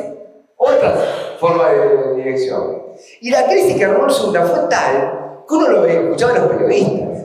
otras 0.56 0.94
formas 1.40 1.72
de 1.72 2.16
dirección. 2.18 2.84
Y 3.22 3.32
la 3.32 3.46
crisis 3.46 3.76
que 3.76 3.86
armó 3.86 4.06
el 4.06 4.12
fue 4.12 4.60
tal 4.70 5.44
que 5.48 5.56
uno 5.56 5.68
lo 5.70 5.86
escuchaba 5.88 6.36
en 6.36 6.42
los 6.44 6.52
periodistas. 6.52 7.24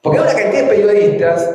Porque 0.00 0.18
hay 0.18 0.24
una 0.24 0.34
cantidad 0.34 0.62
de 0.62 0.68
periodistas 0.68 1.54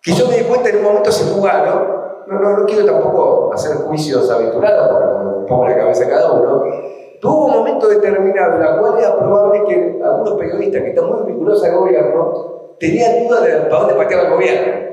que 0.00 0.12
yo 0.12 0.26
me 0.26 0.38
di 0.38 0.44
cuenta 0.44 0.70
en 0.70 0.78
un 0.78 0.84
momento 0.84 1.12
se 1.12 1.30
jugaron 1.30 2.00
no, 2.26 2.40
no, 2.40 2.64
quiero 2.64 2.86
tampoco 2.86 3.52
hacer 3.52 3.76
juicios 3.76 4.30
aventurados, 4.30 4.88
porque 4.88 5.46
pongo 5.46 5.68
la 5.68 5.76
cabeza 5.76 6.08
cada 6.08 6.32
uno, 6.32 6.62
pero 6.62 7.34
hubo 7.34 7.46
un 7.46 7.52
momento 7.52 7.86
determinado 7.86 8.56
en 8.56 8.62
el 8.62 8.78
cual 8.78 8.98
era 8.98 9.18
probable 9.18 9.64
que 9.68 10.00
algunos 10.02 10.38
periodistas 10.38 10.80
que 10.80 10.88
están 10.88 11.06
muy 11.06 11.26
vinculados 11.26 11.62
al 11.64 11.74
gobierno 11.74 12.59
tenían 12.80 13.28
dudas 13.28 13.44
de 13.44 13.56
para 13.68 13.80
dónde 13.82 13.94
pateaba 13.94 14.24
el 14.24 14.30
gobierno. 14.30 14.90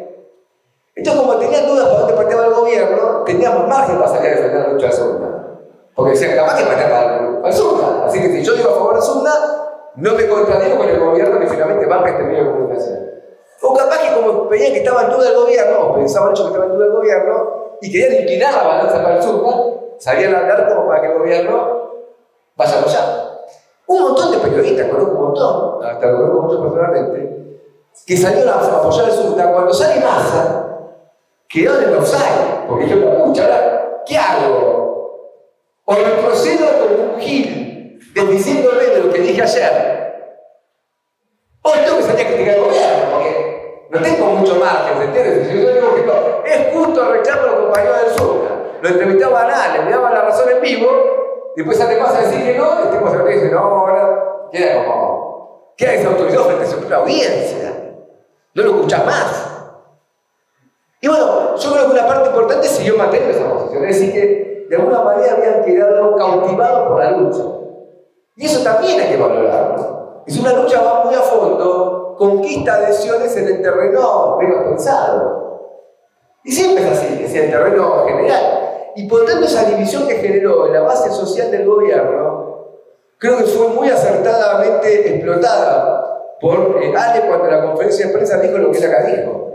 Entonces, 0.96 1.22
como 1.22 1.38
tenían 1.38 1.68
dudas 1.68 1.88
para 1.88 2.00
dónde 2.00 2.14
pateaba 2.14 2.46
el 2.46 2.54
gobierno, 2.54 3.24
teníamos 3.24 3.68
margen 3.68 3.98
para 3.98 4.10
salir 4.10 4.34
a 4.34 4.60
la 4.60 4.68
lucha 4.68 4.88
de 4.88 4.92
Zunda. 4.92 5.60
Porque 5.96 6.12
decían, 6.12 6.36
capaz 6.36 6.58
que 6.58 6.66
pateaba 6.66 7.40
al 7.44 7.54
Zunda. 7.54 8.06
Así 8.06 8.22
que 8.22 8.28
si 8.30 8.44
yo 8.44 8.54
digo 8.54 8.70
a 8.70 8.74
favor 8.74 8.96
de 8.96 9.02
Zunda, 9.02 9.32
no 9.96 10.14
me 10.14 10.28
contradigo 10.28 10.78
con 10.78 10.90
el 10.90 11.00
gobierno 11.00 11.40
que 11.40 11.48
finalmente 11.48 11.86
banca 11.86 12.10
este 12.10 12.24
medio 12.24 12.44
de 12.44 12.52
comunicación. 12.52 13.08
O 13.62 13.74
capaz 13.74 13.98
que 13.98 14.22
como 14.22 14.48
veían 14.50 14.74
que 14.74 14.80
estaba 14.80 15.04
en 15.04 15.10
duda 15.10 15.30
el 15.30 15.36
gobierno, 15.36 15.80
o 15.80 15.96
pensaban 15.96 16.34
que 16.34 16.44
estaba 16.44 16.66
en 16.66 16.72
duda 16.74 16.86
el 16.86 16.92
gobierno, 16.92 17.54
y 17.82 17.92
querían 17.92 18.22
inclinar 18.22 18.54
la 18.54 18.64
balanza 18.64 19.02
para 19.02 19.16
el 19.16 19.24
sur, 19.24 19.96
sabían 19.98 20.36
hablar 20.36 20.68
como 20.68 20.88
para 20.88 21.02
que 21.02 21.08
el 21.08 21.18
gobierno 21.18 21.92
vaya 22.56 22.80
allá. 22.80 23.24
Un 23.88 24.02
montón 24.02 24.32
de 24.32 24.38
periodistas, 24.40 24.90
conozco 24.90 25.12
un 25.12 25.22
montón, 25.22 25.86
hasta 25.86 26.06
lo 26.08 26.18
conozco 26.18 26.42
mucho 26.42 26.62
personalmente, 26.62 27.47
que 28.06 28.18
salieron 28.18 28.50
a 28.50 28.78
apoyar 28.78 29.06
al 29.06 29.12
sur. 29.12 29.36
Cuando 29.36 29.74
sale 29.74 30.02
masa, 30.02 30.68
quedó 31.50 31.80
en 31.80 31.90
el 31.90 31.98
offside, 31.98 32.68
porque 32.68 32.88
yo 32.88 32.98
me 32.98 33.12
escucho 33.12 33.44
ahora, 33.44 34.04
¿qué 34.06 34.18
hago? 34.18 34.88
O 35.86 35.96
retrocedo 35.96 36.68
como 36.80 37.14
un 37.14 37.20
gil, 37.20 38.00
desdiciéndole 38.14 38.88
de 38.88 39.00
lo 39.04 39.14
que 39.14 39.20
dije 39.22 39.42
ayer. 39.42 40.08
O 41.62 41.72
tengo 41.72 41.98
que 41.98 42.04
salir 42.04 42.26
a 42.26 42.30
criticar 42.30 42.56
al 42.56 42.64
gobierno, 42.64 43.12
porque 43.12 43.88
no 43.90 44.02
tengo 44.02 44.26
mucho 44.28 44.56
margen, 44.56 44.98
¿se 44.98 45.04
entiende? 45.06 45.46
Si 45.46 45.64
yo 45.64 45.74
digo 45.74 45.96
que 45.96 46.52
es 46.52 46.74
justo 46.74 47.04
el 47.04 47.12
reclamo 47.12 47.42
de 47.42 47.48
los 47.48 47.60
compañeros 47.62 48.02
del 48.02 48.18
sur. 48.18 48.48
Lo 48.82 48.90
entrevistaba 48.90 49.42
a 49.42 49.48
nada, 49.48 49.84
le 49.84 49.92
daban 49.92 50.14
la 50.14 50.22
razón 50.22 50.50
en 50.50 50.62
vivo, 50.62 50.88
después 51.56 51.78
sale 51.78 52.00
más 52.00 52.14
a 52.16 52.22
decir 52.22 52.44
que 52.44 52.58
no, 52.58 52.80
y 52.80 52.88
el 52.88 52.92
tipo 52.92 53.10
se 53.10 53.34
dice, 53.34 53.50
no, 53.50 53.60
ahora 53.60 54.50
queda 54.52 54.86
como, 54.86 55.74
queda 55.76 55.92
desautorizado 55.94 56.46
frente 56.46 56.66
a 56.66 56.68
su 56.68 56.80
propia 56.80 56.98
audiencia. 56.98 57.87
No 58.58 58.64
lo 58.64 58.72
escuchas 58.72 59.06
más. 59.06 59.52
Y 61.00 61.08
bueno, 61.08 61.56
yo 61.56 61.72
creo 61.72 61.86
que 61.86 61.92
una 61.92 62.08
parte 62.08 62.30
importante 62.30 62.68
siguió 62.68 62.98
manteniendo 62.98 63.38
esa 63.38 63.54
posición, 63.54 63.86
es 63.86 64.00
decir, 64.00 64.14
que 64.14 64.66
de 64.68 64.76
alguna 64.76 65.04
manera 65.04 65.34
habían 65.34 65.64
quedado 65.64 66.16
cautivados 66.16 66.88
por 66.88 67.00
la 67.00 67.12
lucha. 67.12 67.44
Y 68.36 68.48
eso 68.48 68.64
también 68.64 69.00
hay 69.00 69.10
que 69.10 69.18
valorarlo. 69.18 70.24
Es 70.26 70.40
una 70.40 70.54
lucha 70.54 70.82
va 70.82 71.06
muy 71.06 71.14
a 71.14 71.20
fondo 71.20 72.16
conquista 72.18 72.74
adhesiones 72.74 73.38
en 73.38 73.48
el 73.48 73.62
terreno 73.62 74.38
menos 74.38 74.64
pensado. 74.64 75.62
Y 76.44 76.52
siempre 76.52 76.84
es 76.84 76.98
así, 76.98 77.26
es 77.26 77.36
el 77.36 77.52
terreno 77.52 78.06
general. 78.08 78.92
Y 78.96 79.08
por 79.08 79.24
tanto 79.26 79.46
esa 79.46 79.66
división 79.66 80.08
que 80.08 80.16
generó 80.16 80.66
en 80.66 80.74
la 80.74 80.82
base 80.82 81.12
social 81.12 81.52
del 81.52 81.68
gobierno, 81.68 82.70
creo 83.20 83.38
que 83.38 83.44
fue 83.44 83.68
muy 83.68 83.88
acertadamente 83.92 85.16
explotada 85.16 86.17
por 86.40 86.80
eh, 86.82 86.94
Ale 86.96 87.28
cuando 87.28 87.48
la 87.48 87.62
conferencia 87.64 88.08
de 88.08 88.14
prensa 88.14 88.40
dijo 88.40 88.58
lo 88.58 88.72
que 88.72 88.78
ella 88.78 88.90
acá 88.90 89.04
dijo. 89.04 89.48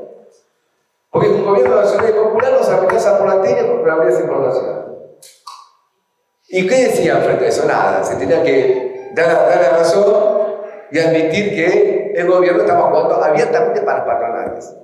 Porque 1.11 1.29
un 1.29 1.45
gobierno 1.45 1.77
nacional 1.77 2.09
y 2.09 2.13
popular 2.13 2.53
nos 2.53 2.69
amenaza 2.69 3.19
por 3.19 3.29
la 3.29 3.43
tele 3.43 3.65
por 3.65 3.87
la 3.87 4.11
información. 4.11 4.83
¿Y 6.49 6.67
qué 6.67 6.87
decían 6.87 7.23
frente 7.23 7.45
a 7.45 7.49
eso? 7.49 7.67
Nada, 7.67 8.03
se 8.03 8.17
tenía 8.17 8.43
que 8.43 9.11
dar, 9.15 9.27
la 9.29 9.79
razón 9.79 10.05
y 10.91 10.99
admitir 10.99 11.55
que 11.55 12.13
el 12.15 12.31
gobierno 12.31 12.63
estaba 12.63 12.89
jugando 12.89 13.23
abiertamente 13.23 13.81
para 13.83 14.05
patronales. 14.05 14.75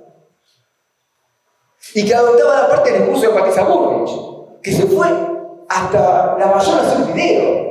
Y 1.93 2.05
que 2.05 2.13
adoptaba 2.13 2.61
la 2.61 2.69
parte 2.69 2.91
del 2.91 3.01
discurso 3.01 3.31
de 3.31 3.39
Patricia 3.39 3.63
Burrich, 3.63 4.61
que 4.61 4.71
se 4.71 4.83
fue 4.87 5.07
hasta 5.67 6.37
la 6.37 6.47
mayor 6.47 6.79
a 6.79 6.81
hacer 6.81 7.01
un 7.01 7.13
video. 7.13 7.69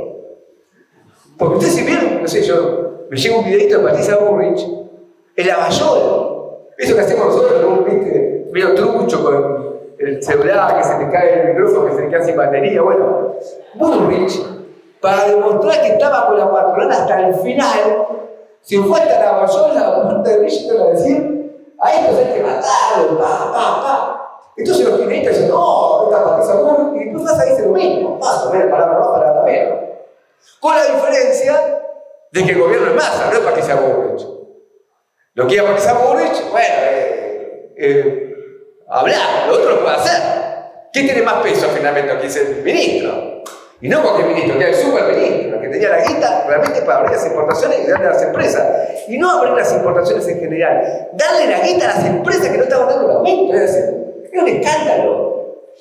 Porque 1.36 1.54
ustedes 1.56 1.74
se 1.74 1.82
vieron, 1.82 2.22
no 2.22 2.28
sé, 2.28 2.42
yo 2.42 2.87
me 3.10 3.16
llega 3.16 3.38
un 3.38 3.44
videito 3.44 3.78
de 3.78 3.84
Patricia 3.84 4.16
Burrich 4.16 4.60
en 5.36 5.46
la 5.46 5.58
mayor. 5.58 6.38
Eso 6.76 6.94
que 6.94 7.00
hacemos 7.00 7.26
nosotros, 7.26 7.64
un 7.64 7.84
viste, 7.84 8.48
medio 8.52 8.74
trucho 8.74 9.24
con 9.24 9.78
el 9.98 10.22
celular, 10.22 10.76
que 10.76 10.84
se 10.84 10.94
te 10.94 11.10
cae 11.10 11.40
el 11.40 11.48
micrófono, 11.48 11.86
que 11.86 11.96
se 11.96 12.02
te 12.02 12.08
queda 12.08 12.24
sin 12.24 12.36
batería. 12.36 12.82
Bueno, 12.82 13.34
Burrich, 13.74 14.40
para 15.00 15.26
demostrar 15.26 15.80
que 15.82 15.88
estaba 15.88 16.26
con 16.26 16.38
la 16.38 16.50
patronal 16.50 16.92
hasta 16.92 17.28
el 17.28 17.34
final, 17.34 18.06
si 18.62 18.76
fue 18.78 19.00
hasta 19.00 19.18
la 19.20 19.46
la 19.74 20.02
puerta 20.02 20.30
de 20.30 20.38
Brígido 20.38 20.84
a 20.84 20.90
decir, 20.90 21.74
a 21.80 21.92
estos 21.92 22.18
hay 22.18 22.34
que 22.34 22.42
matarlo, 22.42 23.18
pa, 23.18 23.52
pa, 23.52 23.82
pa. 23.82 24.42
Entonces 24.56 24.86
los 24.86 24.98
kirchneristas 24.98 25.34
dicen, 25.34 25.50
no, 25.50 26.04
esta 26.04 26.24
Patricia 26.24 26.54
Burr, 26.56 26.96
y 26.96 27.04
después 27.04 27.24
vas 27.24 27.40
a 27.40 27.44
decir 27.44 27.66
lo 27.66 27.72
mismo, 27.72 28.18
más 28.18 28.46
o 28.46 28.52
menos, 28.52 28.70
palabra 28.70 28.98
más, 28.98 29.08
palabra 29.08 29.42
menos. 29.44 29.78
De 32.32 32.44
que 32.44 32.52
es 32.52 32.94
masa, 32.94 33.30
no 33.30 33.32
es 33.32 33.38
para 33.40 33.56
que 33.56 33.62
sea 33.62 33.76
Burrich. 33.76 34.26
Lo 35.34 35.46
que 35.46 35.62
para 35.62 35.76
que 35.76 35.92
Burrich, 35.92 36.50
bueno, 36.50 36.74
eh, 36.82 37.74
eh, 37.76 38.34
hablar, 38.88 39.46
lo 39.48 39.54
otro 39.54 39.70
lo 39.70 39.82
puede 39.82 39.96
hacer. 39.96 40.22
¿Quién 40.92 41.06
tiene 41.06 41.22
más 41.22 41.42
peso 41.42 41.68
finalmente 41.68 42.12
aquí 42.12 42.26
es 42.26 42.36
el 42.36 42.62
ministro? 42.62 43.42
Y 43.80 43.88
no 43.88 44.02
cualquier 44.02 44.26
ministro, 44.28 44.58
que 44.58 44.70
es 44.70 44.78
el 44.78 44.84
superministro, 44.84 45.60
que 45.60 45.68
tenía 45.68 45.88
la 45.90 46.04
guita 46.04 46.44
realmente 46.48 46.82
para 46.82 46.98
abrir 46.98 47.12
las 47.12 47.26
importaciones 47.26 47.78
y 47.84 47.90
darle 47.90 48.06
a 48.08 48.10
las 48.10 48.22
empresas. 48.22 48.66
Y 49.06 49.18
no 49.18 49.30
abrir 49.30 49.54
las 49.54 49.72
importaciones 49.72 50.26
en 50.26 50.40
general, 50.40 51.08
darle 51.12 51.46
la 51.46 51.60
guita 51.60 51.84
a 51.84 51.94
las 51.94 52.04
empresas 52.04 52.48
que 52.48 52.58
no 52.58 52.64
estaban 52.64 52.88
dando 52.88 53.10
el 53.10 53.16
aumento. 53.18 53.54
Es 53.54 53.60
decir, 53.60 54.24
es 54.24 54.42
un 54.42 54.48
escándalo. 54.48 55.28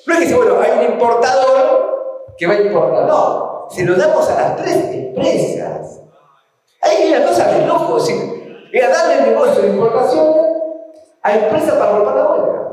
No 0.06 0.14
es 0.14 0.28
que 0.28 0.34
bueno, 0.34 0.60
hay 0.60 0.70
un 0.78 0.92
importador 0.92 2.34
que 2.38 2.46
va 2.46 2.54
a 2.54 2.60
importar, 2.60 3.06
no. 3.06 3.66
Se 3.70 3.84
lo 3.84 3.96
damos 3.96 4.30
a 4.30 4.34
las 4.34 4.56
tres 4.56 4.76
empresas. 4.92 5.67
Es 7.96 8.06
decir, 8.06 8.68
era 8.72 8.88
darle 8.90 9.18
el 9.18 9.30
negocio 9.30 9.62
de 9.62 9.68
importación 9.68 10.36
a 11.22 11.34
empresas 11.34 11.74
para 11.74 11.92
romper 11.92 12.14
la 12.14 12.30
huelga. 12.30 12.68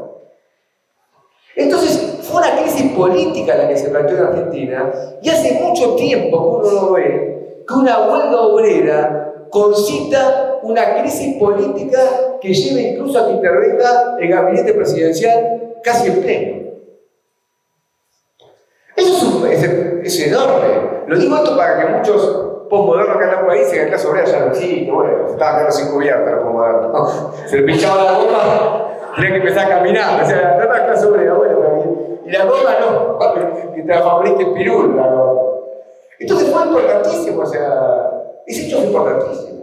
Entonces, 1.55 2.19
fue 2.23 2.41
una 2.41 2.61
crisis 2.61 2.91
política 2.91 3.55
la 3.55 3.69
que 3.69 3.77
se 3.77 3.89
planteó 3.89 4.17
en 4.17 4.23
Argentina 4.23 4.91
y 5.21 5.29
hace 5.29 5.53
mucho 5.53 5.95
tiempo 5.95 6.61
que 6.61 6.67
uno 6.67 6.81
lo 6.81 6.91
ve 6.93 7.35
que 7.67 7.73
una 7.73 7.99
huelga 7.99 8.41
obrera 8.41 9.33
concita 9.49 10.59
una 10.61 10.99
crisis 10.99 11.37
política 11.37 11.99
que 12.41 12.53
lleva 12.53 12.81
incluso 12.81 13.19
a 13.19 13.27
que 13.27 13.33
intervenga 13.33 14.17
el 14.19 14.27
gabinete 14.27 14.73
presidencial 14.73 15.75
casi 15.83 16.07
en 16.07 16.21
pleno. 16.21 16.65
Eso 18.95 19.45
es, 19.47 20.19
enorme. 20.19 21.03
Lo 21.07 21.17
digo 21.17 21.35
esto 21.35 21.55
para 21.55 21.79
que 21.79 21.93
muchos 21.93 22.54
postmodernos 22.75 23.15
acá 23.15 23.31
en 23.31 23.39
el 23.39 23.45
país, 23.45 23.73
en 23.73 23.81
el 23.81 23.91
caso 23.91 24.09
obrera 24.09 24.27
ya 24.27 24.39
no 24.39 24.47
existe, 24.47 24.91
bueno, 24.91 25.27
estaba 25.27 25.51
quedando 25.53 25.71
sin 25.71 25.91
cubierta 25.91 26.31
los 26.31 26.43
postmodernos. 26.43 27.29
Se 27.47 27.57
le 27.57 27.63
pinchaba 27.63 28.03
la 28.03 28.11
goma, 28.13 28.87
tenía 29.15 29.31
que 29.31 29.37
empezar 29.37 29.65
a 29.65 29.77
caminar, 29.77 30.23
o 30.23 30.27
sea, 30.27 30.55
no 30.57 30.63
era 30.63 30.85
clase 30.85 31.05
obrera, 31.05 31.33
bueno, 31.33 31.49
y 32.25 32.31
la 32.31 32.45
goma 32.45 32.75
no, 32.79 33.19
que 33.73 33.81
te 33.81 33.87
la 33.87 34.53
pirul, 34.53 34.97
la. 34.97 35.31
Entonces 36.19 36.49
fue 36.51 36.63
importantísimo, 36.63 37.41
o 37.41 37.45
sea, 37.45 38.11
ese 38.45 38.67
hecho 38.67 38.77
fue 38.77 38.87
importantísimo. 38.87 39.55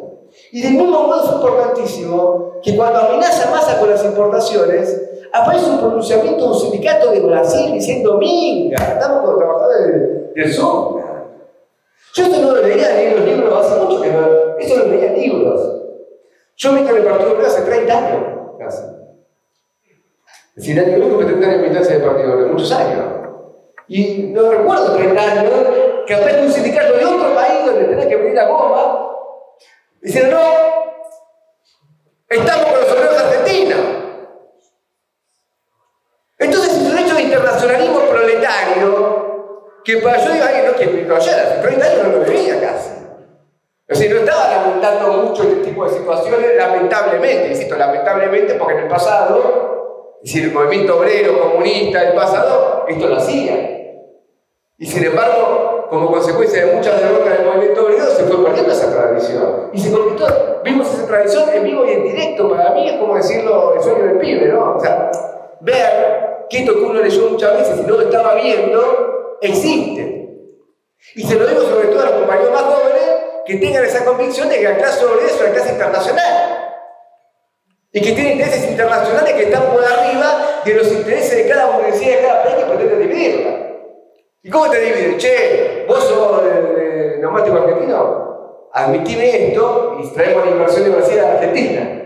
Y 0.51 0.63
del 0.63 0.73
mismo 0.73 1.03
modo 1.03 1.23
fue 1.25 1.35
importantísimo 1.37 2.53
que 2.63 2.77
cuando 2.77 3.01
amenaza 3.01 3.51
Massa 3.51 3.79
con 3.79 3.91
las 3.91 4.05
importaciones, 4.05 5.03
aparece 5.33 5.71
un 5.71 5.79
pronunciamiento 5.79 6.45
de 6.45 6.51
un 6.51 6.55
sindicato 6.55 7.11
de 7.11 7.21
Brasil 7.21 7.73
diciendo, 7.73 8.19
minga, 8.19 8.77
estamos 8.77 9.21
con 9.21 9.31
los 9.31 9.39
trabajadores 9.39 10.35
del 10.35 10.53
sur. 10.53 11.02
Yo 12.15 12.25
esto 12.25 12.43
no 12.43 12.53
lo 12.53 12.63
leía 12.63 13.03
en 13.03 13.17
los 13.17 13.25
libros, 13.25 13.67
hace 13.67 13.81
mucho 13.81 14.03
que 14.03 14.11
no, 14.11 14.59
esto 14.59 14.77
lo 14.77 14.87
leía 14.87 15.13
en 15.13 15.21
libros. 15.21 15.83
Yo 16.57 16.73
me 16.73 16.81
en 16.81 16.89
el 16.89 17.05
Partido 17.05 17.33
Obrero 17.33 17.47
hace 17.47 17.63
30 17.63 17.99
años, 17.99 18.23
casi. 18.59 18.83
Es 20.55 20.57
decir, 20.57 20.79
el 20.79 21.03
único 21.03 21.19
que 21.21 21.25
tendrá 21.25 21.55
en 21.55 21.63
militancia 21.63 21.97
de 21.97 22.05
Partido 22.05 22.35
Obrero, 22.35 22.49
muchos 22.53 22.71
años. 22.73 23.05
Y 23.89 24.25
no 24.25 24.51
recuerdo 24.51 24.95
30 24.95 25.23
años 25.23 25.53
que 26.07 26.15
aparezca 26.15 26.43
un 26.43 26.53
sindicato 26.53 26.97
de 26.99 27.05
otro 27.05 27.35
país 27.35 27.65
donde 27.65 27.85
tenés 27.85 28.07
que 28.07 28.19
pedir 28.19 28.35
la 28.35 28.49
goma, 28.49 29.11
diciendo, 30.03 30.37
no, 30.37 30.53
estamos 32.29 32.67
con 32.67 32.81
los 32.81 32.93
obreros 32.93 33.17
de 33.17 33.23
Argentina. 33.23 33.77
Entonces 36.39 36.73
es 36.73 36.93
un 36.93 36.99
hecho 36.99 37.15
de 37.15 37.23
internacionalismo 37.23 38.01
proletario 38.01 39.23
que 39.85 39.97
para 39.99 40.25
yo 40.25 40.33
digo, 40.33 40.45
alguien 40.45 40.67
no 40.67 40.77
que 40.77 40.85
ayer, 40.85 41.35
hace 41.35 41.63
30 41.63 41.87
años 41.87 42.07
no 42.07 42.19
lo 42.19 42.21
veía 42.21 42.61
casi. 42.61 42.91
O 43.89 43.95
sea, 43.95 44.11
no 44.11 44.21
estaba 44.21 44.49
lamentando 44.49 45.13
mucho 45.23 45.43
este 45.43 45.57
tipo 45.57 45.85
de 45.85 45.91
situaciones, 45.91 46.57
lamentablemente, 46.57 47.49
insisto, 47.49 47.77
lamentablemente, 47.77 48.55
porque 48.55 48.75
en 48.75 48.81
el 48.81 48.89
pasado, 48.89 50.19
es 50.23 50.33
decir, 50.33 50.49
el 50.49 50.55
movimiento 50.55 50.99
obrero, 50.99 51.41
comunista 51.41 52.01
del 52.01 52.15
pasado, 52.15 52.87
esto 52.89 53.07
lo 53.07 53.17
hacía. 53.17 53.73
Y 54.79 54.87
sin 54.87 55.05
embargo, 55.05 55.87
como 55.91 56.11
consecuencia 56.11 56.65
de 56.65 56.75
muchas 56.75 57.01
derrotas 57.01 57.39
del 57.39 57.47
movimiento 57.47 57.85
obrero, 57.85 58.07
se 58.07 58.25
fue 58.25 58.45
perdiendo 58.45 58.73
esa 58.73 58.91
tradición. 58.91 59.71
Y 59.73 59.79
se 59.79 59.93
convirtió, 59.93 60.27
vimos 60.65 60.93
esa 60.93 61.07
tradición 61.07 61.45
en 61.53 61.65
vivo 61.65 61.85
y 61.85 61.93
en 61.93 62.03
directo. 62.05 62.49
Para 62.49 62.71
mí 62.71 62.89
es 62.89 62.97
como 62.97 63.17
decirlo, 63.17 63.75
el 63.75 63.83
sueño 63.83 64.05
del 64.05 64.19
pibe, 64.19 64.49
¿no? 64.49 64.77
O 64.77 64.81
sea, 64.81 65.11
ver 65.61 66.47
que 66.49 66.61
esto 66.61 66.75
que 66.75 66.81
uno 66.81 67.01
leyó 67.01 67.29
muchas 67.29 67.59
veces 67.59 67.81
y 67.81 67.87
no 67.87 67.97
lo 67.97 68.03
estaba 68.03 68.35
viendo, 68.37 69.22
existe. 69.43 70.29
Y 71.15 71.23
se 71.25 71.35
lo 71.35 71.47
digo 71.47 71.63
sobre 71.63 71.89
todo 71.89 72.01
a 72.01 72.07
los 72.07 72.15
compañeros 72.15 72.53
más 72.53 72.63
jóvenes 72.63 73.03
que 73.45 73.57
tengan 73.57 73.85
esa 73.85 74.05
convicción 74.05 74.49
de 74.49 74.57
que 74.57 74.65
la 74.65 74.77
clase 74.77 75.05
obrera 75.05 75.27
es 75.27 75.41
una 75.41 75.51
clase 75.51 75.73
internacional. 75.73 76.59
Y 77.93 78.01
que 78.01 78.13
tiene 78.13 78.33
intereses 78.33 78.71
internacionales 78.71 79.35
que 79.35 79.43
están 79.43 79.65
por 79.65 79.85
arriba 79.85 80.63
de 80.65 80.75
los 80.75 80.91
intereses 80.93 81.37
de 81.37 81.49
cada 81.49 81.71
universidad 81.71 82.17
de 82.17 82.27
cada 82.27 82.43
país 82.43 82.55
que 82.57 82.65
pretende 82.65 82.97
dividirla. 82.97 83.63
¿Y 84.43 84.51
cómo 84.51 84.71
te 84.71 84.81
dividen? 84.81 85.19
Che, 85.19 85.85
vos 85.87 86.03
sos 86.05 86.43
neumático 87.21 87.57
argentino, 87.57 88.69
admitime 88.73 89.49
esto 89.49 89.99
y 90.03 90.09
traemos 90.09 90.47
la 90.47 90.51
inversión 90.53 90.85
de 90.85 90.91
Brasil 90.91 91.21
a 91.21 91.33
Argentina. 91.33 92.02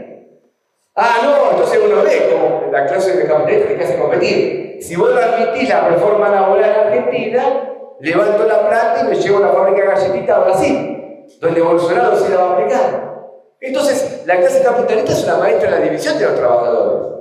Ah, 0.99 1.19
no, 1.23 1.51
entonces 1.51 1.79
uno 1.85 2.03
ve 2.03 2.31
como 2.33 2.73
la 2.73 2.87
clase 2.87 3.15
de 3.15 3.27
capitalistas 3.27 3.77
que 3.77 3.85
hace 3.85 3.99
competir. 3.99 4.79
Si 4.81 4.97
vos 4.97 5.15
no 5.15 5.21
admitís 5.21 5.69
la 5.69 5.89
reforma 5.89 6.31
laboral 6.31 6.71
en 6.71 6.87
Argentina, 6.87 7.71
levanto 8.01 8.45
la 8.45 8.67
planta 8.67 9.01
y 9.03 9.09
me 9.09 9.15
llevo 9.15 9.41
la 9.41 9.49
fábrica 9.49 9.83
de 9.83 9.87
galletitas 9.89 10.37
a 10.37 10.41
Brasil, 10.41 11.27
donde 11.39 11.61
Bolsonaro 11.61 12.17
se 12.17 12.31
la 12.31 12.37
va 12.37 12.51
a 12.51 12.53
aplicar. 12.55 13.17
Entonces, 13.61 14.23
la 14.27 14.37
clase 14.39 14.63
capitalista 14.63 15.13
es 15.13 15.25
una 15.25 15.37
maestra 15.37 15.69
en 15.69 15.75
la 15.75 15.81
división 15.81 16.19
de 16.19 16.25
los 16.25 16.35
trabajadores. 16.35 17.13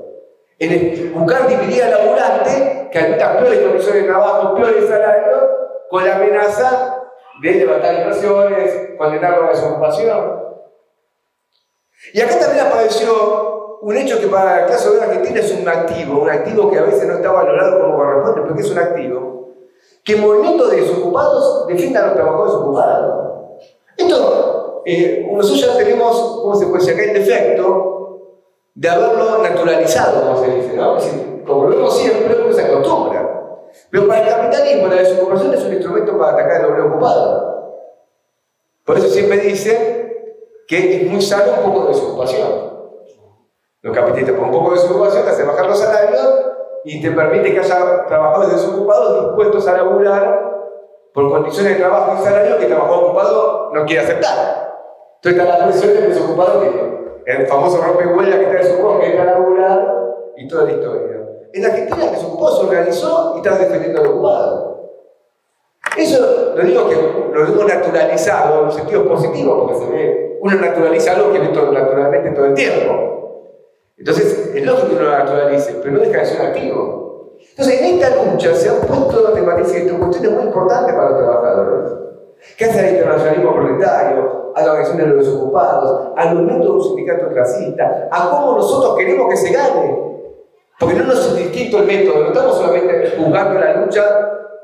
En 0.57 0.71
el 0.71 1.11
buscar 1.13 1.47
dividir 1.47 1.83
al 1.83 1.91
laburante 1.91 2.87
que 2.89 2.99
admita 2.99 3.37
peores 3.39 3.59
condiciones 3.59 4.03
de 4.03 4.07
trabajo, 4.07 4.55
peores 4.55 4.87
salarios, 4.87 5.43
con 5.89 6.05
la 6.05 6.15
amenaza 6.15 7.03
de 7.41 7.51
levantar 7.55 7.93
inversiones, 7.93 8.89
condenarlo 8.97 9.43
a 9.43 9.45
la 9.47 9.51
desocupación. 9.51 10.45
Y 12.13 12.21
acá 12.21 12.39
también 12.39 12.67
apareció 12.67 13.54
un 13.85 13.95
hecho 13.95 14.19
que 14.19 14.25
para 14.25 14.61
la 14.61 14.65
clase 14.65 14.89
obrera 14.89 15.05
argentina 15.05 15.39
es 15.41 15.51
un 15.51 15.69
activo, 15.69 16.23
un 16.23 16.29
activo 16.31 16.71
que 16.71 16.79
a 16.79 16.81
veces 16.81 17.07
no 17.07 17.17
está 17.17 17.31
valorado 17.31 17.81
como 17.81 17.97
corresponde, 17.97 18.41
porque 18.41 18.61
es 18.63 18.71
un 18.71 18.79
activo, 18.79 19.53
que 20.03 20.13
el 20.13 20.21
movimiento 20.21 20.67
de 20.69 20.81
desocupados 20.81 21.67
defienda 21.67 21.99
a 21.99 22.05
los 22.07 22.15
trabajadores 22.15 22.53
ocupados. 22.55 23.59
Esto, 23.95 24.81
eh, 24.87 25.29
nosotros 25.31 25.61
ya 25.61 25.77
tenemos, 25.77 26.19
¿cómo 26.41 26.55
se 26.55 26.65
puede 26.65 26.83
decir? 26.83 26.95
Acá 26.95 27.11
el 27.11 27.13
defecto 27.13 28.41
de 28.73 28.89
haberlo 28.89 29.43
naturalizado, 29.43 30.31
como 30.31 30.43
se 30.43 30.51
dice, 30.55 30.73
¿no? 30.75 30.97
Es 30.97 31.05
decir, 31.05 31.43
como 31.45 31.65
lo 31.65 31.69
vemos 31.69 31.95
siempre, 31.95 32.41
uno 32.43 32.51
se 32.51 32.63
acostumbra. 32.63 33.69
Pero 33.91 34.07
para 34.07 34.21
el 34.21 34.29
capitalismo 34.29 34.87
la 34.87 34.95
desocupación 34.95 35.53
es 35.53 35.63
un 35.63 35.73
instrumento 35.73 36.17
para 36.17 36.31
atacar 36.31 36.61
al 36.61 36.71
obrero 36.71 36.87
ocupado. 36.87 37.85
Por 38.83 38.97
eso 38.97 39.09
siempre 39.09 39.37
dice 39.41 40.41
que 40.67 41.03
es 41.03 41.11
muy 41.11 41.21
sano 41.21 41.51
un 41.59 41.71
poco 41.71 41.83
de 41.83 41.93
desocupación. 41.93 42.74
Los 43.85 43.95
capitalistas 43.95 44.35
con 44.35 44.45
un 44.45 44.51
poco 44.51 44.71
de 44.71 44.81
desocupación 44.81 45.23
te 45.25 45.29
hace 45.29 45.43
bajar 45.43 45.67
los 45.67 45.79
salarios 45.79 46.41
y 46.85 46.99
te 46.99 47.11
permite 47.11 47.53
que 47.53 47.59
haya 47.59 48.03
trabajadores 48.07 48.53
desocupados 48.53 49.25
dispuestos 49.25 49.67
a 49.67 49.73
laburar 49.73 50.41
por 51.13 51.29
condiciones 51.29 51.73
de 51.73 51.79
trabajo 51.83 52.17
y 52.19 52.23
salario 52.23 52.57
que 52.57 52.63
el 52.63 52.71
trabajador 52.71 53.03
ocupado 53.03 53.69
no 53.75 53.85
quiere 53.85 54.01
aceptar. 54.01 54.73
Entonces 55.17 55.39
está 55.39 55.59
la 55.59 55.65
presión 55.67 55.93
del 55.93 56.09
desocupado 56.09 56.61
que 56.61 57.31
el 57.31 57.45
famoso 57.45 57.79
rompehuelga 57.79 58.39
que 58.39 58.45
está 58.45 58.55
desocupado, 58.55 58.99
que 59.01 59.07
está 59.09 59.21
a 59.21 59.25
laburar 59.25 59.87
y 60.35 60.47
toda 60.47 60.63
la 60.63 60.71
historia. 60.71 61.21
En 61.53 61.65
Argentina 61.65 62.05
el 62.05 62.11
desocupado 62.11 62.57
se 62.57 62.65
organizó 62.65 63.33
y 63.35 63.37
está 63.37 63.55
defendiendo 63.55 64.01
al 64.01 64.07
ocupado. 64.07 64.91
Eso 65.95 66.53
lo 66.55 66.63
digo 66.63 66.89
que 66.89 66.95
lo 66.95 67.67
naturalizado 67.67 68.61
en 68.61 68.65
un 68.65 68.71
sentido 68.71 69.07
positivo, 69.07 69.59
porque 69.59 69.75
se 69.75 69.91
ve, 69.91 70.39
uno 70.41 70.55
naturaliza 70.55 71.11
algo 71.11 71.31
que 71.31 71.37
ve 71.37 71.49
naturalmente 71.49 72.31
todo 72.31 72.45
el 72.47 72.55
tiempo. 72.55 73.14
Entonces, 73.97 74.51
es 74.53 74.65
lógico 74.65 74.89
que 74.89 74.95
uno 74.95 75.03
lo 75.03 75.17
naturalice, 75.17 75.75
pero 75.81 75.93
no 75.93 75.99
deja 75.99 76.19
de 76.19 76.25
ser 76.25 76.41
activo. 76.41 77.37
Entonces, 77.51 77.81
en 77.81 77.85
esta 77.95 78.23
lucha 78.23 78.53
se 78.53 78.69
han 78.69 78.81
puesto 78.81 79.31
tematizando 79.33 79.99
cuestiones 79.99 80.31
muy 80.31 80.43
importantes 80.43 80.93
para 80.93 81.09
los 81.11 81.19
trabajadores. 81.19 81.91
¿Qué 82.57 82.65
hace 82.65 82.79
el 82.79 82.95
internacionalismo 82.95 83.53
proletario? 83.53 84.51
A 84.55 84.61
la 84.61 84.71
organización 84.71 84.97
de 84.97 85.15
los 85.15 85.25
desocupados, 85.25 86.13
al 86.17 86.35
movimiento 86.35 86.65
de 86.65 86.71
un 86.71 86.83
sindicato 86.83 87.29
clasista, 87.29 88.09
a 88.11 88.29
cómo 88.29 88.57
nosotros 88.57 88.97
queremos 88.97 89.29
que 89.29 89.37
se 89.37 89.53
gane. 89.53 90.05
Porque 90.79 90.95
no 90.95 91.05
nos 91.05 91.27
es 91.27 91.37
distinto 91.37 91.79
el 91.79 91.85
método, 91.85 92.21
no 92.21 92.27
estamos 92.27 92.57
solamente 92.57 93.13
juzgando 93.17 93.59
la 93.59 93.77
lucha 93.77 94.03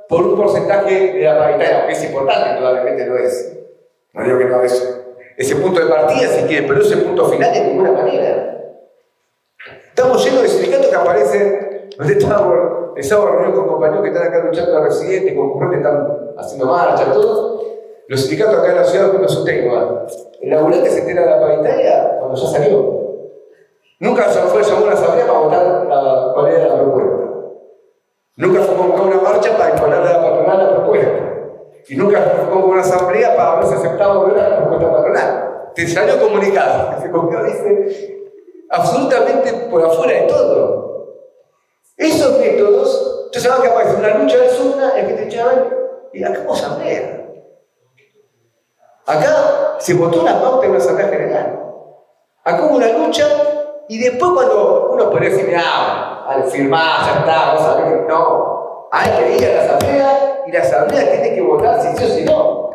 por 0.09 0.25
un 0.25 0.35
porcentaje 0.35 1.13
de 1.13 1.23
la 1.23 1.37
paritaria, 1.37 1.87
que 1.87 1.93
es 1.93 2.03
importante, 2.03 2.57
probablemente 2.57 3.05
no 3.05 3.15
es. 3.15 3.57
No 4.13 4.23
digo 4.25 4.37
que 4.37 4.45
no 4.45 4.61
es 4.61 4.99
ese 5.37 5.55
punto 5.55 5.79
de 5.79 5.85
partida, 5.85 6.27
si 6.27 6.43
quieren, 6.43 6.67
pero 6.67 6.79
no 6.79 6.85
es 6.85 6.91
el 6.91 7.01
punto 7.03 7.25
final 7.25 7.53
de 7.53 7.61
ninguna 7.61 7.91
manera. 7.93 8.60
Estamos 9.93 10.23
llenos 10.23 10.43
de 10.43 10.47
sindicatos 10.47 10.87
que 10.87 10.95
aparecen, 10.95 11.89
donde 11.97 12.13
estamos, 12.13 12.57
estamos 12.95 13.29
reunidos 13.29 13.59
con 13.59 13.67
compañeros 13.67 14.03
que 14.03 14.07
están 14.07 14.27
acá 14.27 14.39
luchando 14.39 14.77
a 14.77 14.83
residentes, 14.85 15.35
concurrentes, 15.35 15.79
están 15.79 16.07
haciendo 16.37 16.65
marcha, 16.65 17.11
todo. 17.11 17.61
Los 18.07 18.21
sindicatos 18.21 18.59
acá 18.59 18.69
en 18.69 18.75
la 18.77 18.83
ciudad 18.85 19.11
no 19.11 19.27
son 19.27 19.43
tengo. 19.43 20.05
El 20.39 20.49
laburante 20.49 20.89
se 20.89 20.99
entera 20.99 21.23
de 21.23 21.29
la 21.29 21.41
paritaria 21.41 22.17
cuando 22.19 22.37
ya 22.37 22.47
salió. 22.47 23.01
Nunca 23.99 24.29
se 24.29 24.39
fue 24.39 24.61
a 24.61 24.63
llamar 24.63 24.81
a 24.81 24.85
una 24.85 24.93
asamblea 24.93 25.27
para 25.27 25.39
votar 25.39 25.87
la, 25.87 26.31
cuál 26.33 26.47
era 26.47 26.67
la 26.67 26.81
propuesta. 26.81 27.15
Nunca 28.37 28.61
fue 28.61 28.73
a 28.73 28.77
convocar 28.77 29.05
una 29.07 29.21
marcha 29.21 29.57
para 29.57 29.69
imponerle 29.71 30.09
a 30.09 30.13
la 30.13 30.21
patronal 30.21 30.57
la 30.57 30.75
propuesta. 30.77 31.11
Y 31.89 31.95
nunca 31.97 32.21
fue 32.21 32.45
a 32.45 32.49
convocar 32.49 32.71
una 32.71 32.81
asamblea 32.81 33.35
para 33.35 33.55
ver 33.55 33.65
si 33.65 33.73
aceptaba 33.73 34.19
o 34.19 34.27
no 34.27 34.35
la 34.35 34.57
propuesta 34.57 34.89
patronal. 34.89 35.71
Te 35.75 35.85
salió 35.85 36.17
comunicado. 36.21 36.97
Se 37.01 37.11
copió, 37.11 37.43
dice, 37.43 38.20
absolutamente 38.71 39.53
por 39.69 39.85
afuera 39.85 40.13
de 40.13 40.27
todo. 40.27 40.81
Esos 41.97 42.39
métodos, 42.39 43.29
tú 43.31 43.39
sabes 43.39 43.61
que 43.61 43.67
aparece 43.67 43.95
una 43.95 44.17
lucha 44.17 44.37
de 44.37 44.49
zona, 44.49 44.97
es 44.97 45.07
que 45.07 45.13
te 45.13 45.23
echaban, 45.25 45.69
y 46.13 46.23
acá 46.23 46.39
vamos 46.39 46.63
a. 46.63 46.71
Acá 49.05 49.75
se 49.79 49.93
votó 49.93 50.21
una 50.21 50.39
pauta 50.39 50.65
en 50.65 50.71
una 50.71 50.79
asamblea 50.79 51.09
general. 51.09 51.59
Acá 52.43 52.63
hubo 52.63 52.77
una 52.77 52.87
lucha 52.87 53.27
y 53.87 54.01
después 54.01 54.31
cuando 54.31 54.89
uno 54.93 55.09
puede 55.09 55.29
decir, 55.29 55.53
ah, 55.57 56.25
al 56.29 56.43
firmar, 56.45 57.05
ya 57.05 57.19
está, 57.19 57.53
vamos 57.53 57.63
a 57.63 57.75
ver, 57.81 58.05
no. 58.07 58.87
Hay 58.91 59.11
que 59.11 59.37
ir 59.37 59.45
a 59.49 59.53
la 59.53 59.61
asamblea 59.63 60.43
y 60.47 60.51
la 60.51 60.59
asamblea 60.59 61.11
tiene 61.11 61.35
que 61.35 61.41
votar 61.41 61.81
si 61.81 61.97
sí 61.97 62.03
o 62.03 62.07
si 62.07 62.23
no. 62.23 62.69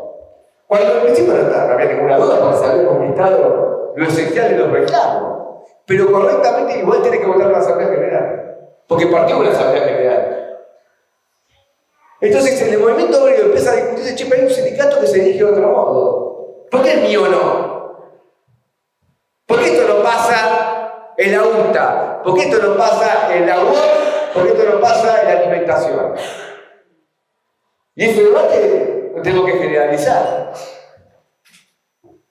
Cuando 0.66 0.92
al 0.92 1.00
principio 1.02 1.34
no, 1.34 1.42
no 1.48 1.72
había 1.72 1.86
ninguna 1.86 2.18
duda 2.18 2.56
se 2.58 2.66
había 2.66 2.88
conquistado 2.88 3.92
lo 3.94 4.06
esencial 4.06 4.50
de 4.50 4.58
los 4.58 4.70
reclamos. 4.72 5.35
Pero 5.86 6.10
correctamente 6.10 6.78
igual 6.78 7.02
tiene 7.02 7.20
que 7.20 7.26
votar 7.26 7.50
la 7.50 7.58
asamblea 7.58 7.88
general. 7.88 8.58
Porque 8.88 9.06
partió 9.06 9.38
una 9.38 9.50
asamblea 9.50 9.84
general. 9.84 10.58
Entonces, 12.20 12.60
en 12.62 12.74
el 12.74 12.80
movimiento 12.80 13.22
obrero 13.22 13.44
empieza 13.44 13.72
a 13.72 13.76
discutirse, 13.76 14.14
che, 14.16 14.26
pero 14.26 14.40
hay 14.40 14.48
un 14.48 14.54
sindicato 14.54 15.00
que 15.00 15.06
se 15.06 15.18
dirige 15.18 15.38
de 15.38 15.44
otro 15.44 15.68
modo. 15.70 16.66
¿Por 16.70 16.82
qué 16.82 16.94
el 16.94 17.02
mío 17.02 17.28
no? 17.28 17.76
¿Por 19.46 19.60
qué 19.60 19.76
esto 19.76 19.96
no 19.96 20.02
pasa 20.02 21.12
en 21.16 21.32
la 21.32 21.44
UNTA? 21.44 22.22
¿Por 22.24 22.34
qué 22.34 22.48
esto 22.48 22.66
no 22.66 22.76
pasa 22.76 23.34
en 23.34 23.46
la 23.46 23.62
UOP? 23.62 23.76
¿Por 24.34 24.42
qué 24.42 24.48
esto 24.48 24.74
no 24.74 24.80
pasa 24.80 25.22
en 25.22 25.28
la 25.28 25.40
alimentación? 25.40 26.14
Y 27.94 28.04
ese 28.04 28.24
debate 28.24 29.12
lo 29.14 29.22
tengo 29.22 29.44
que 29.44 29.52
generalizar. 29.52 30.52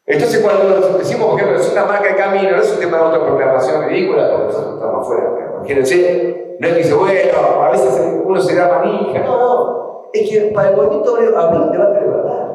Entonces, 0.07 0.39
cuando 0.39 0.97
decimos, 0.99 1.31
por 1.31 1.39
ejemplo, 1.39 1.59
es 1.59 1.71
una 1.71 1.85
marca 1.85 2.09
de 2.09 2.15
camino, 2.15 2.51
no 2.51 2.61
es 2.61 2.71
un 2.71 2.79
tema 2.79 2.97
de 2.97 3.03
autoproclamación 3.05 3.89
ridícula, 3.89 4.29
porque 4.29 4.45
nosotros 4.45 4.73
estamos 4.75 5.03
afuera. 5.03 5.53
Imagínense, 5.57 6.57
no 6.59 6.67
es 6.67 6.73
que 6.73 6.79
dice, 6.79 6.93
bueno, 6.93 7.63
a 7.63 7.71
veces 7.71 8.01
uno 8.23 8.39
se 8.39 8.55
da 8.55 8.67
manija. 8.67 9.19
No, 9.23 9.37
no. 9.37 10.09
Es 10.13 10.29
que 10.29 10.41
para 10.53 10.69
el 10.69 10.75
movimiento 10.77 11.13
obrero 11.13 11.39
habría 11.39 11.61
un 11.61 11.71
debate 11.71 11.99
de 12.01 12.07
verdad. 12.07 12.51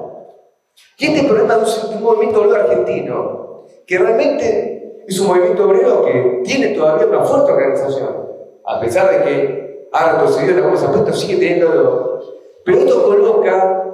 Y 0.97 1.07
este 1.07 1.29
problema 1.29 1.57
de 1.57 1.65
un 1.97 2.03
movimiento 2.03 2.41
obrero 2.41 2.57
argentino, 2.57 3.67
que 3.85 3.99
realmente 3.99 5.05
es 5.09 5.21
un 5.21 5.27
movimiento 5.27 5.65
obrero 5.65 6.05
que 6.05 6.43
tiene 6.45 6.69
todavía 6.69 7.07
una 7.07 7.25
fuerte 7.25 7.51
organización, 7.51 8.29
a 8.65 8.81
pesar 8.81 9.11
de 9.11 9.25
que 9.25 9.89
ha 9.93 10.13
retrocedido 10.13 10.53
en 10.53 10.59
algunos 10.59 10.85
aspectos, 10.85 11.21
sigue 11.21 11.37
teniendo. 11.37 12.21
Pero 12.65 12.79
esto 12.79 13.05
coloca 13.05 13.85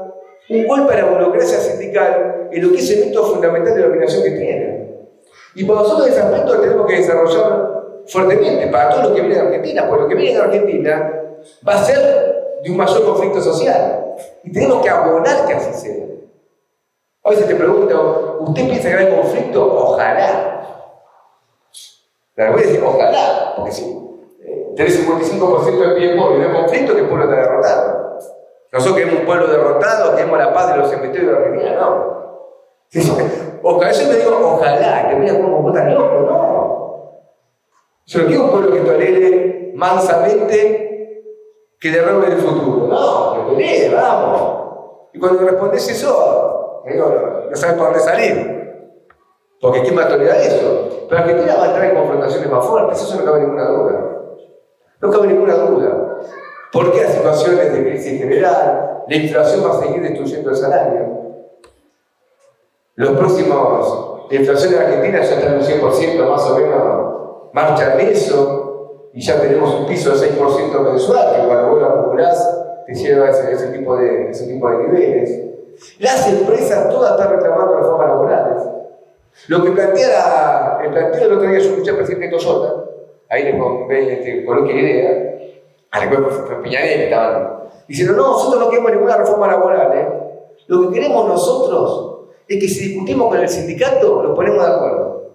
un 0.51 0.67
golpe 0.67 0.93
a 0.93 1.03
la 1.03 1.11
burocracia 1.11 1.59
sindical 1.59 2.36
en 2.51 2.63
lo 2.63 2.73
que 2.73 2.79
es 2.79 2.91
el 2.91 3.07
método 3.07 3.35
fundamental 3.35 3.75
de 3.75 3.81
la 3.81 3.87
dominación 3.89 4.23
que 4.23 4.31
tiene. 4.31 4.97
Y 5.55 5.65
para 5.65 5.81
nosotros 5.81 6.09
ese 6.09 6.21
aspecto 6.21 6.61
tenemos 6.61 6.87
que 6.87 6.97
desarrollar 6.97 7.77
fuertemente 8.07 8.67
para 8.69 8.91
todo 8.91 9.09
lo 9.09 9.15
que 9.15 9.23
viene 9.23 9.37
de 9.37 9.41
Argentina, 9.41 9.89
porque 9.89 10.03
lo 10.03 10.09
que 10.09 10.15
viene 10.15 10.39
de 10.39 10.45
Argentina 10.45 11.23
va 11.67 11.75
a 11.75 11.85
ser 11.85 12.61
de 12.63 12.71
un 12.71 12.77
mayor 12.77 13.05
conflicto 13.05 13.41
social. 13.41 14.15
Y 14.45 14.53
tenemos 14.53 14.83
que 14.83 14.89
abonar 14.89 15.47
que 15.47 15.55
así 15.55 15.73
sea. 15.73 16.05
A 17.25 17.31
veces 17.31 17.49
te 17.49 17.57
pregunto, 17.57 18.39
¿usted 18.41 18.69
piensa 18.69 18.89
que 18.89 18.95
hay 18.95 19.17
conflicto? 19.17 19.65
Ojalá. 19.65 20.53
La 22.37 22.51
voy 22.51 22.61
a 22.61 22.67
decir, 22.67 22.83
ojalá, 22.85 23.55
porque 23.57 23.71
eh, 23.71 24.73
tenés 24.77 25.09
55% 25.09 25.79
de 25.79 25.95
tiempo 25.97 26.33
y 26.35 26.39
no 26.39 26.49
hay 26.49 26.53
conflicto, 26.53 26.95
que 26.95 27.01
el 27.01 27.09
pueblo 27.09 27.25
está 27.25 27.37
derrotado. 27.37 28.19
Nosotros 28.73 28.97
queremos 28.97 29.21
un 29.21 29.27
pueblo 29.27 29.47
derrotado, 29.49 30.15
queremos 30.15 30.39
la 30.39 30.53
paz 30.53 30.71
de 30.71 30.77
los 30.77 30.91
cementerios 30.91 31.33
de 31.33 31.37
Argentina, 31.37 31.75
no. 31.81 32.26
Ojalá, 33.63 33.93
yo 33.93 34.09
me 34.09 34.15
digo, 34.17 34.55
ojalá, 34.55 35.09
que 35.09 35.17
mira 35.17 35.41
cómo 35.41 35.63
votan 35.63 35.93
loco, 35.93 36.21
no. 36.21 36.57
Yo 38.07 38.23
no 38.23 38.27
quiero 38.27 38.45
un 38.45 38.51
pueblo 38.51 38.73
que 38.73 38.81
tolere 38.81 39.73
mansamente 39.75 40.87
que 41.81 41.91
le 41.91 41.99
el 41.99 42.39
futuro. 42.39 42.87
No, 42.87 43.35
que 43.35 43.55
pelee, 43.55 43.95
vamos. 43.95 45.11
Y 45.13 45.19
cuando 45.19 45.43
respondes 45.43 45.89
eso, 45.89 46.83
digo, 46.87 47.47
no 47.51 47.57
sabes 47.57 47.77
por 47.77 47.87
dónde 47.87 48.01
salir. 48.01 48.57
Porque 49.61 49.83
¿quién 49.83 49.99
va 49.99 50.05
a 50.05 50.09
tolerar 50.09 50.37
eso? 50.41 51.07
Pero 51.09 51.21
Argentina 51.21 51.57
va 51.57 51.65
a 51.65 51.67
entrar 51.69 51.85
en 51.87 51.97
confrontaciones 51.97 52.51
más 52.51 52.67
fuertes, 52.67 53.03
eso 53.03 53.19
no 53.19 53.25
cabe 53.25 53.41
ninguna 53.41 53.69
duda. 53.69 54.17
No 55.01 55.11
cabe 55.11 55.27
ninguna 55.29 55.55
duda. 55.55 56.19
Porque 56.73 57.01
hay 57.01 57.13
situaciones 57.13 57.73
de 57.73 57.83
crisis 57.83 58.19
general, 58.21 59.05
la 59.09 59.17
inflación 59.17 59.65
va 59.65 59.77
a 59.77 59.83
seguir 59.83 60.03
destruyendo 60.03 60.51
el 60.51 60.57
salario. 60.57 61.26
Los 62.97 63.11
próximos, 63.11 64.27
la 64.31 64.37
inflación 64.37 64.73
en 64.73 64.81
Argentina 64.81 65.21
ya 65.21 65.35
está 65.35 65.49
en 65.49 65.55
un 65.57 65.61
100% 65.61 66.31
más 66.31 66.51
o 66.51 66.57
menos, 66.57 67.53
marcha 67.53 67.93
en 67.93 68.09
eso, 68.09 69.11
y 69.13 69.21
ya 69.21 69.39
tenemos 69.39 69.75
un 69.75 69.87
piso 69.87 70.17
de 70.17 70.31
6% 70.35 70.81
mensual, 70.81 71.37
que 71.37 71.47
cuando 71.47 71.69
vos 71.69 71.81
lo 71.81 71.87
acumulás 71.87 72.85
te 72.87 72.95
lleva 72.95 73.27
a 73.27 73.31
ese, 73.31 73.69
tipo 73.69 73.97
de, 73.99 74.31
ese 74.31 74.47
tipo 74.47 74.71
de 74.71 74.79
niveles. 74.79 75.43
Las 75.99 76.27
empresas 76.27 76.89
todas 76.89 77.13
están 77.13 77.37
reclamando 77.37 77.77
reformas 77.77 78.09
laborales. 78.09 78.63
Lo 79.49 79.63
que 79.63 79.73
plantea 79.73 80.79
el 80.83 80.91
planteo 80.91 81.21
del 81.21 81.33
otro 81.35 81.51
día, 81.51 81.59
yo 81.59 81.71
escuché 81.73 81.91
al 81.91 81.97
presidente 81.97 82.35
Toyota, 82.35 82.83
ahí 83.29 83.43
le 83.43 84.13
este, 84.13 84.45
coloqué 84.47 84.73
la 84.73 84.81
idea, 84.81 85.39
a 85.91 86.03
la 86.03 86.31
fue 86.31 86.63
Piñanel 86.63 87.03
estaban 87.03 87.59
diciendo, 87.87 88.15
no, 88.15 88.33
nosotros 88.33 88.59
no 88.59 88.71
queremos 88.71 88.91
ninguna 88.91 89.19
reforma 89.19 89.49
laboral, 89.49 89.93
¿eh? 89.93 90.09
Lo 90.69 90.89
que 90.89 90.95
queremos 90.95 91.29
nosotros 91.29 92.16
es 92.49 92.61
que 92.61 92.69
si 92.69 92.89
discutimos 92.89 93.29
con 93.29 93.39
el 93.39 93.49
sindicato, 93.49 94.23
nos 94.23 94.37
ponemos 94.37 94.65
de 94.65 94.73
acuerdo. 94.73 95.33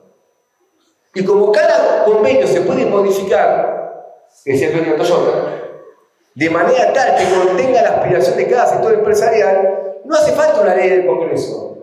Y 1.13 1.25
como 1.25 1.51
cada 1.51 2.05
convenio 2.05 2.47
se 2.47 2.61
puede 2.61 2.85
modificar, 2.85 4.17
decía 4.45 4.69
Antonio 4.69 4.95
Toyota, 4.95 5.61
de 6.33 6.49
manera 6.49 6.93
tal 6.93 7.17
que 7.17 7.47
contenga 7.47 7.81
la 7.81 7.89
aspiración 7.95 8.37
de 8.37 8.47
cada 8.47 8.65
sector 8.67 8.93
empresarial, 8.93 9.99
no 10.05 10.15
hace 10.15 10.31
falta 10.31 10.61
una 10.61 10.75
ley 10.75 10.89
del 10.89 11.05
Congreso. 11.05 11.77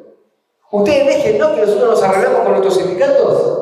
Ustedes 0.71 1.07
dejen, 1.07 1.39
¿no? 1.39 1.55
Que 1.55 1.61
nosotros 1.63 1.91
nos 1.91 2.03
arreglamos 2.03 2.41
con 2.41 2.51
nuestros 2.53 2.77
sindicatos 2.77 3.59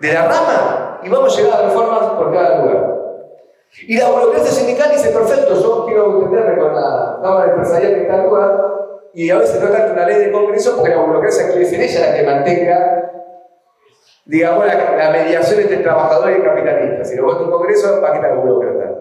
de 0.00 0.12
la 0.12 0.26
rama 0.26 1.00
y 1.02 1.08
vamos 1.08 1.36
a 1.36 1.40
llegar 1.40 1.60
a 1.60 1.68
reformas 1.68 2.10
por 2.10 2.32
cada 2.32 2.58
lugar. 2.58 2.98
Y 3.86 3.96
la 3.96 4.10
burocracia 4.10 4.50
sindical 4.50 4.90
dice, 4.90 5.10
perfecto, 5.10 5.60
yo 5.60 5.84
quiero 5.86 6.16
entenderme 6.16 6.60
con 6.60 6.74
la 6.74 7.18
Cámara 7.22 7.50
Empresarial 7.52 7.92
está 7.92 8.16
en 8.16 8.24
lugar, 8.24 8.87
y 9.18 9.30
a 9.30 9.38
veces 9.38 9.60
no 9.60 9.68
tanto 9.68 9.94
una 9.94 10.06
ley 10.06 10.16
de 10.26 10.30
Congreso, 10.30 10.76
porque 10.76 10.94
la 10.94 11.02
burocracia 11.02 11.48
quiere 11.48 11.64
ser 11.64 11.80
ella 11.80 12.06
la 12.06 12.14
que 12.14 12.22
mantenga, 12.22 13.10
digamos, 14.26 14.64
la, 14.64 15.10
mediación 15.10 15.60
entre 15.60 15.78
trabajadores 15.78 16.38
y 16.38 16.42
capitalistas. 16.42 17.10
Si 17.10 17.16
lo 17.16 17.24
vota 17.24 17.42
un 17.42 17.50
Congreso, 17.50 18.00
¿para 18.00 18.12
qué 18.12 18.18
está 18.20 18.32
el 18.32 18.38
burócrata? 18.38 18.94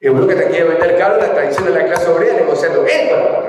El 0.00 0.12
burócrata 0.12 0.48
quiere 0.48 0.64
vender 0.64 0.96
caro 0.96 1.18
la 1.18 1.34
tradición 1.34 1.66
de 1.66 1.70
la 1.70 1.84
clase 1.84 2.10
obrera 2.10 2.34
negociando 2.34 2.86
él 2.86 3.10
con 3.10 3.18
la. 3.18 3.46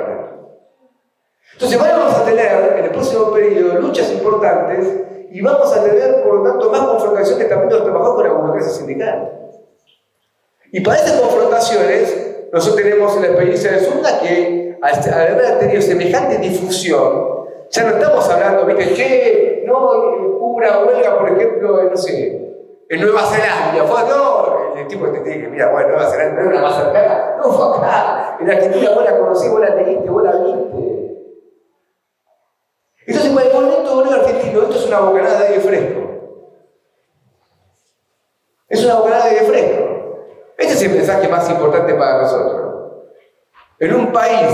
Entonces, 1.54 1.80
vamos 1.80 2.14
a 2.16 2.26
tener 2.26 2.76
en 2.80 2.84
el 2.84 2.92
próximo 2.92 3.32
periodo 3.32 3.80
luchas 3.80 4.12
importantes 4.12 4.90
y 5.32 5.42
vamos 5.42 5.74
a 5.74 5.86
tener, 5.86 6.22
por 6.22 6.36
lo 6.36 6.52
tanto, 6.52 6.70
más 6.70 6.82
confrontaciones 6.82 7.48
también 7.48 7.70
de 7.70 7.76
los 7.76 7.84
trabajadores 7.86 8.30
con 8.30 8.42
la 8.42 8.48
burocracia 8.48 8.78
sindical. 8.78 9.32
Y 10.70 10.82
para 10.82 10.98
esas 10.98 11.22
confrontaciones, 11.22 12.27
nosotros 12.52 12.82
tenemos 12.82 13.20
la 13.20 13.28
experiencia 13.28 13.72
de 13.72 13.80
Zunda 13.80 14.20
que, 14.20 14.78
al 14.82 15.14
haber 15.14 15.60
tenido 15.60 15.82
semejante 15.82 16.38
difusión, 16.38 17.38
ya 17.70 17.84
no 17.84 17.90
estamos 17.98 18.30
hablando, 18.30 18.66
viste, 18.66 18.94
che, 18.94 19.64
no, 19.66 19.78
hubo 19.78 20.56
una 20.56 20.80
huelga, 20.80 21.18
por 21.18 21.30
ejemplo, 21.30 21.84
no 21.84 21.98
sé, 21.98 22.48
en 22.90 23.02
Nueva 23.02 23.22
Zelanda, 23.24 23.84
fue 23.84 24.10
no, 24.10 24.76
el 24.78 24.88
tipo 24.88 25.08
te 25.10 25.20
dice, 25.22 25.48
mira, 25.50 25.72
bueno, 25.72 25.90
Nueva 25.90 26.10
Zelanda 26.10 26.42
no 26.42 26.50
una 26.50 26.62
más 26.62 26.76
cercana, 26.78 27.36
no 27.38 27.52
fue 27.52 27.78
acá, 27.78 28.38
en 28.40 28.50
Argentina 28.50 28.92
vos 28.96 29.04
la 29.04 29.18
conocí, 29.18 29.50
vos 29.50 29.60
la 29.60 29.76
leíste, 29.76 30.10
vos 30.10 30.24
la 30.24 30.32
viste. 30.32 30.98
Entonces, 33.08 33.32
para 33.34 33.48
el 33.48 33.54
movimiento 33.54 33.94
obrero 33.94 34.16
argentino, 34.16 34.62
esto 34.64 34.76
es 34.76 34.86
una 34.88 35.00
bocanada 35.00 35.40
de 35.40 35.48
aire 35.48 35.60
fresco. 35.62 36.02
Es 38.68 38.84
una 38.84 38.96
bocanada 38.96 39.26
de 39.26 39.30
aire 39.30 39.46
fresco. 39.46 39.87
Ese 40.58 40.74
es 40.74 40.82
el 40.84 40.92
mensaje 40.98 41.28
más 41.28 41.50
importante 41.50 41.94
para 41.94 42.22
nosotros. 42.24 42.74
En 43.80 43.94
un 43.94 44.12
país 44.12 44.50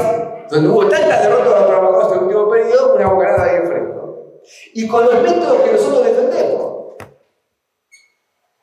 donde 0.49 0.67
hubo 0.67 0.88
tantas 0.88 1.23
derrotas 1.23 1.53
a 1.53 1.59
los 1.59 1.67
trabajadores 1.67 2.07
en 2.11 2.17
el 2.17 2.23
último 2.25 2.49
periodo, 2.49 2.95
una 2.95 3.07
bocanada 3.07 3.45
de 3.53 3.61
fresco. 3.61 4.41
Y 4.73 4.88
con 4.88 5.05
los 5.05 5.21
métodos 5.21 5.61
que 5.61 5.71
nosotros 5.71 6.03
defendemos. 6.03 6.73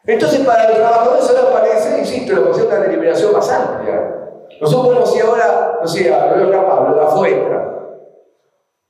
Entonces, 0.04 0.40
para 0.40 0.68
los 0.68 0.76
trabajadores 0.76 1.30
ahora 1.30 1.52
parece, 1.60 1.98
insisto, 1.98 2.34
la 2.34 2.46
posición 2.46 2.70
de 2.70 2.76
una 2.76 2.86
deliberación 2.86 3.32
más 3.32 3.50
amplia. 3.50 4.16
Nosotros 4.60 4.86
podemos 4.88 5.16
ir 5.16 5.22
ahora, 5.22 5.78
no 5.80 5.88
sé, 5.88 6.12
a 6.12 6.36
lo 6.36 6.50
de 6.50 6.56
Pablo, 6.58 6.96
la 6.96 7.06
fuerza. 7.08 7.66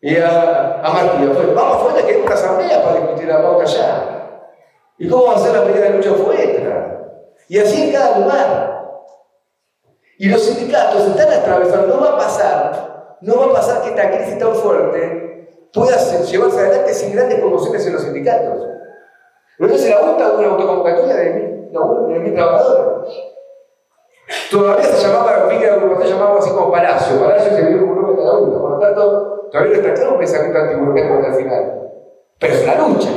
y 0.01 0.16
a, 0.16 0.81
a 0.82 0.93
Martí 0.93 1.24
afuera. 1.31 1.52
Vamos 1.55 1.77
afuera 1.77 2.06
que 2.06 2.14
hay 2.14 2.20
una 2.22 2.35
asamblea 2.35 2.82
para 2.82 3.01
discutir 3.01 3.28
la 3.28 3.43
pauta 3.43 3.62
allá. 3.62 4.05
¿Y 4.98 5.09
cómo 5.09 5.27
va 5.27 5.35
a 5.36 5.39
ser 5.39 5.55
la 5.55 5.64
medida 5.64 5.85
de 5.85 5.90
lucha 5.90 6.10
afuera? 6.10 6.99
Y 7.51 7.59
así 7.59 7.82
en 7.82 7.93
cada 7.93 8.16
lugar. 8.20 8.81
Y 10.18 10.28
los 10.28 10.40
sindicatos 10.40 11.05
están 11.09 11.32
atravesando, 11.32 11.97
no 11.97 12.01
va 12.01 12.10
a 12.10 12.18
pasar, 12.18 13.16
no 13.22 13.40
va 13.40 13.47
a 13.47 13.52
pasar 13.55 13.82
que 13.82 13.89
esta 13.89 14.09
crisis 14.09 14.39
tan 14.39 14.55
fuerte 14.55 15.68
pueda 15.74 15.97
llevarse 15.97 16.60
adelante 16.60 16.94
sin 16.94 17.12
grandes 17.12 17.40
conmociones 17.40 17.85
en 17.85 17.94
los 17.94 18.02
sindicatos. 18.02 18.68
Entonces 19.59 19.90
la 19.90 20.01
gusta 20.01 20.31
una 20.31 20.47
autoconvocatoria 20.47 21.16
de 21.16 21.31
mil, 21.31 21.72
no, 21.72 22.06
de 22.06 22.18
mil 22.20 22.35
trabajadores. 22.35 23.14
Todavía 24.48 24.85
se 24.85 25.09
llamaba, 25.09 25.48
de 25.48 25.70
agrupación 25.70 26.06
se 26.06 26.14
llamaba 26.14 26.39
así 26.39 26.51
como 26.51 26.70
Palacio. 26.70 27.20
Palacio 27.20 27.51
se 27.51 27.62
vivió 27.62 27.82
un 27.82 27.97
nombre 27.97 28.16
cada 28.16 28.39
uno. 28.39 28.60
Por 28.60 28.70
lo 28.70 28.78
tanto, 28.78 29.48
todavía 29.51 29.72
no 29.72 29.82
está 29.82 29.94
claro 29.94 30.12
un 30.12 30.18
pensamiento 30.20 30.56
antiburocrático 30.56 31.14
hasta 31.14 31.27
el 31.27 31.35
final. 31.35 31.90
Pero 32.39 32.55
es 32.55 32.62
una 32.62 32.89
lucha. 32.89 33.10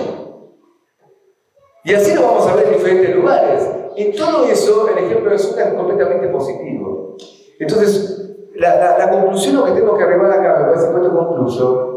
Y 1.83 1.93
así 1.93 2.15
lo 2.15 2.23
vamos 2.23 2.47
a 2.47 2.55
ver 2.55 2.65
en 2.65 2.73
diferentes 2.73 3.15
lugares. 3.15 3.82
En 3.95 4.15
todo 4.15 4.45
eso, 4.45 4.87
el 4.89 5.05
ejemplo 5.05 5.31
de 5.31 5.37
Zucca 5.37 5.69
es 5.69 5.73
completamente 5.73 6.27
positivo. 6.27 7.15
Entonces, 7.59 8.35
la, 8.55 8.75
la, 8.75 8.97
la 8.97 9.09
conclusión 9.09 9.63
que 9.65 9.71
tengo 9.71 9.97
que 9.97 10.03
arribar 10.03 10.31
acá, 10.31 10.59
me 10.59 10.65
parece 10.65 10.91
que 10.91 10.95
esto 10.95 11.17
concluyo, 11.17 11.93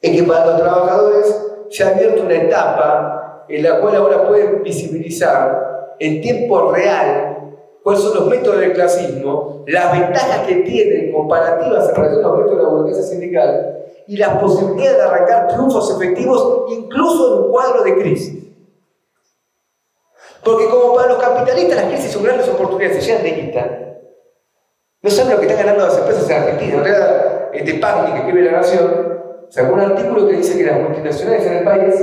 es 0.00 0.10
que 0.10 0.22
para 0.24 0.46
los 0.46 0.56
trabajadores 0.56 1.48
se 1.70 1.84
ha 1.84 1.88
abierto 1.88 2.22
una 2.22 2.34
etapa 2.34 3.44
en 3.48 3.62
la 3.62 3.80
cual 3.80 3.96
ahora 3.96 4.26
pueden 4.26 4.62
visibilizar 4.62 5.94
en 5.98 6.20
tiempo 6.20 6.72
real 6.72 7.32
cuáles 7.82 8.02
son 8.02 8.14
los 8.14 8.26
métodos 8.28 8.60
del 8.60 8.72
clasismo, 8.72 9.64
las 9.66 9.92
ventajas 9.92 10.46
que 10.46 10.56
tienen 10.56 11.12
comparativas 11.12 11.88
en 11.88 11.94
relación 11.94 12.24
a 12.24 12.28
los 12.28 12.38
métodos 12.38 12.56
de 12.56 12.62
la 12.62 12.68
burocracia 12.68 13.02
sindical 13.02 13.78
y 14.06 14.16
las 14.16 14.38
posibilidades 14.38 14.96
de 14.96 15.02
arrancar 15.02 15.48
triunfos 15.48 15.96
efectivos 15.96 16.64
incluso 16.68 17.26
en 17.36 17.44
un 17.44 17.50
cuadro 17.50 17.82
de 17.84 17.96
crisis. 17.98 18.41
Porque 20.44 20.68
como 20.68 20.94
para 20.94 21.08
los 21.08 21.22
capitalistas 21.22 21.76
las 21.76 21.86
crisis 21.86 22.10
son 22.10 22.24
grandes 22.24 22.48
oportunidades, 22.48 23.02
se 23.02 23.08
llenan 23.10 23.22
de 23.22 23.30
guita. 23.30 23.78
No 25.02 25.10
saben 25.10 25.32
lo 25.32 25.40
que 25.40 25.46
están 25.46 25.64
ganando 25.64 25.86
las 25.86 25.98
empresas 25.98 26.28
en 26.30 26.36
Argentina. 26.36 26.76
No 26.76 26.84
este 27.52 27.74
Pagni 27.74 28.12
que 28.12 28.18
escribe 28.18 28.50
La 28.50 28.58
Nación, 28.58 29.20
sacó 29.50 29.74
un 29.74 29.80
artículo 29.80 30.26
que 30.26 30.36
dice 30.36 30.56
que 30.56 30.64
las 30.64 30.80
multinacionales 30.80 31.46
en 31.46 31.52
el 31.58 31.64
país, 31.64 31.94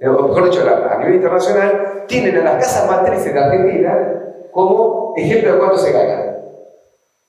eh, 0.00 0.08
o 0.08 0.28
mejor 0.28 0.44
dicho, 0.44 0.62
a 0.62 0.98
nivel 0.98 1.16
internacional, 1.16 2.04
tienen 2.06 2.38
a 2.38 2.44
las 2.44 2.64
casas 2.64 2.90
matrices 2.90 3.34
de 3.34 3.40
Argentina 3.40 4.22
como 4.52 5.12
ejemplo 5.16 5.52
de 5.52 5.58
cuánto 5.58 5.78
se 5.78 5.92
gana. 5.92 6.36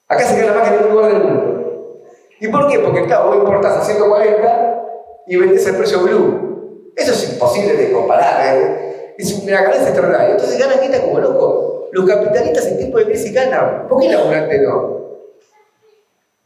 Acá 0.07 0.23
se 0.23 0.39
gana 0.39 0.57
más 0.57 0.69
que 0.69 0.75
en 0.75 0.81
ningún 0.81 0.95
lugar 0.95 1.11
del 1.11 1.23
mundo. 1.23 2.03
¿Y 2.39 2.47
por 2.47 2.67
qué? 2.67 2.79
Porque 2.79 3.03
claro, 3.05 3.27
vos 3.27 3.37
importás 3.37 3.77
a 3.77 3.81
140 3.81 4.83
y 5.27 5.35
vendés 5.35 5.67
el 5.67 5.75
precio 5.75 5.99
blue. 5.99 6.93
Eso 6.95 7.11
es 7.11 7.33
imposible 7.33 7.73
de 7.73 7.91
comparar. 7.91 8.55
¿eh? 8.55 8.86
Es 9.17 9.33
una 9.33 9.61
ganancia 9.61 9.89
extraordinaria. 9.89 10.31
Entonces 10.31 10.59
ganan 10.59 10.79
quita 10.79 11.01
como 11.01 11.19
loco. 11.19 11.89
Los 11.91 12.05
capitalistas 12.05 12.67
en 12.67 12.77
tiempo 12.77 12.99
de 12.99 13.05
crisis 13.05 13.33
ganan. 13.33 13.87
¿Por 13.87 13.99
qué 13.99 14.07
el 14.07 14.13
laburante 14.13 14.59
no? 14.59 14.97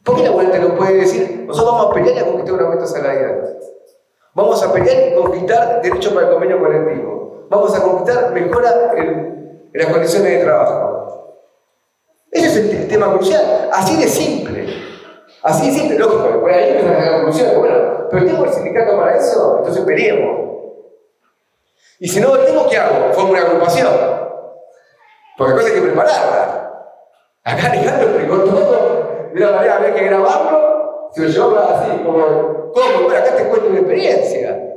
¿Por 0.04 0.14
qué 0.16 0.22
el 0.22 0.28
laburante 0.28 0.58
no 0.58 0.74
puede 0.76 0.94
decir, 0.94 1.44
nosotros 1.46 1.74
vamos 1.74 1.90
a 1.90 1.94
pelear 1.94 2.16
y 2.16 2.18
a 2.20 2.26
conquistar 2.26 2.54
un 2.54 2.60
aumento 2.60 2.86
salarial? 2.86 3.58
Vamos 4.34 4.62
a 4.62 4.72
pelear 4.72 5.12
y 5.12 5.14
conquistar 5.14 5.82
derechos 5.82 6.12
para 6.12 6.26
el 6.26 6.32
convenio 6.32 6.58
colectivo. 6.58 7.46
Vamos 7.50 7.76
a 7.76 7.82
conquistar 7.82 8.32
mejora 8.32 8.92
en, 8.96 9.70
las 9.74 9.86
condiciones 9.88 10.32
de 10.32 10.44
trabajo. 10.44 11.36
Ese 12.30 12.46
es 12.46 12.56
el, 12.56 12.88
tema 12.88 13.12
crucial. 13.12 13.68
Así 13.72 14.00
de 14.00 14.08
simple. 14.08 14.66
Así 15.42 15.70
de 15.70 15.78
simple, 15.78 15.98
lógico. 15.98 16.28
Después 16.28 16.56
ahí 16.56 16.70
empiezan 16.70 16.94
a 16.94 17.04
la 17.04 17.12
conclusión. 17.16 17.50
Bueno, 17.58 18.08
pero 18.10 18.24
tengo 18.24 18.44
el 18.44 18.52
sindicato 18.52 18.96
para 18.96 19.16
eso, 19.16 19.56
entonces 19.58 19.84
peleemos. 19.84 20.41
Y 22.02 22.08
si 22.08 22.18
no 22.18 22.34
lo 22.34 22.44
tengo, 22.44 22.68
¿qué 22.68 22.76
hago? 22.76 23.12
Formo 23.12 23.30
una 23.30 23.42
agrupación. 23.42 23.88
Porque 25.38 25.54
cosas 25.54 25.70
hay 25.70 25.76
que 25.76 25.86
prepararla. 25.86 26.82
Acá 27.44 27.66
Alejandro 27.70 28.08
explicó 28.08 28.38
todo 28.38 29.30
de 29.32 29.44
había 29.44 29.94
que 29.94 30.04
grabarlo, 30.06 31.10
se 31.12 31.28
lo 31.28 31.58
así, 31.60 32.02
como, 32.04 32.72
¿cómo? 32.72 33.04
Bueno, 33.04 33.16
acá 33.16 33.36
te 33.36 33.44
cuento 33.44 33.68
una 33.68 33.78
experiencia. 33.78 34.74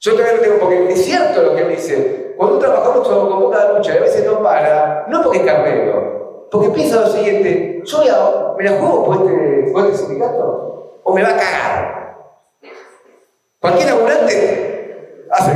Yo 0.00 0.12
todavía 0.12 0.34
no 0.34 0.40
tengo, 0.42 0.58
porque 0.58 0.92
es 0.92 1.02
cierto 1.02 1.40
lo 1.40 1.54
que 1.54 1.62
él 1.62 1.68
dice. 1.70 2.34
Cuando 2.36 2.56
un 2.56 2.60
trabajador 2.60 3.06
se 3.06 3.10
convoca 3.10 3.62
a 3.62 3.72
lucha 3.72 3.94
a 3.94 4.00
veces 4.00 4.26
no 4.26 4.42
para, 4.42 5.06
no 5.08 5.22
porque 5.22 5.38
es 5.38 5.44
carnero, 5.46 6.46
porque 6.50 6.68
piensa 6.68 7.00
lo 7.00 7.06
siguiente, 7.06 7.80
yo 7.86 8.54
me 8.58 8.64
la 8.64 8.78
juego 8.78 9.04
por 9.06 9.16
este, 9.16 9.72
por 9.72 9.86
este 9.86 9.96
sindicato, 9.96 11.00
o 11.04 11.14
me 11.14 11.22
va 11.22 11.30
a 11.30 11.36
cagar. 11.36 12.18
Cualquier 13.60 13.88
ambulante 13.88 14.69
hace 15.30 15.52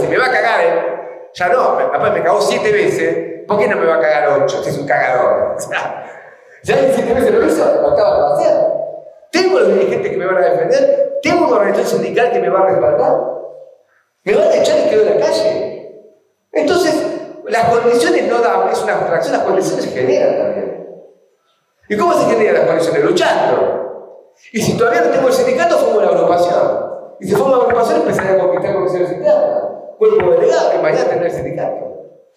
si 0.00 0.06
me 0.08 0.18
va 0.18 0.26
a 0.26 0.30
cagar, 0.30 0.60
¿eh? 0.60 0.92
ya 1.34 1.48
no, 1.48 1.76
después 1.76 2.12
me 2.12 2.22
cagó 2.22 2.40
siete 2.40 2.72
veces, 2.72 3.44
¿por 3.46 3.58
qué 3.58 3.68
no 3.68 3.76
me 3.76 3.86
va 3.86 3.96
a 3.96 4.00
cagar 4.00 4.42
ocho 4.42 4.62
si 4.62 4.70
es 4.70 4.78
un 4.78 4.86
cagador? 4.86 5.56
O 5.56 5.60
sea, 5.60 6.04
ya 6.62 6.76
siete 6.94 7.14
veces 7.14 7.32
lo 7.32 7.44
hizo, 7.44 7.80
lo 7.80 7.90
acaba 7.90 8.38
de 8.38 8.44
hacer. 8.44 8.56
Tengo 9.30 9.58
los 9.58 9.74
dirigentes 9.74 10.10
que 10.10 10.16
me 10.16 10.26
van 10.26 10.36
a 10.36 10.48
defender, 10.48 11.18
tengo 11.22 11.46
una 11.46 11.56
organización 11.56 12.02
sindical 12.02 12.30
que 12.30 12.40
me 12.40 12.48
va 12.48 12.60
a 12.60 12.66
respaldar. 12.66 13.32
Me 14.24 14.34
van 14.34 14.48
a 14.48 14.54
echar 14.54 14.78
y 14.78 14.90
quedo 14.90 15.02
en 15.02 15.18
la 15.18 15.26
calle. 15.26 15.92
Entonces, 16.52 16.94
las 17.48 17.68
condiciones 17.68 18.28
no 18.28 18.38
dan, 18.38 18.68
es 18.70 18.80
una 18.82 18.94
abstracción, 18.94 19.36
las 19.36 19.44
condiciones 19.44 19.84
se 19.84 19.90
generan 19.90 20.38
también. 20.38 20.86
¿Y 21.88 21.96
cómo 21.96 22.12
se 22.14 22.30
generan 22.30 22.54
las 22.54 22.66
condiciones? 22.66 23.04
Luchando. 23.04 24.32
Y 24.52 24.62
si 24.62 24.76
todavía 24.76 25.02
no 25.02 25.10
tengo 25.10 25.28
el 25.28 25.34
sindicato, 25.34 25.78
formo 25.78 26.00
la 26.00 26.08
agrupación. 26.08 26.91
Y 27.22 27.28
si 27.28 27.34
formo 27.36 27.56
la 27.56 27.62
agrupación, 27.62 28.00
empezaré 28.00 28.30
a 28.30 28.38
conquistar 28.40 28.74
condiciones 28.74 29.12
internas. 29.12 29.62
Cuerpo 29.96 30.30
delegado, 30.32 30.72
y 30.74 30.82
mañana 30.82 31.04
tener 31.04 31.26
el 31.26 31.30
sindicato. 31.30 31.92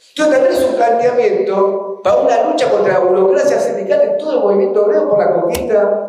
Entonces 0.09 0.35
también 0.35 0.53
es 0.53 0.63
un 0.63 0.75
planteamiento 0.75 2.01
para 2.03 2.17
una 2.17 2.43
lucha 2.43 2.69
contra 2.69 2.93
la 2.93 2.99
burocracia 2.99 3.59
sindical 3.59 4.01
en 4.01 4.17
todo 4.17 4.33
el 4.33 4.39
movimiento 4.41 4.85
obrero 4.85 5.09
por 5.09 5.17
la 5.17 5.33
conquista 5.33 6.07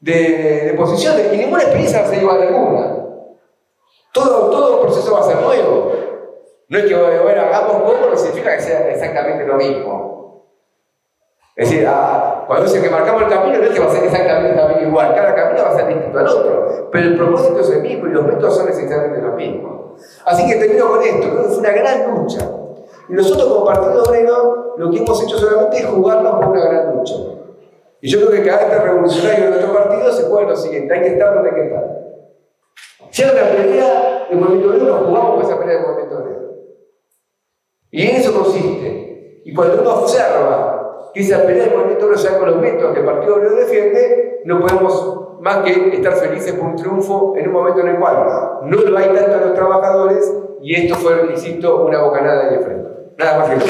de, 0.00 0.74
posiciones. 0.76 1.32
Y 1.32 1.36
ninguna 1.38 1.62
experiencia 1.62 2.00
va 2.00 2.06
a 2.06 2.10
ser 2.10 2.22
igual 2.22 2.42
a 2.42 2.50
ninguna. 2.50 2.96
Todo, 4.12 4.50
todo 4.50 4.82
proceso 4.82 5.14
va 5.14 5.20
a 5.20 5.22
ser 5.22 5.40
nuevo. 5.40 5.92
No 6.68 6.78
es 6.78 6.84
que, 6.84 6.94
bueno, 6.94 7.40
hagamos 7.40 7.90
poco, 7.90 8.10
no 8.10 8.16
significa 8.18 8.54
que 8.54 8.62
sea 8.62 8.90
exactamente 8.90 9.46
lo 9.46 9.54
mismo. 9.54 10.44
Es 11.56 11.70
decir, 11.70 11.86
ah, 11.88 12.33
cuando 12.46 12.66
dice 12.66 12.82
que 12.82 12.90
marcamos 12.90 13.22
el 13.22 13.28
camino, 13.28 13.58
no 13.58 13.64
es 13.64 13.70
que 13.70 13.80
va 13.80 13.86
a 13.86 13.90
ser 13.90 14.04
exactamente 14.04 14.56
también 14.56 14.88
igual. 14.88 15.14
Cada 15.14 15.34
camino 15.34 15.62
va 15.62 15.70
a 15.70 15.76
ser 15.76 15.86
distinto 15.88 16.18
al 16.18 16.28
otro. 16.28 16.88
Pero 16.90 17.08
el 17.08 17.16
propósito 17.16 17.60
es 17.60 17.70
el 17.70 17.82
mismo 17.82 18.06
y 18.06 18.10
los 18.10 18.26
métodos 18.26 18.56
son 18.56 18.68
esencialmente 18.68 19.22
los 19.22 19.34
mismos. 19.34 20.02
Así 20.24 20.46
que 20.46 20.56
termino 20.56 20.88
con 20.88 21.02
esto. 21.02 21.30
Creo 21.30 21.42
que 21.42 21.48
fue 21.48 21.58
una 21.58 21.72
gran 21.72 22.14
lucha. 22.14 22.50
Y 23.08 23.12
nosotros 23.12 23.46
como 23.46 23.64
Partido 23.64 24.02
Obrero 24.02 24.74
lo 24.76 24.90
que 24.90 24.98
hemos 24.98 25.22
hecho 25.22 25.38
solamente 25.38 25.78
es 25.78 25.86
jugarnos 25.86 26.34
por 26.34 26.48
una 26.48 26.64
gran 26.64 26.96
lucha. 26.96 27.14
Y 28.00 28.08
yo 28.08 28.18
creo 28.20 28.30
que 28.32 28.48
cada 28.48 28.62
este 28.62 28.78
revolucionario 28.78 29.44
de 29.44 29.50
nuestro 29.50 29.72
partido 29.72 30.12
se 30.12 30.24
juega 30.24 30.50
lo 30.50 30.56
siguiente, 30.56 30.92
hay 30.92 31.00
que 31.00 31.08
estar 31.08 31.34
donde 31.34 31.50
hay 31.50 31.54
que 31.54 31.64
estar. 31.66 32.04
Si 33.10 33.22
hay 33.22 33.30
una 33.30 33.48
pelea 33.50 34.26
del 34.28 34.38
movimiento 34.40 34.68
obrero, 34.68 34.84
nos 34.86 35.06
jugamos 35.06 35.34
por 35.36 35.44
esa 35.44 35.58
pelea 35.58 35.76
del 35.76 35.86
movimiento 35.86 36.18
obrero. 36.18 36.40
Y 37.90 38.02
en 38.02 38.16
eso 38.16 38.34
consiste. 38.34 39.40
Y 39.44 39.54
cuando 39.54 39.80
uno 39.80 39.94
observa 40.00 40.73
que 41.14 41.20
esa 41.20 41.46
pelea 41.46 41.66
del 41.66 41.76
movimiento 41.76 42.06
obrero 42.06 42.20
se 42.20 42.28
da 42.28 42.38
con 42.38 42.50
los 42.50 42.60
métodos 42.60 42.92
que 42.92 43.00
el 43.00 43.06
Partido 43.06 43.36
Obrero 43.36 43.54
defiende, 43.54 44.40
no 44.44 44.60
podemos 44.60 45.38
más 45.40 45.58
que 45.58 45.94
estar 45.94 46.14
felices 46.14 46.52
por 46.54 46.66
un 46.66 46.76
triunfo 46.76 47.34
en 47.36 47.46
un 47.46 47.52
momento 47.52 47.80
en 47.82 47.88
el 47.88 47.98
cual 47.98 48.16
no 48.62 48.76
lo 48.76 48.98
hay 48.98 49.08
tanto 49.10 49.36
a 49.36 49.40
los 49.40 49.54
trabajadores 49.54 50.32
y 50.60 50.74
esto 50.74 50.96
fue, 50.96 51.26
insisto, 51.30 51.84
una 51.84 52.02
bocanada 52.02 52.50
de 52.50 52.58
frente. 52.58 52.90
Nada 53.16 53.38
más 53.38 53.48
que 53.48 53.56
eso. 53.56 53.66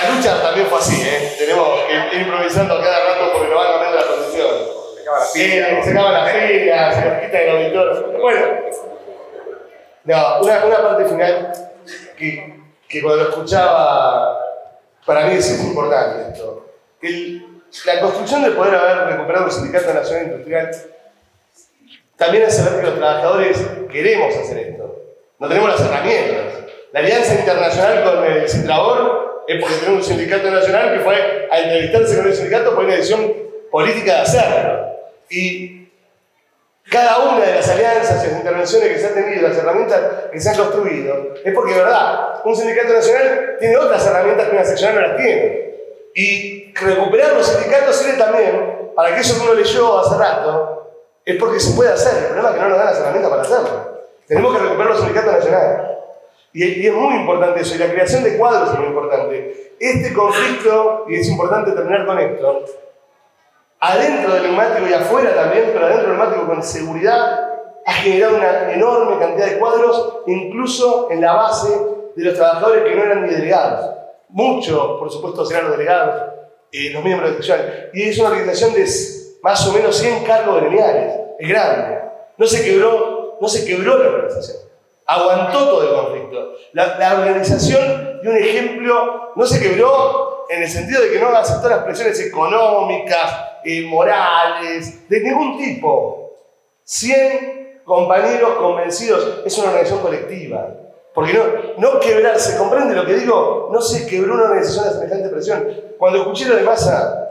La 0.00 0.14
lucha 0.14 0.42
también 0.42 0.66
fue 0.66 0.78
así, 0.78 1.02
¿eh? 1.02 1.34
Tenemos 1.38 1.68
que 1.80 2.16
ir 2.16 2.22
improvisando 2.22 2.80
cada 2.80 3.04
rato 3.04 3.32
porque 3.34 3.48
nos 3.48 3.58
van 3.58 3.72
cambiando 3.72 3.98
la 3.98 4.06
posición. 4.06 4.48
Se 4.94 5.02
acaban 5.02 5.20
las 5.20 5.32
pilas. 5.32 5.84
se 5.84 5.90
acaban 5.90 6.12
las 6.14 6.30
pilas, 6.30 6.94
se 6.94 7.10
nos 7.10 7.20
quita 7.20 7.38
el 7.38 7.50
auditor. 7.50 8.20
Bueno, 8.22 8.46
una, 10.16 10.82
parte 10.82 11.04
final 11.04 11.52
que, 12.16 13.00
cuando 13.02 13.24
lo 13.24 13.28
escuchaba, 13.30 14.38
para 15.06 15.26
mí 15.26 15.34
es 15.34 15.62
importante 15.62 16.32
esto. 16.32 16.66
La 17.86 18.00
construcción 18.00 18.42
de 18.42 18.50
poder 18.50 18.74
haber 18.74 19.14
recuperado 19.14 19.46
el 19.46 19.52
Sindicato 19.52 19.94
Nacional 19.94 20.24
Industrial 20.24 20.70
también 22.16 22.44
hace 22.44 22.62
ver 22.62 22.80
que 22.80 22.86
los 22.86 22.98
trabajadores 22.98 23.58
queremos 23.90 24.36
hacer 24.36 24.58
esto. 24.58 24.96
No 25.38 25.48
tenemos 25.48 25.70
las 25.70 25.80
herramientas. 25.80 26.54
La 26.92 27.00
alianza 27.00 27.34
internacional 27.34 28.04
con 28.04 28.24
el 28.24 28.48
Sintrabor 28.48 29.44
es 29.46 29.60
porque 29.60 29.76
tenemos 29.76 30.06
un 30.06 30.16
sindicato 30.16 30.50
nacional 30.50 30.92
que 30.92 31.00
fue 31.00 31.48
a 31.50 31.58
entrevistarse 31.60 32.16
con 32.16 32.26
el 32.26 32.34
sindicato 32.34 32.74
por 32.74 32.84
una 32.84 32.94
decisión 32.94 33.32
política 33.70 34.14
de 34.14 34.20
hacerlo. 34.20 34.86
Y 35.30 35.79
cada 36.90 37.18
una 37.20 37.46
de 37.46 37.54
las 37.54 37.68
alianzas 37.68 38.26
las 38.26 38.36
intervenciones 38.36 38.88
que 38.88 38.98
se 38.98 39.06
han 39.06 39.14
tenido, 39.14 39.48
las 39.48 39.56
herramientas 39.56 40.00
que 40.32 40.40
se 40.40 40.50
han 40.50 40.56
construido, 40.56 41.34
es 41.44 41.54
porque, 41.54 41.74
verdad, 41.74 42.40
un 42.44 42.56
sindicato 42.56 42.92
nacional 42.92 43.56
tiene 43.60 43.76
otras 43.76 44.04
herramientas 44.06 44.48
que 44.48 44.56
una 44.56 44.64
seccional 44.64 44.96
no 44.96 45.06
las 45.06 45.16
tiene. 45.16 45.74
Y 46.16 46.74
recuperar 46.74 47.34
los 47.34 47.46
sindicatos 47.46 47.94
sirve 47.94 48.18
también 48.18 48.90
para 48.96 49.14
que 49.14 49.20
eso 49.20 49.36
que 49.36 49.44
uno 49.48 49.54
leyó 49.54 50.00
hace 50.00 50.16
rato, 50.16 50.90
es 51.24 51.36
porque 51.36 51.60
se 51.60 51.76
puede 51.76 51.92
hacer. 51.92 52.12
El 52.16 52.26
problema 52.26 52.48
es 52.48 52.54
que 52.56 52.60
no 52.60 52.68
nos 52.68 52.78
dan 52.78 52.86
las 52.86 52.98
herramientas 52.98 53.30
para 53.30 53.42
hacerlo. 53.42 54.00
Tenemos 54.26 54.52
que 54.56 54.62
recuperar 54.62 54.90
los 54.90 54.98
sindicatos 54.98 55.32
nacionales. 55.32 55.86
Y, 56.52 56.64
y 56.64 56.86
es 56.88 56.92
muy 56.92 57.14
importante 57.14 57.60
eso, 57.60 57.76
y 57.76 57.78
la 57.78 57.90
creación 57.90 58.24
de 58.24 58.36
cuadros 58.36 58.70
es 58.70 58.78
muy 58.80 58.88
importante. 58.88 59.74
Este 59.78 60.12
conflicto, 60.12 61.04
y 61.08 61.20
es 61.20 61.28
importante 61.28 61.70
terminar 61.70 62.04
con 62.04 62.18
esto, 62.18 62.64
adentro 63.80 64.34
del 64.34 64.42
neumático 64.44 64.86
y 64.88 64.92
afuera 64.92 65.34
también, 65.34 65.70
pero 65.72 65.86
adentro 65.86 66.08
del 66.08 66.18
neumático 66.18 66.46
con 66.46 66.62
seguridad, 66.62 67.50
ha 67.86 67.92
generado 67.92 68.36
una 68.36 68.72
enorme 68.72 69.18
cantidad 69.18 69.46
de 69.46 69.58
cuadros, 69.58 70.18
incluso 70.26 71.08
en 71.10 71.22
la 71.22 71.32
base 71.32 71.68
de 72.14 72.24
los 72.24 72.34
trabajadores 72.34 72.84
que 72.84 72.94
no 72.94 73.02
eran 73.02 73.22
ni 73.22 73.34
delegados. 73.34 73.96
Muchos, 74.28 74.98
por 74.98 75.10
supuesto, 75.10 75.44
serán 75.44 75.64
los 75.64 75.72
delegados, 75.72 76.32
eh, 76.70 76.90
los 76.92 77.02
miembros 77.02 77.30
de 77.30 77.36
sección. 77.42 77.60
Y 77.94 78.02
es 78.02 78.18
una 78.18 78.28
organización 78.28 78.74
de 78.74 78.86
más 79.42 79.66
o 79.66 79.72
menos 79.72 79.96
100 79.96 80.24
cargos 80.24 80.60
gremiales. 80.60 81.14
Es 81.38 81.48
grande. 81.48 82.00
No 82.36 82.46
se 82.46 82.62
quebró, 82.62 83.38
no 83.40 83.48
se 83.48 83.64
quebró 83.64 83.98
la 83.98 84.08
organización. 84.10 84.58
Aguantó 85.06 85.68
todo 85.68 85.82
el 85.82 85.94
conflicto. 85.94 86.52
La, 86.72 86.98
la 86.98 87.14
organización, 87.14 88.20
de 88.22 88.28
un 88.28 88.36
ejemplo, 88.36 89.32
no 89.34 89.46
se 89.46 89.60
quebró 89.60 90.46
en 90.48 90.62
el 90.62 90.68
sentido 90.68 91.02
de 91.02 91.10
que 91.10 91.18
no 91.18 91.28
aceptó 91.28 91.68
las 91.68 91.82
presiones 91.82 92.20
económicas, 92.20 93.49
morales, 93.88 95.08
de 95.08 95.20
ningún 95.20 95.58
tipo. 95.58 96.32
100 96.84 97.82
compañeros 97.84 98.54
convencidos, 98.54 99.42
es 99.44 99.56
una 99.58 99.68
organización 99.68 100.00
colectiva. 100.00 100.68
Porque 101.14 101.32
no, 101.32 101.44
no 101.78 102.00
quebrarse, 102.00 102.56
¿comprende 102.56 102.94
lo 102.94 103.04
que 103.04 103.14
digo? 103.14 103.68
No 103.72 103.80
se 103.80 104.06
quebró 104.06 104.34
una 104.34 104.44
organización 104.44 104.84
de 104.84 104.90
semejante 104.92 105.28
presión. 105.28 105.66
Cuando 105.98 106.20
escuché 106.20 106.46
lo 106.46 106.56
de 106.56 106.62
Massa, 106.62 107.28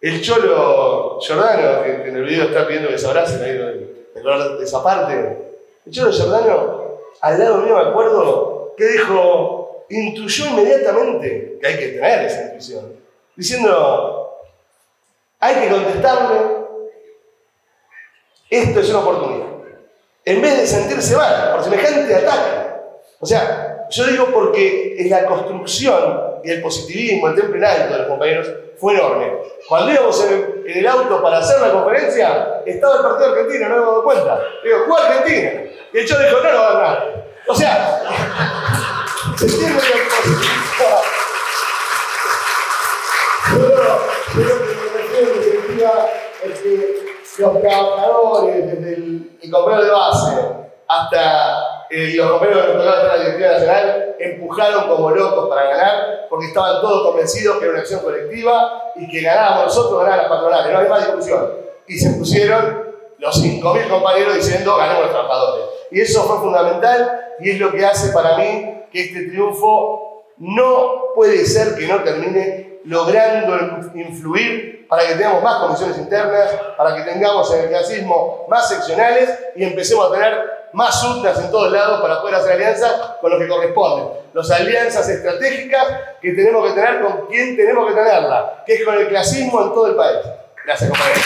el 0.00 0.20
cholo 0.20 1.20
Giordano, 1.20 1.84
que 1.84 2.08
en 2.08 2.16
el 2.16 2.24
video 2.24 2.46
está 2.46 2.66
pidiendo 2.66 2.88
que 2.88 2.98
se 2.98 3.06
abracen 3.06 3.42
ahí 3.42 3.52
de 3.52 4.64
esa 4.64 4.82
parte, 4.82 5.38
el 5.86 5.92
cholo 5.92 6.10
Giordano, 6.10 6.98
al 7.20 7.38
lado 7.38 7.58
mío 7.58 7.76
me 7.76 7.90
acuerdo, 7.90 8.74
que 8.76 8.84
dijo, 8.86 9.84
intuyó 9.88 10.46
inmediatamente 10.46 11.58
que 11.60 11.66
hay 11.66 11.78
que 11.78 11.88
tener 11.88 12.26
esa 12.26 12.42
intuición, 12.46 12.96
diciendo, 13.36 14.21
hay 15.42 15.56
que 15.56 15.68
contestarle, 15.70 16.38
esto 18.48 18.80
es 18.80 18.90
una 18.90 19.00
oportunidad. 19.00 19.48
En 20.24 20.40
vez 20.40 20.56
de 20.56 20.66
sentirse 20.68 21.16
mal 21.16 21.50
por 21.52 21.64
semejante 21.64 22.14
ataque. 22.14 22.70
O 23.18 23.26
sea, 23.26 23.88
yo 23.90 24.06
digo 24.06 24.26
porque 24.26 24.94
en 25.00 25.10
la 25.10 25.26
construcción 25.26 26.38
y 26.44 26.50
el 26.52 26.62
positivismo, 26.62 27.26
el 27.26 27.34
temple 27.34 27.66
alto 27.66 27.92
de 27.92 27.98
los 27.98 28.08
compañeros 28.08 28.52
fue 28.78 28.94
enorme. 28.94 29.32
Cuando 29.68 29.92
íbamos 29.92 30.24
en, 30.30 30.62
el 30.64 30.86
auto 30.86 31.20
para 31.20 31.38
hacer 31.38 31.60
la 31.60 31.72
conferencia, 31.72 32.62
estaba 32.64 32.96
el 32.98 33.02
partido 33.02 33.32
argentino, 33.32 33.68
no 33.68 33.74
me 33.74 33.82
he 33.82 33.84
dado 33.84 34.04
cuenta. 34.04 34.40
Digo, 34.62 34.76
¿cuál 34.86 35.06
Argentina? 35.06 35.64
Y 35.92 35.98
el 35.98 36.06
dijo, 36.06 36.40
no, 36.40 36.52
no 36.52 36.60
va 36.60 36.68
a 36.68 36.72
ganar. 36.72 37.26
O 37.48 37.54
sea, 37.54 38.00
se 39.36 39.44
entiende 39.46 39.78
el 39.78 41.21
es 46.44 46.60
que 46.60 47.12
los 47.38 47.60
trabajadores, 47.60 48.66
desde 48.66 48.94
el, 48.94 49.38
el 49.42 49.50
de 49.50 49.90
base 49.90 50.62
hasta 50.88 51.86
eh, 51.90 52.12
los 52.14 52.30
nos 52.30 52.40
tocaron 52.40 53.08
la 53.08 53.18
directiva 53.18 53.52
nacional, 53.52 54.16
empujaron 54.18 54.88
como 54.88 55.10
locos 55.10 55.48
para 55.48 55.68
ganar, 55.68 56.26
porque 56.28 56.46
estaban 56.46 56.80
todos 56.80 57.08
convencidos 57.08 57.58
que 57.58 57.64
era 57.64 57.72
una 57.72 57.80
acción 57.80 58.00
colectiva 58.00 58.92
y 58.96 59.08
que 59.08 59.20
ganábamos 59.22 59.66
nosotros, 59.66 60.00
ganaban 60.00 60.18
las 60.18 60.28
patronales, 60.28 60.72
no 60.72 60.78
hay 60.78 60.88
más 60.88 61.06
discusión. 61.06 61.52
Y 61.86 61.98
se 61.98 62.10
pusieron 62.10 62.92
los 63.18 63.42
5.000 63.42 63.88
compañeros 63.88 64.34
diciendo 64.34 64.76
ganamos 64.76 65.04
los 65.04 65.12
trabajadores. 65.12 65.66
Y 65.90 66.00
eso 66.00 66.22
fue 66.24 66.38
fundamental 66.38 67.20
y 67.40 67.50
es 67.50 67.60
lo 67.60 67.70
que 67.70 67.84
hace 67.84 68.12
para 68.12 68.36
mí 68.36 68.84
que 68.92 69.04
este 69.04 69.28
triunfo 69.28 70.24
no 70.38 71.12
puede 71.14 71.44
ser 71.44 71.76
que 71.76 71.86
no 71.86 72.02
termine 72.02 72.80
logrando 72.84 73.56
influir 73.94 74.81
para 74.92 75.06
que 75.06 75.14
tengamos 75.14 75.42
más 75.42 75.56
comisiones 75.56 75.96
internas, 75.96 76.50
para 76.76 76.94
que 76.94 77.10
tengamos 77.10 77.50
en 77.54 77.60
el 77.60 77.68
clasismo 77.70 78.44
más 78.46 78.68
seccionales 78.68 79.30
y 79.56 79.64
empecemos 79.64 80.10
a 80.10 80.12
tener 80.12 80.68
más 80.74 81.02
UTAs 81.02 81.38
en 81.38 81.50
todos 81.50 81.72
lados 81.72 82.02
para 82.02 82.20
poder 82.20 82.34
hacer 82.34 82.52
alianzas 82.52 82.92
con 83.18 83.30
los 83.30 83.40
que 83.40 83.48
corresponden. 83.48 84.08
Las 84.34 84.50
alianzas 84.50 85.08
estratégicas 85.08 85.82
que 86.20 86.32
tenemos 86.32 86.68
que 86.68 86.74
tener 86.74 87.00
con 87.00 87.26
quien 87.26 87.56
tenemos 87.56 87.88
que 87.88 87.94
tenerla, 87.94 88.64
que 88.66 88.74
es 88.74 88.84
con 88.84 88.94
el 88.94 89.08
clasismo 89.08 89.62
en 89.62 89.68
todo 89.72 89.86
el 89.86 89.94
país. 89.94 90.18
Gracias, 90.62 90.90
compañeros. 90.90 91.24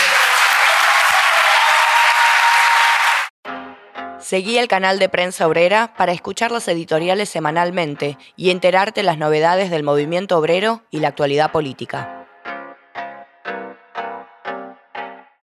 Seguí 4.20 4.58
el 4.58 4.68
canal 4.68 5.00
de 5.00 5.08
Prensa 5.08 5.44
Obrera 5.48 5.92
para 5.98 6.12
escuchar 6.12 6.52
los 6.52 6.68
editoriales 6.68 7.30
semanalmente 7.30 8.16
y 8.36 8.52
enterarte 8.52 9.02
las 9.02 9.18
novedades 9.18 9.72
del 9.72 9.82
movimiento 9.82 10.38
obrero 10.38 10.82
y 10.92 11.00
la 11.00 11.08
actualidad 11.08 11.50
política. 11.50 12.25